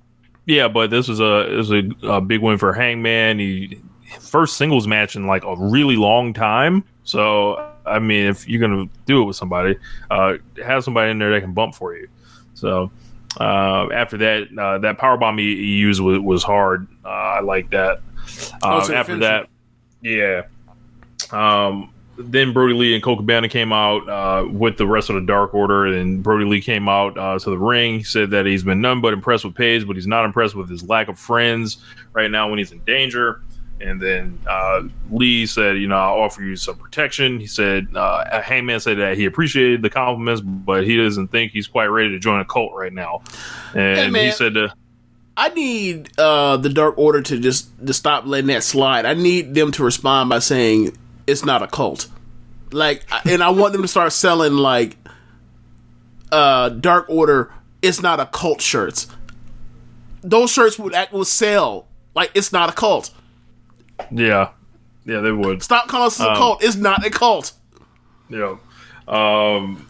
yeah, 0.47 0.69
but 0.69 0.91
this 0.91 1.09
was 1.09 1.21
a 1.21 1.47
this 1.49 1.69
was 1.69 1.73
a, 2.03 2.07
a 2.07 2.21
big 2.21 2.41
win 2.41 2.59
for 2.59 2.73
Hangman. 2.73 3.39
He 3.39 3.81
first 4.21 4.57
singles 4.57 4.87
match 4.87 5.17
in 5.17 5.27
like 5.27 5.45
a 5.45 5.57
really 5.57 5.97
long 5.97 6.35
time. 6.35 6.85
So 7.05 7.73
I 7.87 7.99
mean, 7.99 8.27
if 8.27 8.49
you're 8.49 8.61
gonna 8.61 8.89
do 9.07 9.23
it 9.23 9.25
with 9.25 9.37
somebody, 9.37 9.77
uh, 10.11 10.35
have 10.63 10.85
somebody 10.85 11.11
in 11.11 11.19
there 11.19 11.33
that 11.33 11.41
can 11.41 11.55
bump 11.55 11.75
for 11.75 11.97
you. 11.97 12.09
So 12.55 12.91
uh, 13.41 13.89
after 13.93 14.19
that, 14.19 14.59
uh, 14.59 14.79
that 14.79 14.99
power 14.99 15.17
bomb 15.17 15.39
he, 15.39 15.57
he 15.57 15.77
used 15.77 16.01
was, 16.01 16.19
was 16.21 16.43
hard. 16.43 16.87
Uh, 17.05 17.09
I 17.09 17.41
like 17.41 17.71
that. 17.71 18.01
Oh, 18.63 18.79
Uh, 18.79 18.85
so 18.85 18.95
after 18.95 19.19
that, 19.19 19.49
yeah. 20.03 20.43
Um, 21.31 21.94
then 22.17 22.53
Brody 22.53 22.75
Lee 22.75 22.95
and 22.95 23.03
Colt 23.03 23.19
Cabana 23.19 23.49
came 23.49 23.73
out 23.73 24.09
uh, 24.09 24.47
with 24.49 24.77
the 24.77 24.87
rest 24.87 25.11
of 25.11 25.17
the 25.17 25.23
Dark 25.23 25.55
Order, 25.55 25.87
and 25.87 26.23
Brody 26.23 26.45
Lee 26.45 26.61
came 26.61 26.89
out 26.89 27.19
uh, 27.19 27.39
to 27.39 27.51
the 27.51 27.59
ring. 27.59 27.99
He 27.99 28.05
said 28.05 28.31
that 28.31 28.47
he's 28.47 28.63
been 28.63 28.81
none 28.81 29.01
but 29.01 29.13
impressed 29.13 29.45
with 29.45 29.55
Page, 29.55 29.87
but 29.87 29.97
he's 29.97 30.07
not 30.07 30.25
impressed 30.25 30.55
with 30.55 30.69
his 30.69 30.89
lack 30.89 31.09
of 31.09 31.19
friends 31.19 31.79
right 32.13 32.31
now 32.31 32.49
when 32.49 32.59
he's 32.59 32.73
in 32.73 32.79
danger. 32.81 33.43
And 33.81 34.01
then 34.01 34.39
uh, 34.49 34.83
Lee 35.11 35.47
said, 35.47 35.79
"You 35.79 35.89
know, 35.89 35.97
I'll 35.97 36.21
offer 36.21 36.43
you 36.43 36.55
some 36.55 36.77
protection." 36.77 37.41
He 37.41 37.47
said, 37.47 37.89
uh, 37.95 38.41
"Hangman 38.41 38.79
said 38.79 38.99
that 38.99 39.17
he 39.19 39.25
appreciated 39.25 39.83
the 39.83 39.91
compliments, 39.91 40.41
but 40.41 40.85
he 40.85 40.97
doesn't 40.97 41.29
think 41.29 41.51
he's 41.53 41.67
quite 41.67 41.87
ready 41.87 42.11
to 42.11 42.19
join 42.21 42.41
a 42.41 42.45
cult 42.45 42.73
right 42.75 42.93
now." 42.93 43.23
And 43.75 44.15
Hey, 44.15 44.27
he 44.27 44.31
said, 44.31 44.57
uh, 44.57 44.69
I 45.37 45.49
need 45.49 46.11
uh, 46.19 46.57
the 46.59 46.69
Dark 46.69 46.97
Order 46.97 47.21
to 47.23 47.41
just 47.41 47.69
to 47.85 47.93
stop 47.93 48.27
letting 48.27 48.47
that 48.47 48.63
slide. 48.63 49.05
I 49.05 49.15
need 49.15 49.55
them 49.55 49.73
to 49.73 49.83
respond 49.83 50.31
by 50.31 50.39
saying 50.39 50.97
it's 51.27 51.45
not 51.45 51.63
a 51.63 51.67
cult. 51.67 52.09
Like, 52.73 53.05
and 53.27 53.43
I 53.43 53.51
want 53.51 53.73
them 53.73 53.83
to 53.83 53.89
start 53.89 54.13
selling 54.13 54.55
like 54.55 54.97
uh, 56.33 56.71
Dark 56.71 57.07
Order. 57.09 57.53
It's 57.83 58.03
not 58.03 58.19
a 58.21 58.27
cult 58.27 58.61
shirts. 58.61 59.07
Those 60.23 60.51
shirts 60.51 60.79
would 60.79 60.95
act 60.95 61.13
will 61.13 61.25
sell. 61.25 61.87
Like 62.15 62.31
it's 62.35 62.53
not 62.53 62.71
a 62.71 62.73
cult. 62.73 63.11
"Yeah, 64.11 64.51
yeah, 65.05 65.21
they 65.21 65.33
would." 65.33 65.63
Stop 65.63 65.89
calling 65.89 66.07
us 66.07 66.19
a 66.21 66.31
Um, 66.31 66.37
cult. 66.37 66.65
It's 66.65 66.77
not 66.77 67.05
a 67.05 67.11
cult. 67.11 67.53
Yeah. 68.31 68.57
Um, 69.07 69.87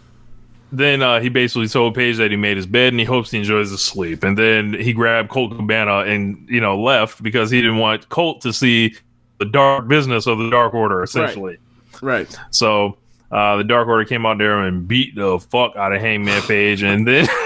then 0.72 1.02
uh, 1.02 1.20
he 1.20 1.28
basically 1.28 1.68
told 1.68 1.94
Page 1.94 2.16
that 2.16 2.32
he 2.32 2.36
made 2.36 2.56
his 2.56 2.66
bed 2.66 2.92
and 2.92 2.98
he 2.98 3.06
hopes 3.06 3.30
he 3.30 3.38
enjoys 3.38 3.70
his 3.70 3.80
sleep. 3.82 4.24
And 4.24 4.36
then 4.36 4.74
he 4.74 4.92
grabbed 4.92 5.28
Colt 5.28 5.56
Cabana 5.56 5.98
and 6.00 6.46
you 6.50 6.60
know 6.60 6.80
left 6.82 7.22
because 7.22 7.50
he 7.50 7.60
didn't 7.62 7.78
want 7.78 8.08
Colt 8.08 8.40
to 8.42 8.52
see 8.52 8.96
the 9.38 9.44
dark 9.46 9.88
business 9.88 10.26
of 10.26 10.38
the 10.38 10.50
Dark 10.50 10.74
Order, 10.74 11.02
essentially. 11.02 11.58
Right. 12.02 12.28
right. 12.28 12.38
So 12.50 12.98
uh, 13.30 13.56
the 13.56 13.64
Dark 13.64 13.88
Order 13.88 14.04
came 14.04 14.24
out 14.26 14.38
there 14.38 14.60
and 14.62 14.86
beat 14.86 15.14
the 15.14 15.38
fuck 15.38 15.76
out 15.76 15.92
of 15.92 16.00
Hangman 16.00 16.42
Page, 16.42 16.82
and 16.82 17.06
then. 17.06 17.26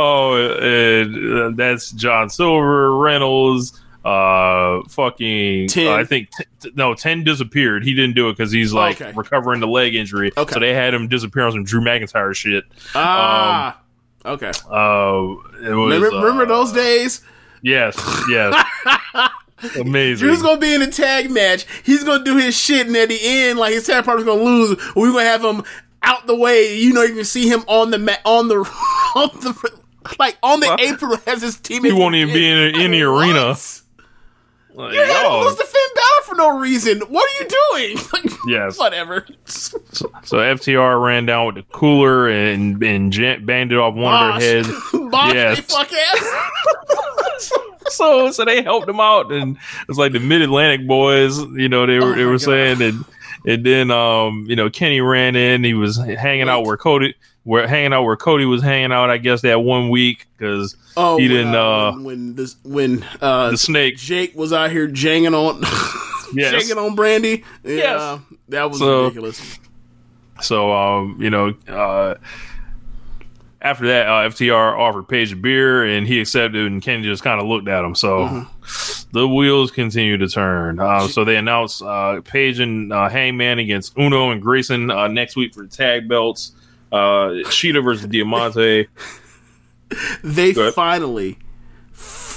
Oh, 0.00 0.36
and 0.60 1.38
uh, 1.40 1.50
that's 1.56 1.90
John 1.92 2.30
Silver, 2.30 2.94
Reynolds, 2.96 3.80
uh, 4.04 4.82
fucking. 4.88 5.68
Ten. 5.68 5.88
uh, 5.88 5.96
I 5.96 6.04
think 6.04 6.30
t- 6.30 6.44
t- 6.60 6.70
no, 6.76 6.94
ten 6.94 7.24
disappeared. 7.24 7.82
He 7.82 7.94
didn't 7.94 8.14
do 8.14 8.28
it 8.28 8.36
because 8.36 8.52
he's 8.52 8.72
like 8.72 9.00
Okay. 9.00 9.12
recovering 9.16 9.60
the 9.60 9.66
leg 9.66 9.94
injury. 9.96 10.30
Okay. 10.36 10.52
So 10.54 10.60
they 10.60 10.74
had 10.74 10.94
him 10.94 11.08
disappear 11.08 11.44
on 11.46 11.52
some 11.52 11.64
Drew 11.64 11.80
McIntyre 11.80 12.34
shit. 12.34 12.64
Ah. 12.94 13.80
okay. 14.24 14.50
Uh, 14.70 15.34
it 15.64 15.74
was, 15.74 15.94
Remember, 15.96 16.12
uh, 16.12 16.20
remember 16.22 16.46
those 16.46 16.72
days? 16.72 17.22
Yes, 17.62 17.96
yes, 18.30 18.64
amazing. 19.80 20.26
Drew's 20.26 20.42
gonna 20.42 20.60
be 20.60 20.74
in 20.74 20.82
a 20.82 20.90
tag 20.90 21.30
match. 21.30 21.66
He's 21.84 22.04
gonna 22.04 22.24
do 22.24 22.36
his 22.36 22.56
shit, 22.56 22.86
and 22.86 22.96
at 22.96 23.08
the 23.08 23.18
end, 23.20 23.58
like 23.58 23.72
his 23.74 23.86
tag 23.86 24.04
partner's 24.04 24.26
gonna 24.26 24.42
lose. 24.42 24.78
We're 24.94 25.12
gonna 25.12 25.24
have 25.24 25.44
him 25.44 25.62
out 26.02 26.26
the 26.26 26.36
way. 26.36 26.76
You 26.78 26.92
know, 26.92 27.02
you 27.02 27.14
can 27.14 27.24
see 27.24 27.48
him 27.48 27.64
on 27.66 27.90
the 27.90 27.98
ma- 27.98 28.12
on 28.24 28.48
the 28.48 28.56
on 29.16 29.28
the 29.40 29.80
like 30.18 30.38
on 30.42 30.60
the 30.60 30.76
apron 30.80 31.18
as 31.26 31.42
his 31.42 31.56
team. 31.58 31.84
He 31.84 31.92
won't 31.92 32.14
even 32.14 32.32
be 32.32 32.48
in, 32.48 32.80
in 32.80 32.90
the 32.92 33.02
arena. 33.02 33.56
Like, 34.74 34.92
You 34.94 35.00
had 35.00 35.22
to 35.28 35.38
lose 35.44 35.56
the 35.56 35.64
Finn 35.64 35.88
Balor 35.96 36.22
for 36.24 36.34
no 36.36 36.58
reason. 36.60 37.00
What 37.00 37.28
are 37.28 37.42
you 37.42 37.48
doing? 37.48 37.98
Like, 38.12 38.32
Yes. 38.46 38.78
whatever. 38.78 39.26
So, 39.44 39.78
so 40.22 40.36
FTR 40.38 41.02
ran 41.04 41.26
down 41.26 41.46
with 41.46 41.54
the 41.56 41.62
cooler 41.72 42.28
and 42.28 42.80
and 42.82 43.12
it 43.72 43.72
off 43.74 43.94
one 43.94 44.14
of 44.14 44.34
Bosh. 44.34 44.40
their 44.40 44.62
heads. 44.62 44.68
Bosh, 44.92 45.34
Yes. 45.34 45.60
fuck 45.60 45.92
ass. 45.92 47.52
so 47.96 48.30
so 48.30 48.44
they 48.44 48.62
helped 48.62 48.88
him 48.88 49.00
out, 49.00 49.32
and 49.32 49.56
it's 49.88 49.98
like 49.98 50.12
the 50.12 50.20
Mid 50.20 50.42
Atlantic 50.42 50.86
boys. 50.86 51.38
You 51.38 51.68
know, 51.68 51.86
they 51.86 51.98
were 51.98 52.14
they 52.14 52.22
Oh 52.22 52.26
my 52.26 52.30
were 52.32 52.32
God. 52.32 52.40
saying, 52.40 52.82
and 52.82 53.04
and 53.46 53.64
then 53.64 53.90
um 53.90 54.46
you 54.48 54.56
know 54.56 54.68
Kenny 54.70 55.00
ran 55.00 55.36
in. 55.36 55.64
He 55.64 55.74
was 55.74 55.96
hanging 55.98 56.48
out 56.48 56.64
where 56.66 56.76
Cody. 56.76 57.14
Where 57.44 57.66
hanging 57.66 57.94
out 57.94 58.02
where 58.02 58.16
Cody 58.16 58.44
was 58.44 58.62
hanging 58.62 58.92
out, 58.92 59.08
I 59.08 59.16
guess 59.16 59.40
that 59.40 59.62
one 59.62 59.88
week 59.88 60.26
because 60.36 60.76
Oh, 60.98 61.16
he 61.16 61.28
didn't. 61.28 61.54
Uh, 61.54 61.92
when, 61.92 62.04
when 62.04 62.34
this 62.34 62.56
when 62.62 63.06
uh 63.22 63.52
the 63.52 63.56
snake, 63.56 63.96
Jake 63.96 64.34
was 64.36 64.52
out 64.52 64.70
here 64.70 64.86
janging 64.86 65.32
on 65.34 65.62
Yes. 66.34 66.50
janging 66.52 66.76
on 66.76 66.94
Brandi. 66.94 67.42
Yeah, 67.64 67.72
Yes. 67.74 68.20
that 68.50 68.68
was 68.70 68.80
So- 68.80 69.04
ridiculous. 69.04 69.58
So, 70.42 70.70
um, 70.72 71.16
you 71.20 71.30
know, 71.30 71.54
uh, 71.66 72.14
after 73.60 73.86
that, 73.88 74.06
uh, 74.06 74.28
FTR 74.30 74.78
offered 74.78 75.08
Page 75.08 75.32
a 75.32 75.36
beer 75.36 75.84
and 75.84 76.06
he 76.06 76.20
accepted, 76.20 76.66
and 76.66 76.80
Kenny 76.82 77.02
just 77.02 77.22
kind 77.22 77.40
of 77.40 77.46
looked 77.46 77.68
at 77.68 77.84
him. 77.84 77.94
So 77.94 78.18
Mm-hmm. 78.20 79.08
the 79.12 79.26
wheels 79.28 79.70
continue 79.70 80.16
to 80.16 80.28
turn. 80.28 80.78
Uh, 80.78 81.08
so 81.08 81.24
they 81.24 81.36
announced 81.36 81.82
uh, 81.82 82.20
Page 82.22 82.60
and 82.60 82.92
uh, 82.92 83.08
Hangman 83.08 83.58
against 83.58 83.96
Uno 83.98 84.30
and 84.30 84.40
Grayson 84.42 84.90
uh, 84.90 85.08
next 85.08 85.34
week 85.36 85.54
for 85.54 85.62
the 85.62 85.68
tag 85.68 86.08
belts. 86.08 86.52
Uh, 86.92 87.42
Shida 87.50 87.82
versus 87.84 88.06
Diamante. 88.06 88.86
They 90.22 90.52
finally 90.72 91.38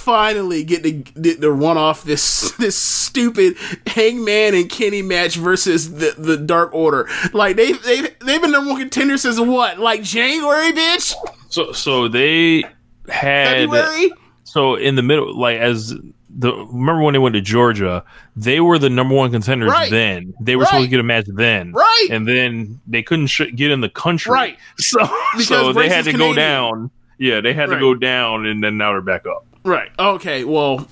finally 0.01 0.63
get 0.63 0.83
to 0.83 0.91
get 0.91 1.41
to 1.41 1.51
run 1.51 1.77
off 1.77 2.03
this 2.03 2.51
this 2.59 2.77
stupid 2.77 3.55
Hangman 3.87 4.55
and 4.55 4.69
Kenny 4.69 5.01
match 5.01 5.35
versus 5.35 5.93
the 5.93 6.13
the 6.17 6.37
Dark 6.37 6.73
Order. 6.73 7.07
Like 7.33 7.55
they 7.55 7.71
they 7.73 8.01
they've 8.21 8.41
been 8.41 8.51
number 8.51 8.71
one 8.71 8.79
contender 8.81 9.17
since 9.17 9.39
what? 9.39 9.79
Like 9.79 10.03
January, 10.03 10.71
bitch. 10.71 11.13
So, 11.49 11.71
so 11.71 12.07
they 12.07 12.63
had 13.09 13.69
February. 13.69 14.11
so 14.43 14.75
in 14.75 14.95
the 14.95 15.01
middle, 15.03 15.37
like 15.37 15.57
as 15.57 15.93
the 16.33 16.53
remember 16.53 17.01
when 17.01 17.11
they 17.13 17.19
went 17.19 17.33
to 17.35 17.41
Georgia, 17.41 18.05
they 18.37 18.61
were 18.61 18.79
the 18.79 18.89
number 18.89 19.13
one 19.15 19.31
contenders 19.31 19.69
Right. 19.69 19.91
then. 19.91 20.33
They 20.41 20.55
were 20.55 20.65
supposed 20.65 20.85
to 20.85 20.89
get 20.89 21.01
a 21.01 21.03
match 21.03 21.25
then, 21.27 21.73
Right. 21.73 22.07
And 22.09 22.25
then 22.25 22.79
they 22.87 23.03
couldn't 23.03 23.27
sh- 23.27 23.51
get 23.53 23.69
in 23.69 23.81
the 23.81 23.89
country, 23.89 24.31
Right. 24.31 24.57
So 24.77 24.99
Because 25.33 25.47
so 25.47 25.73
they 25.73 25.89
had 25.89 26.05
to 26.05 26.13
go 26.13 26.33
down. 26.33 26.89
Yeah, 27.17 27.41
they 27.41 27.53
had 27.53 27.67
Right. 27.69 27.75
to 27.75 27.79
go 27.81 27.93
down, 27.95 28.45
and 28.45 28.63
then 28.63 28.77
now 28.77 28.91
they're 28.93 29.01
back 29.01 29.25
up. 29.27 29.45
Right. 29.63 29.91
Okay. 29.99 30.43
Well, 30.43 30.87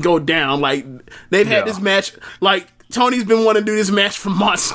go 0.00 0.18
down. 0.18 0.60
Like 0.60 0.84
they've 1.30 1.46
had 1.46 1.58
Yeah. 1.60 1.64
this 1.64 1.80
match. 1.80 2.12
Like 2.40 2.66
Tony's 2.90 3.24
been 3.24 3.44
wanting 3.44 3.64
to 3.64 3.70
do 3.70 3.76
this 3.76 3.90
match 3.90 4.18
for 4.18 4.30
months. 4.44 4.72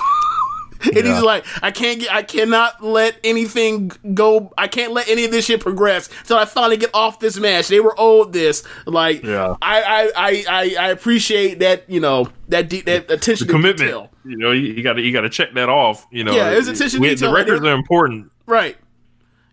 and 0.83 0.95
Yeah. 0.95 1.13
he's 1.15 1.23
like, 1.23 1.45
I 1.63 1.71
can't 1.71 1.99
get, 2.01 2.11
I 2.13 2.23
cannot 2.23 2.83
let 2.83 3.15
anything 3.23 3.91
go. 4.13 4.51
I 4.57 4.67
can't 4.67 4.91
let 4.91 5.07
any 5.07 5.23
of 5.25 5.31
this 5.31 5.45
shit 5.45 5.61
progress 5.61 6.09
until 6.21 6.37
I 6.37 6.45
finally 6.45 6.77
get 6.77 6.89
off 6.93 7.19
this 7.19 7.37
match. 7.37 7.69
They 7.69 7.79
were 7.79 7.95
owed 7.97 8.33
this. 8.33 8.63
Like, 8.85 9.23
Yeah. 9.23 9.55
I, 9.61 10.11
I, 10.15 10.45
I, 10.47 10.75
I, 10.79 10.89
appreciate 10.89 11.59
that. 11.59 11.89
You 11.89 12.01
know 12.01 12.27
that 12.49 12.67
de- 12.69 12.81
that 12.81 13.09
attention 13.09 13.47
The 13.47 13.53
to 13.53 13.57
commitment, 13.57 13.77
detail. 13.89 14.09
you 14.25 14.37
know, 14.37 14.51
you 14.51 14.83
got 14.83 14.93
to 14.93 15.01
you 15.01 15.11
got 15.13 15.21
to 15.21 15.29
check 15.29 15.53
that 15.53 15.69
off. 15.69 16.05
You 16.11 16.23
know, 16.25 16.35
Yeah, 16.35 16.49
it's 16.51 16.67
attention 16.67 16.99
We- 17.01 17.09
detail, 17.09 17.29
The 17.31 17.35
records 17.35 17.65
are 17.65 17.73
important. 17.73 18.29
Right. 18.45 18.77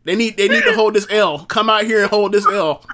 They 0.05 0.17
need 0.17 0.37
they 0.37 0.49
need 0.49 0.65
to 0.65 0.73
hold 0.75 0.95
this 0.95 1.07
L. 1.11 1.45
Come 1.45 1.69
out 1.71 1.85
here 1.85 2.01
and 2.03 2.11
hold 2.11 2.33
this 2.33 2.47
L. 2.47 2.85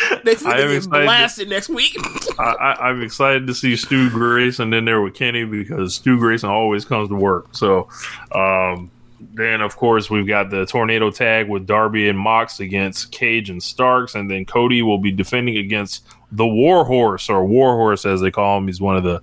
They 0.24 0.32
I 0.32 0.34
finna 0.34 0.52
am 0.62 0.68
get 0.68 0.76
excited. 0.76 1.04
blasted 1.04 1.48
next 1.48 1.68
week. 1.68 1.96
I, 2.38 2.42
I, 2.42 2.88
I'm 2.88 3.02
excited 3.02 3.46
to 3.46 3.54
see 3.54 3.76
Stu 3.76 4.10
Grayson 4.10 4.72
in 4.72 4.84
there 4.84 5.00
with 5.00 5.14
Kenny 5.14 5.44
because 5.44 5.96
Stu 5.96 6.18
Grayson 6.18 6.48
always 6.50 6.84
comes 6.84 7.08
to 7.10 7.14
work. 7.14 7.48
So, 7.54 7.88
um, 8.32 8.90
then 9.34 9.60
of 9.60 9.76
course 9.76 10.10
we've 10.10 10.26
got 10.26 10.50
the 10.50 10.66
tornado 10.66 11.10
tag 11.10 11.48
with 11.48 11.66
Darby 11.66 12.08
and 12.08 12.18
Mox 12.18 12.60
against 12.60 13.12
Cage 13.12 13.50
and 13.50 13.62
Starks, 13.62 14.14
and 14.14 14.30
then 14.30 14.44
Cody 14.44 14.82
will 14.82 14.98
be 14.98 15.12
defending 15.12 15.56
against 15.58 16.04
the 16.32 16.46
Warhorse 16.46 17.30
or 17.30 17.44
Warhorse 17.44 18.04
as 18.04 18.20
they 18.20 18.30
call 18.30 18.58
him. 18.58 18.66
He's 18.66 18.80
one 18.80 18.96
of 18.96 19.04
the 19.04 19.22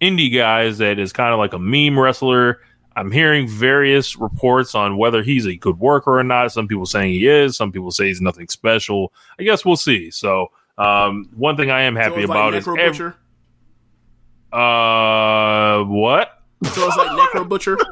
indie 0.00 0.34
guys 0.34 0.78
that 0.78 0.98
is 0.98 1.12
kind 1.12 1.32
of 1.32 1.38
like 1.38 1.52
a 1.52 1.58
meme 1.58 1.98
wrestler. 1.98 2.60
I'm 3.00 3.10
hearing 3.10 3.48
various 3.48 4.16
reports 4.16 4.74
on 4.74 4.98
whether 4.98 5.22
he's 5.22 5.46
a 5.46 5.56
good 5.56 5.78
worker 5.80 6.18
or 6.18 6.22
not. 6.22 6.52
Some 6.52 6.68
people 6.68 6.84
saying 6.84 7.14
he 7.14 7.26
is. 7.26 7.56
Some 7.56 7.72
people 7.72 7.90
say 7.90 8.08
he's 8.08 8.20
nothing 8.20 8.46
special. 8.48 9.12
I 9.38 9.42
guess 9.42 9.64
we'll 9.64 9.76
see. 9.76 10.10
So, 10.10 10.50
um, 10.76 11.30
one 11.34 11.56
thing 11.56 11.70
I 11.70 11.82
am 11.82 11.96
happy 11.96 12.16
it's 12.16 12.24
about 12.26 12.52
like 12.52 12.58
is 12.60 12.66
Necro 12.66 12.78
ev- 12.78 12.92
Butcher. 12.92 13.16
uh, 14.52 15.82
what? 15.84 16.42
So 16.72 16.86
it's 16.86 16.96
like 16.96 17.08
Necro 17.08 17.48
Butcher. 17.48 17.78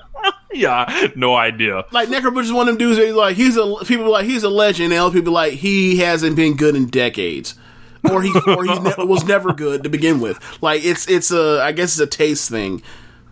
Yeah, 0.51 1.09
no 1.15 1.37
idea. 1.37 1.85
Like 1.93 2.09
Necro 2.09 2.33
Butcher's 2.35 2.53
one 2.55 2.69
of 2.69 2.79
them 2.79 2.79
dudes. 2.79 2.97
That 2.97 3.05
he's 3.07 3.15
like 3.15 3.37
he's 3.37 3.57
a 3.59 3.85
people 3.85 4.11
like 4.11 4.25
he's 4.25 4.45
a 4.45 4.49
legend. 4.49 4.93
And 4.95 5.01
other 5.01 5.13
people 5.19 5.33
like 5.33 5.53
he 5.53 5.99
hasn't 5.99 6.37
been 6.37 6.57
good 6.57 6.75
in 6.75 6.87
decades, 6.87 7.55
or 8.11 8.23
he 8.23 8.33
or 8.47 8.65
he 8.65 8.79
ne- 8.79 8.95
was 9.05 9.25
never 9.25 9.53
good 9.53 9.83
to 9.83 9.91
begin 9.91 10.21
with. 10.21 10.41
Like 10.63 10.83
it's 10.85 11.07
it's 11.07 11.31
a 11.31 11.61
I 11.63 11.73
guess 11.73 11.91
it's 11.93 12.01
a 12.01 12.07
taste 12.07 12.49
thing. 12.49 12.83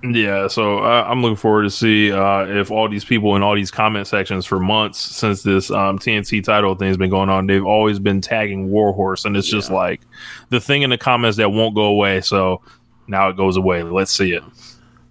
Yeah, 0.02 0.47
so 0.48 0.78
uh, 0.81 1.06
I'm 1.09 1.23
looking 1.23 1.36
forward 1.36 1.62
to 1.64 1.70
see 1.70 2.12
uh, 2.12 2.44
if 2.47 2.70
all 2.70 2.89
these 2.89 3.05
people 3.05 3.35
in 3.35 3.43
all 3.43 3.55
these 3.55 3.70
comment 3.70 4.06
sections 4.06 4.44
for 4.47 4.60
months 4.60 4.98
since 5.01 5.43
this 5.43 5.70
um, 5.70 5.98
TNT 5.98 6.44
title 6.44 6.74
thing's 6.77 6.97
been 6.97 7.10
going 7.10 7.28
on, 7.31 7.47
they've 7.47 7.64
always 7.64 7.98
been 7.98 8.20
tagging 8.20 8.68
Warhorse, 8.70 9.24
and 9.24 9.36
it's 9.36 9.48
just 9.48 9.70
like 9.70 10.01
the 10.51 10.60
thing 10.60 10.82
in 10.82 10.90
the 10.90 10.98
comments 10.98 11.39
that 11.39 11.51
won't 11.51 11.74
go 11.74 11.85
away. 11.86 12.20
So 12.20 12.60
now 13.09 13.31
it 13.31 13.36
goes 13.36 13.56
away. 13.56 13.82
Let's 13.82 14.12
see 14.12 14.32
it. 14.35 14.43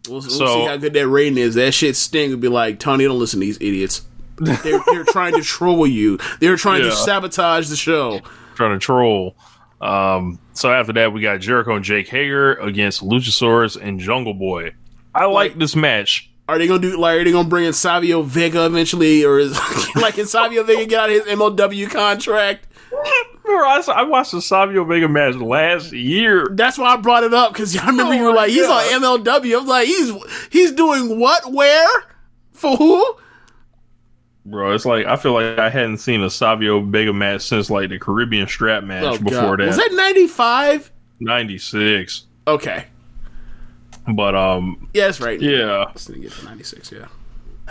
We'll, 0.08 0.20
we'll 0.20 0.22
So- 0.22 0.46
see 0.46 0.66
how 0.68 0.78
good 0.78 0.94
that 0.94 1.08
rating 1.08 1.38
is. 1.40 1.56
That 1.56 1.74
shit 1.74 1.96
sting 1.96 2.30
would 2.30 2.40
be 2.42 2.48
like 2.48 2.80
Tony. 2.80 3.06
Don't 3.06 3.20
listen 3.20 3.40
to 3.40 3.46
these 3.46 3.58
idiots. 3.58 4.04
They're, 4.38 4.80
they're 4.86 5.04
trying 5.06 5.34
to 5.34 5.42
troll 5.42 5.88
you. 5.88 6.20
They're 6.40 6.58
trying 6.58 6.84
Yeah. 6.84 6.90
to 6.92 6.96
sabotage 6.96 7.70
the 7.70 7.76
show. 7.76 8.22
trying 8.56 8.74
to 8.74 8.80
troll. 8.80 9.36
Um, 9.82 10.40
so 10.54 10.72
after 10.72 10.94
that, 10.94 11.14
we 11.14 11.22
got 11.22 11.40
Jericho 11.42 11.76
and 11.76 11.86
Jake 11.86 12.08
Hager 12.08 12.54
against 12.56 13.04
Luchasaurus 13.04 13.80
and 13.80 14.00
Jungle 14.00 14.34
Boy. 14.34 14.74
I 15.14 15.26
like 15.26 15.58
this 15.58 15.76
match. 15.76 16.30
Are 16.48 16.58
they 16.58 16.68
gonna 16.68 16.80
do 16.80 16.98
like? 16.98 17.20
Are 17.20 17.24
they 17.24 17.32
gonna 17.32 17.50
bring 17.50 17.66
in 17.66 17.74
Savio 17.74 18.22
Vega 18.22 18.66
eventually, 18.66 19.26
or 19.26 19.40
is 19.40 19.60
like 19.96 20.16
can 20.16 20.28
Savio 20.28 20.64
Vega 20.64 20.86
get 20.86 21.00
out 21.00 21.10
of 21.10 21.16
his 21.16 21.36
MLW 21.36 21.90
contract? 21.90 22.68
Remember, 23.44 23.66
I, 23.66 23.82
I 23.88 24.04
watched 24.04 24.32
the 24.32 24.42
Savio 24.42 24.84
Vega 24.86 25.08
match 25.08 25.36
last 25.36 25.92
year. 25.92 26.48
That's 26.52 26.78
why 26.78 26.94
I 26.94 26.98
brought 26.98 27.24
it 27.24 27.34
up 27.34 27.54
because 27.54 27.76
I 27.78 27.88
remember 27.88 28.14
Oh 28.14 28.18
you 28.18 28.24
were 28.24 28.34
like, 28.34 28.50
he's 28.50 28.68
on 28.68 28.84
MLW. 29.02 29.60
I'm 29.60 29.68
like, 29.68 29.88
he's 29.88 30.12
he's 30.52 30.72
doing 30.72 31.20
what? 31.20 31.52
Where? 31.52 32.04
For 32.52 32.76
who? 32.78 33.18
Bro, 34.46 34.74
it's 34.76 34.86
like 34.86 35.06
I 35.08 35.16
feel 35.16 35.34
like 35.34 35.58
I 35.58 35.70
hadn't 35.70 35.98
seen 35.98 36.22
a 36.22 36.30
Savio 36.30 36.80
Vega 36.82 37.12
match 37.14 37.42
since 37.42 37.70
like 37.72 37.90
the 37.90 37.98
Caribbean 37.98 38.48
Strap 38.48 38.84
match 38.84 39.04
Oh, 39.04 39.18
before 39.18 39.58
God. 39.58 39.60
that. 39.62 39.68
Was 39.68 39.78
that 39.78 39.92
95? 39.94 40.92
96. 41.20 42.26
Okay. 42.48 42.86
But 44.08 44.36
um 44.36 44.88
Yeah, 44.94 45.06
that's 45.08 45.20
right. 45.20 45.42
yeah. 45.42 45.86
Let's 45.88 46.08
get 46.08 46.32
to 46.32 46.46
96, 46.46 46.92
yeah. 46.92 47.08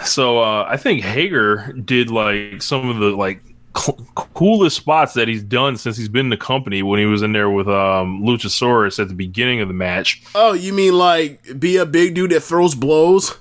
So 0.05 0.39
uh 0.41 0.67
I 0.69 0.77
think 0.77 1.03
Hager 1.03 1.73
did 1.85 2.11
like 2.11 2.61
some 2.61 2.89
of 2.89 2.97
the 2.99 3.11
like 3.11 3.41
cl- 3.77 4.05
coolest 4.35 4.77
spots 4.77 5.15
that 5.15 5.29
he's 5.29 5.45
done 5.45 5.77
since 5.77 5.97
he's 5.97 6.09
been 6.09 6.27
in 6.27 6.31
the 6.31 6.37
company 6.37 6.83
when 6.83 6.99
he 6.99 7.07
was 7.07 7.23
in 7.23 7.33
there 7.33 7.51
with 7.51 7.69
um 7.69 8.23
Luchasaurus 8.25 8.99
at 8.99 9.07
the 9.07 9.15
beginning 9.15 9.61
of 9.61 9.69
the 9.69 9.75
match. 9.75 10.23
Oh, 10.35 10.55
you 10.55 10.73
mean 10.73 10.99
like 10.99 11.61
be 11.61 11.77
a 11.77 11.87
big 11.87 12.15
dude 12.15 12.33
that 12.33 12.41
throws 12.41 12.75
blows? 12.75 13.39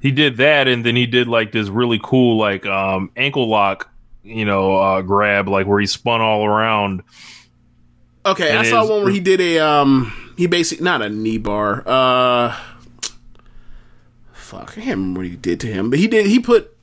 He 0.00 0.10
did 0.10 0.38
that 0.38 0.66
and 0.66 0.84
then 0.84 0.96
he 0.96 1.06
did 1.06 1.28
like 1.28 1.52
this 1.52 1.68
really 1.68 2.00
cool 2.02 2.38
like 2.38 2.64
um 2.66 3.10
ankle 3.16 3.48
lock, 3.48 3.90
you 4.22 4.44
know, 4.44 4.76
uh 4.76 5.02
grab 5.02 5.48
like 5.48 5.66
where 5.66 5.80
he 5.80 5.86
spun 5.86 6.20
all 6.20 6.44
around. 6.44 7.02
Okay, 8.24 8.54
I 8.56 8.62
saw 8.64 8.88
one 8.88 9.04
where 9.04 9.12
he 9.12 9.20
did 9.20 9.40
a 9.40 9.58
um 9.58 10.12
he 10.36 10.46
basically 10.46 10.84
not 10.84 11.02
a 11.02 11.08
knee 11.08 11.38
bar. 11.38 11.82
Uh 11.86 12.58
fuck, 14.32 14.72
I 14.72 14.74
can't 14.74 14.86
remember 14.88 15.20
what 15.20 15.28
he 15.28 15.36
did 15.36 15.60
to 15.60 15.66
him, 15.66 15.90
but 15.90 15.98
he 15.98 16.08
did 16.08 16.26
he 16.26 16.40
put 16.40 16.76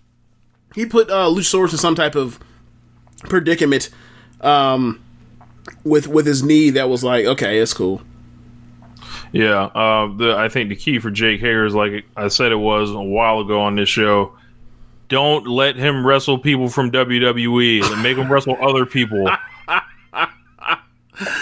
he 0.75 0.85
put 0.85 1.09
uh 1.09 1.27
Luchasaurus 1.27 1.71
in 1.71 1.77
some 1.77 1.95
type 1.95 2.15
of 2.15 2.39
predicament 3.23 3.89
um 4.41 5.03
with 5.83 6.07
with 6.07 6.25
his 6.27 6.43
knee 6.43 6.69
that 6.71 6.87
was 6.89 7.03
like, 7.03 7.25
okay, 7.25 7.57
it's 7.57 7.73
cool. 7.73 8.01
Yeah, 9.31 9.65
uh, 9.65 10.15
the, 10.15 10.35
I 10.37 10.49
think 10.49 10.69
the 10.69 10.75
key 10.75 10.99
for 10.99 11.11
Jake 11.11 11.39
Hager 11.41 11.65
is 11.65 11.75
like 11.75 12.05
I 12.15 12.27
said 12.29 12.51
it 12.51 12.57
was 12.57 12.91
a 12.91 13.01
while 13.01 13.39
ago 13.41 13.61
on 13.61 13.75
this 13.75 13.89
show. 13.89 14.37
Don't 15.09 15.47
let 15.47 15.75
him 15.75 16.05
wrestle 16.05 16.37
people 16.37 16.69
from 16.69 16.91
WWE 16.91 17.91
and 17.91 18.03
make 18.03 18.17
him 18.17 18.31
wrestle 18.31 18.57
other 18.61 18.85
people. 18.85 19.29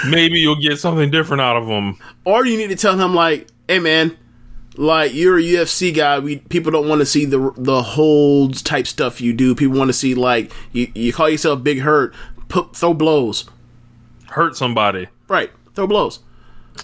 Maybe 0.07 0.39
you'll 0.39 0.61
get 0.61 0.79
something 0.79 1.09
different 1.09 1.41
out 1.41 1.57
of 1.57 1.67
him. 1.67 1.97
Or 2.23 2.45
you 2.45 2.57
need 2.57 2.69
to 2.69 2.75
tell 2.75 2.97
him 2.97 3.13
like, 3.13 3.47
hey 3.67 3.79
man, 3.79 4.17
like 4.77 5.13
you're 5.13 5.37
a 5.37 5.41
UFC 5.41 5.93
guy. 5.93 6.19
We 6.19 6.37
people 6.37 6.71
don't 6.71 6.87
want 6.87 6.99
to 6.99 7.05
see 7.05 7.25
the 7.25 7.51
the 7.57 7.81
holds 7.81 8.61
type 8.61 8.87
stuff 8.87 9.21
you 9.21 9.33
do. 9.33 9.55
People 9.55 9.77
want 9.77 9.89
to 9.89 9.93
see 9.93 10.15
like 10.15 10.51
you, 10.71 10.91
you 10.95 11.13
call 11.13 11.29
yourself 11.29 11.63
Big 11.63 11.79
Hurt, 11.79 12.13
put 12.47 12.75
throw 12.75 12.93
blows. 12.93 13.49
Hurt 14.29 14.55
somebody. 14.55 15.07
Right, 15.27 15.51
throw 15.73 15.87
blows. 15.87 16.19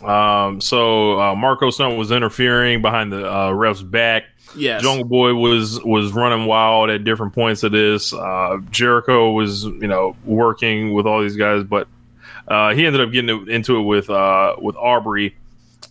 Um, 0.04 0.62
so 0.62 1.20
uh, 1.20 1.36
Marko 1.36 1.70
Stunt 1.70 1.98
was 1.98 2.12
interfering 2.12 2.82
behind 2.82 3.12
the 3.12 3.32
uh, 3.32 3.52
ref's 3.52 3.84
back. 3.84 4.24
Yes. 4.56 4.82
Jungle 4.82 5.06
Boy 5.06 5.34
was 5.34 5.82
was 5.84 6.12
running 6.12 6.46
wild 6.46 6.90
at 6.90 7.04
different 7.04 7.34
points 7.34 7.64
of 7.64 7.72
this. 7.72 8.14
Uh, 8.14 8.58
Jericho 8.70 9.32
was 9.32 9.64
you 9.64 9.88
know 9.88 10.16
working 10.26 10.94
with 10.94 11.06
all 11.06 11.22
these 11.22 11.38
guys, 11.38 11.64
but 11.64 11.88
uh, 12.48 12.74
he 12.74 12.86
ended 12.86 13.02
up 13.02 13.12
getting 13.12 13.48
into 13.48 13.78
it 13.78 13.84
with 13.84 14.10
uh, 14.10 14.56
with 14.60 14.76
Aubrey 14.76 15.36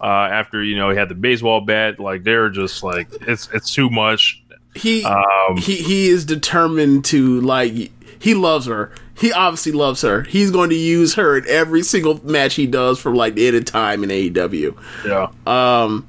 uh, 0.01 0.05
after 0.05 0.63
you 0.63 0.77
know 0.77 0.91
he 0.91 0.97
had 0.97 1.09
the 1.09 1.15
baseball 1.15 1.61
bat. 1.61 1.99
Like 1.99 2.23
they're 2.23 2.51
just 2.51 2.83
like 2.83 3.09
it's 3.23 3.49
it's 3.53 3.73
too 3.73 3.89
much. 3.91 4.43
He 4.75 5.05
Um, 5.05 5.57
he 5.57 5.77
he 5.77 6.09
is 6.09 6.25
determined 6.25 7.05
to 7.07 7.41
like 7.41 7.73
he 8.19 8.35
loves 8.35 8.67
her. 8.67 8.93
He 9.21 9.33
obviously 9.33 9.73
loves 9.73 10.01
her. 10.03 10.23
He's 10.23 10.51
going 10.51 10.71
to 10.71 10.77
use 10.77 11.15
her 11.15 11.37
in 11.37 11.45
every 11.47 11.83
single 11.83 12.25
match 12.27 12.55
he 12.55 12.67
does 12.67 12.99
from 12.99 13.15
like 13.15 13.35
the 13.35 13.47
end 13.49 13.57
of 13.57 13.65
time 13.67 14.03
in 14.03 14.11
AEW. 14.11 14.75
Yeah, 15.05 15.29
Um, 15.47 16.07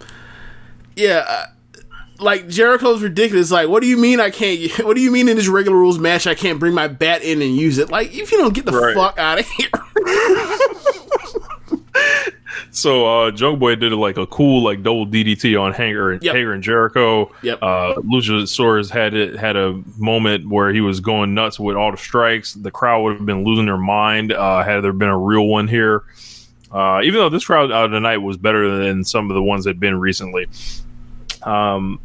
yeah, 0.95 1.25
uh, 1.27 1.45
like 2.19 2.47
Jericho's 2.47 3.01
ridiculous. 3.01 3.51
Like, 3.51 3.67
what 3.67 3.81
do 3.81 3.87
you 3.87 3.97
mean 3.97 4.19
I 4.19 4.29
can't? 4.29 4.71
What 4.85 4.95
do 4.95 5.01
you 5.01 5.11
mean 5.11 5.27
in 5.27 5.35
this 5.37 5.47
regular 5.47 5.77
rules 5.77 5.99
match 5.99 6.25
I 6.27 6.35
can't 6.35 6.59
bring 6.59 6.73
my 6.73 6.87
bat 6.87 7.21
in 7.23 7.41
and 7.41 7.55
use 7.55 7.77
it? 7.79 7.89
Like, 7.89 8.15
if 8.15 8.31
you 8.31 8.37
don't 8.37 8.53
get 8.53 8.65
the 8.65 8.71
Right. 8.71 8.95
fuck 8.95 9.17
out 9.17 9.39
of 9.39 9.47
here. 9.47 9.69
So 12.73 13.05
uh 13.05 13.31
Jungle 13.31 13.57
Boy 13.57 13.75
did 13.75 13.91
like 13.93 14.17
a 14.17 14.25
cool 14.27 14.63
like 14.63 14.81
double 14.81 15.05
DDT 15.05 15.59
on 15.61 15.73
Hager 15.73 16.11
and 16.11 16.23
Yep. 16.23 16.35
Hager 16.35 16.53
and 16.53 16.63
Jericho. 16.63 17.31
Yep. 17.43 17.59
Uh 17.61 17.93
Luchasaurus 17.97 18.89
had 18.89 19.13
it 19.13 19.35
had 19.35 19.57
a 19.57 19.81
moment 19.97 20.47
where 20.49 20.71
he 20.71 20.79
was 20.81 20.99
going 21.01 21.33
nuts 21.33 21.59
with 21.59 21.75
all 21.75 21.91
the 21.91 21.97
strikes. 21.97 22.53
The 22.53 22.71
crowd 22.71 23.01
would 23.03 23.17
have 23.17 23.25
been 23.25 23.43
losing 23.43 23.65
their 23.65 23.77
mind 23.77 24.31
uh 24.31 24.63
had 24.63 24.81
there 24.81 24.93
been 24.93 25.09
a 25.09 25.17
real 25.17 25.47
one 25.47 25.67
here. 25.67 26.03
Uh 26.71 27.01
even 27.03 27.19
though 27.19 27.29
this 27.29 27.45
crowd 27.45 27.71
uh, 27.71 27.87
tonight 27.89 28.17
was 28.17 28.37
better 28.37 28.77
than 28.77 29.03
some 29.03 29.29
of 29.29 29.35
the 29.35 29.43
ones 29.43 29.65
that 29.65 29.71
have 29.71 29.79
been 29.81 29.99
recently. 29.99 30.47
Um 31.43 31.99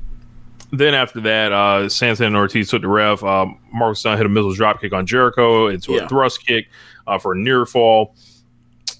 then 0.73 0.95
after 0.95 1.21
that, 1.21 1.53
uh, 1.53 1.89
Santana 1.89 2.27
and 2.27 2.37
Ortiz 2.37 2.69
took 2.69 2.83
the 2.83 2.89
ref. 2.89 3.23
Um, 3.23 3.57
Marko 3.73 3.95
Stunt 3.95 4.17
hit 4.19 4.27
a 4.27 4.29
missile 4.29 4.53
drop 4.53 4.81
kick 4.81 4.93
on 4.93 5.07
Jericho 5.07 5.69
into 5.69 5.93
Yeah. 5.93 6.05
a 6.05 6.09
thrust 6.09 6.45
kick 6.45 6.67
uh, 7.07 7.19
for 7.19 7.33
a 7.35 7.39
near 7.39 7.65
fall. 7.67 8.17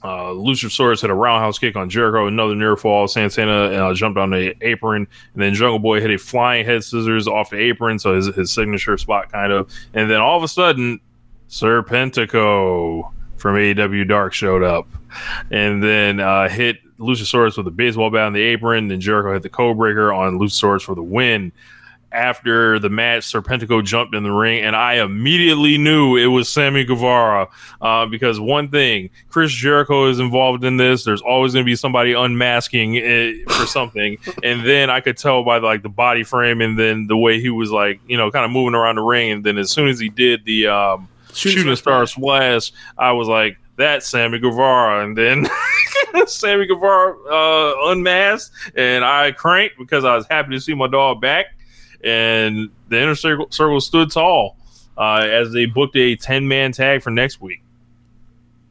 Uh, 0.07 0.31
Luchasaurus 0.31 1.01
hit 1.01 1.11
a 1.11 1.15
roundhouse 1.15 1.59
kick 1.59 1.75
on 1.75 1.91
Jericho, 1.91 2.29
another 2.29 2.55
near 2.55 2.77
fall. 2.77 3.09
Santana 3.09 3.73
uh, 3.73 3.93
jumped 3.93 4.17
on 4.17 4.31
the 4.31 4.55
apron, 4.61 5.09
and 5.35 5.43
then 5.43 5.53
Jungle 5.53 5.81
Boy 5.81 6.01
hit 6.01 6.13
a 6.13 6.17
flying 6.17 6.65
head 6.65 6.85
scissors 6.85 7.27
off 7.27 7.51
the 7.51 7.59
apron, 7.59 7.99
so 7.99 8.15
his, 8.15 8.27
his 8.27 8.53
signature 8.53 8.97
spot 8.99 9.33
kind 9.33 9.53
of. 9.53 9.69
And 9.95 10.09
then 10.09 10.21
all 10.21 10.37
of 10.37 10.45
a 10.45 10.49
sudden, 10.49 11.01
Serpentico 11.49 13.13
from 13.37 13.57
AEW 13.57 14.07
Dark 14.07 14.33
showed 14.33 14.63
up, 14.63 14.87
and 15.51 15.83
then 15.83 16.21
uh, 16.21 16.49
hit 16.49 16.77
Luchasaurus 16.99 17.57
with 17.57 17.67
a 17.67 17.73
baseball 17.73 18.09
bat 18.09 18.27
on 18.27 18.33
the 18.33 18.43
apron. 18.43 18.87
Then 18.87 19.01
Jericho 19.01 19.33
hit 19.33 19.43
the 19.43 19.49
code 19.49 19.77
breaker 19.77 20.13
on 20.13 20.39
Luchasaurus 20.39 20.83
for 20.83 20.95
the 20.95 21.03
win 21.03 21.51
after 22.13 22.79
the 22.79 22.89
match, 22.89 23.25
Serpentico 23.25 23.85
jumped 23.85 24.15
in 24.15 24.23
the 24.23 24.31
ring, 24.31 24.63
and 24.63 24.75
I 24.75 24.95
immediately 24.95 25.77
knew 25.77 26.17
it 26.17 26.27
was 26.27 26.49
Sammy 26.49 26.85
Guevara 26.85 27.49
uh, 27.81 28.07
because 28.07 28.39
one 28.41 28.71
thing, 28.71 29.11
Chris 29.29 29.53
Jericho 29.53 30.07
is 30.07 30.19
involved 30.19 30.65
in 30.65 30.77
this. 30.77 31.05
There's 31.05 31.21
always 31.21 31.53
going 31.53 31.65
to 31.65 31.71
be 31.71 31.77
somebody 31.77 32.13
unmasking 32.13 32.95
it 32.95 33.51
for 33.51 33.67
something, 33.67 34.19
and 34.43 34.65
then 34.65 34.89
I 34.89 35.01
could 35.01 35.17
tell 35.17 35.45
by 35.45 35.59
like 35.59 35.83
the 35.83 35.89
body 35.89 36.23
frame 36.23 36.61
and 36.61 36.79
then 36.79 37.07
the 37.07 37.17
way 37.17 37.41
he 37.41 37.51
was 37.51 37.71
like, 37.71 38.01
you 38.07 38.17
know, 38.17 38.31
kind 38.31 38.45
of 38.45 38.51
moving 38.51 38.75
around 38.75 38.97
the 38.97 39.03
ring. 39.03 39.31
And 39.33 39.45
then 39.45 39.59
as 39.59 39.71
soon 39.71 39.89
as 39.89 39.99
he 39.99 40.09
did 40.09 40.45
the 40.45 40.69
um, 40.69 41.09
Shooting 41.33 41.59
shooting, 41.59 41.77
star 41.77 42.07
splash, 42.07 42.73
I 42.97 43.13
was 43.13 43.29
like, 43.29 43.59
that's 43.77 44.09
Sammy 44.09 44.39
Guevara. 44.39 45.05
And 45.05 45.19
then 45.19 45.47
Sammy 46.27 46.67
Guevara 46.67 47.15
uh, 47.29 47.91
unmasked, 47.91 48.55
and 48.75 49.05
I 49.05 49.33
cranked 49.33 49.77
because 49.79 50.05
I 50.05 50.17
was 50.17 50.27
happy 50.31 50.53
to 50.53 50.61
see 50.61 50.73
my 50.73 50.87
dog 50.87 51.21
back 51.21 51.56
and 52.07 52.71
the 52.89 53.03
inner 53.03 53.17
circle, 53.17 53.49
circle 53.51 53.81
stood 53.81 54.11
tall 54.11 54.57
uh, 54.97 55.27
as 55.29 55.53
they 55.53 55.67
booked 55.67 55.97
a 55.97 56.17
10 56.17 56.47
man 56.47 56.73
tag 56.73 57.03
for 57.03 57.11
next 57.11 57.41
week. 57.41 57.63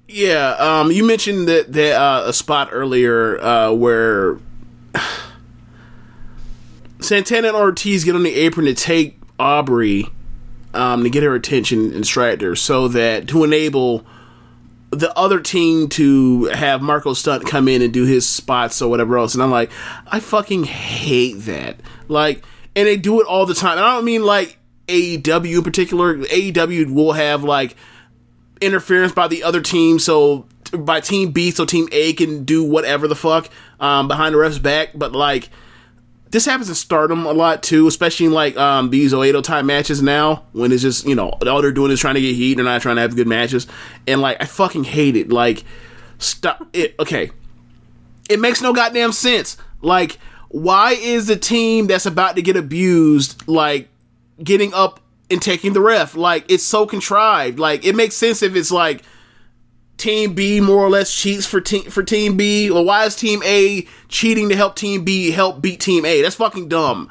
Yeah, 0.07 0.51
um, 0.51 0.91
you 0.91 1.05
mentioned 1.05 1.47
that 1.47 1.73
that 1.73 1.99
uh, 1.99 2.23
a 2.27 2.33
spot 2.33 2.69
earlier 2.71 3.41
uh, 3.41 3.71
where 3.73 4.37
Santana 6.99 7.49
and 7.49 7.57
Ortiz 7.57 8.03
get 8.03 8.15
on 8.15 8.23
the 8.23 8.35
apron 8.35 8.67
to 8.67 8.75
take 8.75 9.19
Aubrey 9.39 10.05
um, 10.75 11.03
to 11.03 11.09
get 11.09 11.23
her 11.23 11.33
attention 11.33 11.91
and 11.91 12.03
distract 12.03 12.43
her, 12.43 12.55
so 12.55 12.87
that 12.89 13.27
to 13.29 13.43
enable 13.43 14.05
the 14.91 15.11
other 15.17 15.39
team 15.39 15.89
to 15.89 16.45
have 16.45 16.83
Marko 16.83 17.13
Stunt 17.13 17.45
come 17.47 17.67
in 17.67 17.81
and 17.81 17.91
do 17.91 18.05
his 18.05 18.27
spots 18.27 18.83
or 18.83 18.89
whatever 18.89 19.17
else. 19.17 19.33
And 19.33 19.41
I'm 19.41 19.51
like, 19.51 19.71
I 20.07 20.19
fucking 20.19 20.65
hate 20.65 21.33
that. 21.45 21.79
Like, 22.07 22.45
and 22.75 22.87
they 22.87 22.97
do 22.97 23.21
it 23.21 23.27
all 23.27 23.45
the 23.45 23.53
time. 23.53 23.77
And 23.77 23.85
I 23.85 23.95
don't 23.95 24.05
mean 24.05 24.23
like 24.23 24.57
AEW 24.87 25.57
in 25.57 25.63
particular. 25.63 26.17
AEW 26.17 26.93
will 26.93 27.13
have 27.13 27.43
like 27.43 27.75
interference 28.61 29.13
by 29.13 29.27
the 29.27 29.43
other 29.43 29.61
team, 29.61 29.99
so 29.99 30.47
by 30.71 30.99
team 30.99 31.31
B, 31.31 31.51
so 31.51 31.65
team 31.65 31.87
A 31.91 32.13
can 32.13 32.43
do 32.43 32.63
whatever 32.63 33.07
the 33.07 33.15
fuck 33.15 33.49
um, 33.79 34.07
behind 34.07 34.35
the 34.35 34.39
ref's 34.39 34.59
back. 34.59 34.91
But 34.95 35.13
like 35.13 35.49
this 36.31 36.45
happens 36.45 36.69
in 36.69 36.75
Stardom 36.75 37.25
a 37.25 37.31
lot 37.31 37.63
too, 37.63 37.87
especially 37.87 38.25
in 38.25 38.33
like 38.33 38.57
um, 38.57 38.89
these 38.89 39.13
Oedo 39.13 39.43
type 39.43 39.65
matches 39.65 40.01
now 40.01 40.43
when 40.51 40.71
it's 40.71 40.81
just 40.81 41.05
you 41.05 41.15
know 41.15 41.29
all 41.29 41.61
they're 41.61 41.71
doing 41.71 41.91
is 41.91 41.99
trying 41.99 42.15
to 42.15 42.21
get 42.21 42.35
heat. 42.35 42.55
They're 42.55 42.65
not 42.65 42.81
trying 42.81 42.97
to 42.97 43.01
have 43.01 43.15
good 43.15 43.27
matches, 43.27 43.67
and 44.07 44.21
like 44.21 44.41
I 44.41 44.45
fucking 44.45 44.83
hate 44.83 45.15
it. 45.15 45.29
Like 45.29 45.63
stop 46.17 46.67
it. 46.73 46.95
Okay, 46.99 47.31
it 48.29 48.39
makes 48.39 48.61
no 48.61 48.73
goddamn 48.73 49.11
sense. 49.11 49.57
Like 49.81 50.17
why 50.49 50.91
is 50.93 51.27
the 51.27 51.35
team 51.35 51.87
that's 51.87 52.05
about 52.05 52.35
to 52.35 52.41
get 52.41 52.55
abused 52.55 53.47
like 53.47 53.89
getting 54.43 54.73
up 54.73 54.99
and 55.29 55.41
taking 55.41 55.73
the 55.73 55.81
ref? 55.81 56.15
Like 56.15 56.49
it's 56.49 56.63
so 56.63 56.85
contrived. 56.85 57.59
Like 57.59 57.85
it 57.85 57.95
makes 57.95 58.15
sense 58.15 58.41
if 58.41 58.55
it's 58.55 58.71
like 58.71 59.03
Team 59.97 60.33
B 60.33 60.59
more 60.59 60.83
or 60.83 60.89
less 60.89 61.13
cheats 61.13 61.45
for 61.45 61.61
team 61.61 61.83
for 61.83 62.03
Team 62.03 62.35
B, 62.35 62.69
or 62.69 62.83
why 62.83 63.05
is 63.05 63.15
Team 63.15 63.41
A 63.45 63.87
cheating 64.09 64.49
to 64.49 64.55
help 64.55 64.75
Team 64.75 65.05
B 65.05 65.31
help 65.31 65.61
beat 65.61 65.79
Team 65.79 66.05
A? 66.05 66.21
That's 66.21 66.35
fucking 66.35 66.67
dumb. 66.67 67.09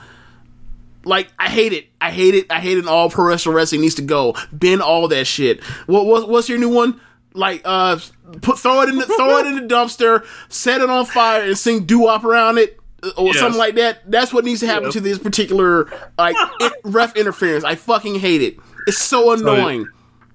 Like 1.04 1.28
I 1.38 1.48
hate 1.48 1.72
it. 1.72 1.86
I 2.00 2.10
hate 2.10 2.34
it. 2.34 2.46
I 2.50 2.60
hate 2.60 2.76
it. 2.76 2.86
All 2.86 3.08
pro 3.08 3.26
wrestling 3.26 3.56
wrestling 3.56 3.80
needs 3.80 3.94
to 3.96 4.02
go. 4.02 4.36
Bin 4.56 4.82
all 4.82 5.08
that 5.08 5.26
shit. 5.26 5.62
What, 5.86 6.04
what 6.04 6.28
what's 6.28 6.48
your 6.48 6.58
new 6.58 6.68
one? 6.68 7.00
Like 7.32 7.62
uh, 7.64 7.98
put 8.42 8.58
throw 8.58 8.82
it 8.82 8.90
in 8.90 8.98
the 8.98 9.06
throw 9.06 9.38
it 9.38 9.46
in 9.46 9.54
the 9.56 9.74
dumpster, 9.74 10.24
set 10.48 10.82
it 10.82 10.90
on 10.90 11.06
fire, 11.06 11.42
and 11.42 11.56
sing 11.56 11.86
doo 11.86 12.00
wop 12.00 12.22
around 12.22 12.58
it 12.58 12.78
or 13.16 13.26
Yes. 13.26 13.38
something 13.38 13.58
like 13.58 13.74
that. 13.76 14.10
That's 14.10 14.32
what 14.32 14.44
needs 14.44 14.60
to 14.60 14.66
happen 14.66 14.84
Yep. 14.84 14.92
to 14.92 15.00
this 15.00 15.18
particular 15.18 15.88
like 16.18 16.36
it, 16.60 16.72
ref 16.84 17.16
interference. 17.16 17.64
I 17.64 17.74
fucking 17.74 18.16
hate 18.20 18.42
it. 18.42 18.56
It's 18.86 18.98
so 18.98 19.32
annoying. 19.32 19.86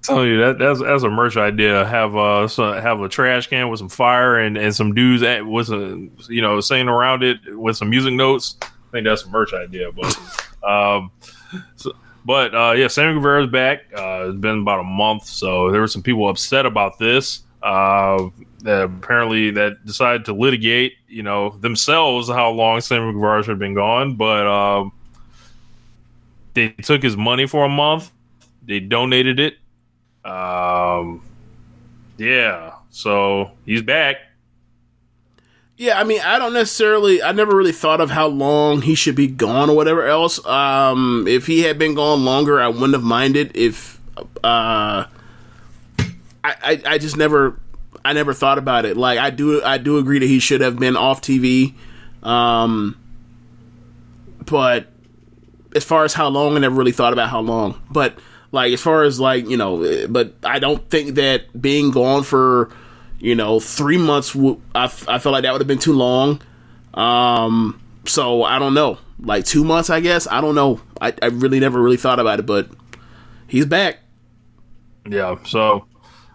Tell 0.02 0.24
you 0.24 0.38
that 0.38 0.58
that's 0.58 0.80
that's 0.80 1.02
a 1.02 1.10
merch 1.10 1.36
idea. 1.36 1.84
Have 1.84 2.14
a 2.14 2.48
so 2.48 2.72
have 2.72 3.00
a 3.02 3.08
trash 3.08 3.48
can 3.48 3.68
with 3.68 3.78
some 3.80 3.90
fire 3.90 4.38
and 4.38 4.56
and 4.56 4.74
some 4.74 4.94
dudes 4.94 5.22
at, 5.22 5.44
with 5.46 5.68
a 5.70 6.08
you 6.28 6.40
know 6.40 6.60
saying 6.60 6.88
around 6.88 7.22
it 7.22 7.38
with 7.56 7.76
some 7.76 7.90
music 7.90 8.14
notes. 8.14 8.56
I 8.62 8.66
think 8.92 9.06
that's 9.06 9.24
a 9.24 9.28
merch 9.28 9.52
idea, 9.52 9.92
but 9.92 10.16
um, 10.66 11.10
so, 11.76 11.92
but 12.24 12.54
uh, 12.54 12.72
yeah, 12.72 12.88
Sammy 12.88 13.14
Guevara's 13.14 13.50
back. 13.50 13.80
Uh, 13.94 14.28
it's 14.30 14.38
been 14.38 14.60
about 14.62 14.80
a 14.80 14.84
month, 14.84 15.26
so 15.26 15.70
there 15.70 15.80
were 15.82 15.86
some 15.86 16.02
people 16.02 16.28
upset 16.28 16.64
about 16.66 16.98
this. 16.98 17.42
Uh, 17.62 18.30
apparently 18.64 19.50
that 19.50 19.84
decided 19.84 20.24
to 20.26 20.32
litigate, 20.32 20.94
you 21.08 21.22
know, 21.22 21.50
themselves 21.50 22.28
how 22.28 22.50
long 22.50 22.80
Sammy 22.80 23.12
Guevara 23.12 23.42
should 23.42 23.50
have 23.50 23.58
been 23.58 23.74
gone, 23.74 24.16
but 24.16 24.46
um, 24.46 24.92
they 26.54 26.68
took 26.70 27.02
his 27.02 27.16
money 27.16 27.46
for 27.46 27.64
a 27.64 27.68
month. 27.68 28.10
They 28.62 28.80
donated 28.80 29.40
it. 29.40 29.54
Um, 30.24 31.22
yeah, 32.18 32.74
so 32.90 33.52
he's 33.64 33.82
back. 33.82 34.16
Yeah, 35.76 35.98
I 35.98 36.04
mean, 36.04 36.20
I 36.20 36.38
don't 36.38 36.52
necessarily. 36.52 37.22
I 37.22 37.32
never 37.32 37.56
really 37.56 37.72
thought 37.72 38.02
of 38.02 38.10
how 38.10 38.26
long 38.26 38.82
he 38.82 38.94
should 38.94 39.16
be 39.16 39.26
gone 39.26 39.70
or 39.70 39.76
whatever 39.76 40.06
else. 40.06 40.44
Um, 40.44 41.24
if 41.26 41.46
he 41.46 41.62
had 41.62 41.78
been 41.78 41.94
gone 41.94 42.22
longer, 42.22 42.60
I 42.60 42.68
wouldn't 42.68 42.92
have 42.92 43.02
minded. 43.02 43.52
If 43.54 43.98
uh, 44.44 45.04
I, 46.42 46.54
I, 46.62 46.82
I 46.94 46.98
just 46.98 47.16
never, 47.16 47.60
I 48.04 48.12
never 48.12 48.32
thought 48.32 48.58
about 48.58 48.84
it. 48.84 48.96
Like 48.96 49.18
I 49.18 49.30
do, 49.30 49.62
I 49.62 49.78
do 49.78 49.98
agree 49.98 50.18
that 50.18 50.26
he 50.26 50.38
should 50.38 50.60
have 50.60 50.78
been 50.78 50.96
off 50.96 51.20
TV. 51.20 51.74
Um, 52.22 52.96
but 54.46 54.88
as 55.74 55.84
far 55.84 56.04
as 56.04 56.14
how 56.14 56.28
long, 56.28 56.56
I 56.56 56.60
never 56.60 56.74
really 56.74 56.92
thought 56.92 57.12
about 57.12 57.28
how 57.28 57.40
long. 57.40 57.80
But 57.90 58.18
like 58.52 58.72
as 58.72 58.80
far 58.80 59.02
as 59.04 59.20
like 59.20 59.48
you 59.48 59.56
know, 59.56 60.06
but 60.08 60.34
I 60.42 60.58
don't 60.58 60.88
think 60.90 61.14
that 61.14 61.60
being 61.60 61.90
gone 61.90 62.22
for 62.22 62.70
you 63.18 63.34
know 63.34 63.60
three 63.60 63.98
months, 63.98 64.32
w- 64.32 64.60
I, 64.74 64.84
f- 64.84 65.08
I 65.08 65.18
feel 65.18 65.32
like 65.32 65.42
that 65.42 65.52
would 65.52 65.60
have 65.60 65.68
been 65.68 65.78
too 65.78 65.92
long. 65.92 66.40
Um, 66.94 67.80
so 68.06 68.42
I 68.42 68.58
don't 68.58 68.74
know, 68.74 68.98
like 69.20 69.44
two 69.44 69.62
months, 69.64 69.90
I 69.90 70.00
guess. 70.00 70.26
I 70.26 70.40
don't 70.40 70.54
know. 70.54 70.80
I, 71.00 71.14
I 71.22 71.26
really 71.26 71.60
never 71.60 71.80
really 71.80 71.96
thought 71.96 72.18
about 72.18 72.40
it, 72.40 72.46
but 72.46 72.68
he's 73.46 73.66
back. 73.66 73.98
Yeah, 75.08 75.36
so 75.44 75.86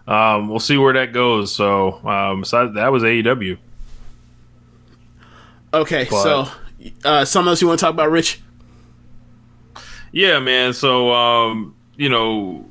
um, 0.06 0.48
we'll 0.48 0.60
see 0.60 0.76
where 0.78 0.92
that 0.94 1.12
goes. 1.12 1.54
So 1.54 1.94
um, 2.06 2.40
besides, 2.40 2.74
that 2.74 2.92
was 2.92 3.02
AEW. 3.02 3.58
Okay, 5.74 6.06
But- 6.08 6.22
so 6.22 6.48
uh, 7.04 7.24
something 7.24 7.48
else 7.48 7.60
you 7.60 7.68
want 7.68 7.80
to 7.80 7.84
talk 7.84 7.94
about, 7.94 8.10
Rich? 8.10 8.40
Yeah, 10.12 10.38
man. 10.38 10.72
So 10.72 11.12
um, 11.12 11.74
you 11.96 12.08
know, 12.08 12.64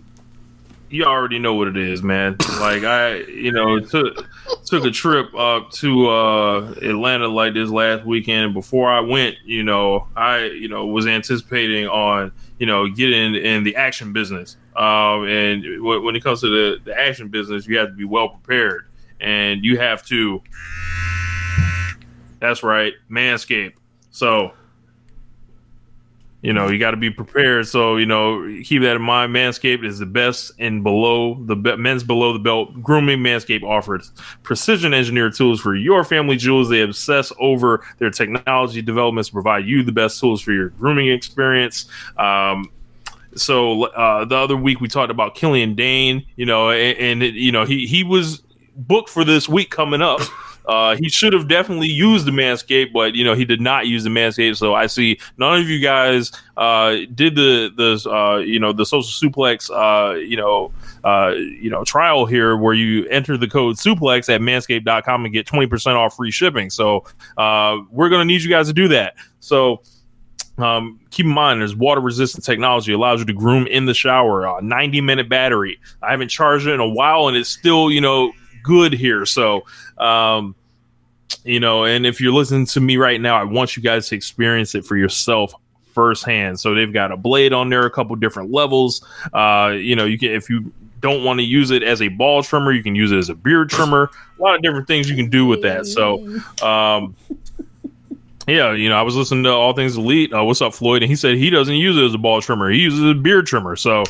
you 0.90 1.04
already 1.04 1.38
know 1.40 1.54
what 1.56 1.68
it 1.68 1.78
is, 1.78 2.02
man. 2.02 2.38
Like 2.60 2.84
I, 2.84 3.18
you 3.18 3.52
know, 3.52 3.80
took 3.80 4.28
took 4.66 4.86
a 4.86 4.92
trip 4.92 5.34
up 5.36 5.72
to 5.74 6.08
uh, 6.10 6.72
Atlanta 6.82 7.28
like 7.28 7.54
this 7.54 7.70
last 7.70 8.06
weekend. 8.06 8.54
Before 8.54 8.90
I 8.92 9.02
went, 9.02 9.36
you 9.46 9.64
know, 9.64 10.08
I 10.16 10.46
you 10.46 10.68
know 10.68 10.88
was 10.88 11.06
anticipating 11.06 11.88
on 11.88 12.32
you 12.58 12.66
know 12.66 12.88
getting 12.88 13.36
in 13.36 13.64
the 13.64 13.76
action 13.76 14.14
business. 14.14 14.58
Um, 14.76 15.28
and 15.28 15.64
w- 15.64 16.02
when 16.02 16.16
it 16.16 16.24
comes 16.24 16.42
to 16.42 16.50
the, 16.50 16.80
the 16.84 17.00
action 17.00 17.30
business, 17.30 17.68
you 17.68 17.78
have 17.78 17.90
to 17.90 17.94
be 17.94 18.04
well 18.04 18.30
prepared, 18.30 18.88
and 19.20 19.64
you 19.64 19.78
have 19.78 20.06
to. 20.08 20.42
That's 22.40 22.64
right, 22.64 22.94
Manscaped. 23.10 23.76
So 24.12 24.54
you 26.46 26.54
know 26.54 26.68
you 26.68 26.78
got 26.78 26.92
to 26.92 26.98
be 26.98 27.10
prepared 27.10 27.68
so 27.68 27.98
you 27.98 28.06
know 28.06 28.48
keep 28.64 28.84
that 28.84 28.96
in 28.96 29.02
mind 29.02 29.34
manscaped 29.34 29.84
is 29.84 29.98
the 29.98 30.06
best 30.06 30.52
in 30.60 30.84
below 30.84 31.44
the 31.46 31.56
be- 31.56 31.76
men's 31.76 32.04
below 32.04 32.34
the 32.34 32.40
belt 32.40 32.84
grooming 32.84 33.18
manscaped 33.18 33.64
offers 33.64 34.12
precision 34.44 34.94
engineered 34.94 35.34
tools 35.34 35.60
for 35.60 35.76
your 35.76 36.04
family 36.04 36.36
jewels 36.36 36.70
they 36.70 36.82
obsess 36.82 37.34
over 37.40 37.84
their 37.98 38.12
technology 38.12 38.80
developments 38.80 39.30
to 39.30 39.34
provide 39.34 39.66
you 39.66 39.82
the 39.82 39.92
best 39.92 40.20
tools 40.20 40.40
for 40.40 40.52
your 40.52 40.70
grooming 40.70 41.10
experience 41.10 41.90
um, 42.18 42.70
so 43.36 43.84
uh, 43.86 44.26
the 44.26 44.36
other 44.36 44.56
week 44.56 44.82
we 44.82 44.88
talked 44.88 45.12
about 45.12 45.36
Killian 45.36 45.76
Dain, 45.76 46.26
you 46.36 46.46
know, 46.46 46.70
and, 46.70 46.98
and 46.98 47.24
it, 47.24 47.34
you 47.36 47.52
know 47.52 47.66
he 47.66 47.88
he 47.88 48.04
was 48.04 48.42
booked 48.76 49.10
for 49.10 49.24
this 49.24 49.48
week 49.48 49.72
coming 49.72 50.02
up, 50.02 50.22
Uh, 50.68 50.96
he 50.96 51.10
should 51.10 51.34
have 51.34 51.48
definitely 51.48 51.88
used 51.88 52.26
the 52.26 52.32
Manscaped, 52.32 52.92
but 52.92 53.14
you 53.16 53.24
know 53.24 53.34
he 53.34 53.46
did 53.46 53.62
not 53.62 53.88
use 53.88 54.04
the 54.04 54.10
Manscaped. 54.10 54.58
So 54.58 54.74
I 54.74 54.88
see 54.88 55.20
none 55.38 55.60
of 55.60 55.70
you 55.70 55.80
guys 55.80 56.32
uh, 56.58 56.98
did 57.14 57.36
the 57.36 57.72
the 57.76 58.10
uh, 58.10 58.38
you 58.38 58.60
know 58.60 58.74
the 58.74 58.86
social 58.86 59.30
suplex 59.30 59.70
uh, 59.70 60.16
you 60.16 60.38
know 60.38 60.72
uh, 61.04 61.34
you 61.36 61.70
know 61.70 61.84
trial 61.84 62.26
here 62.26 62.58
where 62.58 62.74
you 62.74 63.06
enter 63.08 63.38
the 63.38 63.48
code 63.48 63.76
suplex 63.76 64.34
at 64.34 64.42
manscaped.com 64.42 65.26
and 65.26 65.34
get 65.34 65.46
twenty 65.46 65.68
percent 65.68 65.98
off 65.98 66.16
free 66.16 66.32
shipping. 66.32 66.70
So 66.70 67.06
uh, 67.38 67.78
we're 67.92 68.10
gonna 68.10 68.26
need 68.26 68.42
you 68.42 68.50
guys 68.50 68.68
to 68.68 68.74
do 68.74 68.88
that. 68.90 69.16
So. 69.40 69.82
Um, 70.58 71.00
keep 71.12 71.26
in 71.26 71.34
mind, 71.34 71.62
there's 71.62 71.76
water 71.76 72.02
resistant 72.02 72.46
technology 72.46 72.94
allows 72.94 73.20
you 73.20 73.26
to 73.26 73.34
groom 73.34 73.68
in 73.68 73.86
the 73.86 73.94
shower. 73.94 74.48
Uh, 74.48 74.62
90 74.62 75.02
minute 75.02 75.30
battery. 75.30 75.80
I 76.02 76.12
haven't 76.12 76.30
charged 76.30 76.68
it 76.68 76.74
in 76.74 76.80
a 76.80 76.88
while, 76.88 77.28
and 77.28 77.36
it's 77.36 77.50
still 77.50 77.92
you 77.92 78.02
know 78.02 78.32
good 78.64 78.94
here. 78.94 79.26
So, 79.26 79.66
um, 79.98 80.56
you 81.44 81.60
know, 81.60 81.86
and 81.86 82.06
if 82.06 82.22
you're 82.22 82.34
listening 82.34 82.66
to 82.68 82.80
me 82.80 82.98
right 82.98 83.20
now, 83.20 83.36
I 83.40 83.44
want 83.44 83.76
you 83.76 83.84
guys 83.84 84.10
to 84.10 84.16
experience 84.16 84.76
it 84.76 84.86
for 84.86 84.96
yourself 84.96 85.54
firsthand. 85.94 86.60
So 86.60 86.76
they've 86.76 86.92
got 86.92 87.12
a 87.12 87.18
blade 87.18 87.54
on 87.54 87.70
there, 87.70 87.86
a 87.86 87.92
couple 87.92 88.16
different 88.18 88.52
levels. 88.52 89.06
Uh, 89.34 89.74
you 89.76 89.96
know, 89.96 90.06
you 90.06 90.18
can 90.18 90.32
if 90.32 90.50
you 90.50 90.72
don't 91.00 91.24
want 91.24 91.40
to 91.40 91.44
use 91.44 91.72
it 91.72 91.84
as 91.84 92.02
a 92.02 92.08
ball 92.10 92.44
trimmer, 92.44 92.72
you 92.72 92.84
can 92.84 92.96
use 92.96 93.12
it 93.12 93.18
as 93.18 93.30
a 93.30 93.36
beard 93.36 93.70
trimmer. 93.70 94.10
A 94.38 94.42
lot 94.42 94.56
of 94.56 94.62
different 94.62 94.88
things 94.88 95.10
you 95.10 95.16
can 95.16 95.30
do 95.30 95.46
with 95.46 95.62
that. 95.62 95.86
So, 95.86 96.26
um, 96.62 97.16
yeah, 98.48 98.74
you 98.74 98.90
know, 98.90 98.96
I 98.96 99.02
was 99.02 99.16
listening 99.16 99.44
to 99.46 99.52
All 99.52 99.74
Things 99.74 99.98
Elite. 99.98 100.34
Uh, 100.34 100.44
what's 100.44 100.62
up, 100.62 100.74
Floyd? 100.74 101.02
And 101.02 101.10
he 101.10 101.16
said 101.16 101.36
he 101.36 101.50
doesn't 101.50 101.76
use 101.76 101.98
it 101.98 102.04
as 102.04 102.14
a 102.14 102.18
ball 102.18 102.42
trimmer. 102.42 102.70
He 102.70 102.80
uses 102.80 103.04
a 103.04 103.14
beard 103.14 103.48
trimmer. 103.48 103.76
So, 103.76 104.04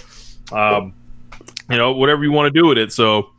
um, 0.51 0.93
you 1.69 1.77
know, 1.77 1.93
whatever 1.93 2.23
you 2.23 2.31
want 2.31 2.53
to 2.53 2.59
do 2.59 2.67
with 2.67 2.77
it. 2.77 2.91
So, 2.91 3.29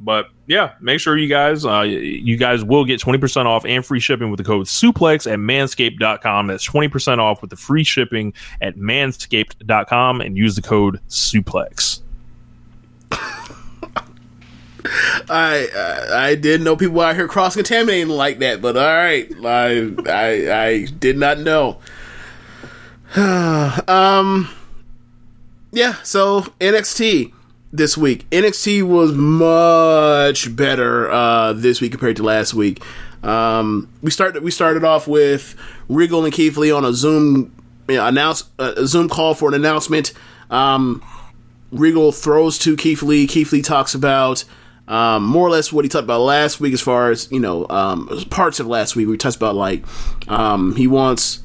but 0.00 0.28
yeah, 0.46 0.74
make 0.80 1.00
sure 1.00 1.16
you 1.16 1.28
guys, 1.28 1.66
uh, 1.66 1.82
you 1.82 2.36
guys 2.36 2.64
will 2.64 2.84
get 2.84 3.00
20% 3.00 3.46
off 3.46 3.64
and 3.66 3.84
free 3.84 4.00
shipping 4.00 4.30
with 4.30 4.38
the 4.38 4.44
code 4.44 4.66
suplex 4.66 5.30
at 5.30 5.38
manscaped.com. 5.38 6.46
That's 6.46 6.66
20% 6.66 7.18
off 7.18 7.42
with 7.42 7.50
the 7.50 7.56
free 7.56 7.84
shipping 7.84 8.32
at 8.60 8.76
manscaped.com 8.76 10.20
and 10.20 10.36
use 10.36 10.56
the 10.56 10.62
code 10.62 11.00
suplex. 11.08 12.00
I 15.28 15.68
I, 15.74 16.28
I 16.28 16.34
didn't 16.34 16.64
know 16.64 16.76
people 16.76 17.00
out 17.00 17.14
here 17.14 17.28
cross 17.28 17.54
contaminating 17.54 18.08
like 18.08 18.38
that, 18.40 18.60
but 18.62 18.76
all 18.76 18.82
right, 18.82 19.30
I 19.44 19.94
I, 20.06 20.64
I 20.66 20.84
did 20.86 21.16
not 21.16 21.38
know. 21.38 21.78
um, 23.16 24.50
yeah. 25.72 25.94
So 26.02 26.42
NXT 26.60 27.32
this 27.72 27.96
week, 27.96 28.28
NXT 28.30 28.82
was 28.82 29.12
much 29.12 30.54
better 30.54 31.10
uh, 31.10 31.52
this 31.52 31.80
week 31.80 31.92
compared 31.92 32.16
to 32.16 32.22
last 32.22 32.54
week. 32.54 32.82
Um, 33.22 33.88
we 34.02 34.10
started 34.10 34.42
we 34.42 34.50
started 34.50 34.84
off 34.84 35.08
with 35.08 35.56
Regal 35.88 36.24
and 36.24 36.32
Keith 36.32 36.56
Lee 36.56 36.70
on 36.70 36.84
a 36.84 36.92
Zoom 36.92 37.52
you 37.88 37.96
know, 37.96 38.06
announce 38.06 38.44
a 38.58 38.86
Zoom 38.86 39.08
call 39.08 39.34
for 39.34 39.48
an 39.48 39.54
announcement. 39.54 40.12
Um, 40.50 41.02
Regal 41.72 42.12
throws 42.12 42.58
to 42.60 42.76
Keith 42.76 43.02
Lee. 43.02 43.26
Keith 43.26 43.52
Lee 43.52 43.62
talks 43.62 43.94
about 43.94 44.44
um, 44.88 45.22
more 45.22 45.46
or 45.46 45.50
less 45.50 45.70
what 45.70 45.84
he 45.84 45.88
talked 45.88 46.04
about 46.04 46.22
last 46.22 46.60
week, 46.60 46.72
as 46.72 46.80
far 46.80 47.10
as 47.10 47.30
you 47.30 47.38
know, 47.38 47.66
um, 47.68 48.08
parts 48.30 48.58
of 48.58 48.66
last 48.66 48.96
week. 48.96 49.06
We 49.06 49.16
talked 49.16 49.36
about 49.36 49.54
like 49.54 49.84
um, 50.28 50.74
he 50.74 50.86
wants, 50.86 51.40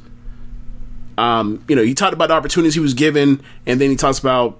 um, 1.17 1.63
you 1.67 1.75
know, 1.75 1.83
he 1.83 1.93
talked 1.93 2.13
about 2.13 2.29
the 2.29 2.35
opportunities 2.35 2.73
he 2.73 2.79
was 2.79 2.93
given, 2.93 3.43
and 3.65 3.79
then 3.79 3.89
he 3.89 3.95
talks 3.97 4.17
about 4.17 4.59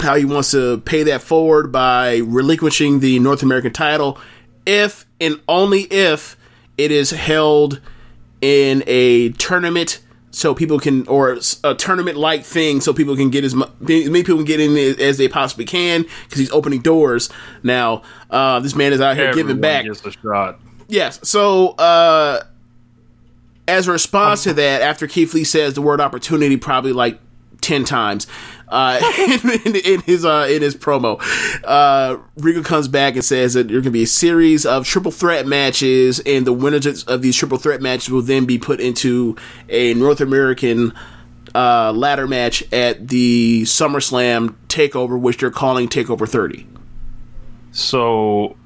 how 0.00 0.14
he 0.14 0.24
wants 0.24 0.52
to 0.52 0.78
pay 0.78 1.02
that 1.04 1.20
forward 1.20 1.70
by 1.70 2.16
relinquishing 2.18 3.00
the 3.00 3.18
North 3.18 3.42
American 3.42 3.72
title, 3.72 4.18
if 4.64 5.06
and 5.20 5.38
only 5.46 5.82
if 5.82 6.36
it 6.78 6.90
is 6.90 7.10
held 7.10 7.80
in 8.40 8.82
a 8.86 9.30
tournament 9.30 10.00
so 10.38 10.54
people 10.54 10.78
can 10.78 11.06
or 11.08 11.36
a 11.64 11.74
tournament 11.74 12.16
like 12.16 12.44
thing 12.44 12.80
so 12.80 12.92
people 12.92 13.16
can 13.16 13.28
get 13.28 13.42
as 13.42 13.54
mu- 13.56 13.64
many 13.80 14.22
people 14.22 14.36
can 14.36 14.44
get 14.44 14.60
in 14.60 14.76
as 15.00 15.18
they 15.18 15.26
possibly 15.28 15.64
can 15.64 16.02
because 16.24 16.38
he's 16.38 16.50
opening 16.52 16.80
doors 16.80 17.28
now 17.64 18.02
uh, 18.30 18.60
this 18.60 18.76
man 18.76 18.92
is 18.92 19.00
out 19.00 19.16
here 19.16 19.26
Everyone 19.26 19.48
giving 19.48 19.60
back 19.60 19.84
Gets 19.84 20.04
a 20.06 20.12
shot. 20.12 20.60
yes 20.86 21.18
so 21.28 21.70
uh, 21.70 22.42
as 23.66 23.88
a 23.88 23.92
response 23.92 24.44
to 24.44 24.54
that 24.54 24.80
after 24.80 25.06
keith 25.08 25.34
lee 25.34 25.42
says 25.44 25.74
the 25.74 25.82
word 25.82 26.00
opportunity 26.00 26.56
probably 26.56 26.92
like 26.92 27.18
10 27.60 27.84
times 27.84 28.26
uh, 28.70 29.00
in, 29.64 29.76
in 29.76 30.00
his 30.02 30.24
uh, 30.24 30.46
in 30.50 30.62
his 30.62 30.76
promo. 30.76 31.18
Uh, 31.64 32.18
Regal 32.36 32.62
comes 32.62 32.88
back 32.88 33.14
and 33.14 33.24
says 33.24 33.54
that 33.54 33.68
there 33.68 33.80
can 33.82 33.92
be 33.92 34.02
a 34.02 34.06
series 34.06 34.66
of 34.66 34.86
triple 34.86 35.10
threat 35.12 35.46
matches, 35.46 36.20
and 36.20 36.46
the 36.46 36.52
winners 36.52 37.04
of 37.04 37.22
these 37.22 37.36
triple 37.36 37.58
threat 37.58 37.80
matches 37.80 38.10
will 38.10 38.22
then 38.22 38.44
be 38.46 38.58
put 38.58 38.80
into 38.80 39.36
a 39.68 39.94
North 39.94 40.20
American 40.20 40.92
uh, 41.54 41.92
ladder 41.92 42.26
match 42.28 42.62
at 42.72 43.08
the 43.08 43.62
SummerSlam 43.62 44.54
Takeover, 44.68 45.18
which 45.18 45.38
they're 45.38 45.50
calling 45.50 45.88
Takeover 45.88 46.28
30. 46.28 46.66
So, 47.72 48.56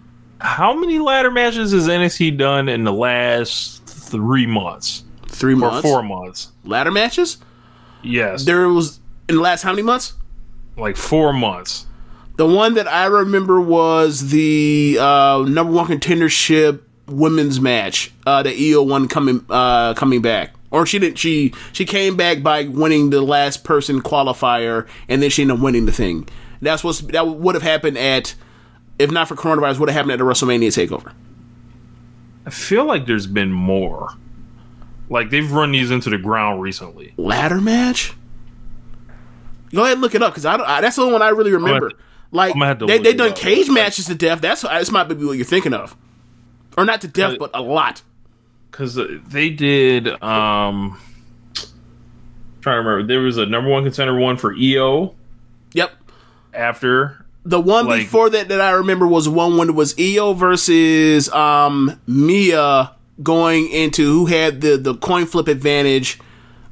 how 0.40 0.74
many 0.74 0.98
ladder 0.98 1.30
matches 1.30 1.72
has 1.72 1.86
NXT 1.88 2.38
done 2.38 2.68
in 2.68 2.84
the 2.84 2.92
last 2.92 3.84
three 3.86 4.46
months 4.46 5.04
Three 5.28 5.54
or 5.54 5.56
months. 5.56 5.82
four 5.82 6.02
months? 6.02 6.52
ladder 6.64 6.90
matches. 6.90 7.38
Yes, 8.02 8.44
There 8.44 8.68
was 8.68 8.98
in 9.32 9.38
the 9.38 9.42
last 9.42 9.62
how 9.62 9.72
many 9.72 9.82
months? 9.82 10.14
like 10.76 10.96
four 10.96 11.32
months. 11.32 11.86
The 12.36 12.46
one 12.46 12.74
that 12.74 12.88
I 12.88 13.06
remember 13.06 13.60
was 13.60 14.30
the 14.30 14.96
uh, 14.98 15.44
number 15.46 15.72
one 15.72 15.86
contendership 15.86 16.80
women's 17.06 17.60
match. 17.60 18.12
Uh, 18.26 18.42
the 18.42 18.70
Io 18.72 18.82
one 18.82 19.06
coming 19.08 19.44
uh, 19.50 19.94
coming 19.94 20.22
back, 20.22 20.54
or 20.70 20.86
she 20.86 20.98
didn't. 20.98 21.18
She 21.18 21.52
she 21.72 21.84
came 21.84 22.16
back 22.16 22.42
by 22.42 22.64
winning 22.64 23.10
the 23.10 23.20
last 23.20 23.64
person 23.64 24.00
qualifier, 24.00 24.88
and 25.08 25.22
then 25.22 25.30
she 25.30 25.42
ended 25.42 25.58
up 25.58 25.62
winning 25.62 25.84
the 25.84 25.92
thing. 25.92 26.28
That's 26.62 26.82
what 26.82 26.96
that 27.12 27.26
would 27.26 27.54
have 27.54 27.62
happened 27.62 27.98
at, 27.98 28.34
if 28.98 29.10
not 29.10 29.28
for 29.28 29.34
coronavirus, 29.34 29.78
would 29.80 29.88
have 29.90 29.96
happened 29.96 30.12
at 30.12 30.18
the 30.18 30.24
WrestleMania 30.24 30.68
Takeover. 30.68 31.12
I 32.46 32.50
feel 32.50 32.86
like 32.86 33.06
there's 33.06 33.26
been 33.26 33.52
more. 33.52 34.08
Like 35.10 35.28
they've 35.28 35.52
run 35.52 35.72
these 35.72 35.90
into 35.90 36.08
the 36.08 36.18
ground 36.18 36.62
recently. 36.62 37.12
Ladder 37.18 37.60
match. 37.60 38.14
Go 39.74 39.82
ahead 39.82 39.92
and 39.94 40.00
look 40.02 40.14
it 40.14 40.22
up 40.22 40.32
because 40.32 40.44
I, 40.46 40.56
don't- 40.56 40.68
I 40.68 40.80
that's 40.80 40.96
the 40.96 41.02
only 41.02 41.12
one 41.14 41.22
I 41.22 41.30
really 41.30 41.52
remember. 41.52 41.90
to- 41.90 41.96
like 42.30 42.52
I'm 42.54 42.58
gonna 42.60 42.68
have 42.68 42.78
to 42.78 42.86
they 42.86 42.98
they 42.98 43.12
done 43.14 43.30
up. 43.30 43.36
cage 43.36 43.68
matches 43.70 44.06
to 44.06 44.14
death. 44.14 44.40
That's 44.40 44.62
this 44.62 44.90
might 44.90 45.04
be 45.04 45.14
what 45.16 45.36
you're 45.36 45.44
thinking 45.44 45.74
of, 45.74 45.94
or 46.78 46.84
not 46.84 47.00
to 47.02 47.08
death, 47.08 47.32
Uh, 47.34 47.36
but 47.38 47.50
a 47.54 47.60
lot. 47.60 48.02
because 48.70 48.98
they 49.28 49.50
did 49.50 50.08
um 50.22 50.98
trying 52.60 52.76
to 52.76 52.88
remember 52.88 53.02
there 53.06 53.20
was 53.20 53.36
a 53.38 53.46
number 53.46 53.68
one 53.70 53.82
contender 53.84 54.16
one 54.18 54.36
for 54.36 54.54
io 54.54 55.14
Yep. 55.74 55.90
after 56.54 57.24
The 57.44 57.60
one 57.60 57.86
Like- 57.86 58.02
before 58.02 58.30
that 58.30 58.48
that 58.48 58.60
I 58.60 58.70
remember 58.72 59.06
was 59.06 59.28
one 59.28 59.56
when 59.56 59.68
it 59.68 59.74
was 59.74 59.94
Io 59.98 60.32
versus 60.32 61.28
um, 61.30 61.98
Mia 62.06 62.92
going 63.22 63.68
into 63.68 64.04
who 64.10 64.26
had 64.26 64.60
the, 64.60 64.76
the 64.76 64.94
coin 64.94 65.26
flip 65.26 65.48
advantage 65.48 66.18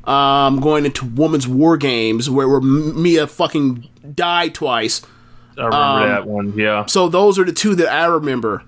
um, 0.05 0.61
going 0.61 0.85
into 0.87 1.05
women's 1.05 1.47
war 1.47 1.77
games 1.77 2.29
where, 2.31 2.49
where 2.49 2.61
Mia 2.61 3.27
fucking 3.27 3.89
died 4.15 4.55
twice. 4.55 5.03
i 5.59 5.65
remember 5.65 5.77
Um, 5.77 6.09
that 6.09 6.27
one 6.27 6.53
yeah 6.57 6.87
So 6.87 7.09
those 7.09 7.39
are 7.39 7.45
the 7.45 7.53
two 7.53 7.75
that 7.77 7.93
I 7.93 8.07
remember. 8.07 8.63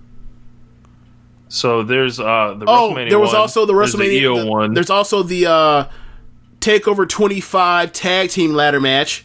so 1.48 1.82
there's 1.82 2.20
uh 2.20 2.54
the 2.58 2.64
Oh, 2.68 2.90
WrestleMania 2.94 3.10
there 3.10 3.18
was 3.18 3.28
one, 3.32 3.36
also 3.40 3.66
the 3.66 3.74
there's 3.74 3.94
WrestleMania 3.94 4.22
io 4.22 4.40
the- 4.40 4.46
one 4.50 4.74
There's 4.74 4.90
also 4.90 5.22
the 5.22 5.46
uh, 5.46 5.84
Takeover 6.60 7.08
25 7.08 7.92
tag 7.92 8.30
team 8.30 8.52
ladder 8.54 8.80
match 8.80 9.24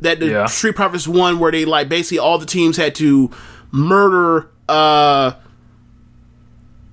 that 0.00 0.20
the 0.20 0.26
Yeah. 0.26 0.46
Street 0.46 0.76
Profits 0.76 1.08
won, 1.08 1.38
where 1.38 1.50
they 1.50 1.64
like 1.64 1.88
basically 1.88 2.18
all 2.18 2.38
the 2.38 2.46
teams 2.46 2.76
had 2.76 2.94
to 2.96 3.30
murder 3.72 4.48
uh, 4.68 5.32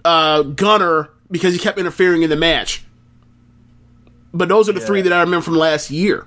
uh, 0.06 0.42
Gunner 0.44 1.10
because 1.30 1.54
he 1.54 1.60
kept 1.60 1.78
interfering 1.78 2.24
in 2.24 2.30
the 2.30 2.36
match. 2.36 2.84
But 4.34 4.50
those 4.50 4.68
are 4.70 4.74
the 4.74 4.80
three 4.80 5.02
that 5.02 5.14
I 5.14 5.22
remember 5.22 5.44
from 5.44 5.56
last 5.56 5.92
year. 5.92 6.26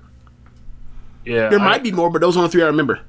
yeah 1.24 1.48
There 1.48 1.58
I- 1.60 1.64
might 1.64 1.82
be 1.82 1.92
more, 1.92 2.10
but 2.10 2.20
those 2.20 2.36
are 2.36 2.42
the 2.42 2.48
three 2.48 2.62
I 2.62 2.66
remember. 2.66 3.00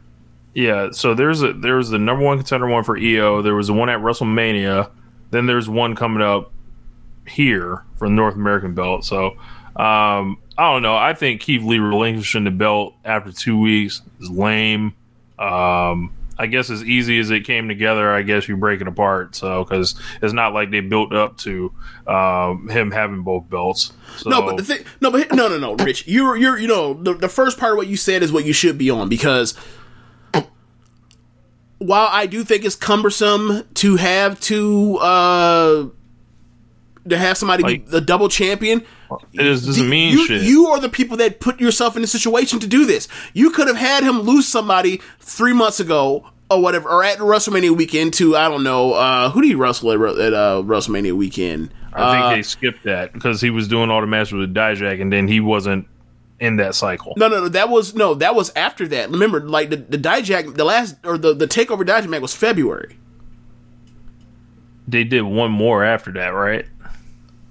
yeah 0.54 0.90
so 0.92 1.14
there's 1.14 1.44
a 1.44 1.54
there 1.54 1.76
was 1.76 1.90
the 1.90 2.00
number 2.00 2.24
one 2.26 2.38
contender 2.38 2.68
one 2.68 2.84
for 2.84 2.98
io 2.98 3.42
there 3.44 3.54
was 3.54 3.68
the 3.68 3.74
one 3.74 3.90
at 3.90 4.00
wrestlemania 4.00 4.90
then 5.30 5.46
there's 5.46 5.70
one 5.70 5.94
coming 5.96 6.24
up 6.24 6.52
here 7.28 7.84
for 7.98 8.08
the 8.08 8.14
north 8.14 8.34
american 8.36 8.74
belt 8.74 9.04
so 9.06 9.32
um 9.76 10.38
i 10.58 10.72
don't 10.72 10.82
know 10.82 10.96
i 10.96 11.14
think 11.14 11.42
keith 11.42 11.62
lee 11.62 11.78
relinquishing 11.78 12.44
the 12.46 12.50
belt 12.50 12.96
after 13.06 13.32
two 13.32 13.60
weeks 13.60 14.02
is 14.20 14.32
lame 14.32 14.94
um 15.38 16.12
I 16.40 16.46
guess 16.48 16.70
as 16.70 16.84
easy 16.84 17.20
as 17.20 17.32
it 17.32 17.42
came 17.46 17.68
together, 17.68 18.12
I 18.12 18.22
guess 18.22 18.48
you 18.48 18.58
break 18.58 18.82
it 18.82 18.88
apart. 18.88 19.36
So 19.36 19.64
because 19.64 19.96
it's 20.22 20.34
not 20.34 20.54
like 20.54 20.72
they 20.72 20.82
built 20.82 21.14
up 21.14 21.38
to 21.40 21.74
um, 22.06 22.70
him 22.70 22.92
having 22.92 23.24
both 23.24 23.50
belts. 23.50 23.92
So, 24.18 24.30
No, 24.30 24.42
but 24.44 24.58
the 24.58 24.64
thing, 24.64 24.86
no, 25.02 25.12
but 25.12 25.32
no, 25.34 25.48
no, 25.48 25.58
no, 25.58 25.76
Rich, 25.76 26.08
you're, 26.08 26.38
you're, 26.38 26.58
you 26.58 26.68
know, 26.68 26.94
the, 26.94 27.14
the 27.14 27.30
first 27.30 27.58
part 27.58 27.72
of 27.74 27.78
what 27.78 27.88
you 27.88 27.98
said 27.98 28.24
is 28.24 28.32
what 28.32 28.46
you 28.46 28.54
should 28.54 28.78
be 28.78 28.90
on 28.90 29.10
because 29.10 29.56
while 31.80 32.10
I 32.12 32.26
do 32.26 32.44
think 32.44 32.66
it's 32.66 32.76
cumbersome 32.76 33.64
to 33.76 33.96
have 33.98 34.40
to 34.42 34.98
uh 34.98 35.88
to 37.08 37.18
have 37.18 37.38
somebody 37.38 37.64
Like- 37.64 37.86
be 37.86 37.92
the 37.92 38.02
double 38.02 38.30
champion, 38.30 38.84
It 39.34 39.44
just 39.44 39.66
doesn't 39.66 39.90
mean 39.90 40.14
you, 40.14 40.26
shit. 40.26 40.42
you 40.44 40.68
are 40.68 40.80
the 40.80 40.90
people 40.90 41.18
that 41.18 41.40
put 41.40 41.60
yourself 41.60 41.96
in 41.98 42.04
a 42.04 42.08
situation 42.08 42.60
to 42.60 42.68
do 42.68 42.86
this. 42.86 43.08
You 43.34 43.50
could 43.52 43.68
have 43.68 43.78
had 43.78 44.04
him 44.04 44.22
lose 44.22 44.48
somebody 44.48 45.02
three 45.20 45.54
months 45.54 45.80
ago 45.80 46.30
or 46.50 46.62
whatever, 46.62 46.90
or 46.90 47.04
at 47.04 47.18
WrestleMania 47.18 47.76
weekend 47.76 48.14
to 48.16 48.36
I 48.38 48.48
don't 48.50 48.64
know 48.64 48.94
uh, 48.94 49.30
who 49.30 49.42
did 49.42 49.48
he 49.50 49.56
wrestle 49.56 49.92
at, 49.92 50.20
at 50.20 50.34
uh, 50.34 50.62
WrestleMania 50.66 51.14
weekend. 51.14 51.74
I 51.94 52.14
think 52.14 52.26
Uh, 52.26 52.36
they 52.36 52.42
skipped 52.44 52.84
that 52.84 53.14
because 53.14 53.42
he 53.42 53.50
was 53.50 53.68
doing 53.68 53.90
all 53.90 54.02
the 54.02 54.08
matches 54.08 54.34
with 54.34 54.54
Dijak, 54.54 55.02
and 55.02 55.12
then 55.12 55.28
he 55.28 55.40
wasn't 55.40 55.88
in 56.40 56.58
that 56.58 56.76
cycle. 56.76 57.14
no, 57.18 57.28
no, 57.28 57.42
no. 57.42 57.48
That 57.50 57.70
was 57.70 57.96
no. 57.96 58.14
That 58.14 58.36
was 58.36 58.52
after 58.56 58.88
that. 58.90 59.10
Remember, 59.10 59.42
like 59.42 59.72
the 59.72 59.78
the 59.78 59.98
Dijak, 59.98 60.56
the 60.56 60.64
last 60.64 60.96
or 61.04 61.18
the 61.18 61.34
the 61.34 61.48
takeover 61.48 61.84
Dijak 61.84 62.08
match 62.08 62.22
was 62.22 62.36
February. 62.36 62.98
They 64.88 65.04
did 65.04 65.24
one 65.24 65.52
more 65.52 65.84
after 65.84 66.12
that, 66.14 66.30
right? 66.30 66.66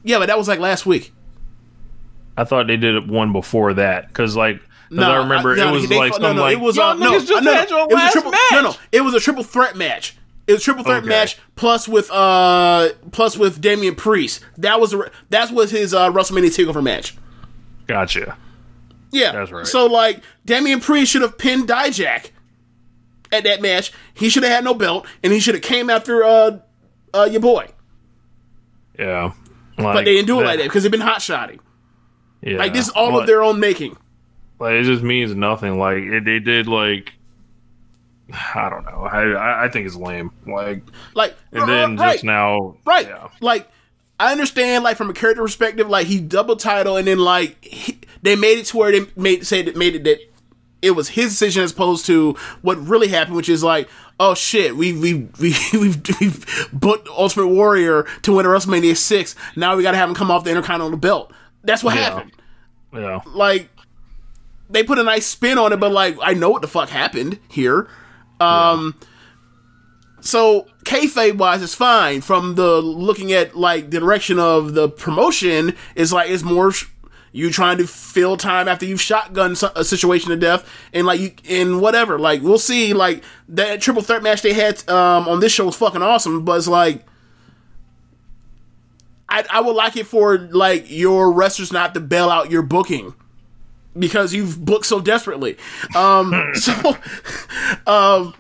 Yeah, 0.04 0.18
but 0.18 0.26
that 0.26 0.38
was 0.38 0.48
like 0.48 0.60
last 0.60 0.86
week. 0.86 1.12
I 2.36 2.44
thought 2.44 2.66
they 2.66 2.76
did 2.76 3.08
one 3.10 3.32
before 3.32 3.74
that 3.74 4.08
because, 4.08 4.36
like, 4.36 4.60
'cause 4.90 4.98
I 4.98 5.16
remember 5.18 5.56
no, 5.56 5.68
it 5.68 5.72
was 5.72 5.88
they 5.88 5.98
like 5.98 6.12
fought- 6.12 6.20
some 6.20 6.22
no, 6.22 6.32
no, 6.34 6.42
like 6.42 6.52
it 6.56 6.60
was 6.60 6.76
y'all 6.76 6.90
uh, 6.90 6.94
no, 6.94 7.12
niggas 7.12 7.26
just 7.26 7.44
no, 7.44 7.50
no, 7.50 7.54
had 7.54 7.70
it 7.70 7.88
was 7.94 8.02
a 8.08 8.12
triple, 8.12 8.30
match. 8.30 8.40
no, 8.52 8.60
no, 8.62 8.74
it 8.92 9.00
was 9.00 9.14
a 9.14 9.20
triple 9.20 9.42
threat 9.42 9.76
match. 9.76 10.16
It 10.46 10.52
was 10.52 10.60
a 10.60 10.64
triple 10.64 10.84
threat 10.84 10.98
Okay. 10.98 11.08
match 11.08 11.38
plus 11.56 11.88
with 11.88 12.08
uh 12.12 12.90
plus 13.10 13.36
with 13.36 13.60
Damian 13.60 13.94
Priest. 13.96 14.44
That 14.58 14.80
was 14.80 14.94
a, 14.94 15.10
that 15.30 15.50
was 15.50 15.70
his 15.72 15.92
uh, 15.92 16.10
WrestleMania 16.12 16.54
Takeover 16.56 16.82
match. 16.82 17.16
Gotcha. 17.88 18.36
Yeah, 19.12 19.32
That's 19.32 19.50
right. 19.50 19.66
So 19.66 19.86
like 19.86 20.20
Damian 20.44 20.80
Priest 20.80 21.10
should 21.10 21.22
have 21.22 21.36
pinned 21.38 21.66
Dijak 21.68 22.30
at 23.32 23.42
that 23.44 23.60
match. 23.62 23.92
He 24.14 24.28
should 24.28 24.42
have 24.44 24.52
had 24.52 24.62
no 24.64 24.74
belt, 24.74 25.06
and 25.24 25.32
he 25.32 25.40
should 25.40 25.54
have 25.54 25.62
came 25.64 25.90
after 25.90 26.22
uh 26.22 26.58
uh 27.12 27.28
your 27.30 27.40
boy. 27.40 27.66
Yeah, 28.98 29.32
But 29.76 29.96
they 30.04 30.14
didn't 30.14 30.26
do 30.26 30.40
it 30.40 30.44
like 30.44 30.58
that 30.58 30.64
because 30.64 30.82
they've 30.84 30.92
been 30.92 31.00
hot 31.02 31.20
shotting. 31.22 31.60
Yeah, 32.47 32.59
Like 32.59 32.73
this 32.73 32.86
is 32.86 32.93
all 32.93 33.12
Like- 33.12 33.23
of 33.23 33.27
their 33.27 33.43
own 33.43 33.59
making. 33.60 33.97
Like 34.59 34.74
it 34.74 34.85
just 34.85 35.02
means 35.02 35.35
nothing. 35.35 35.78
Like 35.78 35.98
it, 35.98 36.24
they 36.24 36.39
did 36.39 36.66
like 36.68 37.12
I 38.55 38.68
don't 38.70 38.85
know. 38.85 39.02
I 39.02 39.64
I, 39.64 39.68
think 39.68 39.86
it's 39.86 39.97
lame. 39.97 40.31
Like 40.47 40.82
Like 41.14 41.36
and 41.52 41.68
then 41.68 41.98
uh, 41.98 42.02
right. 42.02 42.12
just 42.14 42.24
now, 42.24 42.77
Right. 42.85 43.06
Yeah, 43.06 43.28
Like, 43.40 43.68
I 44.18 44.32
understand, 44.32 44.82
like, 44.82 44.97
from 44.97 45.10
a 45.10 45.12
character 45.12 45.43
perspective, 45.43 45.90
like, 45.90 46.06
he 46.06 46.20
double 46.20 46.56
title, 46.56 46.97
and 46.97 47.06
then, 47.06 47.18
like, 47.18 47.62
he, 47.62 47.98
they 48.23 48.35
made 48.35 48.56
it 48.59 48.64
to 48.68 48.77
where 48.78 48.90
they 48.90 49.06
made, 49.14 49.47
say 49.47 49.60
that 49.60 49.77
made 49.77 49.94
it 49.94 50.05
that 50.05 50.18
it 50.81 50.93
was 50.93 51.10
his 51.10 51.32
decision 51.32 51.62
as 51.62 51.73
opposed 51.73 52.06
to 52.06 52.32
what 52.62 52.78
really 52.78 53.09
happened, 53.09 53.36
which 53.36 53.51
is 53.51 53.62
like, 53.62 53.90
oh 54.18 54.32
shit, 54.35 54.74
we 54.74 54.94
we 54.94 55.14
we 55.39 55.55
we've, 55.74 56.01
we've 56.20 56.68
booked 56.73 57.09
Ultimate 57.09 57.48
Warrior 57.48 58.05
to 58.23 58.32
win 58.35 58.47
a 58.47 58.48
WrestleMania 58.48 58.97
six. 58.97 59.35
Now 59.55 59.77
we 59.77 59.82
got 59.82 59.90
to 59.90 59.98
have 59.98 60.09
him 60.09 60.14
come 60.14 60.31
off 60.31 60.44
the 60.44 60.51
Intercontinental 60.51 60.98
belt. 60.98 61.31
That's 61.62 61.85
what 61.85 61.94
Yeah. 61.94 62.02
happened. 62.14 62.32
Yeah. 62.97 63.20
Like, 63.27 63.68
they 64.68 64.82
put 64.82 64.98
a 64.98 65.02
nice 65.02 65.27
spin 65.27 65.59
on 65.59 65.73
it, 65.73 65.77
but 65.78 65.93
like, 65.93 66.16
I 66.23 66.35
know 66.35 66.51
what 66.51 66.62
the 66.62 66.68
fuck 66.68 66.89
happened 66.89 67.39
here. 67.48 67.89
Um, 68.40 68.94
so 70.20 70.66
kayfabe 70.85 71.39
wise, 71.39 71.62
it's 71.62 71.74
fine. 71.74 72.20
From 72.20 72.55
the 72.56 72.81
looking 72.81 73.32
at 73.32 73.56
like 73.56 73.90
the 73.90 74.01
direction 74.01 74.39
of 74.39 74.74
the 74.74 74.89
promotion, 74.89 75.74
is 75.94 76.12
like 76.12 76.31
it's 76.31 76.43
more 76.43 76.73
sh- 76.73 76.86
you 77.32 77.51
trying 77.51 77.78
to 77.78 77.86
fill 77.86 78.36
time 78.36 78.66
after 78.66 78.85
you've 78.86 79.01
shotgun 79.01 79.56
a 79.74 79.85
situation 79.85 80.31
to 80.31 80.36
death, 80.36 80.68
and 80.93 81.06
like 81.06 81.20
you 81.20 81.32
and 81.48 81.81
whatever. 81.81 82.18
Like 82.18 82.43
we'll 82.43 82.59
see. 82.59 82.93
Like 82.93 83.23
that 83.48 83.81
triple 83.81 84.02
threat 84.02 84.23
match 84.23 84.43
they 84.43 84.52
had 84.52 84.86
um, 84.89 85.28
on 85.28 85.40
this 85.40 85.52
show 85.52 85.66
was 85.66 85.77
fucking 85.77 86.02
awesome, 86.02 86.44
but 86.44 86.59
it's 86.59 86.68
like. 86.68 87.06
I, 89.36 89.58
I 89.58 89.60
would 89.60 89.76
like 89.76 89.96
it 89.96 90.06
for 90.06 90.38
like 90.38 90.90
your 90.90 91.30
wrestlers 91.30 91.70
not 91.72 91.92
to 91.94 92.00
bail 92.00 92.30
out 92.30 92.50
your 92.50 92.62
booking 92.62 93.14
because 93.98 94.32
you've 94.32 94.64
booked 94.64 94.86
so 94.86 94.98
desperately. 94.98 95.58
Um, 95.94 96.32
so, 96.54 96.96
um, 97.86 98.34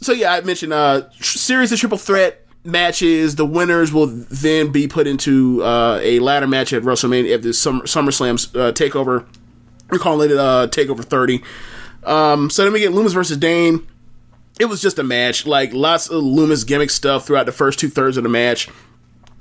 so 0.00 0.12
yeah, 0.12 0.34
I 0.34 0.40
mentioned 0.42 0.72
uh, 0.72 1.10
series 1.20 1.72
of 1.72 1.80
triple 1.80 1.98
threat 1.98 2.46
matches. 2.62 3.34
The 3.34 3.46
winners 3.46 3.92
will 3.92 4.06
then 4.06 4.70
be 4.70 4.86
put 4.86 5.08
into 5.08 5.62
uh, 5.64 5.98
a 6.00 6.20
ladder 6.20 6.46
match 6.46 6.72
at 6.72 6.82
WrestleMania 6.82 7.34
at 7.34 7.42
the 7.42 7.52
Summer, 7.52 7.82
SummerSlam 7.84 8.34
uh, 8.54 8.70
Takeover. 8.72 9.26
We're 9.90 9.98
calling 9.98 10.30
it 10.30 10.36
uh, 10.36 10.68
Takeover 10.70 11.04
30. 11.04 11.42
Um, 12.04 12.50
so 12.50 12.62
then 12.62 12.72
we 12.72 12.80
get 12.80 12.92
Lumis 12.92 13.14
versus 13.14 13.36
Dain. 13.36 13.86
It 14.58 14.66
was 14.66 14.80
just 14.80 14.98
a 14.98 15.02
match, 15.02 15.46
like 15.46 15.72
lots 15.72 16.08
of 16.08 16.22
Lumis 16.22 16.66
gimmick 16.66 16.90
stuff 16.90 17.26
throughout 17.26 17.46
the 17.46 17.52
first 17.52 17.78
two 17.78 17.88
thirds 17.88 18.16
of 18.16 18.22
the 18.22 18.28
match. 18.28 18.68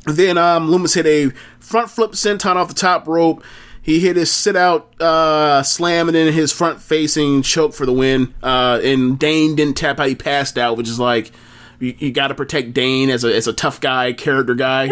Then 0.06 0.38
um, 0.38 0.70
Lumis 0.70 0.96
hit 0.96 1.06
a 1.06 1.30
front 1.60 1.90
flip 1.90 2.12
senton 2.12 2.56
off 2.56 2.68
the 2.68 2.74
top 2.74 3.08
rope. 3.08 3.44
He 3.82 4.00
hit 4.00 4.16
his 4.16 4.32
sit 4.32 4.56
out 4.56 5.00
uh, 5.02 5.62
slam 5.62 6.08
and 6.08 6.16
then 6.16 6.34
his 6.34 6.52
front 6.52 6.82
facing 6.82 7.42
choke 7.42 7.74
for 7.74 7.86
the 7.86 7.94
win. 7.94 8.34
Uh, 8.42 8.80
and 8.84 9.20
Dain 9.20 9.56
didn't 9.56 9.78
tap 9.78 10.00
out; 10.00 10.08
he 10.08 10.16
passed 10.16 10.58
out, 10.58 10.78
which 10.78 10.88
is 10.88 11.00
like 11.00 11.32
you, 11.80 11.94
you 12.00 12.12
got 12.12 12.30
to 12.30 12.36
protect 12.36 12.74
Dain 12.74 13.10
as 13.10 13.24
a 13.24 13.36
as 13.36 13.48
a 13.48 13.54
tough 13.54 13.82
guy, 13.82 14.14
character 14.14 14.56
guy. 14.56 14.86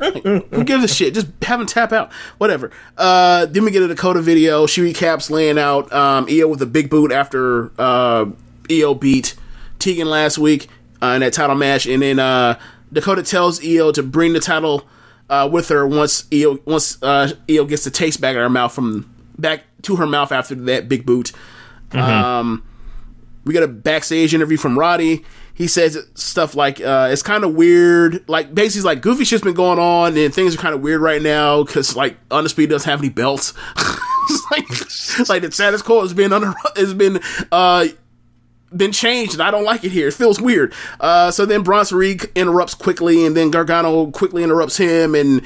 Like, 0.00 0.22
who 0.24 0.64
gives 0.64 0.84
a 0.84 0.88
shit? 0.88 1.14
Just 1.14 1.28
have 1.42 1.60
him 1.60 1.66
tap 1.66 1.92
out, 1.92 2.12
whatever. 2.38 2.70
Uh, 2.98 3.46
then 3.46 3.64
we 3.64 3.70
get 3.70 3.82
a 3.82 3.88
Dakota 3.88 4.20
video. 4.20 4.66
She 4.66 4.82
recaps 4.82 5.30
laying 5.30 5.58
out 5.58 5.90
um, 5.92 6.26
Io 6.28 6.48
with 6.48 6.60
a 6.60 6.66
big 6.66 6.90
boot 6.90 7.12
after 7.12 7.72
uh, 7.80 8.26
Io 8.70 8.94
beat 8.94 9.34
Tegan 9.82 10.08
last 10.08 10.38
week 10.38 10.68
uh, 11.02 11.08
in 11.08 11.20
that 11.20 11.32
title 11.32 11.56
match, 11.56 11.86
and 11.86 12.02
then 12.02 12.18
uh, 12.18 12.58
Dakota 12.92 13.22
tells 13.22 13.64
Io 13.64 13.92
to 13.92 14.02
bring 14.02 14.32
the 14.32 14.40
title 14.40 14.86
uh, 15.28 15.48
with 15.50 15.68
her 15.68 15.86
once 15.86 16.26
Io 16.32 16.58
once 16.64 17.02
uh, 17.02 17.32
Io 17.50 17.64
gets 17.64 17.84
the 17.84 17.90
taste 17.90 18.20
back 18.20 18.34
in 18.34 18.40
her 18.40 18.50
mouth 18.50 18.72
from 18.72 19.12
back 19.38 19.64
to 19.82 19.96
her 19.96 20.06
mouth 20.06 20.32
after 20.32 20.54
that 20.54 20.88
big 20.88 21.04
boot. 21.04 21.32
Um, 21.92 22.64
we 23.44 23.52
got 23.52 23.62
a 23.62 23.68
backstage 23.68 24.34
interview 24.34 24.56
from 24.56 24.78
Roddy. 24.78 25.24
He 25.54 25.66
says 25.66 25.98
stuff 26.14 26.54
like 26.54 26.80
uh, 26.80 27.10
it's 27.12 27.22
kind 27.22 27.44
of 27.44 27.54
weird, 27.54 28.26
like 28.28 28.54
basically 28.54 28.86
like 28.86 29.02
goofy 29.02 29.24
shit's 29.24 29.42
been 29.42 29.54
going 29.54 29.78
on 29.78 30.16
and 30.16 30.32
things 30.32 30.54
are 30.54 30.58
kind 30.58 30.74
of 30.74 30.80
weird 30.80 31.00
right 31.00 31.20
now 31.20 31.62
because 31.62 31.94
like 31.94 32.16
Undisputed 32.30 32.70
doesn't 32.70 32.88
have 32.88 33.00
any 33.00 33.10
belts. 33.10 33.52
Like 34.52 34.68
like 35.28 35.42
the 35.42 35.50
status 35.50 35.82
quo 35.82 36.02
has 36.02 36.14
been 36.14 36.32
under 36.32 36.54
has 36.76 36.94
been 36.94 37.20
uh 37.50 37.86
been 38.76 38.92
changed 38.92 39.34
and 39.34 39.42
I 39.42 39.50
don't 39.50 39.64
like 39.64 39.84
it 39.84 39.92
here. 39.92 40.08
It 40.08 40.14
feels 40.14 40.40
weird. 40.40 40.74
Uh, 41.00 41.30
so 41.30 41.46
then 41.46 41.62
Bronson 41.62 41.98
Reed 41.98 42.24
interrupts 42.34 42.74
quickly 42.74 43.24
and 43.24 43.36
then 43.36 43.50
Gargano 43.50 44.10
quickly 44.10 44.42
interrupts 44.42 44.76
him 44.76 45.14
and 45.14 45.42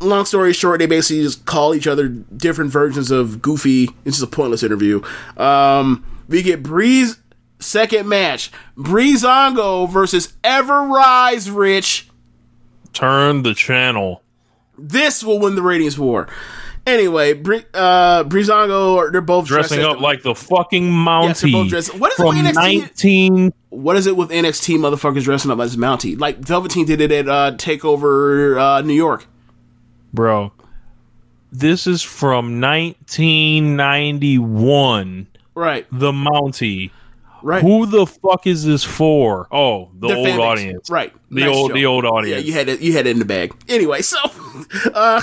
long 0.00 0.24
story 0.24 0.52
short, 0.52 0.80
they 0.80 0.86
basically 0.86 1.22
just 1.22 1.44
call 1.46 1.74
each 1.74 1.86
other 1.86 2.08
different 2.08 2.70
versions 2.70 3.10
of 3.10 3.40
Goofy. 3.40 3.88
It's 4.04 4.18
just 4.18 4.22
a 4.22 4.26
pointless 4.26 4.62
interview. 4.62 5.02
Um, 5.36 6.04
we 6.28 6.42
get 6.42 6.62
Breeze 6.62 7.18
second 7.60 8.08
match. 8.08 8.50
Breezango 8.76 9.88
versus 9.88 10.34
Ever 10.42 10.82
Rise 10.82 11.50
Rich. 11.50 12.08
Turn 12.92 13.42
the 13.42 13.54
channel. 13.54 14.22
This 14.76 15.22
will 15.22 15.38
win 15.38 15.54
the 15.54 15.62
ratings 15.62 15.98
war. 15.98 16.28
Anyway, 16.86 17.34
Bree, 17.34 17.64
uh, 17.74 18.24
Breezango, 18.24 19.12
they're 19.12 19.20
both 19.20 19.46
Dressing 19.46 19.82
up 19.84 20.00
like 20.00 20.22
the 20.22 20.34
fucking 20.34 20.86
Yes, 20.86 21.40
they're 21.40 21.52
both 21.52 21.66
Mountie 21.66 21.68
dressed- 21.68 21.94
what 21.98 22.12
is 22.12 22.18
it 22.18 22.24
with 22.26 22.36
NXT? 22.36 22.54
nineteen. 22.54 23.52
What 23.68 23.94
is 23.96 24.06
it 24.08 24.16
with 24.16 24.30
NXT 24.30 24.78
motherfuckers 24.78 25.22
dressing 25.22 25.50
up 25.52 25.60
as 25.60 25.76
Mountie? 25.76 26.18
Like 26.18 26.38
Velveteen 26.38 26.84
did 26.84 27.00
it 27.00 27.12
at 27.12 27.28
uh, 27.28 27.52
Takeover 27.56 28.58
uh, 28.60 28.80
New 28.82 28.94
York. 28.94 29.26
Bro, 30.12 30.52
this 31.52 31.86
is 31.86 32.02
from 32.02 32.60
1991. 32.60 35.26
Right, 35.54 35.86
The 35.92 36.12
Mountie. 36.12 36.90
right. 37.42 37.62
Who 37.62 37.86
the 37.86 38.06
fuck 38.06 38.46
is 38.46 38.64
this 38.64 38.84
for? 38.84 39.46
Oh, 39.52 39.90
the 39.98 40.14
old 40.14 40.24
base. 40.24 40.38
audience. 40.38 40.90
right? 40.90 41.12
The 41.30 41.40
Nice 41.44 41.54
old, 41.56 41.74
the 41.74 41.86
old 41.86 42.04
audience. 42.04 42.42
Yeah, 42.42 42.46
you 42.48 42.52
had 42.54 42.68
it. 42.68 42.80
You 42.80 42.92
had 42.92 43.06
it 43.06 43.10
in 43.10 43.18
the 43.18 43.24
bag. 43.24 43.52
Anyway, 43.68 44.02
so, 44.02 44.18
uh, 44.94 45.20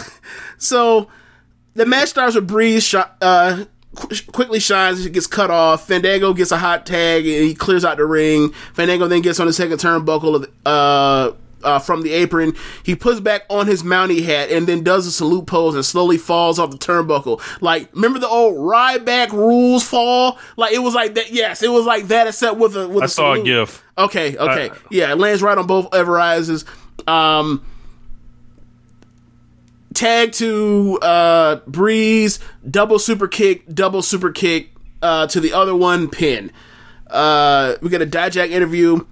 so 0.57 1.07
the 1.79 1.85
match 1.85 2.09
starts 2.09 2.35
with 2.35 2.47
Breeze. 2.47 2.93
Uh, 2.93 3.65
qu- 3.95 4.31
quickly 4.31 4.59
shines. 4.59 5.05
It 5.05 5.13
gets 5.13 5.27
cut 5.27 5.49
off. 5.49 5.87
Fandango 5.87 6.33
gets 6.33 6.51
a 6.51 6.57
hot 6.57 6.85
tag 6.85 7.25
and 7.25 7.43
he 7.43 7.55
clears 7.55 7.83
out 7.83 7.97
the 7.97 8.05
ring. 8.05 8.51
Fandango 8.73 9.07
then 9.07 9.21
gets 9.21 9.39
on 9.39 9.47
the 9.47 9.53
second 9.53 9.77
turnbuckle 9.77 10.35
of 10.35 10.51
uh. 10.65 11.35
Uh, 11.61 11.77
from 11.77 12.03
the 12.03 12.13
apron, 12.13 12.55
he 12.83 12.95
puts 12.95 13.19
back 13.19 13.41
on 13.49 13.67
his 13.67 13.83
Mountie 13.83 14.23
hat 14.23 14.49
and 14.49 14.65
then 14.65 14.81
does 14.81 15.05
a 15.05 15.11
salute 15.11 15.45
pose 15.45 15.75
and 15.75 15.83
slowly 15.83 16.17
falls 16.17 16.57
off 16.57 16.71
the 16.71 16.77
turnbuckle. 16.77 17.41
Like, 17.61 17.93
remember 17.93 18.17
the 18.17 18.29
old 18.29 18.55
Ryback 18.55 19.33
rules 19.33 19.83
fall? 19.83 20.37
Like 20.55 20.71
it 20.73 20.79
was 20.79 20.93
like 20.95 21.15
that. 21.15 21.31
Yes, 21.33 21.61
it 21.61 21.69
was 21.69 21.85
like 21.85 22.07
that, 22.07 22.27
except 22.27 22.55
with 22.59 22.77
a 22.77 22.87
with 22.87 23.01
I 23.03 23.05
a 23.07 23.09
saw 23.09 23.33
a 23.33 23.35
salute. 23.35 23.45
gif. 23.45 23.83
Okay, 23.97 24.37
okay. 24.37 24.71
Yeah, 24.89 25.11
it 25.11 25.17
lands 25.17 25.41
right 25.43 25.57
on 25.57 25.67
both 25.67 25.89
Everrises. 25.91 26.63
Um 27.09 27.65
tag 29.93 30.31
to 30.33 30.99
uh 31.01 31.57
Breeze, 31.67 32.39
double 32.69 32.99
super 32.99 33.27
kick, 33.27 33.63
double 33.73 34.01
super 34.01 34.31
kick 34.31 34.71
uh 35.01 35.27
to 35.27 35.39
the 35.39 35.53
other 35.53 35.75
one 35.75 36.09
pin. 36.09 36.51
Uh, 37.09 37.75
we 37.81 37.89
got 37.89 38.01
a 38.01 38.05
Dijak 38.05 38.51
interview. 38.51 39.05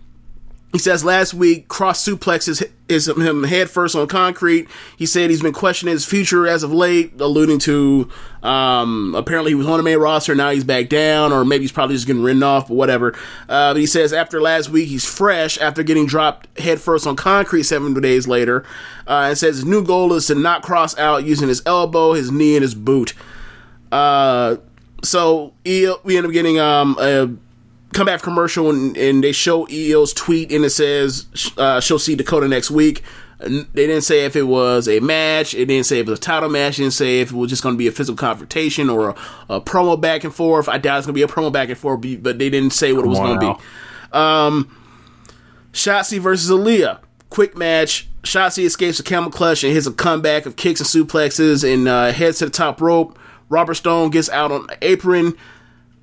He 0.74 0.80
says 0.80 1.06
last 1.06 1.34
week, 1.34 1.70
cross 1.70 2.06
suplexes 2.06 2.70
is 2.90 3.08
him 3.08 3.44
head 3.46 3.70
first 3.70 3.96
on 3.96 4.06
concrete. 4.08 4.68
He 4.98 5.06
said 5.06 5.30
he's 5.30 5.42
been 5.42 5.54
questioning 5.54 5.94
his 5.94 6.06
future 6.06 6.46
as 6.46 6.62
of 6.62 6.74
late, 6.74 7.20
alluding 7.20 7.60
to 7.60 8.10
um, 8.44 9.16
apparently 9.16 9.52
he 9.52 9.56
was 9.56 9.66
on 9.66 9.78
the 9.78 9.84
main 9.84 9.98
roster, 9.98 10.36
now 10.36 10.50
he's 10.50 10.66
back 10.66 10.90
down, 10.90 11.32
or 11.32 11.46
maybe 11.46 11.64
he's 11.64 11.72
probably 11.72 11.96
just 11.96 12.06
getting 12.06 12.22
written 12.22 12.44
off, 12.44 12.68
but 12.68 12.74
whatever. 12.76 13.14
Uh, 13.48 13.74
but 13.74 13.78
he 13.78 13.86
says 13.86 14.12
after 14.12 14.42
last 14.42 14.70
week, 14.70 14.90
he's 14.90 15.06
fresh 15.06 15.58
after 15.58 15.84
getting 15.84 16.06
dropped 16.06 16.60
head 16.60 16.82
first 16.82 17.08
on 17.08 17.16
concrete 17.16 17.64
seven 17.64 17.94
days 18.02 18.28
later. 18.28 18.66
Uh, 19.08 19.28
and 19.30 19.38
says 19.38 19.56
his 19.56 19.66
new 19.66 19.84
goal 19.84 20.14
is 20.14 20.28
to 20.28 20.36
not 20.36 20.64
cross 20.64 20.98
out 20.98 21.24
using 21.24 21.48
his 21.48 21.62
elbow, 21.66 22.12
his 22.12 22.30
knee, 22.30 22.56
and 22.56 22.62
his 22.62 22.76
boot. 22.76 23.14
Uh, 23.90 24.58
so 25.02 25.54
he, 25.64 25.94
we 26.04 26.18
end 26.18 26.26
up 26.26 26.34
getting 26.34 26.60
um, 26.60 26.98
a 27.00 27.30
comeback 27.94 28.22
commercial 28.22 28.70
and, 28.70 28.96
and 28.98 29.24
they 29.24 29.32
show 29.32 29.68
Io's 29.70 30.14
tweet 30.14 30.52
and 30.52 30.66
it 30.66 30.72
says 30.72 31.28
uh, 31.58 31.80
she'll 31.80 32.00
see 32.00 32.16
Dakota 32.16 32.48
next 32.48 32.70
week. 32.72 33.04
And 33.40 33.68
They 33.74 33.86
didn't 33.88 34.04
say 34.04 34.26
if 34.26 34.36
it 34.36 34.44
was 34.44 34.88
a 34.88 35.00
match. 35.00 35.54
It 35.54 35.66
didn't 35.68 35.86
say 35.86 36.00
if 36.00 36.08
it 36.08 36.10
was 36.10 36.20
a 36.20 36.22
title 36.22 36.50
match. 36.50 36.80
It 36.80 36.84
didn't 36.84 36.94
say 36.94 37.22
if 37.22 37.32
it 37.32 37.36
was 37.36 37.50
just 37.50 37.64
going 37.64 37.76
to 37.76 37.78
be 37.78 37.88
a 37.88 37.92
physical 37.92 38.18
confrontation 38.18 38.90
or 38.90 39.10
a, 39.10 39.16
a 39.50 39.62
promo 39.62 40.00
back 40.00 40.24
and 40.24 40.34
forth. 40.34 40.68
I 40.68 40.78
doubt 40.78 40.98
it's 40.98 41.08
going 41.08 41.14
to 41.14 41.18
be 41.18 41.22
a 41.24 41.28
promo 41.28 41.52
back 41.52 41.70
and 41.70 41.78
forth, 41.78 42.02
but 42.22 42.40
they 42.40 42.50
didn't 42.50 42.74
say 42.74 42.94
what 42.94 43.06
it 43.06 43.08
was 43.08 43.20
Come 43.20 43.38
going 43.38 43.40
to 43.40 43.62
be. 43.62 44.18
Um, 44.18 44.76
Shotzi 45.72 46.20
versus 46.20 46.50
Aliyah. 46.50 47.00
Quick 47.30 47.56
match. 47.56 48.08
Shotzi 48.24 48.66
escapes 48.66 49.00
a 49.00 49.04
camel 49.04 49.30
clutch 49.30 49.64
and 49.64 49.72
hits 49.72 49.86
a 49.86 49.94
comeback 49.94 50.46
of 50.46 50.56
kicks 50.56 50.80
and 50.80 50.88
suplexes 50.90 51.64
and 51.64 51.88
uh, 51.88 52.12
heads 52.12 52.40
to 52.40 52.46
the 52.46 52.52
top 52.52 52.82
rope. 52.82 53.18
Robert 53.50 53.76
Stone 53.76 54.10
gets 54.10 54.30
out 54.30 54.52
on 54.52 54.68
the 54.68 54.78
apron. 54.82 55.34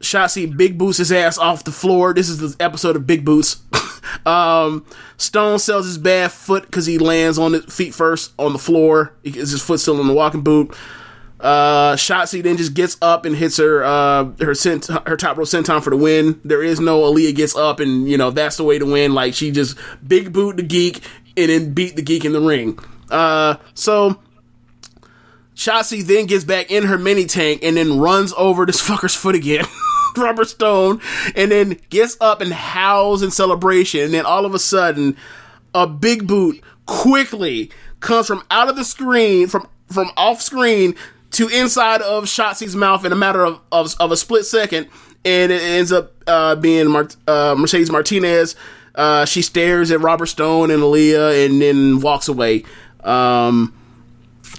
Shotzi 0.05 0.55
big 0.55 0.79
boots 0.79 0.99
his 0.99 1.11
ass 1.11 1.39
off 1.39 1.65
the 1.65 1.73
floor. 1.73 2.13
This 2.13 2.29
is 2.29 2.39
the 2.39 2.63
episode 2.63 2.95
of 2.95 3.07
Big 3.07 3.25
Boots. 3.25 3.63
um, 4.27 4.85
Stone 5.17 5.59
sells 5.59 5.87
his 5.87 5.99
bad 5.99 6.31
foot 6.31 6.67
because 6.67 6.87
he 6.87 6.99
lands 6.99 7.39
on 7.39 7.55
his 7.55 7.65
feet 7.65 7.95
first 7.95 8.33
on 8.39 8.53
the 8.53 8.59
floor. 8.59 9.15
Is 9.25 9.51
his 9.51 9.63
foot 9.63 9.81
still 9.81 10.01
in 10.01 10.07
the 10.07 10.13
walking 10.13 10.43
boot? 10.43 10.77
Uh, 11.41 11.95
Shotzi 11.97 12.43
then 12.43 12.57
just 12.57 12.75
gets 12.75 12.97
up 13.03 13.25
and 13.25 13.35
hits 13.35 13.57
her 13.57 13.83
uh, 13.83 14.31
her 14.41 14.55
cent- 14.55 14.87
her 15.07 15.17
top 15.17 15.37
rope 15.37 15.49
senton 15.49 15.83
for 15.83 15.91
the 15.91 15.97
win. 15.97 16.41
There 16.45 16.63
is 16.63 16.81
no 16.81 17.03
Aliyah 17.03 17.35
gets 17.35 17.57
up 17.57 17.81
and 17.81 18.09
you 18.09 18.17
know 18.17 18.31
that's 18.31 18.57
the 18.57 18.65
way 18.65 18.79
to 18.79 18.87
win. 18.87 19.15
Like 19.15 19.35
she 19.35 19.51
just 19.51 19.77
big 20.07 20.33
boot 20.33 20.57
the 20.57 20.63
geek 20.63 21.01
and 21.37 21.49
then 21.51 21.75
beat 21.75 21.97
the 21.97 22.03
geek 22.03 22.25
in 22.25 22.33
the 22.33 22.41
ring. 22.41 22.79
Uh, 23.11 23.57
so 23.75 24.21
Shotzi 25.55 26.03
then 26.03 26.27
gets 26.27 26.45
back 26.45 26.71
in 26.71 26.85
her 26.85 26.99
mini 26.99 27.27
tank 27.27 27.61
and 27.63 27.77
then 27.77 27.99
runs 27.99 28.33
over 28.35 28.65
this 28.65 28.81
fucker's 28.87 29.15
foot 29.15 29.35
again. 29.35 29.65
Robert 30.23 30.49
Stone, 30.49 31.01
and 31.35 31.51
then 31.51 31.79
gets 31.91 32.17
up 32.21 32.41
and 32.41 32.53
howls 32.53 33.23
in 33.23 33.31
celebration. 33.31 34.01
And 34.03 34.15
then 34.15 34.27
all 34.27 34.45
of 34.47 34.55
a 34.55 34.59
sudden, 34.59 35.17
a 35.75 35.87
big 35.87 36.27
boot 36.27 36.63
quickly 36.87 37.71
comes 38.01 38.27
from 38.27 38.43
out 38.51 38.69
of 38.69 38.77
the 38.77 38.85
screen, 38.85 39.49
from 39.49 39.67
from 39.91 40.11
off 40.17 40.41
screen 40.43 40.95
to 41.33 41.49
inside 41.49 42.01
of 42.03 42.25
Shotzi's 42.25 42.77
mouth 42.77 43.05
in 43.05 43.13
a 43.13 43.17
matter 43.17 43.45
of, 43.45 43.61
of, 43.73 43.95
of 44.01 44.13
a 44.13 44.17
split 44.17 44.45
second. 44.47 44.89
And 45.25 45.51
it 45.51 45.63
ends 45.63 45.91
up 45.91 46.13
uh, 46.27 46.55
being 46.57 46.89
Mar- 46.89 47.09
uh, 47.27 47.55
Mercedes 47.59 47.91
Martinez. 47.91 48.57
Uh, 48.95 49.25
she 49.25 49.43
stares 49.43 49.91
at 49.91 50.01
Robert 50.01 50.27
Stone 50.27 50.71
and 50.71 50.83
Aliyah 50.83 51.47
and 51.47 51.61
then 51.61 52.01
walks 52.01 52.29
away. 52.29 52.65
Um, 53.03 53.75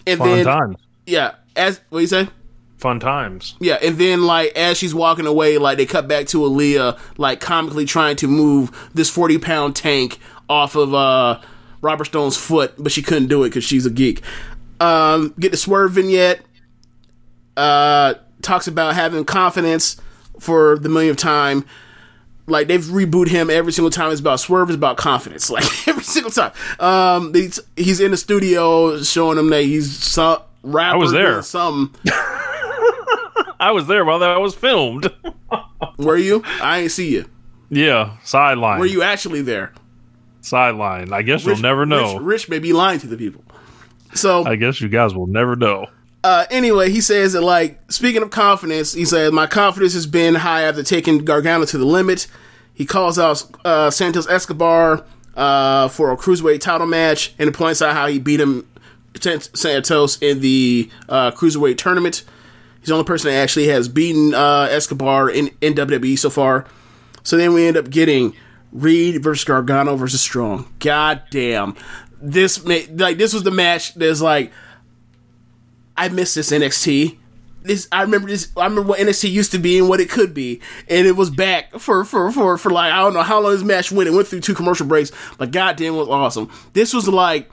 and 0.06 0.18
Fun 0.18 0.30
then, 0.30 0.45
times. 0.45 0.76
yeah, 1.06 1.36
as 1.56 1.80
what 1.90 1.99
you 1.99 2.07
say? 2.07 2.27
Fun 2.86 2.99
times. 2.99 3.56
Yeah, 3.60 3.80
and 3.82 3.98
then 3.98 4.28
like 4.28 4.56
as 4.56 4.78
she's 4.78 4.94
walking 4.94 5.26
away, 5.26 5.57
like 5.57 5.78
they 5.78 5.88
cut 5.88 6.07
back 6.07 6.28
to 6.28 6.41
Aliyah, 6.41 6.99
like 7.18 7.40
comically 7.40 7.86
trying 7.86 8.16
to 8.18 8.28
move 8.28 8.91
this 8.94 9.10
forty 9.10 9.40
pound 9.40 9.76
tank 9.76 10.20
off 10.48 10.76
of 10.76 10.94
uh 10.94 11.41
Robert 11.82 12.06
Stone's 12.06 12.38
foot, 12.38 12.76
but 12.78 12.91
she 12.91 13.02
couldn't 13.02 13.26
do 13.28 13.41
it 13.44 13.49
because 13.49 13.64
she's 13.64 13.88
a 13.88 13.90
geek. 13.90 14.22
Um, 14.80 15.34
get 15.40 15.49
the 15.49 15.57
swerve 15.57 15.94
vignette. 15.94 16.41
Uh, 17.57 18.14
talks 18.44 18.68
about 18.68 18.94
having 18.94 19.26
confidence 19.26 19.99
for 20.40 20.78
the 20.78 20.88
millionth 20.88 21.18
time. 21.18 21.66
Like 22.45 22.68
they've 22.68 22.84
rebooted 22.86 23.30
him 23.30 23.49
every 23.49 23.74
single 23.74 23.90
time. 23.90 24.12
It's 24.12 24.22
about 24.22 24.40
swerve. 24.40 24.70
It's 24.70 24.76
about 24.78 24.98
confidence. 24.98 25.49
Like 25.56 25.88
every 25.88 26.03
single 26.03 26.32
time. 26.32 26.52
Um, 26.80 27.34
he's, 27.34 27.60
he's 27.76 27.99
in 27.99 28.12
the 28.12 28.18
studio 28.18 29.02
showing 29.02 29.38
them 29.38 29.49
that 29.49 29.64
he's 29.64 29.91
some 29.98 30.44
rapper. 30.62 30.98
I 30.98 30.99
was 30.99 31.12
there. 31.14 31.41
Something. 31.41 31.99
I 33.60 33.72
was 33.72 33.88
there 33.88 34.03
while 34.06 34.19
that 34.19 34.40
was 34.41 34.56
filmed. 34.56 35.11
Were 35.98 36.18
you? 36.18 36.44
I 36.61 36.80
ain't 36.80 36.91
see 36.91 37.11
you. 37.14 37.26
yeah, 37.69 38.18
sideline. 38.23 38.80
Were 38.80 38.86
you 38.86 39.02
actually 39.03 39.41
there? 39.41 39.73
sideline? 40.41 41.11
I 41.11 41.23
guess 41.23 41.44
you'll 41.45 41.57
never 41.57 41.86
know. 41.86 42.18
Rich, 42.18 42.23
Rich 42.23 42.49
may 42.49 42.60
be 42.60 42.72
lying 42.73 42.99
to 42.99 43.07
the 43.07 43.18
people. 43.18 43.44
So, 44.14 44.45
I 44.45 44.56
guess 44.56 44.80
you 44.80 44.88
guys 44.90 45.14
will 45.14 45.27
never 45.27 45.56
know. 45.56 45.88
uh, 46.23 46.45
anyway, 46.49 46.90
he 46.91 47.02
says 47.02 47.34
that, 47.34 47.41
like, 47.41 47.80
speaking 47.91 48.22
of 48.22 48.30
confidence, 48.30 48.94
he 48.94 49.06
said, 49.06 49.34
My 49.34 49.48
confidence 49.48 49.94
has 49.94 50.06
been 50.07 50.36
high 50.36 50.61
after 50.64 50.84
taking 50.84 51.26
Gargano 51.26 51.65
to 51.65 51.77
the 51.77 51.86
limit. 51.86 52.27
He 52.73 52.86
calls 52.86 53.18
out 53.18 53.44
uh, 53.65 53.90
Santos 53.90 54.27
Escobar 54.27 55.03
uh, 55.36 55.88
for 55.88 56.11
a 56.11 56.18
cruiserweight 56.18 56.61
title 56.61 56.88
match 56.88 57.34
and 57.40 57.53
points 57.53 57.82
out 57.82 57.94
how 57.94 58.07
he 58.07 58.19
beat 58.19 58.40
him, 58.40 58.68
Santos, 59.19 60.22
in 60.22 60.41
the 60.41 60.90
uh, 61.10 61.32
cruiserweight 61.32 61.77
tournament. 61.77 62.23
He's 62.86 62.90
the 62.90 62.94
only 62.94 63.06
person 63.06 63.32
that 63.32 63.38
actually 63.38 63.70
has 63.70 63.90
beaten 63.90 64.36
uh, 64.36 64.68
Escobar 64.70 65.28
in, 65.28 65.49
in 65.60 65.74
WWE 65.74 66.20
so 66.20 66.30
far. 66.30 66.68
So 67.24 67.36
then 67.36 67.56
we 67.56 67.66
end 67.66 67.78
up 67.78 67.90
getting 67.90 68.36
Reed 68.72 69.24
versus 69.24 69.44
Gargano 69.44 69.95
versus 69.95 70.22
Strong. 70.22 70.72
God 70.78 71.24
damn. 71.32 71.76
This 72.22 72.64
like 72.64 73.18
this 73.18 73.34
was 73.34 73.41
the 73.41 73.49
match 73.49 73.95
that's 73.95 74.22
like 74.22 74.52
I 75.98 76.10
miss 76.10 76.36
this 76.36 76.52
NXT. 76.52 77.18
This 77.64 77.88
I 77.91 78.03
remember 78.03 78.28
this 78.28 78.52
I 78.56 78.66
remember 78.66 78.90
what 78.90 78.99
NXT 78.99 79.32
used 79.32 79.52
to 79.53 79.57
be 79.57 79.80
and 79.80 79.90
what 79.90 79.99
it 79.99 80.12
could 80.12 80.36
be. 80.36 80.62
And 80.88 81.07
it 81.07 81.16
was 81.16 81.32
back 81.32 81.80
for 81.80 82.06
for 82.06 82.32
for, 82.32 82.56
for 82.60 82.70
like 82.70 82.94
I 82.94 82.99
don't 82.99 83.16
know 83.16 83.24
how 83.24 83.41
long 83.41 83.53
this 83.53 83.64
match 83.64 83.91
went. 83.91 84.10
It 84.10 84.14
went 84.14 84.28
through 84.28 84.41
two 84.41 84.53
commercial 84.53 84.86
breaks, 84.86 85.12
but 85.40 85.49
goddamn 85.49 85.95
it 85.95 85.98
was 85.98 86.07
awesome. 86.07 86.52
This 86.74 86.94
was 86.94 87.07
like 87.07 87.49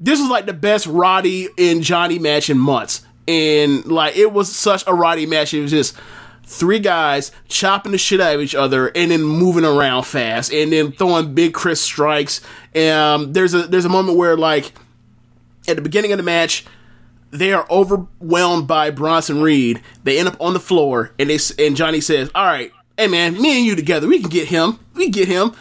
this 0.00 0.18
was 0.18 0.30
like 0.30 0.46
the 0.46 0.52
best 0.52 0.88
Roddy 0.88 1.48
and 1.56 1.80
Johnny 1.80 2.18
match 2.18 2.50
in 2.50 2.58
months. 2.58 3.06
And 3.26 3.86
like 3.86 4.16
it 4.16 4.32
was 4.32 4.54
such 4.54 4.84
a 4.86 4.94
Roddy 4.94 5.26
match. 5.26 5.54
It 5.54 5.62
was 5.62 5.70
just 5.70 5.96
three 6.46 6.78
guys 6.78 7.32
chopping 7.48 7.92
the 7.92 7.98
shit 7.98 8.20
out 8.20 8.34
of 8.34 8.40
each 8.40 8.54
other 8.54 8.88
and 8.94 9.10
then 9.10 9.22
moving 9.22 9.64
around 9.64 10.04
fast 10.04 10.52
and 10.52 10.72
then 10.72 10.92
throwing 10.92 11.34
big 11.34 11.54
Chris 11.54 11.80
strikes. 11.80 12.40
Um, 12.74 13.32
there's 13.32 13.54
a 13.54 13.66
there's 13.66 13.84
a 13.84 13.90
moment 13.90 14.18
where 14.18 14.36
like 14.36 14.72
at 15.66 15.76
the 15.76 15.82
beginning 15.82 16.12
of 16.12 16.18
the 16.18 16.24
match, 16.24 16.64
they 17.30 17.52
are 17.52 17.66
overwhelmed 17.70 18.68
by 18.68 18.90
Bronson 18.90 19.40
Reed. 19.40 19.80
They 20.04 20.18
end 20.18 20.28
up 20.28 20.36
on 20.40 20.52
the 20.52 20.60
floor 20.60 21.12
and 21.18 21.30
they 21.30 21.38
and 21.58 21.76
Johnny 21.76 22.00
says, 22.00 22.30
"All 22.34 22.44
right, 22.44 22.70
hey 22.96 23.06
man, 23.06 23.40
me 23.40 23.58
and 23.58 23.66
you 23.66 23.74
together, 23.74 24.06
we 24.06 24.20
can 24.20 24.30
get 24.30 24.48
him. 24.48 24.78
We 24.94 25.04
can 25.04 25.12
get 25.12 25.28
him." 25.28 25.52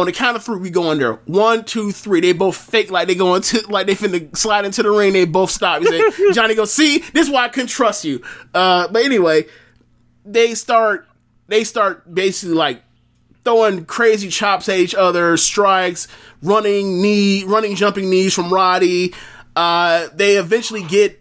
On 0.00 0.06
the 0.06 0.12
count 0.12 0.36
of 0.36 0.42
three, 0.42 0.58
we 0.58 0.70
go 0.70 0.90
under. 0.90 1.14
One, 1.26 1.64
two, 1.64 1.92
three. 1.92 2.20
They 2.20 2.32
both 2.32 2.56
fake 2.56 2.90
like 2.90 3.06
they 3.06 3.14
go 3.14 3.34
into 3.34 3.60
like 3.68 3.86
they 3.86 3.94
finna 3.94 4.34
slide 4.36 4.64
into 4.64 4.82
the 4.82 4.90
ring. 4.90 5.12
They 5.12 5.24
both 5.26 5.50
stop. 5.50 5.82
He 5.82 5.88
said, 5.88 6.32
Johnny 6.34 6.54
goes, 6.54 6.72
"See, 6.72 6.98
this 6.98 7.26
is 7.26 7.32
why 7.32 7.44
I 7.44 7.48
couldn't 7.48 7.68
trust 7.68 8.04
you." 8.04 8.22
Uh, 8.54 8.88
but 8.88 9.04
anyway, 9.04 9.46
they 10.24 10.54
start 10.54 11.06
they 11.48 11.64
start 11.64 12.12
basically 12.12 12.54
like 12.54 12.82
throwing 13.44 13.84
crazy 13.84 14.28
chops 14.28 14.68
at 14.68 14.78
each 14.78 14.94
other, 14.94 15.36
strikes, 15.36 16.08
running 16.42 17.02
knee, 17.02 17.44
running 17.44 17.74
jumping 17.74 18.08
knees 18.10 18.34
from 18.34 18.52
Roddy. 18.52 19.14
Uh, 19.56 20.08
they 20.14 20.36
eventually 20.36 20.82
get 20.82 21.20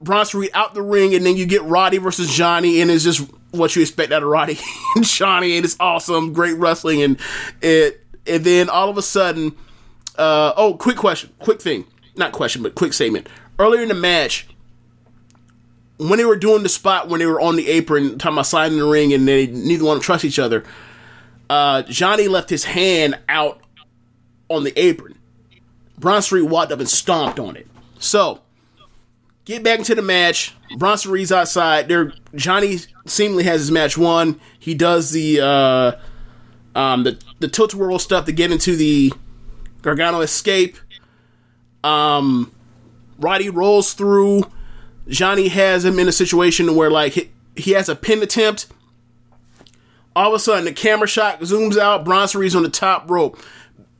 Bronson 0.00 0.40
Reed 0.40 0.50
out 0.54 0.74
the 0.74 0.82
ring, 0.82 1.14
and 1.14 1.24
then 1.24 1.36
you 1.36 1.46
get 1.46 1.62
Roddy 1.62 1.98
versus 1.98 2.32
Johnny, 2.32 2.80
and 2.80 2.90
it's 2.90 3.04
just 3.04 3.28
what 3.52 3.76
you 3.76 3.82
expect 3.82 4.12
out 4.12 4.22
of 4.22 4.28
Roddy 4.28 4.58
and 4.96 5.04
Johnny, 5.04 5.56
and 5.56 5.64
it's 5.64 5.76
awesome, 5.78 6.32
great 6.32 6.56
wrestling, 6.58 7.02
and 7.02 7.18
it. 7.60 8.00
And 8.26 8.44
then 8.44 8.68
all 8.68 8.88
of 8.88 8.96
a 8.96 9.02
sudden, 9.02 9.56
uh, 10.16 10.52
oh, 10.56 10.74
quick 10.74 10.96
question, 10.96 11.30
quick 11.38 11.60
thing, 11.60 11.84
not 12.16 12.32
question, 12.32 12.62
but 12.62 12.74
quick 12.74 12.92
statement. 12.92 13.28
Earlier 13.58 13.82
in 13.82 13.88
the 13.88 13.94
match, 13.94 14.46
when 15.98 16.18
they 16.18 16.24
were 16.24 16.36
doing 16.36 16.62
the 16.62 16.68
spot 16.68 17.08
when 17.08 17.20
they 17.20 17.26
were 17.26 17.40
on 17.40 17.56
the 17.56 17.68
apron, 17.68 18.18
talking 18.18 18.34
about 18.34 18.46
sliding 18.46 18.78
in 18.78 18.84
the 18.84 18.90
ring, 18.90 19.12
and 19.12 19.26
they 19.26 19.46
neither 19.46 19.84
want 19.84 20.00
to 20.00 20.04
trust 20.04 20.24
each 20.24 20.38
other, 20.38 20.64
uh, 21.48 21.82
Johnny 21.82 22.28
left 22.28 22.50
his 22.50 22.64
hand 22.64 23.18
out 23.28 23.60
on 24.48 24.64
the 24.64 24.72
apron. 24.78 25.18
Bronson 25.98 26.38
Reed 26.38 26.50
walked 26.50 26.72
up 26.72 26.80
and 26.80 26.88
stomped 26.88 27.38
on 27.38 27.56
it. 27.56 27.66
So, 27.98 28.40
get 29.44 29.62
back 29.62 29.78
into 29.78 29.94
the 29.94 30.02
match. 30.02 30.56
Bronson 30.76 31.12
Reed's 31.12 31.30
outside. 31.30 31.88
There, 31.88 32.12
Johnny 32.34 32.78
seemingly 33.06 33.44
has 33.44 33.60
his 33.60 33.70
match 33.70 33.96
won. 33.96 34.40
He 34.58 34.74
does 34.74 35.12
the 35.12 35.40
uh, 35.40 35.92
um, 36.74 37.04
the 37.04 37.18
the 37.40 37.48
tilt 37.48 37.74
whirl 37.74 37.98
stuff 37.98 38.24
to 38.26 38.32
get 38.32 38.50
into 38.50 38.76
the 38.76 39.12
Gargano 39.82 40.20
escape. 40.20 40.76
Um, 41.84 42.52
Roddy 43.18 43.50
rolls 43.50 43.94
through. 43.94 44.50
Johnny 45.08 45.48
has 45.48 45.84
him 45.84 45.98
in 45.98 46.08
a 46.08 46.12
situation 46.12 46.74
where 46.76 46.90
like 46.90 47.12
he, 47.14 47.30
he 47.56 47.72
has 47.72 47.88
a 47.88 47.96
pin 47.96 48.22
attempt, 48.22 48.66
All 50.14 50.28
of 50.28 50.34
a 50.34 50.38
sudden, 50.38 50.64
the 50.64 50.72
camera 50.72 51.08
shot 51.08 51.40
zooms 51.40 51.76
out. 51.76 52.04
Bronson 52.04 52.42
on 52.56 52.62
the 52.62 52.70
top 52.70 53.10
rope, 53.10 53.38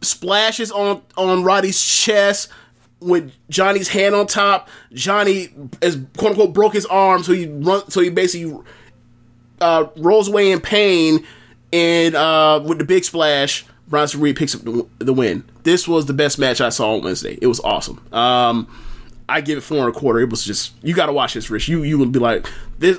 splashes 0.01 0.70
on 0.70 1.03
on 1.16 1.43
Roddy's 1.44 1.82
chest 1.82 2.49
with 3.01 3.32
Johnny's 3.51 3.89
hand 3.89 4.15
on 4.15 4.27
top. 4.27 4.69
Johnny 4.93 5.49
is 5.81 5.99
quote 6.16 6.32
unquote 6.32 6.53
broke 6.55 6.74
his 6.74 6.86
arm, 6.86 7.23
so 7.23 7.32
he 7.32 7.47
run. 7.47 7.90
So 7.90 8.01
he 8.01 8.11
basically 8.11 8.57
uh, 9.61 9.86
rolls 9.97 10.28
away 10.28 10.53
in 10.53 10.61
pain, 10.61 11.27
and 11.73 12.15
uh, 12.15 12.62
with 12.65 12.78
the 12.78 12.85
big 12.85 13.05
splash, 13.05 13.65
Bronson 13.89 14.20
Reed 14.20 14.36
picks 14.36 14.55
up 14.55 14.62
the, 14.62 14.86
the 14.99 15.12
win. 15.12 15.44
This 15.65 15.86
was 15.89 16.07
the 16.07 16.12
best 16.12 16.39
match 16.39 16.61
I 16.61 16.69
saw 16.69 16.94
on 16.94 17.03
Wednesday. 17.03 17.39
It 17.40 17.47
was 17.47 17.61
awesome. 17.61 18.01
Um, 18.12 18.69
I 19.28 19.40
give 19.40 19.59
it 19.59 19.62
four 19.62 19.86
and 19.86 19.94
a 19.94 19.99
quarter. 19.99 20.20
It 20.20 20.31
was 20.31 20.44
just 20.44 20.73
you 20.82 20.94
got 20.94 21.07
to 21.07 21.12
watch 21.12 21.35
this, 21.35 21.51
Rich. 21.51 21.69
You 21.69 21.82
you 21.82 21.99
would 21.99 22.12
be 22.12 22.19
like 22.19 22.47
this. 22.78 22.99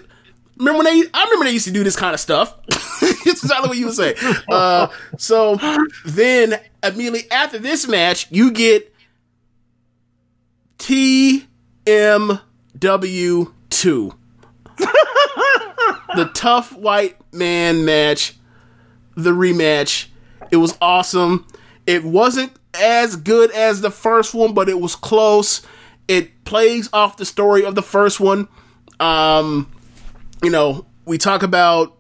Remember 0.58 0.84
when 0.84 0.86
they? 0.86 1.10
I 1.14 1.24
remember 1.26 1.46
they 1.46 1.52
used 1.52 1.68
to 1.68 1.74
do 1.74 1.84
this 1.84 1.96
kind 1.96 2.14
of 2.14 2.20
stuff. 2.20 2.58
it's 3.02 3.44
exactly 3.44 3.70
what 3.70 3.78
you 3.78 3.86
would 3.86 3.96
say. 3.96 4.16
Uh, 4.50 4.88
so 5.18 5.58
then 6.06 6.60
immediately 6.84 7.30
after 7.32 7.60
this 7.60 7.88
match, 7.88 8.28
you 8.32 8.52
get 8.52 8.94
TMW 10.78 11.44
two, 13.70 14.16
the 16.16 16.32
tough 16.34 16.76
white 16.76 17.18
man 17.34 17.86
match, 17.86 18.36
the 19.16 19.32
rematch. 19.32 20.08
It 20.52 20.58
was 20.58 20.78
awesome. 20.82 21.48
It 21.86 22.04
wasn't 22.04 22.54
as 22.74 23.16
good 23.16 23.52
as 23.52 23.82
the 23.82 23.92
first 23.92 24.34
one, 24.34 24.54
but 24.54 24.70
it 24.70 24.80
was 24.80 24.96
close. 24.96 25.62
It 26.08 26.44
plays 26.46 26.90
off 26.94 27.18
the 27.18 27.26
story 27.26 27.66
of 27.66 27.76
the 27.76 27.82
first 27.82 28.20
one. 28.20 28.48
Um, 29.00 29.72
you 30.42 30.50
know, 30.50 30.86
we 31.06 31.18
talk 31.18 31.44
about 31.44 31.98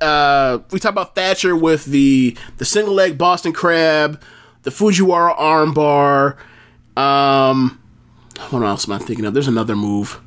uh, 0.00 0.60
we 0.70 0.78
talk 0.78 0.92
about 0.92 1.14
Thatcher 1.14 1.56
with 1.56 1.84
the 1.86 2.36
the 2.58 2.64
single 2.64 2.94
leg 2.94 3.18
Boston 3.18 3.52
Crab, 3.52 4.22
the 4.62 4.70
Fujiwara 4.70 5.36
armbar. 5.36 6.36
Um, 7.00 7.80
what 8.50 8.62
else 8.62 8.88
am 8.88 8.94
I 8.94 8.98
thinking 8.98 9.24
of? 9.24 9.34
There's 9.34 9.48
another 9.48 9.76
move. 9.76 10.20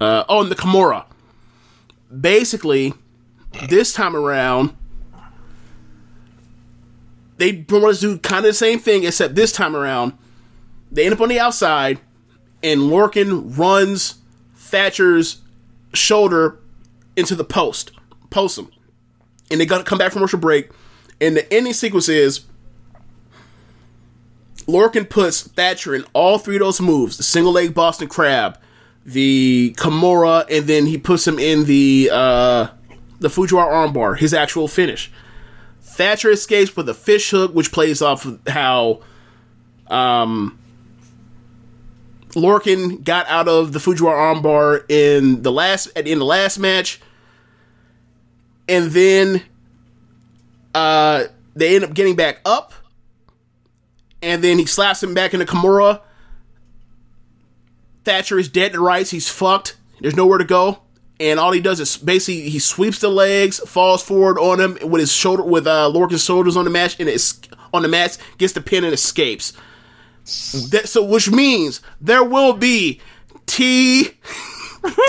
Uh, 0.00 0.24
oh, 0.28 0.42
and 0.42 0.50
the 0.50 0.54
Kimura. 0.54 1.06
Basically, 2.20 2.94
this 3.68 3.92
time 3.92 4.16
around, 4.16 4.76
they 7.38 7.64
want 7.68 7.96
to 7.96 8.00
do 8.00 8.18
kind 8.18 8.38
of 8.38 8.50
the 8.50 8.54
same 8.54 8.78
thing, 8.78 9.04
except 9.04 9.34
this 9.34 9.52
time 9.52 9.76
around, 9.76 10.16
they 10.90 11.04
end 11.04 11.14
up 11.14 11.20
on 11.20 11.28
the 11.28 11.38
outside, 11.38 12.00
and 12.62 12.82
Lorcan 12.82 13.56
runs 13.58 14.16
Thatcher's 14.54 15.42
shoulder 15.92 16.58
into 17.16 17.34
the 17.34 17.44
post, 17.44 17.92
post 18.30 18.58
him, 18.58 18.70
and 19.50 19.60
they 19.60 19.66
got 19.66 19.78
to 19.78 19.84
come 19.84 19.98
back 19.98 20.12
from 20.12 20.20
commercial 20.20 20.38
break, 20.38 20.70
and 21.20 21.36
the 21.36 21.52
ending 21.52 21.72
sequence 21.72 22.08
is 22.08 22.44
Lorcan 24.66 25.08
puts 25.08 25.42
Thatcher 25.42 25.94
in 25.94 26.04
all 26.12 26.38
three 26.38 26.56
of 26.56 26.60
those 26.60 26.80
moves: 26.80 27.16
the 27.16 27.22
single 27.22 27.52
leg 27.52 27.74
Boston 27.74 28.08
Crab, 28.08 28.58
the 29.04 29.74
Kimura, 29.76 30.44
and 30.50 30.66
then 30.66 30.86
he 30.86 30.98
puts 30.98 31.26
him 31.26 31.38
in 31.38 31.64
the 31.64 32.10
uh, 32.12 32.68
the 33.18 33.28
Fujiwara 33.28 33.92
armbar, 33.92 34.18
his 34.18 34.34
actual 34.34 34.68
finish. 34.68 35.10
Thatcher 35.80 36.30
escapes 36.30 36.76
with 36.76 36.88
a 36.88 36.94
fish 36.94 37.30
hook, 37.30 37.54
which 37.54 37.72
plays 37.72 38.02
off 38.02 38.24
of 38.24 38.40
how 38.46 39.00
um, 39.86 40.58
Lorcan 42.30 43.02
got 43.02 43.26
out 43.28 43.48
of 43.48 43.72
the 43.72 43.78
Fujiwara 43.78 44.34
armbar 44.34 44.90
in 44.90 45.42
the 45.42 45.52
last 45.52 45.86
in 45.96 46.18
the 46.18 46.24
last 46.24 46.58
match, 46.58 47.00
and 48.68 48.90
then 48.90 49.42
uh, 50.74 51.24
they 51.54 51.74
end 51.74 51.84
up 51.84 51.94
getting 51.94 52.16
back 52.16 52.40
up, 52.44 52.74
and 54.20 54.44
then 54.44 54.58
he 54.58 54.66
slaps 54.66 55.02
him 55.02 55.14
back 55.14 55.32
into 55.32 55.46
Kimura. 55.46 56.02
Thatcher 58.04 58.38
is 58.38 58.48
dead 58.48 58.72
to 58.74 58.80
rights. 58.80 59.10
He's 59.10 59.28
fucked. 59.28 59.76
There's 60.00 60.14
nowhere 60.14 60.38
to 60.38 60.44
go, 60.44 60.82
and 61.18 61.40
all 61.40 61.52
he 61.52 61.60
does 61.60 61.80
is 61.80 61.96
basically 61.96 62.48
he 62.48 62.58
sweeps 62.58 63.00
the 63.00 63.08
legs, 63.08 63.58
falls 63.60 64.02
forward 64.02 64.38
on 64.38 64.60
him 64.60 64.78
with 64.90 65.00
his 65.00 65.12
shoulder 65.12 65.42
with 65.42 65.66
uh, 65.66 65.88
Lorcan's 65.88 66.24
shoulders 66.24 66.56
on 66.56 66.64
the 66.64 66.70
match, 66.70 66.98
and 67.00 67.08
it's 67.08 67.40
on 67.72 67.82
the 67.82 67.88
match 67.88 68.16
gets 68.38 68.52
the 68.52 68.60
pin 68.60 68.84
and 68.84 68.94
escapes. 68.94 69.52
That, 70.70 70.82
so, 70.86 71.04
which 71.04 71.30
means 71.30 71.80
there 72.00 72.24
will 72.24 72.52
be 72.52 73.00
T. 73.46 74.10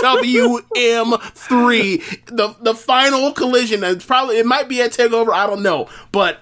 WM3, 0.03 2.25
the 2.27 2.55
the 2.61 2.75
final 2.75 3.31
collision. 3.31 3.83
It's 3.83 4.05
probably 4.05 4.37
it 4.37 4.45
might 4.45 4.67
be 4.67 4.81
at 4.81 4.91
Takeover. 4.91 5.31
I 5.31 5.47
don't 5.47 5.63
know, 5.63 5.87
but 6.11 6.39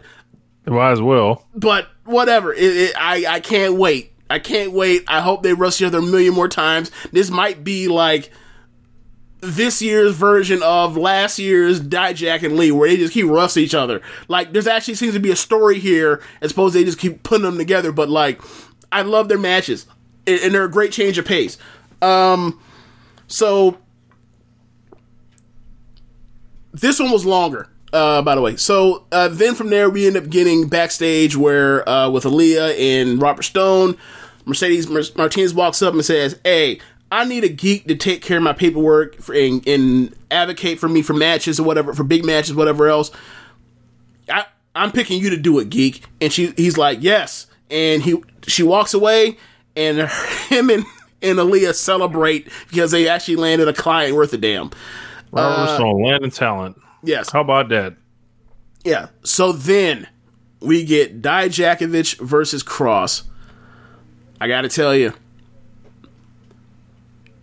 Might 0.65 0.91
as 0.91 1.01
well. 1.01 1.45
but 1.55 1.87
whatever. 2.05 2.53
It, 2.53 2.77
it, 2.77 2.95
I 2.97 3.25
I 3.27 3.39
can't 3.39 3.75
wait. 3.75 4.13
I 4.29 4.39
can't 4.39 4.71
wait. 4.71 5.03
I 5.07 5.21
hope 5.21 5.43
they 5.43 5.53
wrestle 5.53 5.85
each 5.85 5.87
other 5.87 5.99
a 5.99 6.01
million 6.01 6.33
more 6.33 6.49
times. 6.49 6.91
This 7.11 7.29
might 7.29 7.63
be 7.63 7.87
like 7.87 8.31
this 9.45 9.81
year's 9.81 10.15
version 10.15 10.61
of 10.63 10.97
last 10.97 11.39
year's 11.39 11.79
Dijak 11.79 12.43
and 12.43 12.57
Lee, 12.57 12.71
where 12.71 12.89
they 12.89 12.97
just 12.97 13.13
keep 13.13 13.27
wrestling 13.27 13.65
each 13.65 13.75
other. 13.75 14.01
Like, 14.27 14.53
there's 14.53 14.67
actually 14.67 14.95
seems 14.95 15.13
to 15.13 15.19
be 15.19 15.31
a 15.31 15.35
story 15.35 15.79
here, 15.79 16.21
as 16.41 16.51
opposed 16.51 16.73
to 16.73 16.79
they 16.79 16.85
just 16.85 16.99
keep 16.99 17.23
putting 17.23 17.45
them 17.45 17.57
together. 17.57 17.91
But 17.91 18.09
like, 18.09 18.41
I 18.91 19.01
love 19.01 19.29
their 19.29 19.37
matches, 19.37 19.85
and 20.25 20.39
and 20.39 20.53
they're 20.53 20.65
a 20.65 20.71
great 20.71 20.91
change 20.91 21.17
of 21.17 21.25
pace. 21.25 21.57
Um, 22.01 22.59
so 23.27 23.77
this 26.73 26.99
one 26.99 27.11
was 27.11 27.25
longer. 27.25 27.69
Uh, 27.93 28.21
by 28.21 28.35
the 28.35 28.41
way, 28.41 28.57
so 28.57 29.05
uh, 29.13 29.29
then 29.29 29.55
from 29.55 29.69
there 29.69 29.89
we 29.89 30.05
end 30.05 30.17
up 30.17 30.29
getting 30.29 30.67
backstage 30.67 31.37
where 31.37 31.87
uh, 31.87 32.09
with 32.09 32.25
Aliyah 32.25 32.77
and 32.77 33.21
Robert 33.21 33.43
Stone, 33.43 33.95
Mercedes 34.43 34.89
Mer- 34.89 35.03
Martinez 35.15 35.53
walks 35.53 35.81
up 35.81 35.93
and 35.93 36.03
says, 36.03 36.37
"Hey, 36.43 36.79
I 37.11 37.25
need 37.25 37.43
a 37.43 37.49
geek 37.49 37.87
to 37.87 37.95
take 37.95 38.21
care 38.21 38.37
of 38.37 38.43
my 38.43 38.53
paperwork 38.53 39.15
for, 39.17 39.33
and, 39.33 39.65
and 39.67 40.15
advocate 40.31 40.79
for 40.79 40.89
me 40.89 41.01
for 41.01 41.13
matches 41.13 41.59
or 41.59 41.63
whatever, 41.63 41.93
for 41.93 42.03
big 42.03 42.25
matches, 42.25 42.55
whatever 42.55 42.87
else. 42.87 43.11
I 44.29 44.45
I'm 44.73 44.91
picking 44.91 45.21
you 45.21 45.29
to 45.29 45.37
do 45.37 45.59
it, 45.59 45.69
geek." 45.69 46.03
And 46.19 46.33
she 46.33 46.53
he's 46.57 46.77
like, 46.77 46.99
"Yes," 47.01 47.47
and 47.69 48.01
he 48.01 48.21
she 48.47 48.63
walks 48.63 48.93
away, 48.93 49.37
and 49.75 49.99
him 50.49 50.69
and 50.69 50.85
and 51.21 51.39
Aliyah 51.39 51.73
celebrate 51.73 52.49
because 52.69 52.91
they 52.91 53.07
actually 53.07 53.37
landed 53.37 53.67
a 53.67 53.73
client 53.73 54.15
worth 54.15 54.33
a 54.33 54.37
damn. 54.37 54.71
Robert 55.31 55.75
Stone, 55.75 56.01
uh, 56.01 56.07
land 56.07 56.23
and 56.23 56.33
talent. 56.33 56.81
Yes. 57.03 57.31
How 57.31 57.41
about 57.41 57.69
that? 57.69 57.95
Yeah. 58.83 59.07
So 59.23 59.51
then 59.51 60.07
we 60.59 60.85
get 60.85 61.21
Dijakovic 61.21 62.19
versus 62.19 62.63
Kross. 62.63 63.23
I 64.39 64.47
got 64.47 64.61
to 64.61 64.69
tell 64.69 64.95
you, 64.95 65.13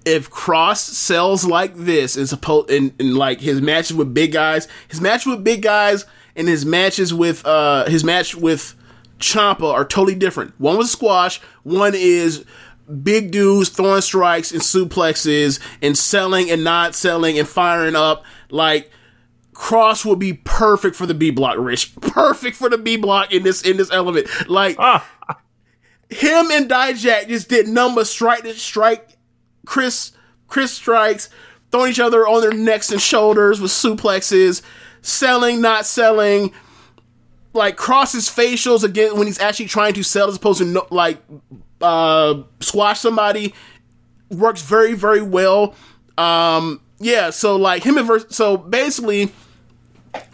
if 0.05 0.31
Kross 0.31 0.79
sells 0.79 1.45
like 1.45 1.75
this 1.75 2.17
and 2.17 2.29
supposed 2.29 2.71
in, 2.71 2.95
in 2.99 3.15
like 3.15 3.41
his 3.41 3.61
matches 3.61 3.97
with 3.97 4.15
big 4.15 4.33
guys, 4.33 4.69
his 4.89 5.01
match 5.01 5.27
with 5.27 5.45
big 5.45 5.63
guys 5.63 6.07
and 6.37 6.49
his 6.49 6.65
matches 6.65 7.13
with 7.13 7.45
uh 7.47 7.85
his 7.87 8.05
match 8.05 8.35
with 8.35 8.75
Ciampa 9.19 9.73
are 9.73 9.85
totally 9.85 10.15
different. 10.15 10.59
One 10.59 10.77
was 10.77 10.91
squash, 10.91 11.41
one 11.63 11.95
is 11.95 12.45
big 13.03 13.31
dudes 13.31 13.69
throwing 13.69 14.03
strikes 14.03 14.53
and 14.53 14.61
suplexes 14.61 15.61
and 15.81 15.97
selling 15.97 16.51
and 16.51 16.65
not 16.65 16.95
selling 16.95 17.39
and 17.39 17.49
firing 17.49 17.95
up 17.95 18.25
like 18.51 18.91
Kross 19.53 20.05
would 20.05 20.19
be 20.19 20.33
perfect 20.33 20.97
for 20.97 21.07
the 21.07 21.15
B 21.15 21.31
block, 21.31 21.57
Rich. 21.59 21.95
Perfect 22.01 22.57
for 22.57 22.69
the 22.69 22.79
B 22.79 22.97
block 22.97 23.33
in 23.33 23.43
this 23.43 23.63
in 23.63 23.77
this 23.77 23.93
element. 23.93 24.27
Like 24.49 24.77
him 26.11 26.51
and 26.51 26.69
Dijak 26.69 27.29
just 27.29 27.49
did 27.49 27.69
number 27.69 28.05
strike 28.05 28.43
to 28.43 28.55
strike. 28.55 29.09
Chris 29.67 30.13
Chris 30.49 30.73
strikes, 30.73 31.31
throwing 31.71 31.91
each 31.91 32.01
other 32.01 32.27
on 32.27 32.41
their 32.43 32.53
necks 32.53 32.91
and 32.91 33.01
shoulders 33.01 33.61
with 33.61 33.71
suplexes, 33.71 34.63
selling, 35.01 35.61
not 35.61 35.87
selling. 35.87 36.53
Like 37.55 37.77
Kross's 37.77 38.29
facials 38.29 38.83
again 38.85 39.17
when 39.17 39.27
he's 39.27 39.39
actually 39.39 39.67
trying 39.67 39.95
to 39.95 40.03
sell 40.03 40.29
as 40.29 40.37
opposed 40.37 40.59
to 40.59 40.65
no, 40.65 40.87
like 40.91 41.23
uh, 41.81 42.43
squash 42.61 43.01
somebody 43.01 43.55
works 44.31 44.63
very 44.63 44.95
very 44.95 45.23
well. 45.23 45.75
Um, 46.17 46.81
yeah, 46.99 47.31
so 47.31 47.57
like 47.57 47.83
him 47.83 47.99
and 47.99 48.07
vers- 48.07 48.35
so 48.35 48.57
basically 48.57 49.33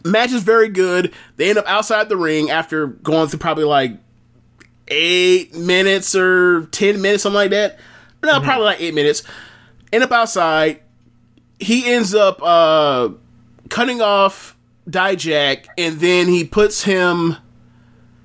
match 0.05 0.33
is 0.33 0.43
very 0.43 0.69
good. 0.69 1.13
They 1.37 1.49
end 1.51 1.59
up 1.59 1.67
outside 1.67 2.09
the 2.09 2.17
ring 2.17 2.51
after 2.51 2.87
going 2.87 3.29
through 3.29 3.39
probably 3.39 3.65
like 3.65 3.93
eight 4.89 5.55
minutes 5.55 6.15
or 6.15 6.67
ten 6.67 7.01
minutes, 7.01 7.23
something 7.23 7.35
like 7.37 7.51
that. 7.51 7.79
No, 8.23 8.40
probably 8.40 8.65
like 8.65 8.81
eight 8.81 8.95
minutes. 8.95 9.23
End 9.93 10.03
up 10.03 10.12
outside. 10.12 10.81
He 11.59 11.90
ends 11.90 12.15
up 12.15 12.43
uh, 12.43 13.11
cutting 13.69 14.01
off 14.01 14.57
Dijak, 14.89 15.66
and 15.77 16.01
then 16.01 16.28
he 16.28 16.45
puts 16.45 16.85
him 16.85 17.36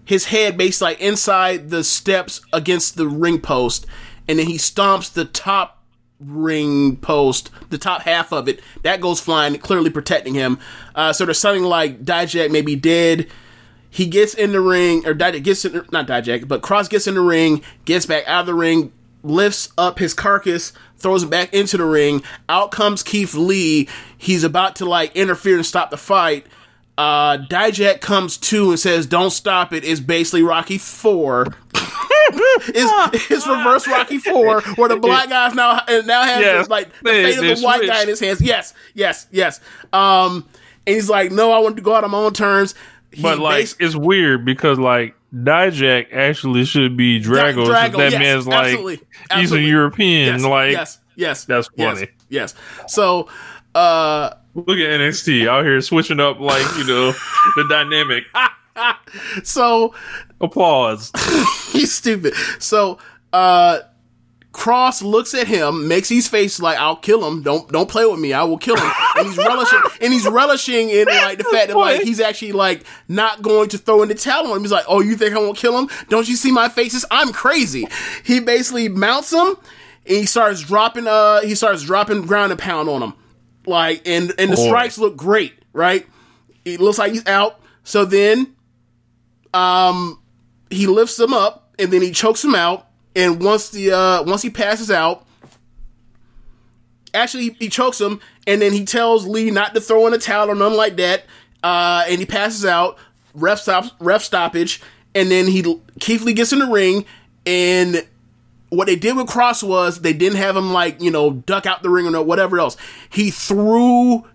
his 0.06 0.26
head 0.26 0.58
basically 0.58 0.94
like 0.94 1.00
inside 1.02 1.70
the 1.70 1.84
steps 1.84 2.42
against 2.52 2.98
the 2.98 3.08
ring 3.08 3.40
post, 3.40 3.86
and 4.28 4.40
then 4.40 4.48
he 4.48 4.58
stomps 4.58 5.12
the 5.12 5.26
top 5.26 5.82
ring 6.20 6.98
post, 6.98 7.50
the 7.70 7.78
top 7.78 8.02
half 8.04 8.32
of 8.32 8.48
it, 8.48 8.62
that 8.84 9.02
goes 9.02 9.20
flying, 9.20 9.58
clearly 9.58 9.90
protecting 9.90 10.34
him. 10.34 10.60
Uh, 10.96 11.12
so 11.14 11.26
there's 11.26 11.40
something 11.40 11.64
like 11.64 12.04
Dijak 12.04 12.52
may 12.52 12.62
be 12.62 12.76
dead. 12.76 13.28
He 13.90 14.08
gets 14.08 14.34
in 14.34 14.52
the 14.54 14.62
ring, 14.62 15.06
or 15.06 15.14
Dijak 15.14 15.44
gets 15.44 15.66
in, 15.66 15.86
not 15.92 16.08
Dijak, 16.08 16.48
but 16.48 16.62
Kross 16.62 16.90
gets 16.90 17.08
in 17.08 17.16
the 17.16 17.22
ring, 17.22 17.62
gets 17.86 18.06
back 18.06 18.28
out 18.28 18.42
of 18.42 18.46
the 18.48 18.54
ring, 18.54 18.92
lifts 19.24 19.70
up 19.78 20.00
his 20.00 20.14
carcass, 20.14 20.74
throws 20.98 21.24
it 21.24 21.30
back 21.30 21.54
into 21.54 21.78
the 21.78 21.86
ring. 21.86 22.22
Out 22.50 22.72
comes 22.72 23.02
Keith 23.04 23.34
Lee. 23.34 23.88
He's 24.18 24.44
about 24.44 24.76
to 24.78 24.86
like 24.86 25.16
interfere 25.16 25.56
and 25.56 25.66
stop 25.66 25.90
the 25.90 25.98
fight. 25.98 26.46
Uh, 26.98 27.38
Dijak 27.50 28.02
comes 28.02 28.38
to 28.38 28.70
and 28.70 28.80
says, 28.80 29.08
"Don't 29.08 29.32
stop 29.32 29.74
it." 29.74 29.84
It's 29.84 30.00
basically 30.00 30.44
Rocky 30.44 30.78
Four. 30.78 31.48
it's, 31.74 33.32
it's 33.32 33.48
reverse 33.48 33.88
Rocky 33.88 34.20
Four, 34.20 34.62
where 34.76 34.90
the 34.90 34.98
black 34.98 35.30
guy's 35.30 35.56
now 35.56 35.82
now 36.06 36.24
has 36.24 36.40
Yes. 36.42 36.70
like 36.70 36.90
the 37.02 37.10
fate 37.10 37.38
of 37.40 37.58
the 37.60 37.66
white 37.66 37.88
guy 37.88 38.04
in 38.04 38.10
his 38.10 38.20
hands. 38.20 38.42
Yes, 38.42 38.74
yes, 38.94 39.28
yes. 39.32 39.60
Um, 39.92 40.48
and 40.86 40.96
he's 40.96 41.10
like, 41.10 41.32
"No, 41.32 41.52
I 41.52 41.60
want 41.60 41.78
to 41.78 41.82
go 41.82 41.96
out 41.96 42.04
on 42.04 42.12
my 42.12 42.18
own 42.20 42.34
terms." 42.34 42.76
But 43.22 43.40
like, 43.40 43.70
it's 43.80 43.96
weird 43.96 44.46
because 44.46 44.80
like 44.80 45.16
Dijak 45.34 46.14
actually 46.14 46.66
should 46.66 46.96
be 46.98 47.22
Drago. 47.22 47.66
Drago, 47.66 47.92
so 47.92 47.98
that 47.98 48.12
yes, 48.12 48.20
man's 48.20 48.48
like 48.48 48.66
absolutely, 48.66 48.94
Eastern 48.94 49.08
absolutely. 49.32 49.70
European. 49.70 50.34
yes, 50.36 50.44
like 50.44 50.72
yes, 50.72 51.00
yes, 51.16 51.46
that's 51.46 51.70
yes, 51.76 52.00
funny. 52.00 52.12
Yes. 52.30 52.54
So, 52.88 53.30
uh, 53.76 54.32
look 54.56 54.78
at 54.78 55.00
NXT 55.00 55.48
out 55.48 55.66
here 55.66 55.82
switching 55.82 56.20
up 56.20 56.40
like 56.40 56.66
you 56.78 56.86
know 56.86 57.12
the 57.56 57.66
dynamic. 57.70 58.26
so 59.44 59.94
Applause. 60.44 61.12
he's 61.72 61.94
stupid. 61.94 62.36
So, 62.60 63.00
uh, 63.32 63.80
Kross 64.54 65.02
looks 65.02 65.34
at 65.34 65.48
him, 65.48 65.88
makes 65.88 66.08
his 66.10 66.28
face 66.28 66.60
like, 66.60 66.78
"I'll 66.78 66.96
kill 66.96 67.28
him. 67.28 67.42
Don't 67.42 67.70
don't 67.72 67.90
play 67.90 68.06
with 68.06 68.20
me. 68.20 68.34
I 68.34 68.44
will 68.44 68.60
kill 68.60 68.78
him." 68.78 68.92
And 69.18 69.28
he's 69.28 69.38
relishing, 69.38 69.82
and 70.00 70.14
he's 70.14 70.28
relishing 70.28 70.90
in 70.90 71.06
like 71.06 71.40
the 71.40 71.44
fact 71.46 71.70
that 71.70 71.78
like 71.78 72.02
he's 72.02 72.20
actually 72.20 72.52
like 72.52 72.84
not 73.08 73.42
going 73.42 73.70
to 73.70 73.80
throw 73.80 74.04
in 74.04 74.10
the 74.10 74.16
towel 74.16 74.48
on 74.48 74.58
him. 74.58 74.62
He's 74.62 74.72
like, 74.72 74.86
"Oh, 74.88 75.02
you 75.02 75.16
think 75.16 75.36
I 75.36 75.40
won't 75.40 75.58
kill 75.58 75.78
him? 75.78 75.90
Don't 76.10 76.30
you 76.30 76.36
see 76.36 76.52
my 76.52 76.70
faces? 76.70 77.04
I'm 77.10 77.34
crazy." 77.34 77.88
He 78.24 78.40
basically 78.40 78.90
mounts 78.90 79.34
him, 79.34 79.56
and 80.06 80.18
he 80.18 80.26
starts 80.28 80.62
dropping. 80.62 81.08
Uh, 81.08 81.42
he 81.42 81.56
starts 81.56 81.82
dropping 81.84 82.28
ground 82.28 82.52
and 82.52 82.60
pound 82.62 82.90
on 82.90 83.02
him, 83.02 83.14
like, 83.66 84.08
and 84.08 84.34
and 84.38 84.52
the 84.52 84.56
Boy. 84.56 84.68
strikes 84.68 84.98
look 85.00 85.18
great, 85.18 85.54
right? 85.74 86.06
It 86.64 86.80
looks 86.80 87.00
like 87.00 87.12
he's 87.12 87.26
out. 87.26 87.60
So 87.84 88.06
then 88.06 88.54
um, 89.54 90.20
he 90.70 90.88
lifts 90.88 91.20
him 91.20 91.34
up 91.34 91.74
and 91.80 91.92
then 91.92 92.02
he 92.02 92.12
chokes 92.12 92.44
him 92.44 92.56
out. 92.56 92.88
And 93.16 93.42
once 93.42 93.70
the 93.70 93.92
uh, 93.92 94.24
once 94.24 94.42
he 94.42 94.50
passes 94.50 94.90
out, 94.90 95.26
actually 97.14 97.56
he 97.60 97.70
chokes 97.70 98.00
him, 98.02 98.20
and 98.48 98.62
then 98.62 98.74
he 98.74 98.86
tells 98.86 99.28
Lee 99.28 99.52
not 99.52 99.74
to 99.76 99.82
throw 99.82 100.08
in 100.08 100.14
a 100.14 100.18
towel 100.18 100.50
or 100.50 100.56
nothing 100.56 100.78
like 100.78 100.98
that. 100.98 101.26
Uh, 101.64 102.04
and 102.08 102.20
he 102.20 102.26
passes 102.26 102.66
out. 102.66 102.98
Ref 103.34 103.60
stops. 103.60 103.92
Ref 104.00 104.24
stoppage. 104.24 104.82
And 105.16 105.30
then 105.30 105.48
he 105.48 105.64
Keith 106.00 106.24
Lee 106.24 106.34
gets 106.34 106.54
in 106.54 106.60
the 106.60 106.66
ring, 106.68 107.06
and 107.46 108.06
what 108.70 108.88
they 108.88 108.96
did 108.96 109.16
with 109.16 109.28
Kross 109.28 109.62
was 109.62 110.02
they 110.02 110.14
didn't 110.14 110.38
have 110.38 110.58
him 110.58 110.74
like 110.74 111.00
you 111.02 111.12
know 111.12 111.32
duck 111.32 111.66
out 111.66 111.84
the 111.84 111.90
ring 111.90 112.08
or 112.08 112.12
no- 112.12 112.24
whatever 112.24 112.60
else. 112.60 112.76
He 113.10 113.30
threw 113.30 114.26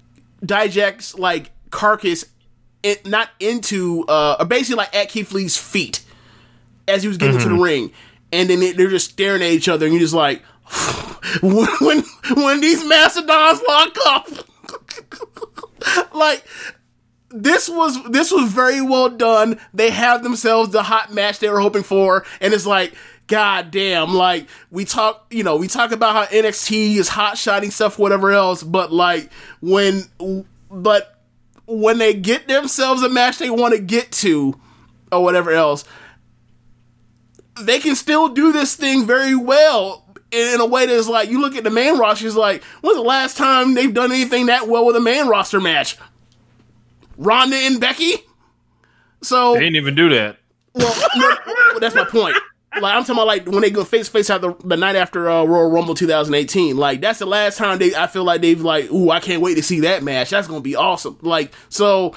Dijak's 0.45 1.19
like 1.19 1.51
carcass, 1.71 2.25
it 2.83 3.07
not 3.07 3.31
into 3.41 4.05
uh, 4.07 4.37
or 4.39 4.47
basically 4.47 4.77
like 4.77 4.95
at 4.95 5.09
Keith 5.09 5.33
Lee's 5.33 5.57
feet 5.57 6.05
as 6.87 7.03
he 7.03 7.09
was 7.09 7.19
getting 7.19 7.35
into 7.37 7.49
the 7.49 7.57
ring, 7.57 7.91
and 8.33 8.49
then 8.49 8.61
they, 8.61 8.73
they're 8.73 8.89
just 8.89 9.11
staring 9.11 9.43
at 9.43 9.51
each 9.51 9.69
other, 9.69 9.87
and 9.87 9.95
you're 9.95 10.03
just 10.03 10.15
like, 10.15 10.43
when 11.43 11.67
when, 11.81 12.05
when 12.35 12.61
these 12.61 12.85
mastodons 12.85 13.63
lock 13.67 13.97
up, 14.07 14.29
like 16.15 16.45
this 17.31 17.69
was 17.69 18.03
this 18.11 18.31
was 18.33 18.53
very 18.53 18.81
well 18.81 19.09
done. 19.09 19.59
They 19.75 19.91
have 19.91 20.23
themselves 20.23 20.71
the 20.71 20.83
hot 20.83 21.13
match 21.13 21.39
they 21.39 21.49
were 21.49 21.61
hoping 21.61 21.83
for, 21.83 22.25
and 22.41 22.55
it's 22.55 22.67
like, 22.67 22.95
god 23.29 23.71
damn, 23.71 24.15
like 24.15 24.49
we 24.71 24.85
talk, 24.85 25.27
you 25.31 25.45
know, 25.45 25.57
we 25.57 25.69
talk 25.69 25.93
about 25.93 26.15
how 26.15 26.37
NXT 26.37 26.97
is 26.97 27.09
hot 27.09 27.39
shotting 27.39 27.71
stuff, 27.71 27.99
whatever 27.99 28.33
else, 28.33 28.63
but 28.63 28.93
like 28.93 29.31
when, 29.61 30.03
but 30.71 31.21
when 31.67 31.99
they 31.99 32.15
get 32.15 32.49
themselves 32.49 33.03
a 33.03 33.09
match 33.09 33.39
they 33.39 33.51
want 33.51 33.75
to 33.75 33.81
get 33.81 34.11
to, 34.11 34.59
or 35.13 35.23
whatever 35.23 35.53
else, 35.53 35.85
they 37.63 37.79
can 37.79 37.95
still 37.95 38.29
do 38.29 38.53
this 38.53 38.75
thing 38.75 39.07
very 39.07 39.35
well. 39.35 40.05
In 40.31 40.61
a 40.61 40.67
way 40.67 40.85
that's 40.85 41.09
like 41.09 41.31
you 41.31 41.41
look 41.41 41.57
at 41.57 41.65
the 41.65 41.71
main 41.71 41.97
roster, 41.99 42.27
it's 42.27 42.37
like 42.37 42.63
when's 42.83 42.99
the 42.99 43.03
last 43.03 43.39
time 43.39 43.73
they've 43.75 43.95
done 43.95 44.13
anything 44.13 44.47
that 44.47 44.69
well 44.69 44.85
with 44.85 44.95
a 44.97 45.01
main 45.01 45.27
roster 45.27 45.59
match? 45.61 45.97
Ronda 47.17 47.57
and 47.57 47.81
Becky. 47.81 48.13
So 49.23 49.55
They 49.55 49.61
didn't 49.61 49.77
even 49.77 49.95
do 49.95 50.09
that. 50.11 50.37
well, 50.75 50.95
no, 51.17 51.37
well, 51.47 51.81
that's 51.81 51.95
my 51.95 52.05
point. 52.05 52.37
Like 52.81 52.95
I'm 52.95 53.03
talking 53.03 53.15
about, 53.17 53.27
like 53.27 53.47
when 53.47 53.63
they 53.63 53.71
go 53.71 53.85
face 53.85 54.07
to 54.07 54.13
face 54.13 54.29
out 54.31 54.43
the, 54.43 54.55
the 54.65 54.77
night 54.77 54.95
after 54.97 55.29
uh, 55.29 55.45
Royal 55.45 55.71
Rumble 55.71 55.95
2018. 55.95 56.77
Like 56.77 57.01
that's 57.01 57.19
the 57.19 57.27
last 57.27 57.57
time 57.57 57.79
they. 57.79 57.95
I 57.95 58.07
feel 58.07 58.23
like 58.25 58.43
they've 58.43 58.61
like, 58.61 58.93
ooh, 58.93 59.11
I 59.11 59.21
can't 59.21 59.41
wait 59.41 59.55
to 59.55 59.63
see 59.63 59.81
that 59.81 60.03
match. 60.03 60.31
That's 60.31 60.47
gonna 60.47 60.61
be 60.61 60.77
awesome. 60.77 61.19
Like 61.23 61.53
so, 61.71 62.15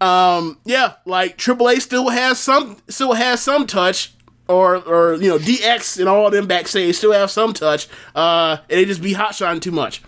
um, 0.00 0.58
yeah. 0.64 0.94
Like 1.06 1.38
Triple 1.38 1.70
H 1.70 1.82
still 1.82 2.08
has 2.10 2.38
some, 2.40 2.76
still 2.88 3.12
has 3.14 3.40
some 3.40 3.66
touch, 3.66 4.12
or 4.48 4.76
or 4.76 5.14
you 5.14 5.28
know 5.28 5.38
DX 5.38 5.98
and 6.00 6.08
all 6.08 6.30
them 6.30 6.46
backstage 6.46 6.96
still 6.96 7.12
have 7.12 7.30
some 7.30 7.52
touch. 7.54 7.88
Uh, 8.14 8.58
and 8.68 8.78
they 8.78 8.84
just 8.84 9.02
be 9.02 9.12
hot 9.12 9.34
shotting 9.34 9.60
too 9.60 9.70
much. 9.72 10.02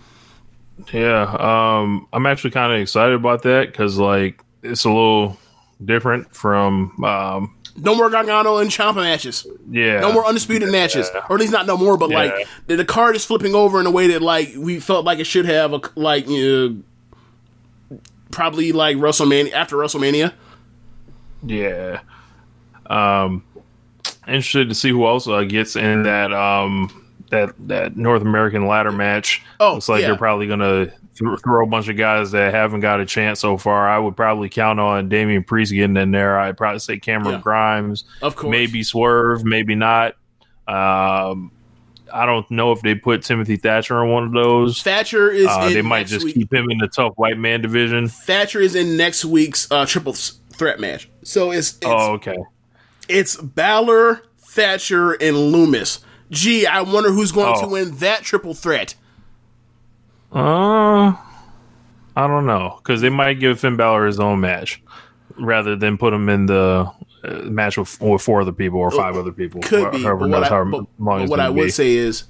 Yeah, 0.93 1.23
um, 1.39 2.07
I'm 2.13 2.25
actually 2.27 2.51
kind 2.51 2.71
of 2.71 2.79
excited 2.79 3.15
about 3.15 3.41
that 3.43 3.67
because 3.71 3.97
like 3.97 4.43
it's 4.63 4.83
a 4.85 4.89
little 4.89 5.37
different 5.83 6.35
from 6.35 7.03
um, 7.03 7.55
No 7.77 7.95
more 7.95 8.09
Gargano 8.11 8.57
and 8.57 8.69
Ciampa 8.69 8.95
matches. 8.97 9.47
yeah, 9.71 9.99
No 10.01 10.11
more 10.13 10.25
undisputed 10.25 10.71
matches, 10.71 11.09
or 11.29 11.35
at 11.35 11.39
least 11.39 11.51
not 11.51 11.65
no 11.65 11.77
more. 11.77 11.97
But 11.97 12.11
Yeah. 12.11 12.17
like 12.17 12.47
the, 12.67 12.75
the 12.75 12.85
card 12.85 13.15
is 13.15 13.25
flipping 13.25 13.55
over 13.55 13.79
in 13.79 13.87
a 13.87 13.91
way 13.91 14.07
that 14.07 14.21
like 14.21 14.53
we 14.55 14.79
felt 14.79 15.03
like 15.05 15.17
it 15.19 15.25
should 15.25 15.45
have, 15.45 15.73
a, 15.73 15.81
like 15.95 16.27
you 16.29 16.83
know, 17.89 17.99
probably 18.29 18.71
like 18.71 18.97
WrestleMania 18.97 19.53
after 19.53 19.77
WrestleMania. 19.77 20.33
Yeah. 21.43 22.01
Um, 22.87 23.43
interested 24.27 24.69
to 24.69 24.75
see 24.75 24.89
who 24.89 25.05
else 25.07 25.27
uh, 25.27 25.43
gets 25.43 25.75
in 25.75 26.03
that 26.03 26.33
um 26.33 27.03
that 27.29 27.53
that 27.67 27.97
North 27.97 28.21
American 28.21 28.67
ladder 28.67 28.91
match. 28.91 29.43
Oh, 29.59 29.75
looks 29.75 29.89
like 29.89 30.01
yeah. 30.01 30.07
they're 30.07 30.17
probably 30.17 30.47
gonna 30.47 30.85
th- 30.87 31.39
throw 31.43 31.63
a 31.63 31.67
bunch 31.67 31.87
of 31.89 31.97
guys 31.97 32.31
that 32.31 32.53
haven't 32.53 32.79
got 32.81 32.99
a 33.01 33.05
chance 33.05 33.39
so 33.39 33.57
far. 33.57 33.87
I 33.89 33.99
would 33.99 34.15
probably 34.15 34.49
count 34.49 34.79
on 34.79 35.09
Damian 35.09 35.43
Priest 35.43 35.73
getting 35.73 35.97
in 35.97 36.11
there. 36.11 36.39
I'd 36.39 36.57
probably 36.57 36.79
say 36.79 36.97
Cameron 36.99 37.35
Yeah. 37.35 37.41
Grimes, 37.41 38.05
Of 38.21 38.35
course, 38.35 38.51
maybe 38.51 38.83
Swerve, 38.83 39.43
maybe 39.43 39.75
not. 39.75 40.13
Um, 40.67 41.51
I 42.13 42.25
don't 42.25 42.49
know 42.49 42.71
if 42.71 42.81
they 42.81 42.95
put 42.95 43.23
Timothy 43.23 43.57
Thatcher 43.57 43.97
on 44.01 44.09
one 44.09 44.23
of 44.23 44.31
those. 44.31 44.81
Thatcher 44.81 45.29
is. 45.29 45.47
Uh, 45.47 45.65
in 45.67 45.73
they 45.73 45.81
might 45.81 46.07
just 46.07 46.23
week. 46.25 46.35
keep 46.35 46.53
him 46.53 46.69
in 46.69 46.77
the 46.77 46.87
tough 46.87 47.13
white 47.17 47.37
man 47.37 47.61
division. 47.61 48.07
Thatcher 48.07 48.61
is 48.61 48.75
in 48.75 48.95
next 48.95 49.25
week's 49.25 49.69
uh, 49.71 49.85
triple 49.85 50.13
threat 50.13 50.79
match. 50.79 51.09
So 51.23 51.51
it's 51.51 51.71
it's, 51.77 51.85
Oh, 51.85 52.13
okay. 52.13 52.37
It's 53.09 53.35
Balor, 53.37 54.23
Thatcher, 54.39 55.13
and 55.13 55.35
Lumis. 55.35 55.99
Gee, 56.29 56.65
I 56.65 56.81
wonder 56.81 57.11
who's 57.11 57.31
going 57.31 57.53
Oh. 57.57 57.61
to 57.61 57.67
win 57.67 57.97
that 57.97 58.23
triple 58.23 58.53
threat. 58.53 58.95
Uh, 60.31 61.13
I 62.15 62.27
don't 62.27 62.45
know 62.45 62.75
because 62.77 63.01
they 63.01 63.09
might 63.09 63.35
give 63.39 63.59
Finn 63.59 63.77
Balor 63.77 64.05
his 64.07 64.19
own 64.19 64.39
match 64.41 64.81
rather 65.39 65.75
than 65.75 65.97
put 65.97 66.13
him 66.13 66.27
in 66.29 66.47
the 66.47 66.91
uh, 67.23 67.29
match 67.43 67.77
with, 67.77 67.99
with 68.01 68.21
four 68.21 68.41
other 68.41 68.51
people 68.51 68.79
or 68.79 68.91
five 68.91 69.15
other 69.15 69.31
people. 69.31 69.61
Could 69.61 69.91
be. 69.91 70.03
however 70.03 70.27
But 70.27 70.41
what, 70.41 70.51
I, 70.51 70.63
but, 70.63 70.85
but 70.99 71.29
what 71.29 71.39
I 71.39 71.49
would 71.49 71.65
be. 71.65 71.69
say 71.71 71.93
is, 71.93 72.25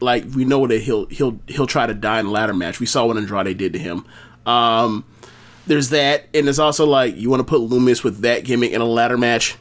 like, 0.00 0.24
we 0.34 0.44
know 0.44 0.66
that 0.66 0.80
he'll 0.82 1.06
he'll 1.06 1.38
he'll 1.46 1.66
try 1.66 1.86
to 1.86 1.94
die 1.94 2.20
in 2.20 2.26
a 2.26 2.30
ladder 2.30 2.54
match. 2.54 2.80
We 2.80 2.86
saw 2.86 3.04
what 3.04 3.16
Andrade 3.18 3.58
did 3.58 3.74
to 3.74 3.78
him. 3.78 4.06
Um, 4.46 5.04
there's 5.66 5.90
that, 5.90 6.24
and 6.34 6.48
it's 6.48 6.58
also 6.58 6.86
like 6.86 7.16
you 7.16 7.28
want 7.30 7.40
to 7.40 7.44
put 7.44 7.60
Lumis 7.60 8.02
with 8.02 8.20
that 8.20 8.44
gimmick 8.44 8.72
in 8.72 8.80
a 8.80 8.84
ladder 8.86 9.18
match. 9.18 9.56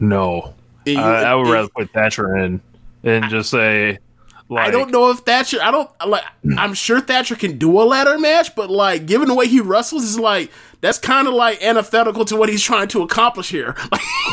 No, 0.00 0.54
you- 0.84 0.98
I, 0.98 1.22
I 1.22 1.34
would 1.34 1.44
and- 1.44 1.52
rather 1.52 1.68
put 1.68 1.90
Thatcher 1.92 2.36
in 2.38 2.60
and 3.04 3.28
just 3.30 3.50
say, 3.50 3.98
like, 4.48 4.66
I 4.68 4.70
don't 4.72 4.90
know 4.90 5.10
if 5.12 5.18
Thatcher. 5.20 5.58
I 5.62 5.70
don't 5.70 5.88
like. 6.08 6.24
I'm 6.58 6.74
sure 6.74 7.00
Thatcher 7.00 7.36
can 7.36 7.56
do 7.56 7.80
a 7.80 7.84
ladder 7.84 8.18
match, 8.18 8.56
but 8.56 8.68
like, 8.68 9.06
given 9.06 9.28
the 9.28 9.34
way 9.34 9.46
he 9.46 9.60
wrestles, 9.60 10.02
is 10.02 10.18
like 10.18 10.50
that's 10.80 10.98
kind 10.98 11.28
of 11.28 11.34
like 11.34 11.62
antithetical 11.62 12.24
to 12.24 12.34
what 12.36 12.48
he's 12.48 12.62
trying 12.62 12.88
to 12.88 13.02
accomplish 13.02 13.50
here. 13.50 13.76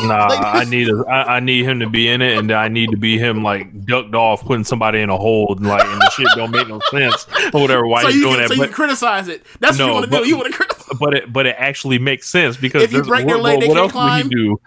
Nah, 0.04 0.26
Like, 0.26 0.54
I 0.54 0.62
need 0.64 0.88
a, 0.88 1.04
I, 1.08 1.36
I 1.36 1.40
need 1.40 1.64
him 1.64 1.80
to 1.80 1.88
be 1.88 2.08
in 2.08 2.22
it, 2.22 2.38
and 2.38 2.52
I 2.52 2.68
need 2.68 2.92
to 2.92 2.96
be 2.96 3.18
him 3.18 3.42
like 3.42 3.84
ducked 3.84 4.14
off, 4.14 4.44
putting 4.44 4.62
somebody 4.62 5.00
in 5.00 5.10
a 5.10 5.16
hold, 5.16 5.58
and 5.58 5.66
like, 5.66 5.84
and 5.84 6.00
the 6.00 6.08
shit 6.10 6.28
don't 6.36 6.52
make 6.52 6.68
no 6.68 6.78
sense 6.92 7.26
or 7.52 7.62
whatever. 7.62 7.84
Why 7.84 8.02
so 8.02 8.06
he's 8.08 8.16
you 8.18 8.22
doing 8.22 8.34
can, 8.34 8.42
that? 8.42 8.48
so 8.48 8.54
you 8.54 8.60
but, 8.60 8.66
can 8.66 8.74
criticize 8.74 9.26
it. 9.26 9.44
That's 9.58 9.76
what 9.76 9.84
No, 9.84 9.86
you 9.88 9.94
want 9.94 10.10
to 10.12 10.18
do. 10.18 10.28
You 10.28 10.36
want 10.36 10.52
to 10.52 10.56
criticize. 10.56 10.98
but 11.00 11.14
it 11.14 11.32
but 11.32 11.46
it 11.46 11.56
actually 11.58 11.98
makes 11.98 12.28
sense 12.28 12.56
because 12.56 12.84
If 12.84 12.92
you 12.92 12.98
there's- 13.02 13.08
break 13.08 13.26
their 13.26 13.36
what, 13.38 13.42
leg, 13.44 13.60
they 13.60 13.66
what 13.68 13.74
can't 13.74 13.82
else 13.84 13.92
climb? 13.92 14.24
would 14.28 14.32
he 14.32 14.44
do? 14.44 14.60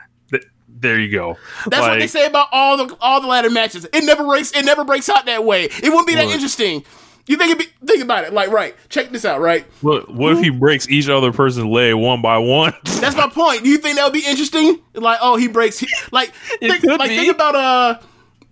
Th- 0.81 0.91
there 0.91 0.99
you 0.99 1.11
go. 1.11 1.37
That's 1.67 1.81
what 1.81 1.99
they 1.99 2.07
say 2.07 2.25
about 2.25 2.47
all 2.51 2.77
the 2.77 2.97
all 2.99 3.21
the 3.21 3.27
ladder 3.27 3.49
matches. 3.49 3.85
It 3.93 4.03
never 4.03 4.23
breaks. 4.23 4.51
It 4.51 4.65
never 4.65 4.83
breaks 4.83 5.09
out 5.09 5.25
that 5.25 5.45
way. 5.45 5.65
It 5.65 5.83
wouldn't 5.83 6.07
be 6.07 6.15
that 6.15 6.25
interesting. 6.25 6.83
You 7.27 7.37
think 7.37 7.51
it 7.51 7.59
be, 7.59 7.87
think 7.87 8.03
about 8.03 8.23
it. 8.23 8.33
Like 8.33 8.49
right, 8.49 8.75
check 8.89 9.09
this 9.11 9.25
out. 9.25 9.39
Right, 9.39 9.65
What, 9.81 10.13
what 10.13 10.33
if 10.33 10.39
he 10.39 10.49
breaks 10.49 10.89
each 10.89 11.07
other 11.07 11.31
person's 11.31 11.67
leg 11.67 11.93
one 11.93 12.21
by 12.21 12.39
one? 12.39 12.73
that's 12.83 13.15
my 13.15 13.29
point. 13.29 13.63
Do 13.63 13.69
you 13.69 13.77
think 13.77 13.97
that 13.97 14.03
would 14.03 14.13
be 14.13 14.25
interesting? 14.25 14.79
Like 14.93 15.19
oh, 15.21 15.37
he 15.37 15.47
breaks. 15.47 15.79
He, 15.79 15.87
like 16.11 16.33
think, 16.59 16.83
like 16.83 17.09
be. 17.09 17.17
think 17.17 17.33
about 17.33 17.55
uh 17.55 17.99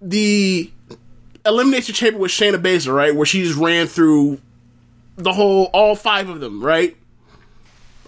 the 0.01 0.71
elimination 1.45 1.95
chamber 1.95 2.19
with 2.19 2.31
Shayna 2.31 2.61
Baszler, 2.61 2.95
right, 2.95 3.13
where 3.13 3.25
she 3.25 3.43
just 3.43 3.57
ran 3.57 3.87
through 3.87 4.39
the 5.17 5.33
whole 5.33 5.65
all 5.73 5.95
five 5.95 6.29
of 6.29 6.39
them, 6.39 6.63
right. 6.63 6.95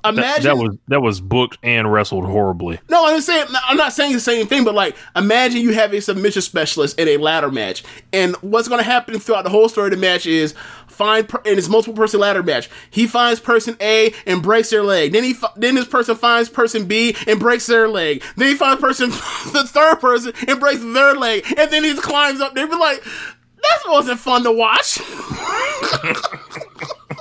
That, 0.03 0.13
Imagine 0.13 0.43
that 0.43 0.57
was 0.57 0.77
that 0.87 1.01
was 1.01 1.21
booked 1.21 1.59
and 1.61 1.91
wrestled 1.91 2.25
horribly. 2.25 2.79
No, 2.89 3.05
I'm 3.05 3.21
saying 3.21 3.47
I'm 3.67 3.77
not 3.77 3.93
saying 3.93 4.13
the 4.13 4.19
same 4.19 4.47
thing, 4.47 4.63
but 4.63 4.73
like 4.73 4.95
imagine 5.15 5.61
you 5.61 5.73
have 5.73 5.93
a 5.93 6.01
submission 6.01 6.41
specialist 6.41 6.99
in 6.99 7.07
a 7.07 7.17
ladder 7.17 7.51
match, 7.51 7.83
and 8.11 8.35
what's 8.37 8.67
going 8.67 8.79
to 8.79 8.83
happen 8.83 9.19
throughout 9.19 9.43
the 9.43 9.51
whole 9.51 9.69
story 9.69 9.87
of 9.87 9.91
the 9.91 9.97
match 9.97 10.25
is 10.25 10.55
find 10.87 11.29
per- 11.29 11.41
and 11.45 11.57
it's 11.57 11.69
multiple 11.69 11.95
person 11.95 12.19
ladder 12.19 12.41
match. 12.41 12.69
He 12.89 13.05
finds 13.05 13.39
person 13.39 13.77
A 13.79 14.13
and 14.25 14.41
breaks 14.41 14.71
their 14.71 14.83
leg. 14.83 15.11
Then 15.11 15.23
he 15.23 15.33
fi- 15.33 15.53
then 15.55 15.75
this 15.75 15.87
person 15.87 16.15
finds 16.15 16.49
person 16.49 16.85
B 16.85 17.15
and 17.27 17.39
breaks 17.39 17.67
their 17.67 17.87
leg. 17.87 18.23
Then 18.37 18.49
he 18.49 18.55
finds 18.55 18.81
person 18.81 19.09
the 19.09 19.63
third 19.67 19.99
person 19.99 20.33
and 20.47 20.59
breaks 20.59 20.81
their 20.81 21.15
leg, 21.15 21.45
and 21.57 21.71
then 21.71 21.83
he 21.83 21.93
climbs 21.93 22.41
up. 22.41 22.55
They 22.55 22.65
be 22.65 22.75
like, 22.75 23.03
that 23.03 23.79
wasn't 23.87 24.19
fun 24.19 24.43
to 24.43 24.51
watch. 24.51 24.99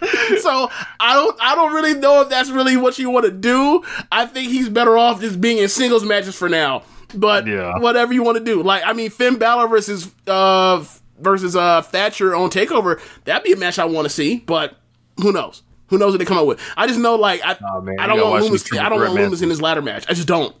so 0.40 0.70
I 1.00 1.14
don't 1.14 1.36
I 1.40 1.54
don't 1.54 1.72
really 1.74 1.94
know 1.94 2.20
if 2.22 2.28
that's 2.28 2.50
really 2.50 2.76
what 2.76 2.98
you 2.98 3.10
want 3.10 3.26
to 3.26 3.32
do. 3.32 3.82
I 4.12 4.26
think 4.26 4.50
he's 4.50 4.68
better 4.68 4.96
off 4.96 5.20
just 5.20 5.40
being 5.40 5.58
in 5.58 5.68
singles 5.68 6.04
matches 6.04 6.36
for 6.36 6.48
now. 6.48 6.82
But 7.14 7.46
Yeah. 7.46 7.78
whatever 7.78 8.12
you 8.12 8.22
want 8.22 8.38
to 8.38 8.44
do. 8.44 8.62
Like 8.62 8.82
I 8.86 8.92
mean 8.92 9.10
Finn 9.10 9.38
Balor 9.38 9.68
versus 9.68 10.10
uh 10.26 10.84
versus 11.18 11.56
uh 11.56 11.82
Thatcher 11.82 12.34
on 12.34 12.50
Takeover, 12.50 13.00
that'd 13.24 13.42
be 13.44 13.52
a 13.52 13.56
match 13.56 13.78
I 13.78 13.86
want 13.86 14.06
to 14.06 14.10
see, 14.12 14.36
but 14.46 14.76
who 15.20 15.32
knows? 15.32 15.62
Who 15.88 15.98
knows 15.98 16.12
what 16.12 16.18
they 16.18 16.24
come 16.26 16.38
up 16.38 16.46
with? 16.46 16.60
I 16.76 16.86
just 16.86 17.00
know 17.00 17.16
like 17.16 17.40
I 17.44 17.56
Oh, 17.66 17.80
man, 17.80 17.96
I 17.98 18.06
don't 18.06 18.20
want 18.20 18.44
Lumis 18.44 18.78
I 18.78 18.88
don't 18.88 19.00
want 19.00 19.14
Lumis 19.18 19.42
in 19.42 19.48
his 19.50 19.60
ladder 19.60 19.82
match. 19.82 20.04
I 20.08 20.14
just 20.14 20.28
don't. 20.28 20.54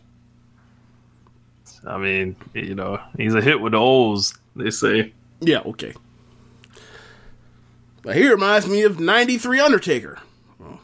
I 1.86 1.96
mean, 1.96 2.36
you 2.54 2.74
know, 2.74 2.98
he's 3.16 3.34
a 3.34 3.40
hit 3.40 3.60
with 3.60 3.72
the 3.72 3.78
O's. 3.78 4.36
They 4.56 4.70
say. 4.70 5.12
Yeah, 5.40 5.60
okay. 5.60 5.94
But 8.08 8.16
he 8.16 8.26
reminds 8.26 8.66
me 8.66 8.84
of 8.84 8.98
93 8.98 9.60
Undertaker. 9.60 10.18
Oh, 10.64 10.80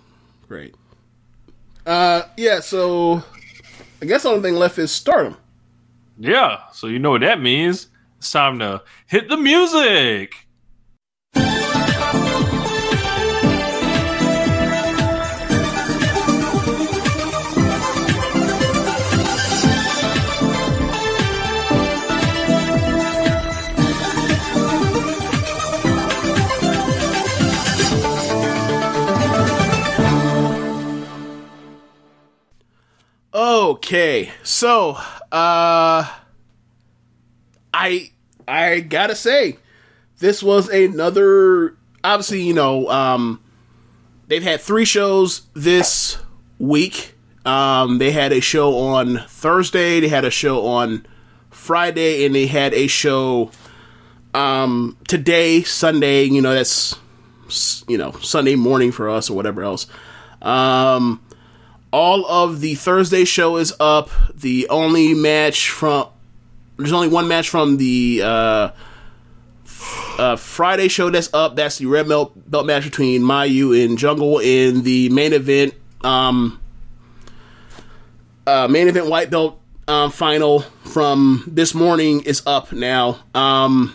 great. 0.46 0.74
Uh, 1.86 2.24
yeah, 2.36 2.60
so 2.60 3.22
I 4.02 4.04
guess 4.04 4.24
the 4.24 4.28
only 4.28 4.42
thing 4.42 4.56
left 4.56 4.76
is 4.76 4.92
stardom. 4.92 5.38
Yeah, 6.18 6.64
so 6.74 6.86
you 6.86 6.98
know 6.98 7.12
what 7.12 7.22
that 7.22 7.40
means. 7.40 7.88
It's 8.18 8.30
time 8.30 8.58
to 8.58 8.82
hit 9.06 9.30
the 9.30 9.38
music. 9.38 10.43
Okay, 33.64 34.30
so 34.42 34.90
uh 35.32 36.06
I 37.72 38.10
I 38.46 38.80
gotta 38.80 39.14
say, 39.16 39.56
this 40.18 40.42
was 40.42 40.68
another 40.68 41.74
obviously, 42.04 42.42
you 42.42 42.52
know, 42.52 42.90
um 42.90 43.42
they've 44.28 44.42
had 44.42 44.60
three 44.60 44.84
shows 44.84 45.46
this 45.54 46.18
week. 46.58 47.14
Um 47.46 47.96
they 47.96 48.12
had 48.12 48.32
a 48.32 48.42
show 48.42 48.76
on 48.76 49.24
Thursday, 49.28 49.98
they 49.98 50.08
had 50.08 50.26
a 50.26 50.30
show 50.30 50.66
on 50.66 51.06
Friday, 51.48 52.26
and 52.26 52.34
they 52.34 52.46
had 52.48 52.74
a 52.74 52.86
show 52.86 53.50
um 54.34 54.98
today, 55.08 55.62
Sunday, 55.62 56.24
you 56.24 56.42
know, 56.42 56.52
that's 56.52 56.96
you 57.88 57.96
know, 57.96 58.12
Sunday 58.20 58.56
morning 58.56 58.92
for 58.92 59.08
us 59.08 59.30
or 59.30 59.34
whatever 59.34 59.62
else. 59.62 59.86
Um 60.42 61.23
all 61.94 62.26
of 62.26 62.60
the 62.60 62.74
Thursday 62.74 63.24
show 63.24 63.56
is 63.56 63.72
up. 63.78 64.10
The 64.34 64.66
only 64.68 65.14
match 65.14 65.70
from 65.70 66.08
there's 66.76 66.92
only 66.92 67.06
one 67.06 67.28
match 67.28 67.48
from 67.48 67.76
the 67.76 68.20
uh, 68.20 68.70
uh, 70.18 70.34
Friday 70.34 70.88
show 70.88 71.08
that's 71.08 71.32
up. 71.32 71.54
That's 71.54 71.78
the 71.78 71.86
red 71.86 72.08
belt 72.08 72.32
belt 72.50 72.66
match 72.66 72.82
between 72.82 73.22
Mayu 73.22 73.84
and 73.84 73.96
Jungle 73.96 74.40
in 74.40 74.82
the 74.82 75.08
main 75.10 75.32
event. 75.32 75.74
Um, 76.02 76.60
uh, 78.44 78.66
main 78.66 78.88
event 78.88 79.06
white 79.06 79.30
belt 79.30 79.60
um, 79.86 80.10
final 80.10 80.60
from 80.82 81.44
this 81.46 81.76
morning 81.76 82.22
is 82.22 82.42
up 82.44 82.72
now. 82.72 83.20
Um, 83.36 83.94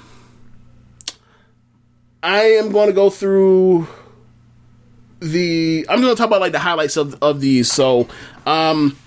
I 2.23 2.43
am 2.53 2.71
going 2.71 2.87
to 2.87 2.93
go 2.93 3.09
through 3.09 3.89
the 5.19 5.85
I'm 5.89 6.01
going 6.01 6.13
to 6.13 6.17
talk 6.17 6.27
about 6.27 6.41
like 6.41 6.51
the 6.51 6.59
highlights 6.59 6.97
of 6.97 7.21
of 7.21 7.41
these. 7.41 7.71
So, 7.71 8.07
um, 8.45 8.97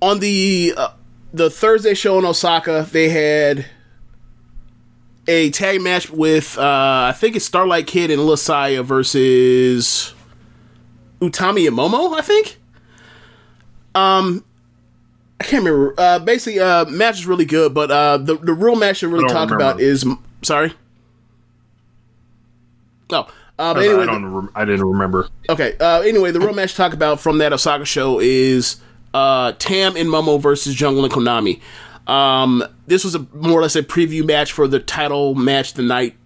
on 0.00 0.20
the 0.20 0.74
uh, 0.76 0.90
the 1.32 1.50
Thursday 1.50 1.94
show 1.94 2.18
in 2.18 2.24
Osaka, 2.24 2.86
they 2.90 3.08
had 3.08 3.66
a 5.28 5.50
tag 5.50 5.80
match 5.80 6.10
with 6.10 6.56
uh, 6.58 7.10
I 7.10 7.14
think 7.16 7.36
it's 7.36 7.44
Starlight 7.44 7.86
Kid 7.86 8.10
and 8.10 8.22
Lasaya 8.22 8.84
versus 8.84 10.14
Utami 11.20 11.66
and 11.66 11.76
Momo. 11.76 12.16
I 12.16 12.22
think. 12.22 12.58
Um, 13.94 14.44
I 15.40 15.44
can't 15.44 15.64
remember. 15.64 15.94
Uh, 15.98 16.18
basically, 16.18 16.60
uh, 16.60 16.84
match 16.86 17.16
is 17.18 17.26
really 17.26 17.44
good, 17.44 17.74
but 17.74 17.90
uh, 17.90 18.18
the 18.18 18.36
the 18.36 18.52
real 18.54 18.76
match 18.76 19.00
to 19.00 19.08
really 19.08 19.24
talk 19.24 19.50
remember. 19.50 19.56
about 19.56 19.80
is 19.80 20.06
sorry. 20.42 20.72
No. 23.10 23.28
Uh, 23.58 23.72
but 23.72 23.82
I, 23.82 24.06
don't. 24.06 24.26
rem- 24.26 24.50
I 24.54 24.64
didn't 24.64 24.84
remember. 24.84 25.28
Okay. 25.48 25.76
Uh, 25.78 26.00
anyway, 26.00 26.30
the 26.30 26.40
real 26.40 26.52
match 26.52 26.72
to 26.72 26.76
talk 26.76 26.92
about 26.92 27.20
from 27.20 27.38
that 27.38 27.52
Osaka 27.52 27.86
show 27.86 28.20
is 28.20 28.80
uh, 29.14 29.52
Tam 29.52 29.96
and 29.96 30.08
Momo 30.10 30.40
versus 30.40 30.74
Jungle 30.74 31.04
and 31.04 31.12
Konami. 31.12 31.60
Um, 32.06 32.62
this 32.86 33.02
was 33.02 33.14
a 33.14 33.26
more 33.32 33.58
or 33.58 33.62
less 33.62 33.74
a 33.74 33.82
preview 33.82 34.24
match 34.24 34.52
for 34.52 34.68
the 34.68 34.78
title 34.78 35.34
match 35.34 35.72
the 35.74 35.82
night 35.82 36.16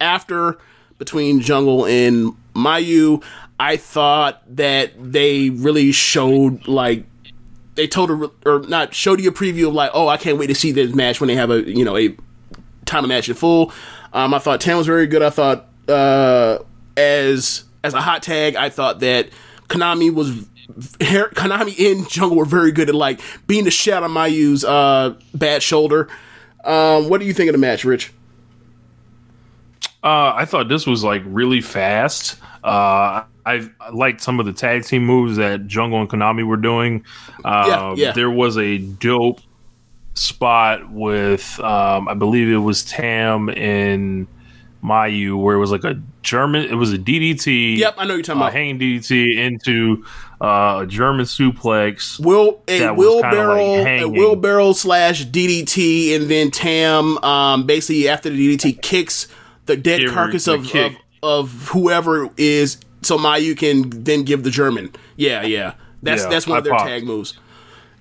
after 0.00 0.58
between 0.98 1.40
Jungle 1.40 1.86
and 1.86 2.36
Mayu. 2.54 3.24
I 3.58 3.76
thought 3.76 4.42
that 4.56 4.92
they 4.98 5.50
really 5.50 5.90
showed 5.92 6.68
like 6.68 7.06
they 7.74 7.86
told 7.86 8.10
her 8.10 8.30
or 8.44 8.60
not 8.60 8.94
showed 8.94 9.20
you 9.20 9.30
a 9.30 9.32
preview 9.32 9.68
of 9.68 9.74
like, 9.74 9.90
oh, 9.94 10.08
I 10.08 10.16
can't 10.18 10.38
wait 10.38 10.48
to 10.48 10.54
see 10.54 10.72
this 10.72 10.94
match 10.94 11.20
when 11.20 11.28
they 11.28 11.36
have 11.36 11.50
a 11.50 11.62
you 11.62 11.84
know 11.84 11.96
a 11.96 12.14
title 12.84 13.08
match 13.08 13.28
in 13.28 13.34
full. 13.34 13.72
Um, 14.12 14.34
I 14.34 14.38
thought 14.38 14.60
Tam 14.60 14.76
was 14.76 14.86
very 14.86 15.06
good. 15.06 15.22
I 15.22 15.30
thought 15.30 15.68
uh, 15.88 16.58
as 16.96 17.64
as 17.84 17.94
a 17.94 18.00
hot 18.00 18.22
tag, 18.22 18.56
I 18.56 18.68
thought 18.68 19.00
that 19.00 19.30
Konami 19.68 20.12
was 20.12 20.30
Konami 20.70 21.92
and 21.92 22.08
Jungle 22.08 22.36
were 22.36 22.44
very 22.44 22.72
good 22.72 22.88
at 22.88 22.94
like 22.94 23.20
being 23.46 23.64
the 23.64 23.70
shot 23.70 24.02
on 24.02 24.12
Mayu's 24.12 24.64
uh, 24.64 25.14
bad 25.34 25.62
shoulder. 25.62 26.08
Um, 26.64 27.08
what 27.08 27.20
do 27.20 27.26
you 27.26 27.34
think 27.34 27.48
of 27.48 27.52
the 27.52 27.58
match, 27.58 27.84
Rich? 27.84 28.12
Uh, 30.04 30.32
I 30.34 30.44
thought 30.44 30.68
this 30.68 30.86
was 30.86 31.04
like 31.04 31.22
really 31.24 31.60
fast. 31.60 32.40
Uh, 32.64 33.24
I, 33.44 33.70
liked 33.92 34.20
some 34.20 34.38
of 34.40 34.46
the 34.46 34.52
tag 34.52 34.84
team 34.84 35.04
moves 35.04 35.36
that 35.36 35.66
Jungle 35.66 36.00
and 36.00 36.08
Konami 36.08 36.46
were 36.46 36.56
doing. 36.56 37.04
Uh, 37.44 37.64
Yeah, 37.66 37.94
yeah. 37.96 38.12
There 38.12 38.30
was 38.30 38.56
a 38.56 38.78
dope 38.78 39.40
spot 40.14 40.90
with, 40.90 41.58
um, 41.60 42.08
I 42.08 42.14
believe 42.14 42.48
it 42.48 42.58
was 42.58 42.84
Tam 42.84 43.48
and 43.48 44.26
Mayu, 44.82 45.40
where 45.40 45.54
it 45.54 45.58
was 45.58 45.70
like 45.70 45.84
a 45.84 46.00
German, 46.22 46.64
it 46.68 46.74
was 46.74 46.92
a 46.92 46.98
DDT. 46.98 47.78
Yep, 47.78 47.94
I 47.98 48.04
know 48.06 48.14
you're 48.14 48.22
talking 48.22 48.42
uh, 48.42 48.46
about. 48.46 48.52
hanging 48.52 48.78
DDT 48.78 49.36
into 49.36 50.04
uh, 50.40 50.80
a 50.82 50.86
German 50.86 51.24
suplex. 51.24 52.18
Will 52.24 52.60
a 52.66 52.78
that 52.80 52.90
like, 52.90 52.98
wheelbarrow, 52.98 53.84
a 53.86 54.06
wheelbarrow 54.06 54.72
slash 54.72 55.24
DDT, 55.26 56.16
and 56.16 56.30
then 56.30 56.50
Tam, 56.50 57.18
um, 57.24 57.64
basically 57.66 58.08
after 58.08 58.28
the 58.30 58.56
DDT 58.56 58.82
kicks 58.82 59.28
the 59.66 59.76
dead 59.76 60.00
Give 60.00 60.12
carcass 60.12 60.48
of, 60.48 60.74
of 60.74 60.96
of 61.22 61.68
whoever 61.68 62.28
is, 62.36 62.78
so 63.02 63.16
Mayu 63.16 63.56
can 63.56 63.90
then 63.90 64.24
give 64.24 64.42
the 64.42 64.50
German. 64.50 64.92
Yeah, 65.16 65.42
yeah, 65.42 65.74
that's 66.02 66.24
Yeah, 66.24 66.28
that's 66.30 66.46
one 66.48 66.56
I 66.56 66.58
of 66.58 66.64
their 66.64 66.72
popped. 66.72 66.88
tag 66.88 67.04
moves. 67.04 67.38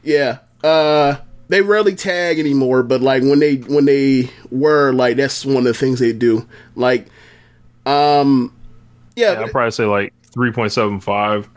Yeah, 0.03 0.39
uh, 0.63 1.17
they 1.51 1.61
rarely 1.61 1.95
tag 1.95 2.39
anymore, 2.39 2.81
but 2.81 3.01
like 3.01 3.23
when 3.23 3.39
they 3.39 3.57
when 3.57 3.83
they 3.83 4.29
were, 4.49 4.93
like 4.93 5.17
that's 5.17 5.45
one 5.45 5.57
of 5.57 5.63
the 5.65 5.73
things 5.73 5.99
they 5.99 6.13
do. 6.13 6.47
Like, 6.77 7.07
um, 7.85 8.55
yeah, 9.17 9.37
I'd 9.37 9.51
probably 9.51 9.71
say 9.71 9.83
like 9.83 10.13
3.75. 10.31 11.47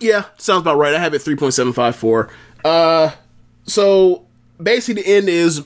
Yeah, 0.00 0.24
sounds 0.38 0.62
about 0.62 0.78
right. 0.78 0.94
I 0.94 0.98
have 0.98 1.12
it 1.12 1.20
3.754. 1.20 2.30
Uh, 2.64 3.14
so 3.64 4.24
basically, 4.60 5.02
the 5.02 5.08
end 5.16 5.28
is 5.28 5.62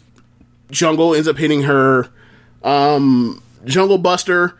Jungle 0.73 1.15
ends 1.15 1.29
up 1.29 1.37
hitting 1.37 1.63
her 1.63 2.09
um, 2.65 3.41
Jungle 3.67 3.99
Buster, 3.99 4.59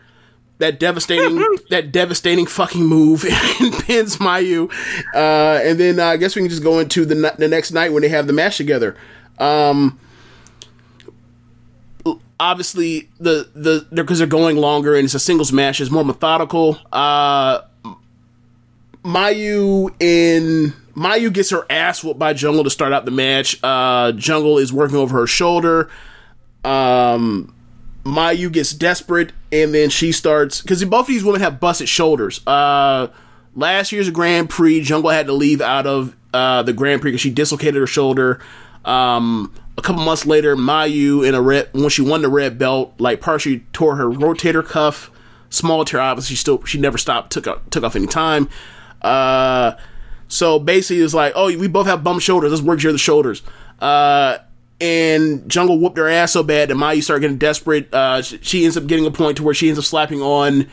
that 0.59 0.79
devastating, 0.79 1.43
that 1.69 1.91
devastating 1.91 2.45
fucking 2.45 2.85
move, 2.85 3.23
and 3.61 3.73
pins 3.73 4.17
Mayu. 4.17 4.71
Uh, 5.13 5.59
and 5.63 5.79
then 5.79 5.99
uh, 5.99 6.07
I 6.07 6.17
guess 6.17 6.35
we 6.35 6.41
can 6.41 6.49
just 6.49 6.63
go 6.63 6.79
into 6.79 7.05
the 7.05 7.35
the 7.37 7.47
next 7.47 7.71
night 7.71 7.93
when 7.93 8.01
they 8.01 8.09
have 8.09 8.27
the 8.27 8.33
match 8.33 8.57
together. 8.57 8.95
Um, 9.39 9.99
obviously, 12.39 13.09
the 13.19 13.49
the 13.53 13.87
because 13.93 14.19
they're 14.19 14.27
going 14.27 14.57
longer 14.57 14.95
and 14.95 15.05
it's 15.05 15.13
a 15.13 15.19
singles 15.19 15.51
match, 15.51 15.81
it's 15.81 15.91
more 15.91 16.05
methodical. 16.05 16.79
Uh, 16.91 17.61
Mayu 19.03 19.93
in 20.01 20.73
Mayu 20.95 21.31
gets 21.31 21.49
her 21.51 21.65
ass 21.69 22.03
whooped 22.03 22.19
by 22.19 22.33
Jungle 22.33 22.63
to 22.63 22.69
start 22.69 22.93
out 22.93 23.05
the 23.05 23.11
match. 23.11 23.59
Uh, 23.63 24.11
Jungle 24.13 24.57
is 24.57 24.73
working 24.73 24.97
over 24.97 25.19
her 25.19 25.27
shoulder. 25.27 25.89
Um, 26.63 27.53
Mayu 28.07 28.51
gets 28.51 28.71
desperate, 28.71 29.33
and 29.51 29.73
then 29.73 29.89
she 29.89 30.11
starts 30.11 30.61
because 30.61 30.83
both 30.85 31.01
of 31.01 31.07
these 31.07 31.23
women 31.23 31.41
have 31.41 31.59
busted 31.59 31.89
shoulders. 31.89 32.45
Uh, 32.47 33.07
last 33.53 33.91
year's 33.91 34.09
Grand 34.09 34.49
Prix, 34.49 34.81
Jungle 34.81 35.09
had 35.09 35.27
to 35.27 35.33
leave 35.33 35.59
out 35.59 35.85
of 35.85 36.15
uh, 36.33 36.63
the 36.63 36.73
Grand 36.73 37.01
Prix 37.01 37.11
because 37.11 37.21
she 37.21 37.29
dislocated 37.29 37.75
her 37.75 37.87
shoulder. 37.87 38.39
Um, 38.85 39.53
a 39.77 39.81
couple 39.81 40.03
months 40.03 40.25
later, 40.25 40.55
Mayu 40.55 41.27
in 41.27 41.35
a 41.35 41.41
red 41.41 41.69
when 41.73 41.89
she 41.89 42.01
won 42.01 42.21
the 42.21 42.29
red 42.29 42.57
belt, 42.57 42.93
like 42.97 43.19
partially 43.19 43.65
tore 43.73 43.97
her 43.97 44.05
rotator 44.05 44.65
cuff, 44.65 45.11
small 45.49 45.83
tear. 45.83 45.99
Obviously, 45.99 46.35
she 46.35 46.39
still 46.39 46.63
she 46.63 46.79
never 46.79 46.97
stopped 46.97 47.31
took 47.31 47.45
off, 47.45 47.69
took 47.69 47.83
off 47.83 47.95
any 47.95 48.07
time. 48.07 48.49
Uh, 49.01 49.73
so 50.29 50.59
basically, 50.59 51.03
it's 51.03 51.13
like, 51.13 51.33
oh, 51.35 51.45
we 51.57 51.67
both 51.67 51.87
have 51.87 52.03
bum 52.03 52.19
shoulders. 52.19 52.51
Let's 52.51 52.63
work 52.63 52.79
each 52.79 52.85
other's 52.85 53.01
shoulders. 53.01 53.41
Uh, 53.79 54.37
and 54.79 55.49
Jungle 55.49 55.79
whooped 55.79 55.97
her 55.97 56.07
ass 56.07 56.33
so 56.33 56.43
bad 56.43 56.69
that 56.69 56.75
Mayu 56.75 57.01
started 57.03 57.21
getting 57.21 57.37
desperate. 57.37 57.91
Uh, 57.93 58.21
she, 58.21 58.63
ends 58.63 58.77
up 58.77 58.85
getting 58.85 59.05
a 59.05 59.11
point 59.11 59.37
to 59.37 59.43
where 59.43 59.53
she 59.53 59.67
ends 59.67 59.79
up 59.79 59.85
slapping 59.85 60.21
on 60.21 60.67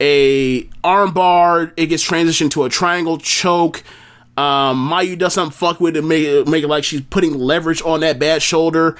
a 0.00 0.62
armbar. 0.84 1.72
It 1.76 1.86
gets 1.86 2.08
transitioned 2.08 2.52
to 2.52 2.64
a 2.64 2.68
triangle 2.68 3.18
choke. 3.18 3.82
Um, 4.36 4.88
Mayu 4.88 5.18
does 5.18 5.34
something 5.34 5.56
fuck 5.56 5.80
with 5.80 5.96
it, 5.96 6.02
make 6.02 6.24
it 6.24 6.46
make 6.46 6.64
it 6.64 6.68
like 6.68 6.84
she's 6.84 7.02
putting 7.02 7.34
leverage 7.34 7.82
on 7.82 8.00
that 8.00 8.18
bad 8.18 8.42
shoulder. 8.42 8.96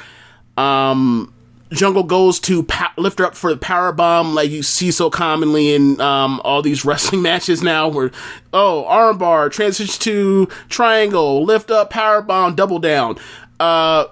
Um, 0.57 1.33
Jungle 1.71 2.03
goes 2.03 2.41
to 2.41 2.65
pa- 2.65 2.93
lift 2.99 3.21
her 3.21 3.27
up 3.27 3.37
for 3.37 3.51
the 3.51 3.57
power 3.57 3.93
bomb, 3.93 4.35
like 4.35 4.51
you 4.51 4.63
see 4.63 4.91
so 4.91 5.09
commonly 5.09 5.75
in 5.75 6.01
um, 6.01 6.41
all 6.45 6.61
these 6.61 6.85
wrestling 6.85 7.23
matches 7.23 7.63
now. 7.63 7.89
Where 7.89 8.11
oh, 8.53 8.85
armbar 8.89 9.51
transitions 9.53 9.97
to 9.99 10.47
triangle, 10.69 11.45
lift 11.45 11.71
up, 11.71 11.91
power 11.91 12.21
bomb, 12.21 12.57
double 12.57 12.81
down. 12.81 13.17
Uh, 13.61 14.07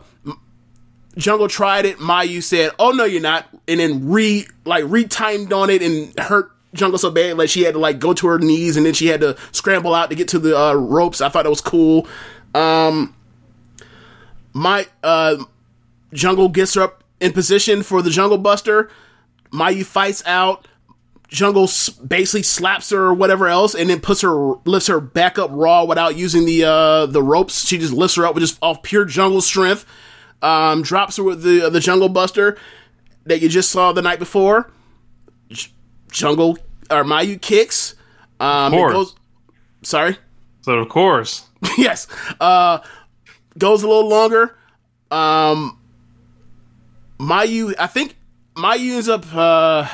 Jungle 1.19 1.49
tried 1.49 1.85
it. 1.85 1.99
Mayu 1.99 2.43
said, 2.43 2.71
"Oh 2.79 2.93
no, 2.93 3.05
you're 3.05 3.21
not," 3.21 3.47
and 3.67 3.81
then 3.81 4.09
re 4.09 4.47
like 4.65 4.85
retimed 4.85 5.53
on 5.53 5.69
it 5.69 5.83
and 5.83 6.19
hurt 6.19 6.53
Jungle 6.75 6.99
so 6.99 7.11
bad 7.11 7.37
like 7.37 7.51
she 7.51 7.63
had 7.63 7.75
to 7.75 7.81
like 7.81 7.99
go 7.99 8.15
to 8.15 8.27
her 8.29 8.39
knees 8.39 8.77
and 8.77 8.87
then 8.87 8.95
she 8.95 9.09
had 9.09 9.21
to 9.21 9.37
scramble 9.53 9.95
out 9.95 10.11
to 10.11 10.17
get 10.17 10.29
to 10.29 10.39
the 10.39 10.57
uh, 10.57 10.75
ropes. 10.75 11.21
I 11.21 11.29
thought 11.29 11.43
that 11.43 11.51
was 11.51 11.61
cool. 11.61 12.07
Um, 12.55 13.15
my 14.53 14.87
uh, 15.03 15.45
Jungle 16.13 16.49
gets 16.49 16.75
her 16.75 16.83
up 16.83 17.05
in 17.21 17.33
position 17.33 17.83
for 17.83 18.01
the 18.01 18.11
Jungle 18.11 18.39
Buster. 18.39 18.91
Mayu 19.51 19.85
fights 19.85 20.23
out. 20.25 20.69
Jungle 21.29 21.69
basically 22.07 22.43
slaps 22.43 22.91
her 22.91 23.07
or 23.07 23.15
whatever 23.15 23.49
else, 23.49 23.75
and 23.75 23.91
then 23.91 24.01
puts 24.01 24.23
her 24.23 24.55
lifts 24.65 24.87
her 24.87 25.01
back 25.01 25.39
up 25.39 25.51
raw 25.53 25.85
without 25.85 26.17
using 26.17 26.47
the 26.47 26.65
uh, 26.65 27.07
the 27.07 27.23
ropes. 27.23 27.67
She 27.67 27.77
just 27.77 27.93
lifts 27.93 28.17
her 28.17 28.25
up 28.25 28.35
with 28.35 28.43
just 28.43 28.59
off 28.63 28.83
pure 28.83 29.05
Jungle 29.05 29.41
strength. 29.43 29.85
Um, 30.43 30.83
drops 30.83 31.17
her 31.17 31.23
with 31.25 31.43
the 31.43 31.69
the 31.71 31.81
Jungle 31.81 32.09
Buster 32.09 32.57
that 33.25 33.41
you 33.41 33.49
just 33.49 33.71
saw 33.71 33.93
the 33.93 34.03
night 34.03 34.19
before. 34.19 34.71
J- 35.51 35.71
Jungle 36.13 36.59
or 36.91 37.05
Mayu 37.05 37.41
kicks. 37.41 37.95
Um, 38.41 38.73
Of 38.73 38.79
course. 38.79 38.93
goes. 38.95 39.15
Sorry. 39.83 40.17
So 40.63 40.75
of 40.75 40.89
course, 40.89 41.47
yes. 41.79 42.07
Uh, 42.41 42.79
goes 43.59 43.83
a 43.83 43.89
little 43.89 44.09
longer. 44.09 44.57
Um, 45.11 45.79
Mayu, 47.19 47.75
I 47.79 47.87
think 47.87 48.17
Mayu 48.55 48.95
ends 48.95 49.09
up. 49.09 49.25
Uh, 49.35 49.89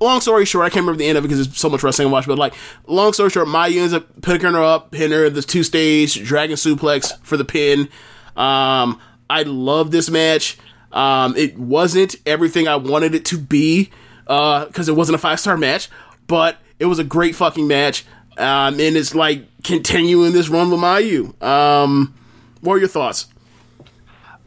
long 0.00 0.20
story 0.20 0.44
short, 0.44 0.64
I 0.66 0.70
can't 0.70 0.82
remember 0.84 0.98
the 0.98 1.06
end 1.06 1.18
of 1.18 1.24
it 1.24 1.28
because 1.28 1.46
there's 1.46 1.58
so 1.58 1.68
much 1.68 1.82
wrestling 1.82 2.08
to 2.08 2.12
watch. 2.12 2.26
But 2.26 2.38
like, 2.38 2.54
long 2.86 3.12
story 3.12 3.30
short, 3.30 3.48
Mayu 3.48 3.80
ends 3.80 3.92
up 3.94 4.22
picking 4.22 4.52
her 4.52 4.62
up, 4.62 4.94
hitting 4.94 5.16
her 5.16 5.30
the 5.30 5.42
two 5.42 5.62
stage 5.62 6.22
dragon 6.24 6.56
suplex 6.56 7.12
for 7.22 7.36
the 7.36 7.44
pin. 7.44 7.88
Um, 8.36 8.98
I 9.32 9.44
love 9.44 9.90
this 9.90 10.10
match. 10.10 10.58
Um, 10.92 11.34
it 11.38 11.58
wasn't 11.58 12.16
everything 12.26 12.68
I 12.68 12.76
wanted 12.76 13.14
it 13.14 13.24
to 13.26 13.38
be 13.38 13.90
because 14.26 14.90
it 14.90 14.94
wasn't 14.94 15.14
a 15.14 15.18
five 15.18 15.40
star 15.40 15.56
match, 15.56 15.88
but 16.26 16.58
it 16.78 16.84
was 16.84 16.98
a 16.98 17.04
great 17.04 17.34
fucking 17.34 17.66
match. 17.66 18.04
Um, 18.36 18.74
and 18.78 18.96
it's 18.96 19.14
like 19.14 19.46
continuing 19.62 20.32
this 20.32 20.50
run 20.50 20.70
with 20.70 20.80
Mayu. 20.80 21.42
Um, 21.42 22.14
what 22.60 22.74
are 22.74 22.78
your 22.78 22.88
thoughts? 22.88 23.26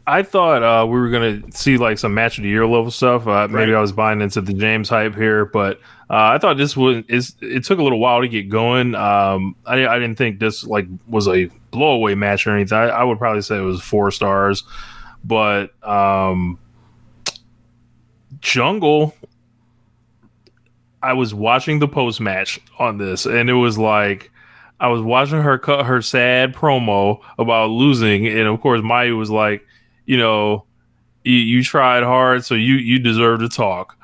I 0.06 0.22
thought 0.22 0.62
uh, 0.62 0.86
we 0.86 1.00
were 1.00 1.10
gonna 1.10 1.42
see 1.50 1.78
like 1.78 1.98
some 1.98 2.14
match 2.14 2.38
of 2.38 2.44
the 2.44 2.48
year 2.48 2.64
level 2.64 2.92
stuff. 2.92 3.26
Uh, 3.26 3.48
maybe 3.50 3.74
I 3.74 3.80
was 3.80 3.90
buying 3.90 4.20
into 4.20 4.40
the 4.40 4.52
James 4.54 4.88
hype 4.88 5.16
here, 5.16 5.46
but 5.46 5.78
uh, 6.08 6.30
I 6.34 6.38
thought 6.38 6.56
this 6.56 6.76
was 6.76 7.02
is 7.08 7.34
it 7.40 7.64
took 7.64 7.80
a 7.80 7.82
little 7.82 7.98
while 7.98 8.20
to 8.20 8.28
get 8.28 8.48
going. 8.48 8.94
Um, 8.94 9.56
I, 9.66 9.84
I 9.84 9.98
didn't 9.98 10.14
think 10.14 10.38
this 10.38 10.62
like 10.62 10.86
was 11.08 11.26
a 11.26 11.50
blowaway 11.72 12.16
match 12.16 12.46
or 12.46 12.54
anything. 12.54 12.78
I, 12.78 12.88
I 12.88 13.04
would 13.04 13.18
probably 13.18 13.42
say 13.42 13.58
it 13.58 13.62
was 13.62 13.82
four 13.82 14.10
stars, 14.10 14.64
but 15.24 15.72
um, 15.86 16.58
Jungle. 18.40 19.14
I 21.02 21.12
was 21.12 21.32
watching 21.32 21.78
the 21.78 21.86
post 21.86 22.20
match 22.20 22.58
on 22.80 22.98
this, 22.98 23.26
and 23.26 23.48
it 23.48 23.54
was 23.54 23.78
like 23.78 24.32
I 24.80 24.88
was 24.88 25.00
watching 25.00 25.40
her 25.40 25.58
cut 25.58 25.86
her 25.86 26.02
sad 26.02 26.54
promo 26.54 27.20
about 27.38 27.70
losing, 27.70 28.26
and 28.26 28.48
of 28.48 28.60
course 28.60 28.80
Mayu 28.80 29.16
was 29.16 29.30
like, 29.30 29.64
you 30.04 30.16
know, 30.16 30.64
you, 31.24 31.34
you 31.34 31.62
tried 31.62 32.02
hard, 32.02 32.44
so 32.44 32.54
you 32.54 32.74
you 32.74 32.98
deserve 32.98 33.40
to 33.40 33.48
talk. 33.48 33.95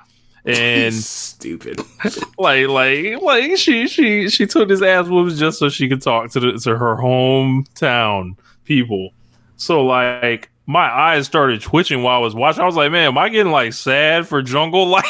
And 0.44 0.92
stupid, 0.92 1.80
like 2.38 2.66
like 2.66 3.22
like 3.22 3.56
she 3.56 3.86
she 3.86 4.28
she 4.28 4.44
took 4.44 4.68
his 4.68 4.82
ass 4.82 5.06
whoops 5.06 5.38
just 5.38 5.60
so 5.60 5.68
she 5.68 5.88
could 5.88 6.02
talk 6.02 6.32
to 6.32 6.40
the 6.40 6.52
to 6.58 6.76
her 6.76 6.96
hometown 6.96 8.36
people. 8.64 9.10
So 9.56 9.84
like 9.84 10.50
my 10.66 10.90
eyes 10.90 11.26
started 11.26 11.60
twitching 11.60 12.02
while 12.02 12.16
I 12.16 12.18
was 12.20 12.34
watching. 12.34 12.62
I 12.62 12.66
was 12.66 12.74
like, 12.74 12.90
man, 12.90 13.08
am 13.08 13.18
I 13.18 13.28
getting 13.28 13.52
like 13.52 13.72
sad 13.72 14.26
for 14.26 14.42
Jungle? 14.42 14.86
Like 14.88 15.04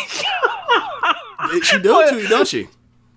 she 1.62 1.78
does 1.78 2.10
to 2.10 2.20
you, 2.20 2.28
don't 2.28 2.46
she? 2.46 2.68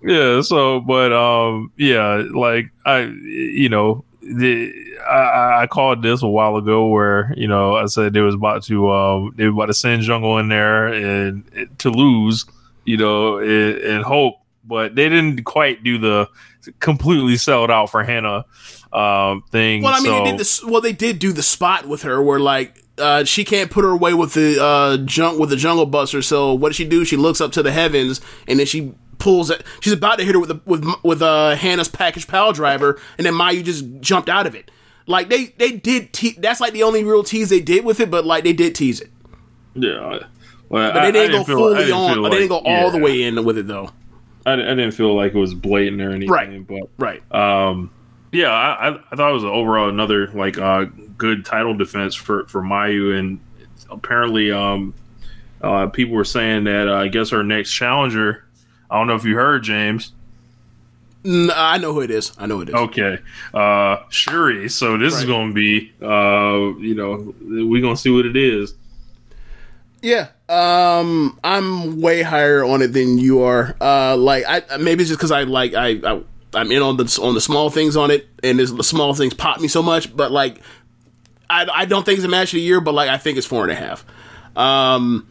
Yeah. 0.02 0.40
So, 0.40 0.80
but 0.80 1.12
um, 1.12 1.70
yeah, 1.76 2.24
like 2.34 2.70
I, 2.86 3.00
you 3.02 3.68
know, 3.68 4.05
the 4.26 4.72
I, 5.08 5.62
I 5.62 5.66
called 5.66 6.02
this 6.02 6.22
a 6.22 6.28
while 6.28 6.56
ago 6.56 6.88
where 6.88 7.32
you 7.36 7.48
know 7.48 7.76
I 7.76 7.86
said 7.86 8.12
they 8.12 8.20
was 8.20 8.34
about 8.34 8.62
to 8.64 8.90
um 8.90 9.34
they 9.36 9.44
were 9.44 9.52
about 9.52 9.66
to 9.66 9.74
send 9.74 10.02
Jungle 10.02 10.38
in 10.38 10.48
there 10.48 10.88
and 10.88 11.68
to 11.78 11.90
lose, 11.90 12.44
you 12.84 12.96
know, 12.96 13.38
and, 13.38 13.78
and 13.78 14.04
hope, 14.04 14.36
but 14.64 14.94
they 14.94 15.08
didn't 15.08 15.44
quite 15.44 15.82
do 15.82 15.98
the 15.98 16.28
completely 16.80 17.36
sell 17.36 17.64
it 17.64 17.70
out 17.70 17.90
for 17.90 18.02
Hana 18.02 18.44
um 18.92 19.42
thing. 19.50 19.82
Well, 19.82 19.94
I 19.94 20.00
mean, 20.00 20.06
so, 20.06 20.18
they 20.18 20.30
did 20.30 20.40
this. 20.40 20.64
Well, 20.64 20.80
they 20.80 20.92
did 20.92 21.18
do 21.18 21.32
the 21.32 21.42
spot 21.42 21.86
with 21.86 22.02
her 22.02 22.22
where 22.22 22.40
like 22.40 22.82
uh, 22.98 23.24
she 23.24 23.44
can't 23.44 23.70
put 23.70 23.84
her 23.84 23.90
away 23.90 24.14
with 24.14 24.34
the 24.34 24.62
uh, 24.62 24.96
junk 24.98 25.38
with 25.38 25.50
the 25.50 25.56
jungle 25.56 25.86
buster. 25.86 26.22
So 26.22 26.54
what 26.54 26.70
does 26.70 26.76
she 26.76 26.84
do? 26.86 27.04
She 27.04 27.16
looks 27.16 27.40
up 27.40 27.52
to 27.52 27.62
the 27.62 27.72
heavens 27.72 28.20
and 28.48 28.58
then 28.58 28.66
she 28.66 28.94
pulls 29.18 29.50
it. 29.50 29.64
She's 29.80 29.92
about 29.92 30.18
to 30.18 30.24
hit 30.24 30.34
her 30.34 30.40
with 30.40 30.48
the, 30.50 30.60
with 30.64 30.84
with 31.02 31.22
uh, 31.22 31.54
Hana's 31.56 31.88
package 31.88 32.26
power 32.26 32.52
driver, 32.52 33.00
and 33.18 33.26
then 33.26 33.34
Mayu 33.34 33.64
just 33.64 33.84
jumped 34.00 34.28
out 34.28 34.46
of 34.46 34.54
it. 34.54 34.70
Like 35.06 35.28
they 35.28 35.46
they 35.58 35.72
did. 35.72 36.12
Te- 36.12 36.36
that's 36.38 36.60
like 36.60 36.72
the 36.72 36.82
only 36.82 37.04
real 37.04 37.22
tease 37.22 37.48
they 37.48 37.60
did 37.60 37.84
with 37.84 38.00
it, 38.00 38.10
but 38.10 38.24
like 38.24 38.44
they 38.44 38.52
did 38.52 38.74
tease 38.74 39.00
it. 39.00 39.10
yeah. 39.74 40.20
Well, 40.68 40.92
But 40.92 40.96
I- 40.96 41.10
they 41.12 41.20
I 41.20 41.26
didn't 41.28 41.32
go 41.40 41.44
feel- 41.44 41.58
fully 41.58 41.76
didn't 41.76 41.92
on. 41.94 42.22
But 42.22 42.30
they 42.30 42.38
didn't 42.38 42.48
go 42.48 42.58
like- 42.58 42.66
all 42.82 42.90
the 42.90 42.98
way 42.98 43.22
in 43.22 43.44
with 43.44 43.56
it 43.58 43.66
though. 43.68 43.90
I, 44.44 44.52
I 44.54 44.56
didn't 44.56 44.92
feel 44.92 45.14
like 45.14 45.34
it 45.34 45.38
was 45.38 45.54
blatant 45.54 46.00
or 46.02 46.10
anything, 46.10 46.28
Right. 46.30 46.66
But 46.66 46.88
Right. 46.98 47.32
um, 47.34 47.90
yeah, 48.32 48.48
I, 48.50 48.88
I- 48.90 49.00
I 49.12 49.16
thought 49.16 49.30
it 49.30 49.34
was 49.34 49.44
overall 49.44 49.88
another 49.88 50.26
like 50.28 50.58
uh, 50.58 50.86
good 51.16 51.44
title 51.44 51.74
defense 51.74 52.14
for 52.16 52.46
for 52.48 52.62
Mayu, 52.62 53.16
and 53.16 53.38
apparently, 53.90 54.50
um, 54.50 54.92
uh, 55.62 55.86
people 55.86 56.14
were 56.16 56.24
saying 56.24 56.64
that 56.64 56.88
uh, 56.88 56.96
I 56.96 57.08
guess 57.08 57.30
her 57.30 57.42
next 57.44 57.70
challenger. 57.72 58.44
I 58.90 58.98
don't 58.98 59.06
know 59.06 59.14
if 59.14 59.24
you 59.24 59.34
heard 59.34 59.62
James. 59.62 60.12
No, 61.24 61.52
I 61.56 61.78
know 61.78 61.92
who 61.92 62.02
it 62.02 62.10
is. 62.10 62.32
I 62.38 62.46
know 62.46 62.56
who 62.56 62.62
it 62.62 62.68
is. 62.68 62.74
Okay, 62.74 63.18
uh, 63.52 64.04
Shuri. 64.10 64.68
So 64.68 64.96
this 64.96 65.14
is 65.14 65.24
going 65.24 65.48
to 65.48 65.54
be, 65.54 65.92
uh, 66.00 66.78
you 66.78 66.94
know, 66.94 67.34
we're 67.40 67.82
gonna 67.82 67.96
see 67.96 68.10
what 68.10 68.26
it 68.26 68.36
is. 68.36 68.74
Yeah, 70.02 70.28
um, 70.48 71.40
I'm 71.42 72.00
way 72.00 72.22
higher 72.22 72.64
on 72.64 72.80
it 72.80 72.92
than 72.92 73.18
you 73.18 73.42
are. 73.42 73.74
Uh, 73.80 74.16
like 74.16 74.44
I 74.46 74.76
maybe 74.76 75.02
it's 75.02 75.08
just 75.08 75.18
because 75.18 75.32
I 75.32 75.42
like 75.42 75.74
I, 75.74 76.00
I 76.04 76.22
I'm 76.54 76.70
in 76.70 76.80
on 76.80 76.96
the 76.96 77.20
on 77.20 77.34
the 77.34 77.40
small 77.40 77.70
things 77.70 77.96
on 77.96 78.12
it, 78.12 78.28
and 78.44 78.60
the 78.60 78.84
small 78.84 79.12
things 79.14 79.34
pop 79.34 79.60
me 79.60 79.66
so 79.66 79.82
much. 79.82 80.14
But 80.14 80.30
like, 80.30 80.60
I 81.50 81.66
I 81.72 81.84
don't 81.86 82.04
think 82.04 82.18
it's 82.18 82.24
a 82.24 82.28
match 82.28 82.50
of 82.50 82.58
the 82.58 82.60
year, 82.60 82.80
but 82.80 82.94
like 82.94 83.10
I 83.10 83.18
think 83.18 83.36
it's 83.36 83.48
four 83.48 83.64
and 83.64 83.72
a 83.72 83.74
half. 83.74 84.04
Um, 84.54 85.26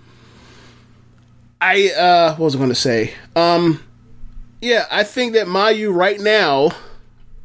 I 1.61 1.90
uh, 1.91 2.32
what 2.32 2.45
was 2.45 2.56
I 2.56 2.57
going 2.57 2.69
to 2.69 2.76
say? 2.76 3.14
Um, 3.36 3.84
yeah, 4.61 4.86
I 4.91 5.03
think 5.03 5.34
that 5.34 5.48
Mayu 5.48 5.94
right 5.94 6.19
now, 6.19 6.72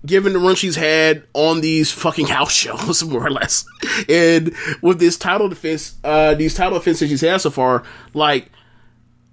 given 0.05 0.32
the 0.32 0.39
run 0.39 0.55
she's 0.55 0.77
had 0.77 1.24
on 1.35 1.61
these 1.61 1.93
fucking 1.93 2.27
house 2.27 2.53
shows, 2.55 3.05
more 3.05 3.27
or 3.27 3.31
less, 3.31 3.65
and 4.09 4.55
with 4.82 4.99
this 4.99 5.16
title 5.16 5.49
defense, 5.49 5.97
uh, 6.05 6.35
these 6.35 6.55
title 6.55 6.78
defenses 6.78 7.09
she's 7.09 7.20
had 7.20 7.41
so 7.41 7.51
far, 7.51 7.85
like, 8.15 8.51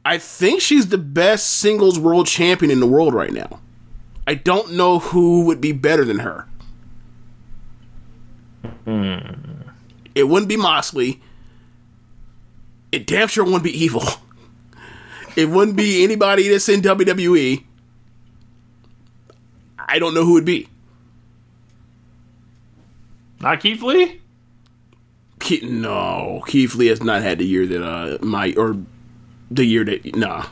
I 0.06 0.18
think 0.18 0.62
she's 0.62 0.88
the 0.88 0.98
best 0.98 1.48
singles 1.58 2.00
world 2.00 2.28
champion 2.28 2.72
in 2.72 2.80
the 2.80 2.88
world 2.88 3.14
right 3.14 3.34
now. 3.34 3.60
I 4.26 4.36
don't 4.36 4.74
know 4.74 5.00
who 5.00 5.46
would 5.46 5.62
be 5.62 5.72
better 5.72 6.04
than 6.04 6.20
her. 6.20 6.48
It 10.16 10.24
wouldn't 10.24 10.50
be 10.50 10.58
Moxley. 10.58 11.22
It 12.92 13.06
damn 13.06 13.28
sure 13.28 13.44
wouldn't 13.44 13.64
be 13.64 13.84
Evil. 13.84 14.04
It 15.38 15.50
wouldn't 15.50 15.78
be 15.78 16.04
anybody 16.04 16.50
that's 16.50 16.68
in 16.68 16.82
WWE. 16.82 17.64
I 19.78 20.00
don't 20.00 20.16
know 20.16 20.26
who 20.26 20.32
it 20.32 20.34
would 20.34 20.46
be. 20.46 20.68
Not 23.40 23.60
Keith 23.60 23.84
Lee. 23.84 24.20
Ke- 25.40 25.62
no, 25.62 26.42
Keith 26.48 26.74
Lee 26.74 26.88
has 26.88 27.04
not 27.04 27.22
had 27.22 27.38
the 27.38 27.46
year 27.46 27.68
that 27.68 27.86
uh 27.86 28.18
my 28.22 28.52
or 28.58 28.78
the 29.52 29.64
year 29.64 29.84
that 29.84 30.16
nah. 30.16 30.48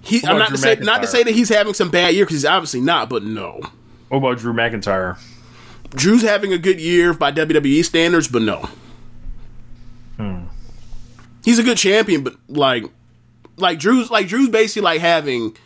He, 0.00 0.24
I'm 0.24 0.38
not 0.38 0.50
to 0.50 0.56
say 0.58 0.76
not 0.76 1.02
to 1.02 1.08
say 1.08 1.24
that 1.24 1.34
he's 1.34 1.48
having 1.48 1.74
some 1.74 1.90
bad 1.90 2.14
year 2.14 2.24
because 2.24 2.36
he's 2.36 2.44
obviously 2.44 2.80
not, 2.80 3.10
but 3.10 3.24
no. 3.24 3.60
What 4.08 4.18
about 4.18 4.38
Drew 4.38 4.52
McIntyre? 4.52 5.18
Drew's 5.90 6.22
having 6.22 6.52
a 6.52 6.58
good 6.58 6.80
year 6.80 7.12
by 7.12 7.32
WWE 7.32 7.84
standards, 7.84 8.28
but 8.28 8.42
no. 8.42 8.68
He's 11.44 11.58
a 11.58 11.62
good 11.62 11.76
champion, 11.78 12.22
but 12.24 12.34
like, 12.48 12.84
like 13.56 13.78
Drew's 13.78 14.10
like 14.10 14.28
Drew's 14.28 14.48
basically 14.48 14.82
like 14.82 15.00
having 15.00 15.56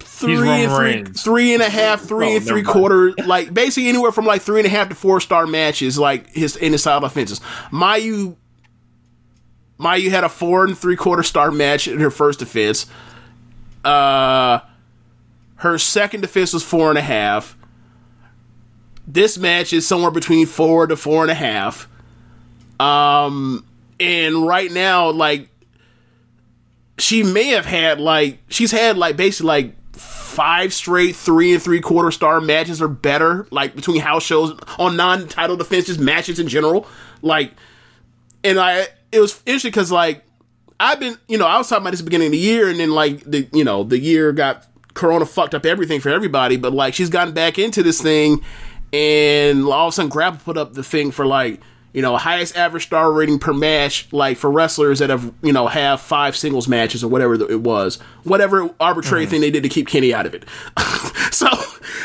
three 0.00 0.34
and 0.36 0.72
three, 0.72 0.84
Reigns. 0.94 1.22
three 1.22 1.54
and 1.54 1.62
a 1.62 1.68
half, 1.70 2.02
three 2.02 2.32
Oh, 2.32 2.36
and 2.36 2.44
three 2.46 2.62
quarter, 2.62 3.12
like 3.24 3.52
basically 3.54 3.88
anywhere 3.88 4.12
from 4.12 4.24
like 4.26 4.42
three 4.42 4.58
and 4.60 4.66
a 4.66 4.70
half 4.70 4.88
to 4.88 4.94
four 4.94 5.20
star 5.20 5.46
matches, 5.46 5.98
like 5.98 6.28
his 6.32 6.56
in 6.56 6.72
his 6.72 6.82
title 6.82 7.04
offenses. 7.06 7.40
Mayu, 7.70 8.36
Mayu 9.78 10.10
had 10.10 10.24
a 10.24 10.28
four 10.28 10.64
and 10.64 10.76
three 10.76 10.96
quarter 10.96 11.22
star 11.22 11.50
match 11.50 11.86
in 11.86 11.98
her 12.00 12.10
first 12.10 12.38
defense. 12.40 12.86
Uh, 13.84 14.58
her 15.56 15.78
second 15.78 16.22
defense 16.22 16.52
was 16.52 16.64
four 16.64 16.88
and 16.88 16.98
a 16.98 17.02
half. 17.02 17.56
This 19.06 19.38
match 19.38 19.72
is 19.72 19.86
somewhere 19.86 20.10
between 20.10 20.46
four 20.46 20.86
to 20.88 20.96
four 20.96 21.22
and 21.22 21.30
a 21.30 21.34
half. 21.34 21.88
Um, 22.80 23.64
and 23.98 24.46
right 24.46 24.70
now, 24.70 25.10
like, 25.10 25.48
she 26.98 27.22
may 27.22 27.48
have 27.48 27.66
had 27.66 28.00
like 28.00 28.38
she's 28.48 28.70
had 28.70 28.96
like 28.96 29.16
basically 29.16 29.48
like 29.48 29.92
five 29.92 30.72
straight 30.72 31.16
three 31.16 31.54
and 31.54 31.62
three 31.62 31.80
quarter 31.80 32.10
star 32.10 32.40
matches 32.40 32.80
or 32.80 32.88
better, 32.88 33.46
like 33.50 33.74
between 33.74 34.00
house 34.00 34.22
shows 34.22 34.58
on 34.78 34.96
non 34.96 35.28
title 35.28 35.56
defenses 35.56 35.98
matches 35.98 36.38
in 36.38 36.48
general. 36.48 36.86
Like, 37.22 37.52
and 38.44 38.58
I 38.58 38.88
it 39.12 39.20
was 39.20 39.42
interesting 39.46 39.70
because 39.70 39.92
like 39.92 40.24
I've 40.78 41.00
been 41.00 41.16
you 41.28 41.38
know 41.38 41.46
I 41.46 41.58
was 41.58 41.68
talking 41.68 41.82
about 41.82 41.92
this 41.92 42.02
beginning 42.02 42.26
of 42.26 42.32
the 42.32 42.38
year, 42.38 42.68
and 42.68 42.78
then 42.78 42.90
like 42.90 43.24
the 43.24 43.48
you 43.52 43.64
know 43.64 43.84
the 43.84 43.98
year 43.98 44.32
got 44.32 44.66
Corona 44.94 45.26
fucked 45.26 45.54
up 45.54 45.66
everything 45.66 46.00
for 46.00 46.10
everybody, 46.10 46.56
but 46.56 46.72
like 46.72 46.94
she's 46.94 47.10
gotten 47.10 47.34
back 47.34 47.58
into 47.58 47.82
this 47.82 48.00
thing, 48.00 48.42
and 48.92 49.64
all 49.64 49.88
of 49.88 49.92
a 49.92 49.92
sudden 49.92 50.08
Grapple 50.08 50.40
put 50.44 50.56
up 50.56 50.74
the 50.74 50.82
thing 50.82 51.10
for 51.10 51.26
like 51.26 51.60
you 51.96 52.02
know 52.02 52.14
highest 52.18 52.58
average 52.58 52.84
star 52.84 53.10
rating 53.10 53.38
per 53.38 53.54
match, 53.54 54.06
like 54.12 54.36
for 54.36 54.50
wrestlers 54.50 54.98
that 54.98 55.08
have 55.08 55.32
you 55.42 55.50
know 55.50 55.66
have 55.66 55.98
five 55.98 56.36
singles 56.36 56.68
matches 56.68 57.02
or 57.02 57.08
whatever 57.08 57.32
it 57.34 57.62
was, 57.62 57.96
whatever 58.24 58.68
arbitrary 58.78 59.24
thing 59.24 59.40
they 59.40 59.50
did 59.50 59.62
to 59.62 59.70
keep 59.70 59.88
Kenny 59.88 60.12
out 60.12 60.26
of 60.26 60.34
it. 60.34 60.44
so, 61.32 61.48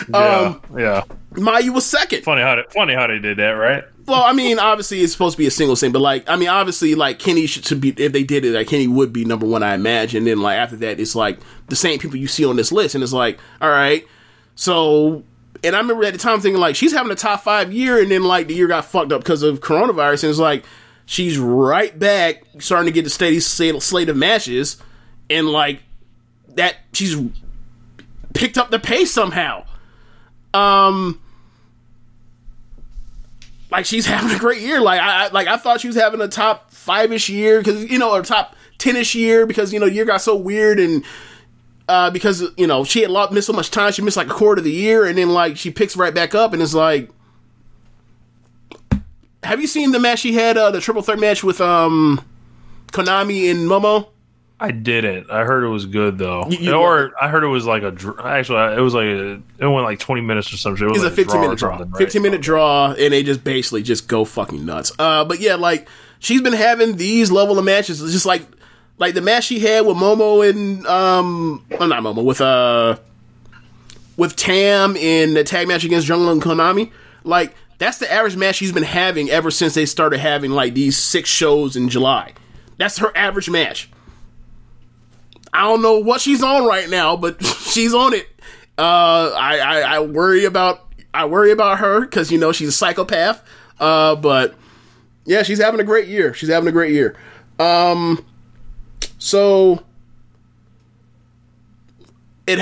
Yeah, 0.07 0.17
um, 0.17 0.61
yeah. 0.79 1.03
Mayu 1.33 1.73
was 1.73 1.85
second. 1.85 2.23
Funny 2.23 2.41
how 2.41 2.55
they, 2.55 2.61
funny 2.69 2.93
how 2.93 3.05
they 3.07 3.19
did 3.19 3.35
that, 3.39 3.51
right? 3.51 3.83
Well, 4.05 4.23
I 4.23 4.31
mean, 4.31 4.59
obviously 4.59 5.01
it's 5.01 5.11
supposed 5.11 5.35
to 5.35 5.37
be 5.37 5.47
a 5.47 5.51
single 5.51 5.75
thing, 5.75 5.91
but 5.91 6.01
like, 6.01 6.23
I 6.29 6.37
mean, 6.37 6.47
obviously, 6.47 6.95
like 6.95 7.19
Kenny 7.19 7.45
should, 7.45 7.65
should 7.65 7.81
be 7.81 7.89
if 7.97 8.13
they 8.13 8.23
did 8.23 8.45
it, 8.45 8.51
like 8.51 8.67
Kenny 8.67 8.87
would 8.87 9.11
be 9.11 9.25
number 9.25 9.45
one, 9.45 9.61
I 9.61 9.75
imagine. 9.75 10.23
Then 10.23 10.39
like 10.39 10.57
after 10.57 10.77
that, 10.77 11.01
it's 11.01 11.15
like 11.15 11.37
the 11.67 11.75
same 11.75 11.99
people 11.99 12.15
you 12.15 12.27
see 12.27 12.45
on 12.45 12.55
this 12.55 12.71
list, 12.71 12.95
and 12.95 13.03
it's 13.03 13.13
like, 13.13 13.39
all 13.59 13.69
right, 13.69 14.07
so. 14.55 15.25
And 15.63 15.75
I 15.75 15.79
remember 15.79 16.03
at 16.05 16.13
the 16.13 16.19
time 16.19 16.41
thinking 16.41 16.59
like 16.59 16.75
she's 16.75 16.91
having 16.91 17.11
a 17.11 17.15
top 17.15 17.43
five 17.43 17.71
year, 17.71 18.01
and 18.01 18.11
then 18.11 18.23
like 18.23 18.47
the 18.47 18.55
year 18.55 18.67
got 18.67 18.85
fucked 18.85 19.11
up 19.11 19.21
because 19.21 19.43
of 19.43 19.59
coronavirus, 19.59 20.23
and 20.23 20.29
it's 20.31 20.39
like 20.39 20.65
she's 21.05 21.37
right 21.37 21.97
back 21.97 22.43
starting 22.59 22.87
to 22.87 22.91
get 22.91 23.03
the 23.03 23.09
steady 23.09 23.39
slate 23.39 24.09
of 24.09 24.17
matches, 24.17 24.77
and 25.29 25.47
like 25.47 25.83
that 26.55 26.77
she's 26.93 27.15
picked 28.33 28.57
up 28.57 28.71
the 28.71 28.79
pace 28.79 29.11
somehow. 29.11 29.65
Um, 30.53 31.21
like 33.69 33.85
she's 33.85 34.05
having 34.07 34.35
a 34.35 34.39
great 34.39 34.61
year. 34.61 34.81
Like 34.81 34.99
I, 34.99 35.25
I 35.25 35.27
like 35.29 35.47
I 35.47 35.57
thought 35.57 35.81
she 35.81 35.87
was 35.87 35.95
having 35.95 36.21
a 36.21 36.27
top 36.27 36.71
five 36.71 37.11
ish 37.11 37.29
year 37.29 37.59
because 37.59 37.89
you 37.89 37.99
know 37.99 38.11
or 38.11 38.21
top 38.21 38.55
ten 38.77 38.95
ish 38.95 39.15
year 39.15 39.45
because 39.45 39.73
you 39.73 39.79
know 39.79 39.85
year 39.85 40.05
got 40.05 40.21
so 40.21 40.35
weird 40.35 40.79
and 40.79 41.03
uh, 41.91 42.09
because 42.09 42.43
you 42.57 42.67
know 42.67 42.83
she 42.83 43.01
had 43.01 43.11
lost, 43.11 43.31
missed 43.33 43.47
so 43.47 43.53
much 43.53 43.69
time. 43.71 43.91
She 43.91 44.01
missed 44.01 44.17
like 44.17 44.27
a 44.27 44.33
quarter 44.33 44.59
of 44.59 44.63
the 44.65 44.71
year 44.71 45.05
and 45.05 45.17
then 45.17 45.29
like 45.33 45.57
she 45.57 45.69
picks 45.71 45.95
right 45.97 46.13
back 46.13 46.33
up 46.35 46.53
and 46.53 46.61
it's 46.61 46.73
like. 46.73 47.09
Have 49.43 49.59
you 49.59 49.67
seen 49.67 49.91
the 49.91 49.99
match 49.99 50.19
she 50.19 50.33
had? 50.33 50.55
Uh, 50.57 50.69
the 50.71 50.79
triple 50.79 51.01
threat 51.01 51.19
match 51.19 51.43
with 51.43 51.59
um, 51.61 52.23
Konami 52.91 53.49
and 53.49 53.67
Momo. 53.67 54.07
I 54.59 54.69
didn't. 54.69 55.31
I 55.31 55.43
heard 55.45 55.63
it 55.63 55.67
was 55.69 55.87
good 55.87 56.19
though, 56.19 56.45
You- 56.47 56.59
you- 56.59 56.73
or 56.73 57.11
I 57.19 57.27
heard 57.29 57.43
it 57.43 57.47
was 57.47 57.65
like 57.65 57.81
a. 57.81 57.87
Actually, 58.23 58.75
it 58.77 58.79
was 58.81 58.93
like 58.93 59.05
a, 59.05 59.31
it 59.57 59.67
went 59.67 59.83
like 59.83 59.97
twenty 59.97 60.21
minutes 60.21 60.53
or 60.53 60.57
something. 60.57 60.85
It 60.87 60.91
was 60.91 61.01
It's 61.03 61.11
a 61.11 61.15
15 61.15 61.25
draw 61.33 61.41
minute 61.41 61.57
draw. 61.57 61.77
right? 61.77 61.97
15 61.97 62.21
minute 62.21 62.41
draw, 62.41 62.91
and 62.91 63.11
they 63.11 63.23
just 63.23 63.43
basically 63.43 63.81
just 63.81 64.07
go 64.07 64.23
fucking 64.25 64.63
nuts. 64.63 64.91
Uh, 64.99 65.25
but 65.25 65.39
yeah, 65.39 65.55
like 65.55 65.87
she's 66.19 66.41
been 66.43 66.53
having 66.53 66.97
these 66.97 67.31
level 67.31 67.57
of 67.57 67.65
matches. 67.65 67.99
It's 68.03 68.11
just 68.13 68.27
like 68.27 68.43
like 69.01 69.15
the 69.15 69.21
match 69.21 69.45
she 69.45 69.59
had 69.59 69.87
with 69.87 69.97
Momo 69.97 70.47
and 70.47 70.85
um, 70.85 71.65
well, 71.71 71.87
not 71.89 72.03
Momo 72.03 72.23
with 72.23 72.39
uh 72.39 72.97
with 74.15 74.35
Tam 74.35 74.95
in 74.95 75.33
the 75.33 75.43
tag 75.43 75.67
match 75.67 75.83
against 75.83 76.05
Jungle 76.05 76.29
and 76.31 76.39
Konami. 76.39 76.91
Like 77.23 77.55
that's 77.79 77.97
the 77.97 78.09
average 78.09 78.37
match 78.37 78.57
she's 78.57 78.71
been 78.71 78.83
having 78.83 79.31
ever 79.31 79.49
since 79.49 79.73
they 79.73 79.87
started 79.87 80.19
having 80.19 80.51
like 80.51 80.75
these 80.75 80.97
six 80.97 81.29
shows 81.29 81.75
in 81.75 81.89
July. 81.89 82.33
That's 82.77 82.99
her 82.99 83.11
average 83.17 83.49
match. 83.49 83.89
I 85.51 85.63
don't 85.63 85.81
know 85.81 85.97
what 85.97 86.21
she's 86.21 86.43
on 86.43 86.67
right 86.67 86.87
now, 86.87 87.17
but 87.17 87.43
she's 87.45 87.95
on 87.95 88.13
it. 88.13 88.27
Uh, 88.77 89.33
I, 89.35 89.57
I, 89.57 89.79
I 89.95 89.99
worry 90.01 90.45
about 90.45 90.87
I 91.11 91.25
worry 91.25 91.49
about 91.49 91.79
her 91.79 92.01
because 92.01 92.31
you 92.31 92.37
know 92.37 92.51
she's 92.51 92.69
a 92.69 92.71
psychopath. 92.71 93.43
Uh, 93.79 94.15
but 94.15 94.53
yeah, 95.25 95.41
she's 95.41 95.59
having 95.59 95.79
a 95.79 95.83
great 95.83 96.07
year. 96.07 96.35
She's 96.35 96.49
having 96.49 96.69
a 96.69 96.71
great 96.71 96.93
year. 96.93 97.15
Um, 97.57 98.23
so 99.21 99.83
it. 102.47 102.59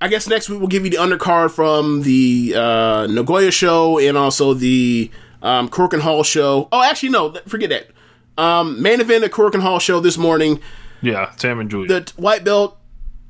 I 0.00 0.06
guess 0.06 0.28
next 0.28 0.48
week 0.48 0.60
we'll 0.60 0.68
give 0.68 0.84
you 0.84 0.90
the 0.90 0.96
undercard 0.98 1.50
from 1.50 2.02
the 2.02 2.54
uh, 2.56 3.06
Nagoya 3.10 3.50
show 3.50 3.98
and 3.98 4.16
also 4.16 4.54
the 4.54 5.10
um, 5.42 5.68
Korakuen 5.68 6.00
Hall 6.00 6.22
show. 6.22 6.68
Oh, 6.70 6.82
actually, 6.84 7.08
no, 7.08 7.34
forget 7.48 7.70
that. 7.70 7.88
Um, 8.40 8.80
main 8.80 9.00
event 9.00 9.24
at 9.24 9.32
Korakuen 9.32 9.60
Hall 9.60 9.80
show 9.80 9.98
this 9.98 10.16
morning 10.16 10.60
Yeah, 11.02 11.32
Tam 11.36 11.58
and 11.58 11.68
Giulia. 11.68 11.88
the 12.00 12.12
white 12.16 12.44
belt 12.44 12.78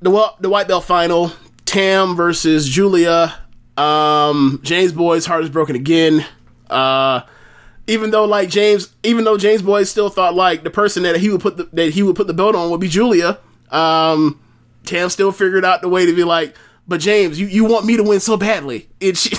the 0.02 0.32
the 0.40 0.51
white 0.51 0.69
belt 0.69 0.85
final 0.85 1.32
Tam 1.65 2.15
versus 2.15 2.69
Giulia 2.69 3.35
um 3.78 4.60
James 4.62 4.93
Boyd's 4.93 5.24
heart 5.24 5.43
is 5.44 5.48
broken 5.51 5.74
again 5.77 6.27
uh 6.69 7.23
even 7.89 8.12
though 8.12 8.24
like 8.24 8.48
James 8.48 8.94
even 9.02 9.24
though 9.24 9.36
James 9.36 9.62
Boyd 9.62 9.89
still 9.89 10.09
thought 10.09 10.36
like 10.36 10.62
the 10.62 10.70
person 10.70 11.02
that 11.02 11.16
he 11.16 11.31
would 11.31 11.40
put 11.40 11.56
the, 11.56 11.65
that 11.73 11.90
he 11.90 12.05
would 12.05 12.15
put 12.15 12.28
the 12.28 12.35
belt 12.35 12.55
on 12.55 12.70
would 12.70 12.81
be 12.81 12.89
Giulia 12.89 13.39
um 13.70 14.40
Tam 14.85 15.10
still 15.10 15.32
figured 15.32 15.65
out 15.65 15.81
the 15.81 15.89
way 15.89 16.06
to 16.06 16.15
be 16.15 16.23
like 16.23 16.55
but 16.89 17.01
James, 17.01 17.39
you, 17.39 17.47
you 17.47 17.66
want 17.66 17.85
me 17.85 17.98
to 17.98 18.02
win 18.02 18.19
so 18.19 18.39
badly. 18.39 18.89
It's 18.98 19.27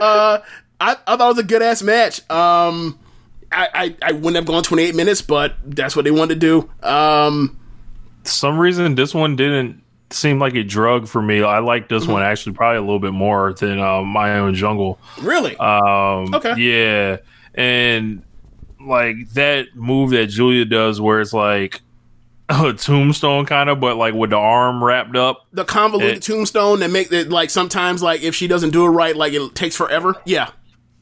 I, 0.00 0.42
I 0.80 0.94
thought 1.16 1.20
it 1.20 1.28
was 1.28 1.38
a 1.38 1.42
good 1.42 1.60
ass 1.60 1.82
match. 1.82 2.18
Um, 2.30 2.98
I, 3.52 3.68
I, 3.74 3.96
I 4.00 4.12
wouldn't 4.12 4.36
have 4.36 4.46
gone 4.46 4.62
28 4.62 4.94
minutes, 4.94 5.20
but 5.20 5.56
that's 5.62 5.94
what 5.94 6.06
they 6.06 6.10
wanted 6.10 6.40
to 6.40 6.40
do. 6.40 6.70
Um, 6.88 7.60
some 8.24 8.58
reason 8.58 8.94
this 8.94 9.12
one 9.14 9.36
didn't 9.36 9.82
seem 10.12 10.38
like 10.38 10.54
a 10.54 10.62
drug 10.64 11.08
for 11.08 11.20
me. 11.22 11.42
I 11.42 11.58
like 11.60 11.88
this 11.88 12.04
Mm-hmm. 12.04 12.12
one 12.12 12.22
actually 12.22 12.52
probably 12.54 12.78
a 12.78 12.80
little 12.82 12.98
bit 13.00 13.12
more 13.12 13.52
than 13.54 13.78
uh, 13.80 14.02
my 14.02 14.38
own 14.38 14.54
jungle. 14.54 14.98
really? 15.20 15.56
Um, 15.56 16.34
Okay. 16.34 16.54
Yeah, 16.58 17.16
and 17.54 18.22
like 18.80 19.16
that 19.34 19.74
move 19.74 20.10
that 20.10 20.26
Giulia 20.26 20.64
does, 20.64 21.00
where 21.00 21.20
it's 21.20 21.32
like 21.32 21.80
a 22.48 22.72
tombstone 22.72 23.46
kind 23.46 23.70
of, 23.70 23.78
but 23.80 23.96
like 23.96 24.14
with 24.14 24.30
the 24.30 24.36
arm 24.36 24.82
wrapped 24.82 25.16
up. 25.16 25.46
The 25.52 25.64
convoluted 25.64 26.16
It- 26.18 26.22
tombstone 26.22 26.80
that 26.80 26.90
make 26.90 27.12
it 27.12 27.30
like 27.30 27.50
sometimes 27.50 28.02
like 28.02 28.22
if 28.22 28.34
she 28.34 28.46
doesn't 28.48 28.70
do 28.70 28.84
it 28.84 28.90
right, 28.90 29.14
like 29.16 29.32
it 29.32 29.54
takes 29.54 29.76
forever. 29.76 30.14
Yeah, 30.24 30.50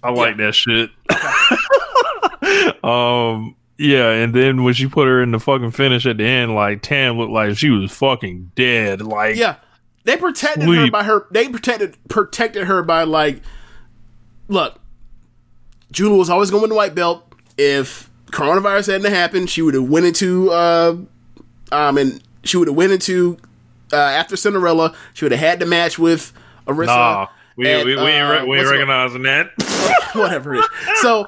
I 0.02 0.10
like 0.10 0.36
that 0.38 0.54
shit. 0.54 0.90
um, 2.84 3.56
yeah, 3.80 4.10
and 4.10 4.34
then 4.34 4.62
when 4.62 4.74
she 4.74 4.86
put 4.86 5.08
her 5.08 5.22
in 5.22 5.30
the 5.30 5.40
fucking 5.40 5.70
finish 5.70 6.04
at 6.04 6.18
the 6.18 6.24
end, 6.24 6.54
like 6.54 6.82
Tam 6.82 7.16
looked 7.16 7.32
like 7.32 7.56
she 7.56 7.70
was 7.70 7.90
fucking 7.90 8.52
dead. 8.54 9.00
Like, 9.00 9.36
yeah. 9.36 9.56
They 10.04 10.18
protected 10.18 10.68
her 10.68 10.90
by 10.90 11.02
her. 11.02 11.26
They 11.30 11.48
protected 11.48 11.96
protected 12.08 12.66
her 12.66 12.82
by 12.82 13.04
like, 13.04 13.40
look, 14.48 14.78
Giulia 15.92 16.16
was 16.16 16.28
always 16.28 16.50
going 16.50 16.60
to 16.60 16.64
win 16.64 16.70
the 16.70 16.76
white 16.76 16.94
belt. 16.94 17.32
If 17.56 18.10
coronavirus 18.26 18.92
hadn't 18.92 19.12
happened, 19.12 19.48
she 19.48 19.62
would 19.62 19.74
have 19.74 19.88
went 19.88 20.06
into 20.06 20.50
uh, 20.50 20.96
um, 21.72 21.98
and 21.98 22.22
she 22.44 22.56
would 22.58 22.68
have 22.68 22.76
went 22.76 22.92
into 22.92 23.38
uh, 23.92 23.96
after 23.96 24.36
Cinderella. 24.36 24.94
She 25.14 25.24
would 25.24 25.32
have 25.32 25.40
had 25.40 25.58
the 25.58 25.66
match 25.66 25.98
with 25.98 26.32
Arisa. 26.66 26.86
nah, 26.86 27.28
we 27.56 27.70
and, 27.70 27.86
we, 27.86 27.96
we 27.96 28.02
ain't, 28.02 28.26
uh, 28.26 28.40
re- 28.40 28.48
we 28.48 28.58
ain't 28.58 28.70
recognizing 28.70 29.22
that. 29.22 29.52
whatever 30.14 30.54
it 30.54 30.58
is. 30.58 31.00
So 31.02 31.26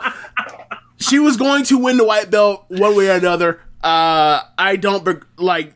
she 1.02 1.18
was 1.18 1.36
going 1.36 1.64
to 1.64 1.78
win 1.78 1.96
the 1.96 2.04
white 2.04 2.30
belt 2.30 2.64
one 2.68 2.96
way 2.96 3.08
or 3.10 3.14
another. 3.14 3.60
Uh, 3.82 4.40
I 4.56 4.76
don't 4.76 5.04
like. 5.38 5.74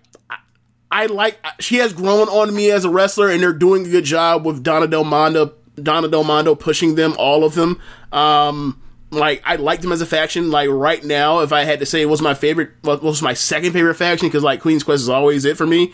I- 0.90 1.06
like. 1.06 1.38
She 1.60 1.76
has 1.76 1.92
grown 1.92 2.28
on 2.28 2.54
me 2.54 2.70
as 2.70 2.84
a 2.84 2.90
wrestler, 2.90 3.28
and 3.28 3.42
they're 3.42 3.52
doing 3.52 3.84
a 3.86 3.88
good 3.90 4.04
job 4.04 4.46
with 4.46 4.62
Donna 4.62 4.86
Del 4.86 5.04
Mondo. 5.04 5.52
Donna 5.82 6.08
Del 6.08 6.24
Mondo 6.24 6.54
pushing 6.54 6.94
them, 6.94 7.14
all 7.18 7.44
of 7.44 7.54
them. 7.54 7.80
Um, 8.12 8.80
like 9.10 9.42
I 9.44 9.56
like 9.56 9.82
them 9.82 9.92
as 9.92 10.00
a 10.00 10.06
faction. 10.06 10.50
Like 10.50 10.68
right 10.70 11.04
now, 11.04 11.40
if 11.40 11.52
I 11.52 11.64
had 11.64 11.80
to 11.80 11.86
say, 11.86 12.04
what 12.06 12.12
was 12.12 12.22
my 12.22 12.34
favorite? 12.34 12.70
What 12.82 13.02
was 13.02 13.20
my 13.20 13.34
second 13.34 13.72
favorite 13.72 13.94
faction? 13.94 14.28
Because 14.28 14.42
like 14.42 14.60
Queen's 14.62 14.82
Quest 14.84 15.02
is 15.02 15.08
always 15.08 15.44
it 15.44 15.56
for 15.56 15.66
me. 15.66 15.92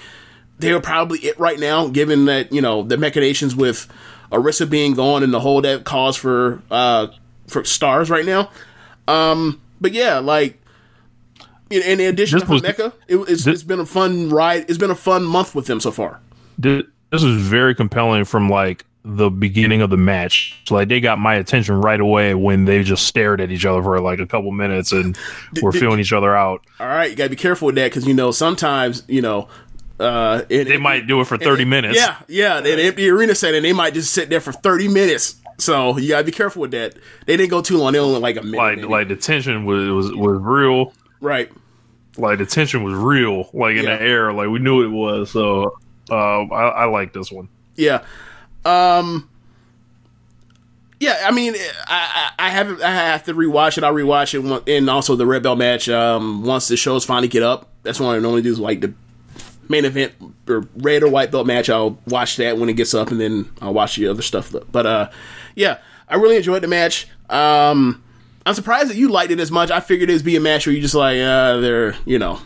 They 0.59 0.71
are 0.73 0.81
probably 0.81 1.19
it 1.21 1.39
right 1.41 1.59
now, 1.59 1.89
given 1.89 2.27
that 2.27 2.53
you 2.53 2.61
know 2.61 2.83
the 2.85 2.97
machinations 2.97 3.57
with 3.57 3.89
Arisa 4.31 4.69
being 4.71 4.95
gone 4.95 5.23
and 5.25 5.33
the 5.35 5.41
whole 5.41 5.61
that 5.63 5.85
cause 5.85 6.17
for 6.17 6.63
uh 6.71 7.09
for 7.49 7.65
stars 7.65 8.09
right 8.09 8.25
now. 8.25 8.51
Um, 9.09 9.61
but 9.81 9.93
yeah, 9.93 10.19
like 10.19 10.61
in, 11.71 11.83
in 11.83 12.01
addition 12.01 12.39
This 12.39 12.47
to 12.47 12.53
was- 12.55 12.63
Mecca, 12.63 12.93
it, 13.09 13.17
it's, 13.29 13.47
it's 13.47 13.63
been 13.63 13.81
a 13.81 13.87
fun 13.87 14.29
ride. 14.31 14.67
It's 14.69 14.79
been 14.79 14.91
a 14.91 14.95
fun 14.95 15.25
month 15.25 15.55
with 15.55 15.67
them 15.67 15.81
so 15.81 15.91
far. 15.91 16.21
This, 16.59 16.85
was 17.11 17.25
very 17.25 17.75
compelling 17.75 18.25
from 18.25 18.49
like 18.49 18.85
the 19.05 19.31
beginning 19.31 19.83
of 19.83 19.91
the 19.91 19.97
match. 19.97 20.61
So, 20.67 20.77
like 20.77 20.89
they 20.89 21.01
got 21.01 21.19
my 21.19 21.35
attention 21.35 21.81
right 21.81 21.99
away 22.01 22.35
when 22.35 22.65
they 22.67 22.83
just 22.85 23.07
stared 23.07 23.41
at 23.41 23.51
each 23.51 23.67
other 23.67 23.83
for 23.83 24.01
like 24.01 24.21
a 24.21 24.27
couple 24.27 24.53
minutes 24.53 24.93
and 24.93 25.19
were 25.61 25.73
did- 25.73 25.81
feeling 25.81 25.99
each 25.99 26.13
other 26.13 26.37
out. 26.37 26.65
All 26.79 26.87
right, 26.87 27.11
you 27.11 27.17
gotta 27.17 27.31
be 27.31 27.37
careful 27.37 27.67
with 27.67 27.75
that 27.75 27.87
because 27.91 28.07
you 28.07 28.15
know 28.15 28.31
sometimes 28.31 29.03
you 29.09 29.21
know 29.23 29.49
uh 29.99 30.43
in, 30.49 30.69
They 30.69 30.79
might 30.79 31.07
do 31.07 31.21
it 31.21 31.27
for 31.27 31.37
thirty 31.37 31.65
minutes. 31.65 31.97
Yeah, 31.99 32.17
yeah. 32.29 32.59
In 32.61 32.67
an 32.67 32.79
empty 32.81 33.09
arena 33.09 33.35
setting, 33.35 33.63
they 33.63 33.73
might 33.73 33.95
just 33.95 34.13
sit 34.13 34.31
there 34.31 34.41
for 34.41 34.53
thirty 34.53 34.89
minutes. 34.89 35.37
So 35.63 35.97
you 35.97 36.09
gotta 36.09 36.25
be 36.25 36.33
careful 36.33 36.63
with 36.63 36.73
that. 36.73 36.95
They 37.27 37.37
didn't 37.37 37.51
go 37.51 37.63
too 37.63 37.79
long. 37.79 37.93
They 37.93 37.99
only 38.01 38.13
went 38.13 38.23
like 38.23 38.37
a 38.37 38.43
minute. 38.43 38.57
like 38.59 38.77
maybe. 38.79 38.89
like 38.89 39.09
the 39.09 39.17
tension 39.17 39.65
was 39.65 39.89
was 39.89 40.13
was 40.13 40.41
real. 40.41 40.93
right. 41.21 41.51
Like 42.19 42.39
the 42.39 42.47
tension 42.47 42.83
was 42.83 42.95
real. 42.95 43.49
Like 43.55 43.77
in 43.77 43.85
Yeah. 43.85 43.97
the 43.97 44.03
air. 44.03 44.33
Like 44.33 44.49
we 44.49 44.59
knew 44.59 44.83
it 44.83 44.89
was. 44.89 45.31
So 45.31 45.79
uh, 46.11 46.15
I, 46.53 46.69
I 46.69 46.85
like 46.87 47.13
this 47.13 47.31
one. 47.33 47.49
Yeah. 47.77 48.05
Um. 48.65 49.29
Yeah, 51.01 51.21
I 51.25 51.33
mean, 51.33 51.55
I, 51.89 52.31
I 52.39 52.47
I 52.47 52.49
haven't. 52.51 52.81
I 52.83 52.91
have 52.93 53.25
to 53.25 53.35
rewatch 53.35 53.77
it. 53.77 53.83
I'll 53.83 53.93
rewatch 53.93 54.35
it, 54.39 54.69
and 54.73 54.89
also 54.89 55.17
the 55.17 55.27
Red 55.27 55.43
Belt 55.43 55.59
match. 55.59 55.89
Um, 55.89 56.45
once 56.45 56.69
the 56.69 56.77
shows 56.77 57.05
finally 57.05 57.27
get 57.29 57.43
up, 57.43 57.69
that's 57.83 57.99
what 57.99 58.15
I 58.15 58.19
normally 58.21 58.43
do. 58.43 58.53
Is 58.53 58.61
like 58.61 58.81
the 58.83 58.95
main 59.69 59.85
event 59.85 60.13
or 60.49 60.65
red 60.77 61.03
or 61.03 61.09
white 61.09 61.31
belt 61.31 61.47
match. 61.47 61.69
I'll 61.71 61.99
watch 62.07 62.37
that 62.37 62.59
when 62.59 62.69
it 62.69 62.75
gets 62.75 62.95
up, 62.95 63.11
and 63.11 63.21
then 63.21 63.51
I'll 63.61 63.75
watch 63.75 63.97
the 63.97 64.09
other 64.09 64.23
stuff. 64.23 64.55
But 64.71 64.87
uh, 64.87 65.11
yeah, 65.55 65.79
I 66.09 66.17
really 66.17 66.37
enjoyed 66.37 66.63
the 66.63 66.69
match. 66.69 67.07
Um, 67.31 68.03
I'm 68.45 68.55
surprised 68.55 68.91
that 68.91 68.97
you 68.97 69.09
liked 69.09 69.31
it 69.31 69.41
as 69.41 69.51
much. 69.51 69.71
I 69.71 69.81
figured 69.81 70.11
it'd 70.11 70.25
be 70.25 70.37
a 70.37 70.41
match 70.41 70.67
where 70.67 70.75
you 70.75 70.83
just 70.83 70.95
like, 70.95 71.19
uh, 71.21 71.59
they're 71.61 71.95
you 72.05 72.19
know. 72.19 72.41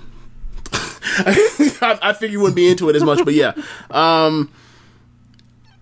I, 0.73 1.99
I 2.03 2.13
figured 2.13 2.33
you 2.33 2.41
wouldn't 2.41 2.57
be 2.57 2.69
into 2.69 2.89
it 2.91 2.97
as 2.97 3.03
much, 3.05 3.25
but 3.25 3.35
yeah. 3.35 3.53
Um, 3.91 4.51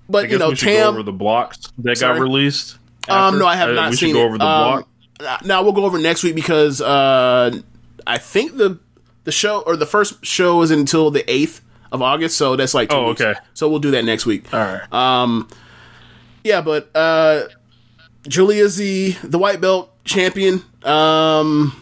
but 0.09 0.31
you 0.31 0.39
know, 0.39 0.51
we 0.51 0.57
Tam. 0.57 0.89
over 0.89 1.03
the 1.03 1.13
blocks 1.13 1.73
that 1.79 1.99
Sorry? 1.99 2.19
got 2.19 2.23
released. 2.23 2.79
Um, 3.09 3.39
no, 3.39 3.47
I 3.47 3.57
have 3.57 3.71
Uh, 3.71 3.73
not 3.73 3.91
we 3.91 3.97
seen 3.97 4.09
should 4.11 4.15
go 4.15 4.23
it. 4.23 4.27
over 4.27 4.39
the 4.39 4.45
Um, 4.47 4.85
block. 5.21 5.45
Now 5.45 5.63
we'll 5.63 5.73
go 5.73 5.85
over 5.85 5.99
next 5.99 6.23
week 6.23 6.35
because 6.35 6.81
uh, 6.81 7.59
I 8.07 8.19
think 8.19 8.57
the 8.57 8.79
the 9.25 9.33
show 9.33 9.61
or 9.61 9.77
the 9.77 9.87
first 9.87 10.25
show 10.25 10.61
is 10.63 10.71
until 10.71 11.11
the 11.11 11.29
eighth 11.31 11.61
of 11.95 12.03
August, 12.03 12.37
so 12.37 12.57
that's 12.57 12.75
like 12.75 12.91
two 12.91 12.97
Oh, 12.97 13.09
weeks. 13.09 13.21
okay. 13.21 13.39
So 13.55 13.69
we'll 13.71 13.79
do 13.79 13.93
that 13.93 14.05
next 14.05 14.27
week. 14.27 14.53
All 14.53 14.61
right. 14.61 14.93
Um, 14.93 15.49
yeah, 16.43 16.61
but 16.61 16.91
uh, 16.95 17.45
Giulia's 18.29 18.77
the 18.77 19.13
the 19.23 19.39
white 19.39 19.61
belt 19.61 19.91
champion. 20.05 20.63
Um, 20.83 21.75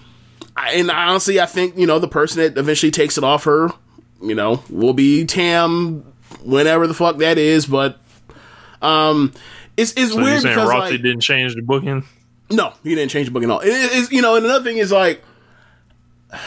I, 0.57 0.75
and 0.75 0.91
honestly, 0.91 1.41
I 1.41 1.47
think 1.47 1.77
you 1.77 1.87
know 1.87 1.99
the 1.99 2.09
person 2.09 2.43
that 2.43 2.59
eventually 2.59 2.91
takes 2.93 3.19
it 3.19 3.25
off 3.25 3.45
her, 3.45 3.71
you 4.23 4.35
know, 4.35 4.63
will 4.71 4.93
be 4.93 5.25
Tam, 5.25 6.05
whenever 6.45 6.87
the 6.87 6.95
fuck 6.95 7.17
that 7.19 7.39
is. 7.39 7.67
But 7.67 7.99
um, 8.81 9.33
it's 9.77 9.93
it's 9.97 10.13
so 10.13 10.23
weird 10.23 10.43
because 10.43 10.69
Rossy 10.69 10.93
like, 10.93 11.03
didn't 11.03 11.21
change 11.21 11.55
the 11.55 11.63
booking? 11.63 12.05
no, 12.51 12.75
he 12.83 12.95
didn't 12.95 13.11
change 13.11 13.27
the 13.29 13.33
booking 13.33 13.49
at 13.51 13.53
all. 13.55 13.61
It 13.61 13.69
is, 13.69 14.13
you 14.13 14.21
know, 14.21 14.37
and 14.37 14.45
another 14.45 14.63
thing 14.63 14.77
is 14.77 14.93
like, 14.93 15.23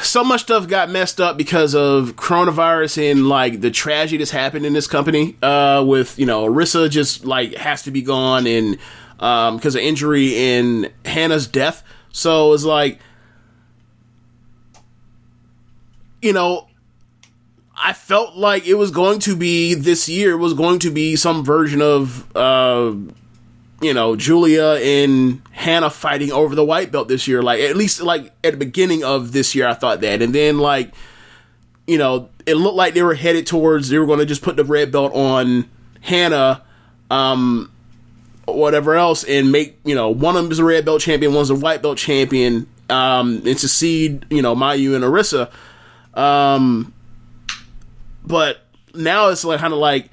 so 0.01 0.23
much 0.23 0.41
stuff 0.41 0.67
got 0.67 0.89
messed 0.89 1.21
up 1.21 1.37
because 1.37 1.75
of 1.75 2.15
coronavirus 2.15 3.11
and 3.11 3.29
like 3.29 3.61
the 3.61 3.69
tragedy 3.69 4.17
that's 4.17 4.31
happened 4.31 4.65
in 4.65 4.73
this 4.73 4.87
company. 4.87 5.37
Uh, 5.41 5.83
with 5.85 6.17
you 6.17 6.25
know, 6.25 6.45
Arisa 6.47 6.89
just 6.89 7.25
like 7.25 7.55
has 7.55 7.83
to 7.83 7.91
be 7.91 8.01
gone 8.01 8.47
and 8.47 8.77
um 9.19 9.57
because 9.57 9.75
of 9.75 9.81
injury 9.81 10.35
and 10.35 10.91
Hana's 11.05 11.47
death. 11.47 11.83
So 12.11 12.53
it's 12.53 12.63
like, 12.63 12.99
you 16.21 16.33
know, 16.33 16.67
I 17.77 17.93
felt 17.93 18.35
like 18.35 18.65
it 18.65 18.75
was 18.75 18.89
going 18.89 19.19
to 19.19 19.35
be 19.35 19.73
this 19.73 20.09
year 20.09 20.37
was 20.37 20.53
going 20.53 20.79
to 20.79 20.91
be 20.91 21.15
some 21.15 21.43
version 21.43 21.81
of 21.81 22.35
uh 22.35 22.95
you 23.85 23.93
know 23.93 24.15
Giulia 24.15 24.73
and 24.73 25.43
Hana 25.51 25.91
fighting 25.91 26.31
over 26.31 26.55
the 26.55 26.65
white 26.65 26.91
belt 26.91 27.07
this 27.07 27.27
year. 27.27 27.43
Like 27.43 27.59
at 27.61 27.75
least 27.75 28.01
like 28.01 28.33
at 28.43 28.53
the 28.53 28.57
beginning 28.57 29.03
of 29.03 29.31
this 29.31 29.53
year, 29.53 29.67
I 29.67 29.75
thought 29.75 30.01
that, 30.01 30.23
and 30.23 30.33
then 30.33 30.57
like 30.57 30.91
you 31.85 31.99
know 31.99 32.29
it 32.47 32.55
looked 32.55 32.75
like 32.75 32.95
they 32.95 33.03
were 33.03 33.13
headed 33.13 33.45
towards 33.45 33.89
they 33.89 33.99
were 33.99 34.07
going 34.07 34.17
to 34.17 34.25
just 34.25 34.41
put 34.41 34.55
the 34.55 34.63
red 34.63 34.91
belt 34.91 35.13
on 35.13 35.69
Hana, 36.01 36.63
um, 37.11 37.71
whatever 38.45 38.95
else, 38.95 39.23
and 39.23 39.51
make 39.51 39.77
you 39.85 39.93
know 39.93 40.09
one 40.09 40.35
of 40.35 40.41
them 40.41 40.51
is 40.51 40.57
a 40.57 40.63
red 40.63 40.83
belt 40.83 41.01
champion, 41.01 41.35
one's 41.35 41.51
a 41.51 41.55
white 41.55 41.83
belt 41.83 41.99
champion, 41.99 42.67
um, 42.89 43.43
and 43.45 43.59
succeed 43.59 44.25
you 44.31 44.41
know 44.41 44.55
Mayu 44.55 44.95
and 44.95 45.03
Arisa, 45.03 45.51
um, 46.19 46.91
but 48.25 48.61
now 48.95 49.27
it's 49.27 49.45
like 49.45 49.59
kind 49.59 49.73
of 49.73 49.79
like 49.79 50.09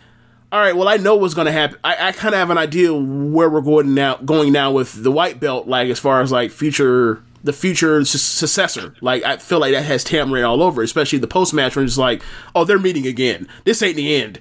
all 0.52 0.60
right, 0.60 0.76
well, 0.76 0.86
I 0.86 0.98
know 0.98 1.16
what's 1.16 1.32
going 1.32 1.46
to 1.46 1.52
happen. 1.52 1.78
I, 1.82 2.08
I 2.08 2.12
kind 2.12 2.34
of 2.34 2.38
have 2.38 2.50
an 2.50 2.58
idea 2.58 2.92
where 2.92 3.48
we're 3.48 3.62
going 3.62 3.94
now. 3.94 4.16
Going 4.16 4.52
now 4.52 4.70
with 4.70 5.02
the 5.02 5.10
white 5.10 5.40
belt, 5.40 5.66
like 5.66 5.88
as 5.88 5.98
far 5.98 6.20
as 6.20 6.30
like 6.30 6.50
future, 6.50 7.22
the 7.42 7.54
future 7.54 8.04
su- 8.04 8.18
successor. 8.18 8.94
Like 9.00 9.22
I 9.24 9.38
feel 9.38 9.60
like 9.60 9.72
that 9.72 9.86
has 9.86 10.04
Tamarind 10.04 10.44
all 10.44 10.62
over, 10.62 10.82
especially 10.82 11.20
the 11.20 11.26
post 11.26 11.54
match 11.54 11.74
when 11.74 11.86
it's 11.86 11.96
like, 11.96 12.22
oh, 12.54 12.64
they're 12.64 12.78
meeting 12.78 13.06
again. 13.06 13.48
This 13.64 13.82
ain't 13.82 13.96
the 13.96 14.14
end. 14.14 14.40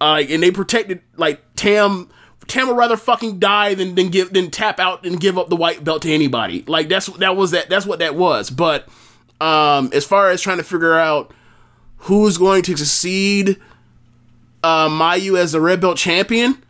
Uh, 0.00 0.24
and 0.28 0.42
they 0.42 0.50
protected 0.50 1.00
like 1.16 1.40
Tam. 1.54 2.10
Tam 2.48 2.66
would 2.66 2.76
rather 2.76 2.96
fucking 2.96 3.38
die 3.38 3.74
than 3.74 3.94
than 3.94 4.08
give 4.08 4.32
than 4.32 4.50
tap 4.50 4.80
out 4.80 5.06
and 5.06 5.20
give 5.20 5.38
up 5.38 5.48
the 5.48 5.54
white 5.54 5.84
belt 5.84 6.02
to 6.02 6.12
anybody. 6.12 6.64
Like 6.66 6.88
that's 6.88 7.06
that 7.06 7.36
was 7.36 7.52
that 7.52 7.70
that's 7.70 7.86
what 7.86 8.00
that 8.00 8.16
was. 8.16 8.50
But 8.50 8.88
um, 9.40 9.90
as 9.92 10.04
far 10.04 10.28
as 10.30 10.42
trying 10.42 10.58
to 10.58 10.64
figure 10.64 10.98
out 10.98 11.32
who's 11.98 12.36
going 12.36 12.62
to 12.62 12.76
succeed 12.76 13.58
uh, 14.62 14.88
Mayu 14.88 15.38
as 15.38 15.52
the 15.52 15.60
red 15.60 15.80
belt 15.80 15.96
champion, 15.96 16.62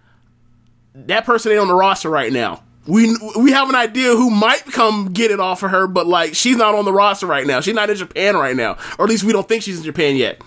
that 0.94 1.24
person 1.24 1.52
ain't 1.52 1.60
on 1.60 1.68
the 1.68 1.74
roster 1.74 2.10
right 2.10 2.32
now. 2.32 2.62
We 2.86 3.16
we 3.36 3.52
have 3.52 3.68
an 3.68 3.76
idea 3.76 4.08
who 4.08 4.28
might 4.28 4.64
come 4.64 5.12
get 5.12 5.30
it 5.30 5.38
off 5.38 5.62
of 5.62 5.70
her, 5.70 5.86
but 5.86 6.06
like 6.06 6.34
she's 6.34 6.56
not 6.56 6.74
on 6.74 6.84
the 6.84 6.92
roster 6.92 7.26
right 7.26 7.46
now. 7.46 7.60
She's 7.60 7.74
not 7.74 7.90
in 7.90 7.96
Japan 7.96 8.36
right 8.36 8.56
now, 8.56 8.76
or 8.98 9.04
at 9.04 9.08
least 9.08 9.22
we 9.22 9.32
don't 9.32 9.48
think 9.48 9.62
she's 9.62 9.78
in 9.78 9.84
Japan 9.84 10.16
yet. 10.16 10.42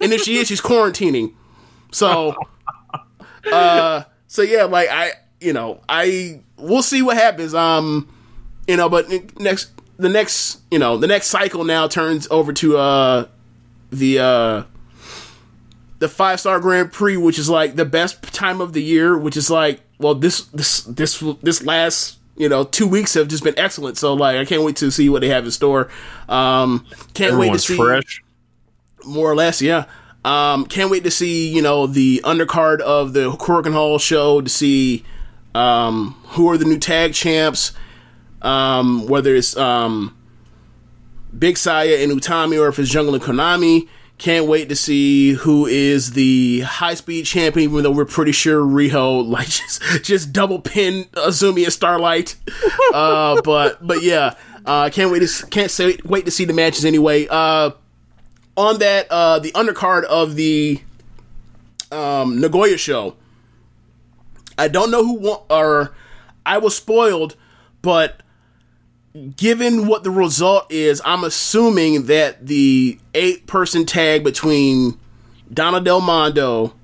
And 0.00 0.12
if 0.12 0.22
she 0.22 0.36
is, 0.36 0.46
she's 0.46 0.60
quarantining. 0.60 1.34
So, 1.90 2.36
uh, 3.52 4.04
so 4.28 4.42
yeah, 4.42 4.64
like 4.64 4.88
I, 4.90 5.12
you 5.40 5.52
know, 5.52 5.80
I 5.88 6.40
we'll 6.56 6.82
see 6.82 7.02
what 7.02 7.16
happens. 7.16 7.52
Um, 7.52 8.08
you 8.68 8.76
know, 8.76 8.88
but 8.88 9.08
next 9.40 9.72
the 9.98 10.08
next 10.08 10.60
you 10.70 10.78
know 10.78 10.96
the 10.96 11.06
next 11.06 11.28
cycle 11.28 11.64
now 11.64 11.88
turns 11.88 12.28
over 12.30 12.52
to 12.52 12.76
uh 12.76 13.26
the 13.90 14.18
uh 14.18 14.62
the 16.02 16.08
five 16.08 16.40
star 16.40 16.58
Grand 16.58 16.92
Prix, 16.92 17.16
which 17.16 17.38
is 17.38 17.48
like 17.48 17.76
the 17.76 17.84
best 17.84 18.20
time 18.34 18.60
of 18.60 18.72
the 18.72 18.82
year, 18.82 19.16
which 19.16 19.36
is 19.36 19.48
like, 19.48 19.80
well, 19.98 20.16
this 20.16 20.46
this 20.46 20.80
this 20.82 21.22
this 21.42 21.62
last 21.62 22.18
you 22.36 22.48
know 22.48 22.64
two 22.64 22.88
weeks 22.88 23.14
have 23.14 23.28
just 23.28 23.44
been 23.44 23.56
excellent. 23.56 23.96
So 23.96 24.12
like, 24.12 24.36
I 24.36 24.44
can't 24.44 24.64
wait 24.64 24.74
to 24.76 24.90
see 24.90 25.08
what 25.08 25.20
they 25.20 25.28
have 25.28 25.44
in 25.44 25.52
store. 25.52 25.88
Um, 26.28 26.84
can't 27.14 27.38
wait 27.38 27.52
to 27.52 27.58
see. 27.60 27.76
fresh. 27.76 28.20
More 29.04 29.30
or 29.30 29.36
less, 29.36 29.62
yeah. 29.62 29.84
Um, 30.24 30.66
can't 30.66 30.90
wait 30.90 31.04
to 31.04 31.10
see 31.10 31.48
you 31.48 31.62
know 31.62 31.86
the 31.86 32.20
undercard 32.24 32.80
of 32.80 33.12
the 33.12 33.30
Korakuen 33.30 33.72
Hall 33.72 34.00
show 34.00 34.40
to 34.40 34.48
see 34.48 35.04
um, 35.54 36.20
who 36.30 36.50
are 36.50 36.58
the 36.58 36.64
new 36.64 36.78
tag 36.78 37.14
champs. 37.14 37.72
Um, 38.42 39.06
whether 39.06 39.36
it's 39.36 39.56
um, 39.56 40.16
Big 41.38 41.56
Saya 41.56 42.02
and 42.02 42.10
Utami 42.10 42.60
or 42.60 42.66
if 42.66 42.80
it's 42.80 42.90
Jungle 42.90 43.14
and 43.14 43.22
Konami. 43.22 43.86
Can't 44.18 44.46
wait 44.46 44.68
to 44.68 44.76
see 44.76 45.32
who 45.32 45.66
is 45.66 46.12
the 46.12 46.60
high 46.60 46.94
speed 46.94 47.26
champion, 47.26 47.70
even 47.70 47.82
though 47.82 47.90
we're 47.90 48.04
pretty 48.04 48.32
sure 48.32 48.64
Riho 48.64 49.26
like 49.28 49.48
just 49.48 49.82
just 50.02 50.32
double 50.32 50.60
pin 50.60 51.04
Azumi 51.12 51.64
and 51.64 51.72
Starlight. 51.72 52.36
uh, 52.94 53.40
but 53.42 53.84
but 53.84 54.02
yeah, 54.02 54.34
uh, 54.64 54.90
can't 54.90 55.10
wait 55.10 55.26
to 55.26 55.46
can't 55.46 55.70
say 55.70 55.98
wait 56.04 56.24
to 56.24 56.30
see 56.30 56.44
the 56.44 56.52
matches 56.52 56.84
anyway. 56.84 57.26
Uh, 57.28 57.70
on 58.56 58.78
that, 58.78 59.06
uh, 59.10 59.38
the 59.38 59.50
undercard 59.52 60.04
of 60.04 60.36
the 60.36 60.80
um, 61.90 62.40
Nagoya 62.40 62.76
show. 62.76 63.16
I 64.58 64.68
don't 64.68 64.90
know 64.90 65.04
who 65.04 65.14
won, 65.14 65.40
or 65.50 65.94
I 66.44 66.58
was 66.58 66.76
spoiled, 66.76 67.36
but 67.80 68.21
given 69.36 69.86
what 69.86 70.04
the 70.04 70.10
result 70.10 70.70
is, 70.70 71.02
I'm 71.04 71.24
assuming 71.24 72.06
that 72.06 72.46
the 72.46 72.98
eight 73.14 73.46
person 73.46 73.84
tag 73.84 74.24
between 74.24 74.98
Donna 75.52 75.80
Del 75.80 76.00
Mondo, 76.00 76.74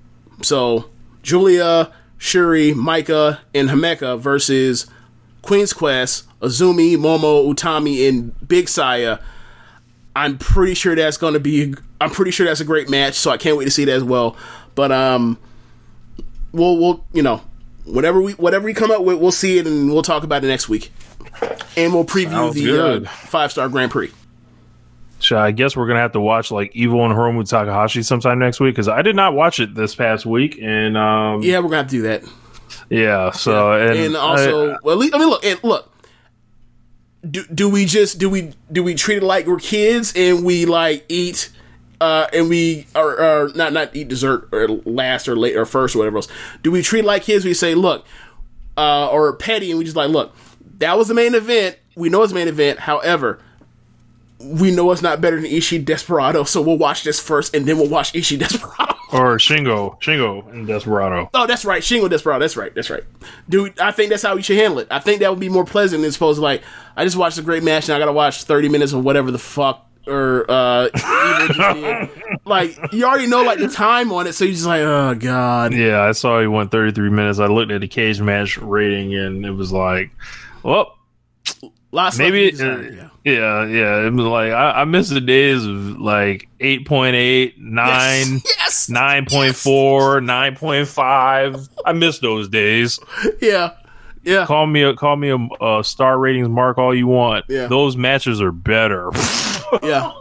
so 0.42 0.90
Giulia, 1.22 1.92
Syuri, 2.18 2.74
Maika, 2.74 3.38
and 3.54 3.68
Himeka 3.70 4.18
versus 4.18 4.86
Queen's 5.42 5.72
Quest, 5.72 6.26
Azumi, 6.40 6.96
Momo, 6.96 7.46
Utami, 7.52 8.08
and 8.08 8.46
Big 8.46 8.68
Saya. 8.68 9.18
I'm 10.14 10.36
pretty 10.36 10.74
sure 10.74 10.94
that's 10.94 11.16
going 11.16 11.34
to 11.34 11.40
be. 11.40 11.74
I'm 12.00 12.10
pretty 12.10 12.30
sure 12.30 12.46
that's 12.46 12.60
a 12.60 12.64
great 12.64 12.90
match, 12.90 13.14
so 13.14 13.30
I 13.30 13.36
can't 13.36 13.56
wait 13.56 13.64
to 13.64 13.70
see 13.70 13.84
that 13.84 13.92
as 13.94 14.04
well. 14.04 14.36
But 14.74 14.92
um, 14.92 15.38
we'll 16.52 16.76
we'll 16.76 17.04
you 17.12 17.22
know 17.22 17.40
whatever 17.84 18.20
we 18.20 18.32
whatever 18.32 18.64
we 18.64 18.74
come 18.74 18.90
up 18.90 19.02
with, 19.02 19.18
we'll 19.18 19.32
see 19.32 19.58
it 19.58 19.66
and 19.66 19.90
we'll 19.92 20.02
talk 20.02 20.24
about 20.24 20.44
it 20.44 20.48
next 20.48 20.68
week, 20.68 20.92
and 21.76 21.92
we'll 21.94 22.04
preview 22.04 22.30
Sounds 22.30 22.54
the 22.54 23.04
uh, 23.06 23.08
five 23.08 23.50
star 23.52 23.68
Grand 23.68 23.90
Prix. 23.90 24.10
So 25.20 25.36
I 25.36 25.50
guess 25.50 25.76
we're 25.76 25.86
gonna 25.88 26.00
have 26.00 26.12
to 26.12 26.20
watch 26.20 26.50
like 26.50 26.74
Evil 26.76 27.04
and 27.04 27.12
Hiromu 27.12 27.48
Takahashi 27.48 28.02
sometime 28.02 28.38
next 28.38 28.60
week 28.60 28.74
because 28.74 28.88
I 28.88 29.02
did 29.02 29.16
not 29.16 29.34
watch 29.34 29.58
it 29.60 29.74
this 29.74 29.94
past 29.94 30.24
week, 30.26 30.58
and 30.62 30.96
um, 30.96 31.42
Yeah, 31.42 31.58
we're 31.58 31.64
gonna 31.64 31.76
have 31.78 31.86
to 31.88 31.90
do 31.96 32.02
that. 32.02 32.22
yeah. 32.88 33.30
So 33.32 33.72
and, 33.72 33.98
and 33.98 34.16
also, 34.16 34.72
I- 34.74 34.76
well, 34.82 34.92
at 34.92 34.98
least, 34.98 35.14
I 35.14 35.18
mean, 35.18 35.28
look, 35.28 35.44
and 35.44 35.58
look. 35.64 35.92
Do, 37.28 37.44
do 37.52 37.68
we 37.68 37.84
just 37.84 38.18
do 38.20 38.30
we 38.30 38.52
do 38.70 38.84
we 38.84 38.94
treat 38.94 39.16
it 39.18 39.22
like 39.24 39.46
we're 39.48 39.58
kids 39.58 40.12
and 40.14 40.44
we 40.44 40.66
like 40.66 41.04
eat 41.08 41.50
uh 42.00 42.28
and 42.32 42.48
we 42.48 42.86
are, 42.94 43.44
or 43.44 43.48
not 43.56 43.72
not 43.72 43.94
eat 43.96 44.06
dessert 44.06 44.48
or 44.52 44.68
last 44.68 45.28
or 45.28 45.34
late 45.36 45.56
or 45.56 45.66
first 45.66 45.96
or 45.96 45.98
whatever 45.98 46.18
else 46.18 46.28
do 46.62 46.70
we 46.70 46.80
treat 46.80 47.00
it 47.00 47.04
like 47.04 47.24
kids 47.24 47.44
we 47.44 47.52
say 47.54 47.74
look 47.74 48.06
uh 48.76 49.08
or 49.08 49.32
petty 49.34 49.70
and 49.70 49.78
we 49.80 49.84
just 49.84 49.96
like 49.96 50.08
look 50.10 50.32
that 50.78 50.96
was 50.96 51.08
the 51.08 51.14
main 51.14 51.34
event 51.34 51.78
we 51.96 52.08
know 52.08 52.22
it's 52.22 52.32
the 52.32 52.38
main 52.38 52.48
event 52.48 52.78
however 52.78 53.40
we 54.40 54.70
know 54.70 54.90
it's 54.92 55.02
not 55.02 55.20
better 55.20 55.40
than 55.40 55.50
Ishii 55.50 55.84
Desperado 55.84 56.44
so 56.44 56.60
we'll 56.60 56.78
watch 56.78 57.04
this 57.04 57.20
first 57.20 57.54
and 57.54 57.66
then 57.66 57.76
we'll 57.76 57.88
watch 57.88 58.12
Ishii 58.12 58.38
Desperado 58.38 58.94
or 59.12 59.38
Shingo, 59.38 60.00
Shingo 60.00 60.50
and 60.52 60.66
Desperado. 60.66 61.30
Oh, 61.32 61.46
that's 61.46 61.64
right. 61.64 61.82
Shingo 61.82 62.10
Desperado. 62.10 62.40
That's 62.40 62.56
right. 62.56 62.74
That's 62.74 62.90
right. 62.90 63.04
Dude, 63.48 63.78
I 63.80 63.90
think 63.90 64.10
that's 64.10 64.22
how 64.22 64.36
you 64.36 64.42
should 64.42 64.58
handle 64.58 64.80
it. 64.80 64.88
I 64.90 64.98
think 64.98 65.20
that 65.20 65.30
would 65.30 65.40
be 65.40 65.48
more 65.48 65.64
pleasant 65.64 66.02
than 66.02 66.12
supposed 66.12 66.36
to 66.38 66.42
like, 66.42 66.62
I 66.94 67.04
just 67.04 67.16
watched 67.16 67.38
a 67.38 67.42
great 67.42 67.62
match 67.62 67.88
and 67.88 67.94
I 67.94 67.98
gotta 67.98 68.12
watch 68.12 68.44
30 68.44 68.68
minutes 68.68 68.92
of 68.92 69.02
whatever 69.04 69.30
the 69.30 69.38
fuck 69.38 69.86
or 70.06 70.46
uh 70.48 70.88
like 72.46 72.78
you 72.92 73.04
already 73.04 73.26
know 73.26 73.42
like 73.42 73.58
the 73.58 73.68
time 73.68 74.10
on 74.12 74.26
it, 74.26 74.32
so 74.32 74.44
you're 74.44 74.54
just 74.54 74.66
like, 74.66 74.80
oh 74.80 75.14
god. 75.14 75.74
Yeah, 75.74 76.02
I 76.02 76.12
saw 76.12 76.40
he 76.40 76.46
went 76.46 76.70
33 76.70 77.10
minutes. 77.10 77.38
I 77.38 77.46
looked 77.46 77.72
at 77.72 77.80
the 77.80 77.88
cage 77.88 78.20
match 78.20 78.56
rating 78.58 79.14
and 79.14 79.44
it 79.44 79.50
was 79.50 79.72
like, 79.72 80.10
well, 80.68 80.94
Lots 81.90 82.18
maybe, 82.18 82.50
of 82.50 82.60
uh, 82.60 82.80
yeah, 83.24 83.64
yeah. 83.64 84.06
It 84.06 84.12
was 84.12 84.26
like 84.26 84.52
I, 84.52 84.82
I 84.82 84.84
miss 84.84 85.08
the 85.08 85.22
days 85.22 85.64
of 85.64 85.98
like 85.98 86.46
8.8, 86.60 87.56
9, 87.56 88.40
Yes. 88.44 88.90
9.4, 88.90 90.20
9.5. 90.22 91.68
I 91.86 91.92
miss 91.92 92.18
those 92.18 92.48
days. 92.48 92.98
Yeah. 93.40 93.70
Yeah. 94.22 94.44
Call 94.44 94.66
me 94.66 94.82
a 94.82 94.94
call 94.94 95.16
me 95.16 95.30
a, 95.30 95.38
a 95.64 95.82
star 95.82 96.18
ratings 96.18 96.48
mark 96.50 96.76
all 96.76 96.94
you 96.94 97.06
want. 97.06 97.46
Yeah. 97.48 97.68
Those 97.68 97.96
matches 97.96 98.40
are 98.42 98.52
better. 98.52 99.10
Yeah. 99.82 100.12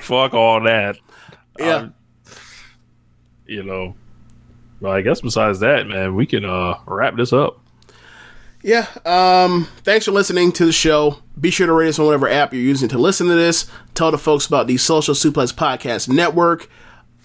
Fuck 0.00 0.32
all 0.34 0.62
that. 0.62 0.96
Yeah. 1.58 1.74
Um, 1.76 1.94
you 3.46 3.62
know. 3.62 3.94
Well, 4.80 4.92
I 4.92 5.02
guess 5.02 5.20
besides 5.20 5.60
that, 5.60 5.86
man, 5.86 6.14
we 6.14 6.24
can 6.26 6.44
uh 6.46 6.78
wrap 6.86 7.14
this 7.16 7.32
up. 7.34 7.60
Yeah. 8.66 8.88
Um, 9.04 9.68
thanks 9.84 10.06
for 10.06 10.10
listening 10.10 10.50
to 10.54 10.66
the 10.66 10.72
show. 10.72 11.18
Be 11.40 11.52
sure 11.52 11.68
to 11.68 11.72
rate 11.72 11.88
us 11.88 12.00
on 12.00 12.06
whatever 12.06 12.28
app 12.28 12.52
you're 12.52 12.60
using 12.60 12.88
to 12.88 12.98
listen 12.98 13.28
to 13.28 13.34
this. 13.34 13.70
Tell 13.94 14.10
the 14.10 14.18
folks 14.18 14.44
about 14.44 14.66
the 14.66 14.76
Social 14.76 15.14
Suplex 15.14 15.54
Podcast 15.54 16.08
Network. 16.08 16.68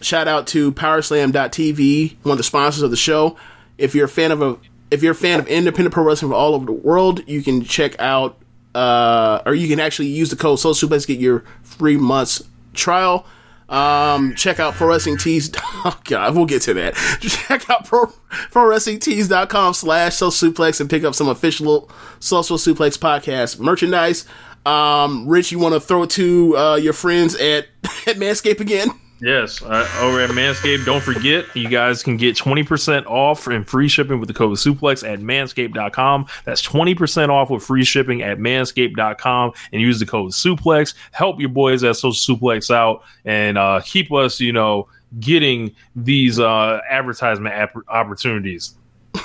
Shout 0.02 0.28
out 0.28 0.46
to 0.48 0.72
Powerslam.tv, 0.72 2.18
one 2.22 2.34
of 2.34 2.38
the 2.38 2.44
sponsors 2.44 2.84
of 2.84 2.92
the 2.92 2.98
show. 2.98 3.38
If 3.80 3.96
you're 3.96 4.06
a 4.06 4.10
fan 4.10 4.32
of 4.32 4.44
a 4.44 4.60
if 4.92 5.02
you're 5.02 5.14
a 5.14 5.16
fan 5.16 5.40
of 5.40 5.48
independent 5.48 5.96
pro 5.96 6.04
wrestling 6.04 6.30
from 6.30 6.38
all 6.38 6.54
over 6.54 6.68
the 6.68 6.74
world, 6.74 7.28
you 7.28 7.42
can 7.42 7.64
check 7.64 8.00
out 8.00 8.38
uh, 8.76 9.42
or 9.44 9.56
you 9.56 9.68
can 9.68 9.80
actually 9.80 10.10
use 10.10 10.30
the 10.30 10.36
code 10.36 10.60
Social 10.60 10.88
Suplex 10.88 11.02
to 11.02 11.08
get 11.08 11.20
your 11.20 11.44
free 11.64 11.98
months 11.98 12.44
trial. 12.76 13.26
Um, 13.72 14.36
check 14.36 14.60
out 14.60 14.74
Pro 14.74 14.88
Wrestling 14.88 15.18
Tees. 15.18 15.52
Oh 15.84 16.00
God, 16.04 16.36
we'll 16.36 16.46
get 16.46 16.62
to 16.64 16.76
that. 16.76 16.94
Check 17.22 17.68
out 17.68 17.86
Pro, 17.86 18.06
Pro 18.52 18.68
Wrestling 18.68 19.00
Tees.com 19.00 19.74
slash 19.74 20.16
Social 20.16 20.52
Suplex 20.52 20.80
and 20.80 20.88
pick 20.88 21.04
up 21.04 21.16
some 21.16 21.28
official 21.28 21.90
Social 22.20 22.58
Suplex 22.58 23.00
podcast 23.00 23.60
merchandise. 23.60 24.28
Um, 24.64 25.28
Rich, 25.28 25.52
you 25.52 25.58
want 25.58 25.74
to 25.74 25.80
throw 25.80 26.04
it 26.04 26.12
to 26.12 26.56
uh, 26.56 26.76
your 26.76 26.94
friends 26.94 27.34
at, 27.34 27.66
at 28.06 28.18
Manscaped 28.18 28.60
again? 28.60 28.90
Yes, 29.22 29.62
uh, 29.62 29.88
over 30.00 30.20
at 30.20 30.32
Manscaped. 30.32 30.84
Don't 30.84 31.04
forget, 31.04 31.46
you 31.56 31.70
guys 31.70 32.02
can 32.02 32.18
get 32.18 32.36
20% 32.36 33.06
off 33.06 33.46
and 33.46 33.68
free 33.68 33.88
shipping 33.88 34.20
with 34.20 34.28
the 34.28 34.34
code 34.34 34.58
suplex 34.58 35.08
at 35.08 35.20
manscaped.com. 35.20 36.26
That's 36.44 36.64
20% 36.64 37.30
off 37.30 37.52
with 37.52 37.64
free 37.64 37.84
shipping 37.84 38.24
at 38.24 38.40
manscaped.com 38.40 39.54
and 39.72 39.82
use 39.82 40.00
the 40.00 40.08
code 40.08 40.32
suplex. 40.32 40.96
Help 41.12 41.40
your 41.40 41.50
boys 41.50 41.84
at 41.84 41.98
Social 41.98 42.36
Suplex 42.36 42.74
out 42.74 43.04
and 43.24 43.60
uh, 43.60 43.82
keep 43.86 44.12
us, 44.12 44.40
you 44.40 44.54
know, 44.54 44.88
getting 45.20 45.76
these 45.96 46.40
uh, 46.40 46.80
advertisement 46.90 47.72
opportunities. 47.88 48.76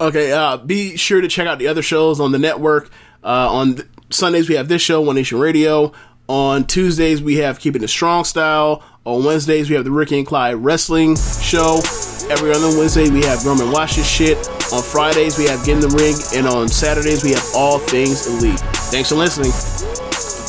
Okay, 0.00 0.32
uh, 0.32 0.56
be 0.56 0.96
sure 0.96 1.20
to 1.20 1.28
check 1.28 1.46
out 1.46 1.58
the 1.58 1.66
other 1.68 1.82
shows 1.82 2.20
on 2.20 2.32
the 2.32 2.38
network. 2.38 2.90
Uh, 3.22 3.52
on 3.52 3.74
th- 3.74 3.88
Sundays, 4.08 4.48
we 4.48 4.54
have 4.54 4.68
this 4.68 4.80
show, 4.80 5.02
One 5.02 5.14
Nation 5.14 5.38
Radio. 5.38 5.92
On 6.26 6.66
Tuesdays, 6.66 7.20
we 7.22 7.36
have 7.36 7.58
Keeping 7.60 7.82
It 7.82 7.88
Strong 7.88 8.24
Style. 8.24 8.82
On 9.06 9.24
Wednesdays, 9.24 9.70
we 9.70 9.76
have 9.76 9.84
the 9.84 9.90
Ricky 9.90 10.18
and 10.18 10.26
Clyde 10.26 10.56
Wrestling 10.56 11.16
Show. 11.40 11.80
Every 12.28 12.50
other 12.50 12.68
Wednesday, 12.76 13.08
we 13.08 13.24
have 13.24 13.42
Roman 13.46 13.70
Watch 13.70 13.96
This 13.96 14.06
Shit. 14.06 14.36
On 14.74 14.82
Fridays, 14.82 15.38
we 15.38 15.46
have 15.46 15.64
Get 15.64 15.76
in 15.76 15.80
the 15.80 15.88
Ring. 15.88 16.14
And 16.36 16.46
on 16.46 16.68
Saturdays, 16.68 17.24
we 17.24 17.30
have 17.30 17.44
All 17.56 17.78
Things 17.78 18.26
Elite. 18.26 18.60
Thanks 18.92 19.08
for 19.08 19.14
listening. 19.14 19.52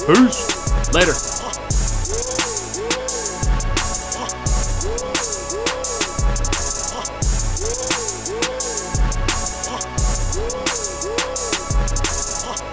Peace. 0.05 0.93
Later. 0.93 1.30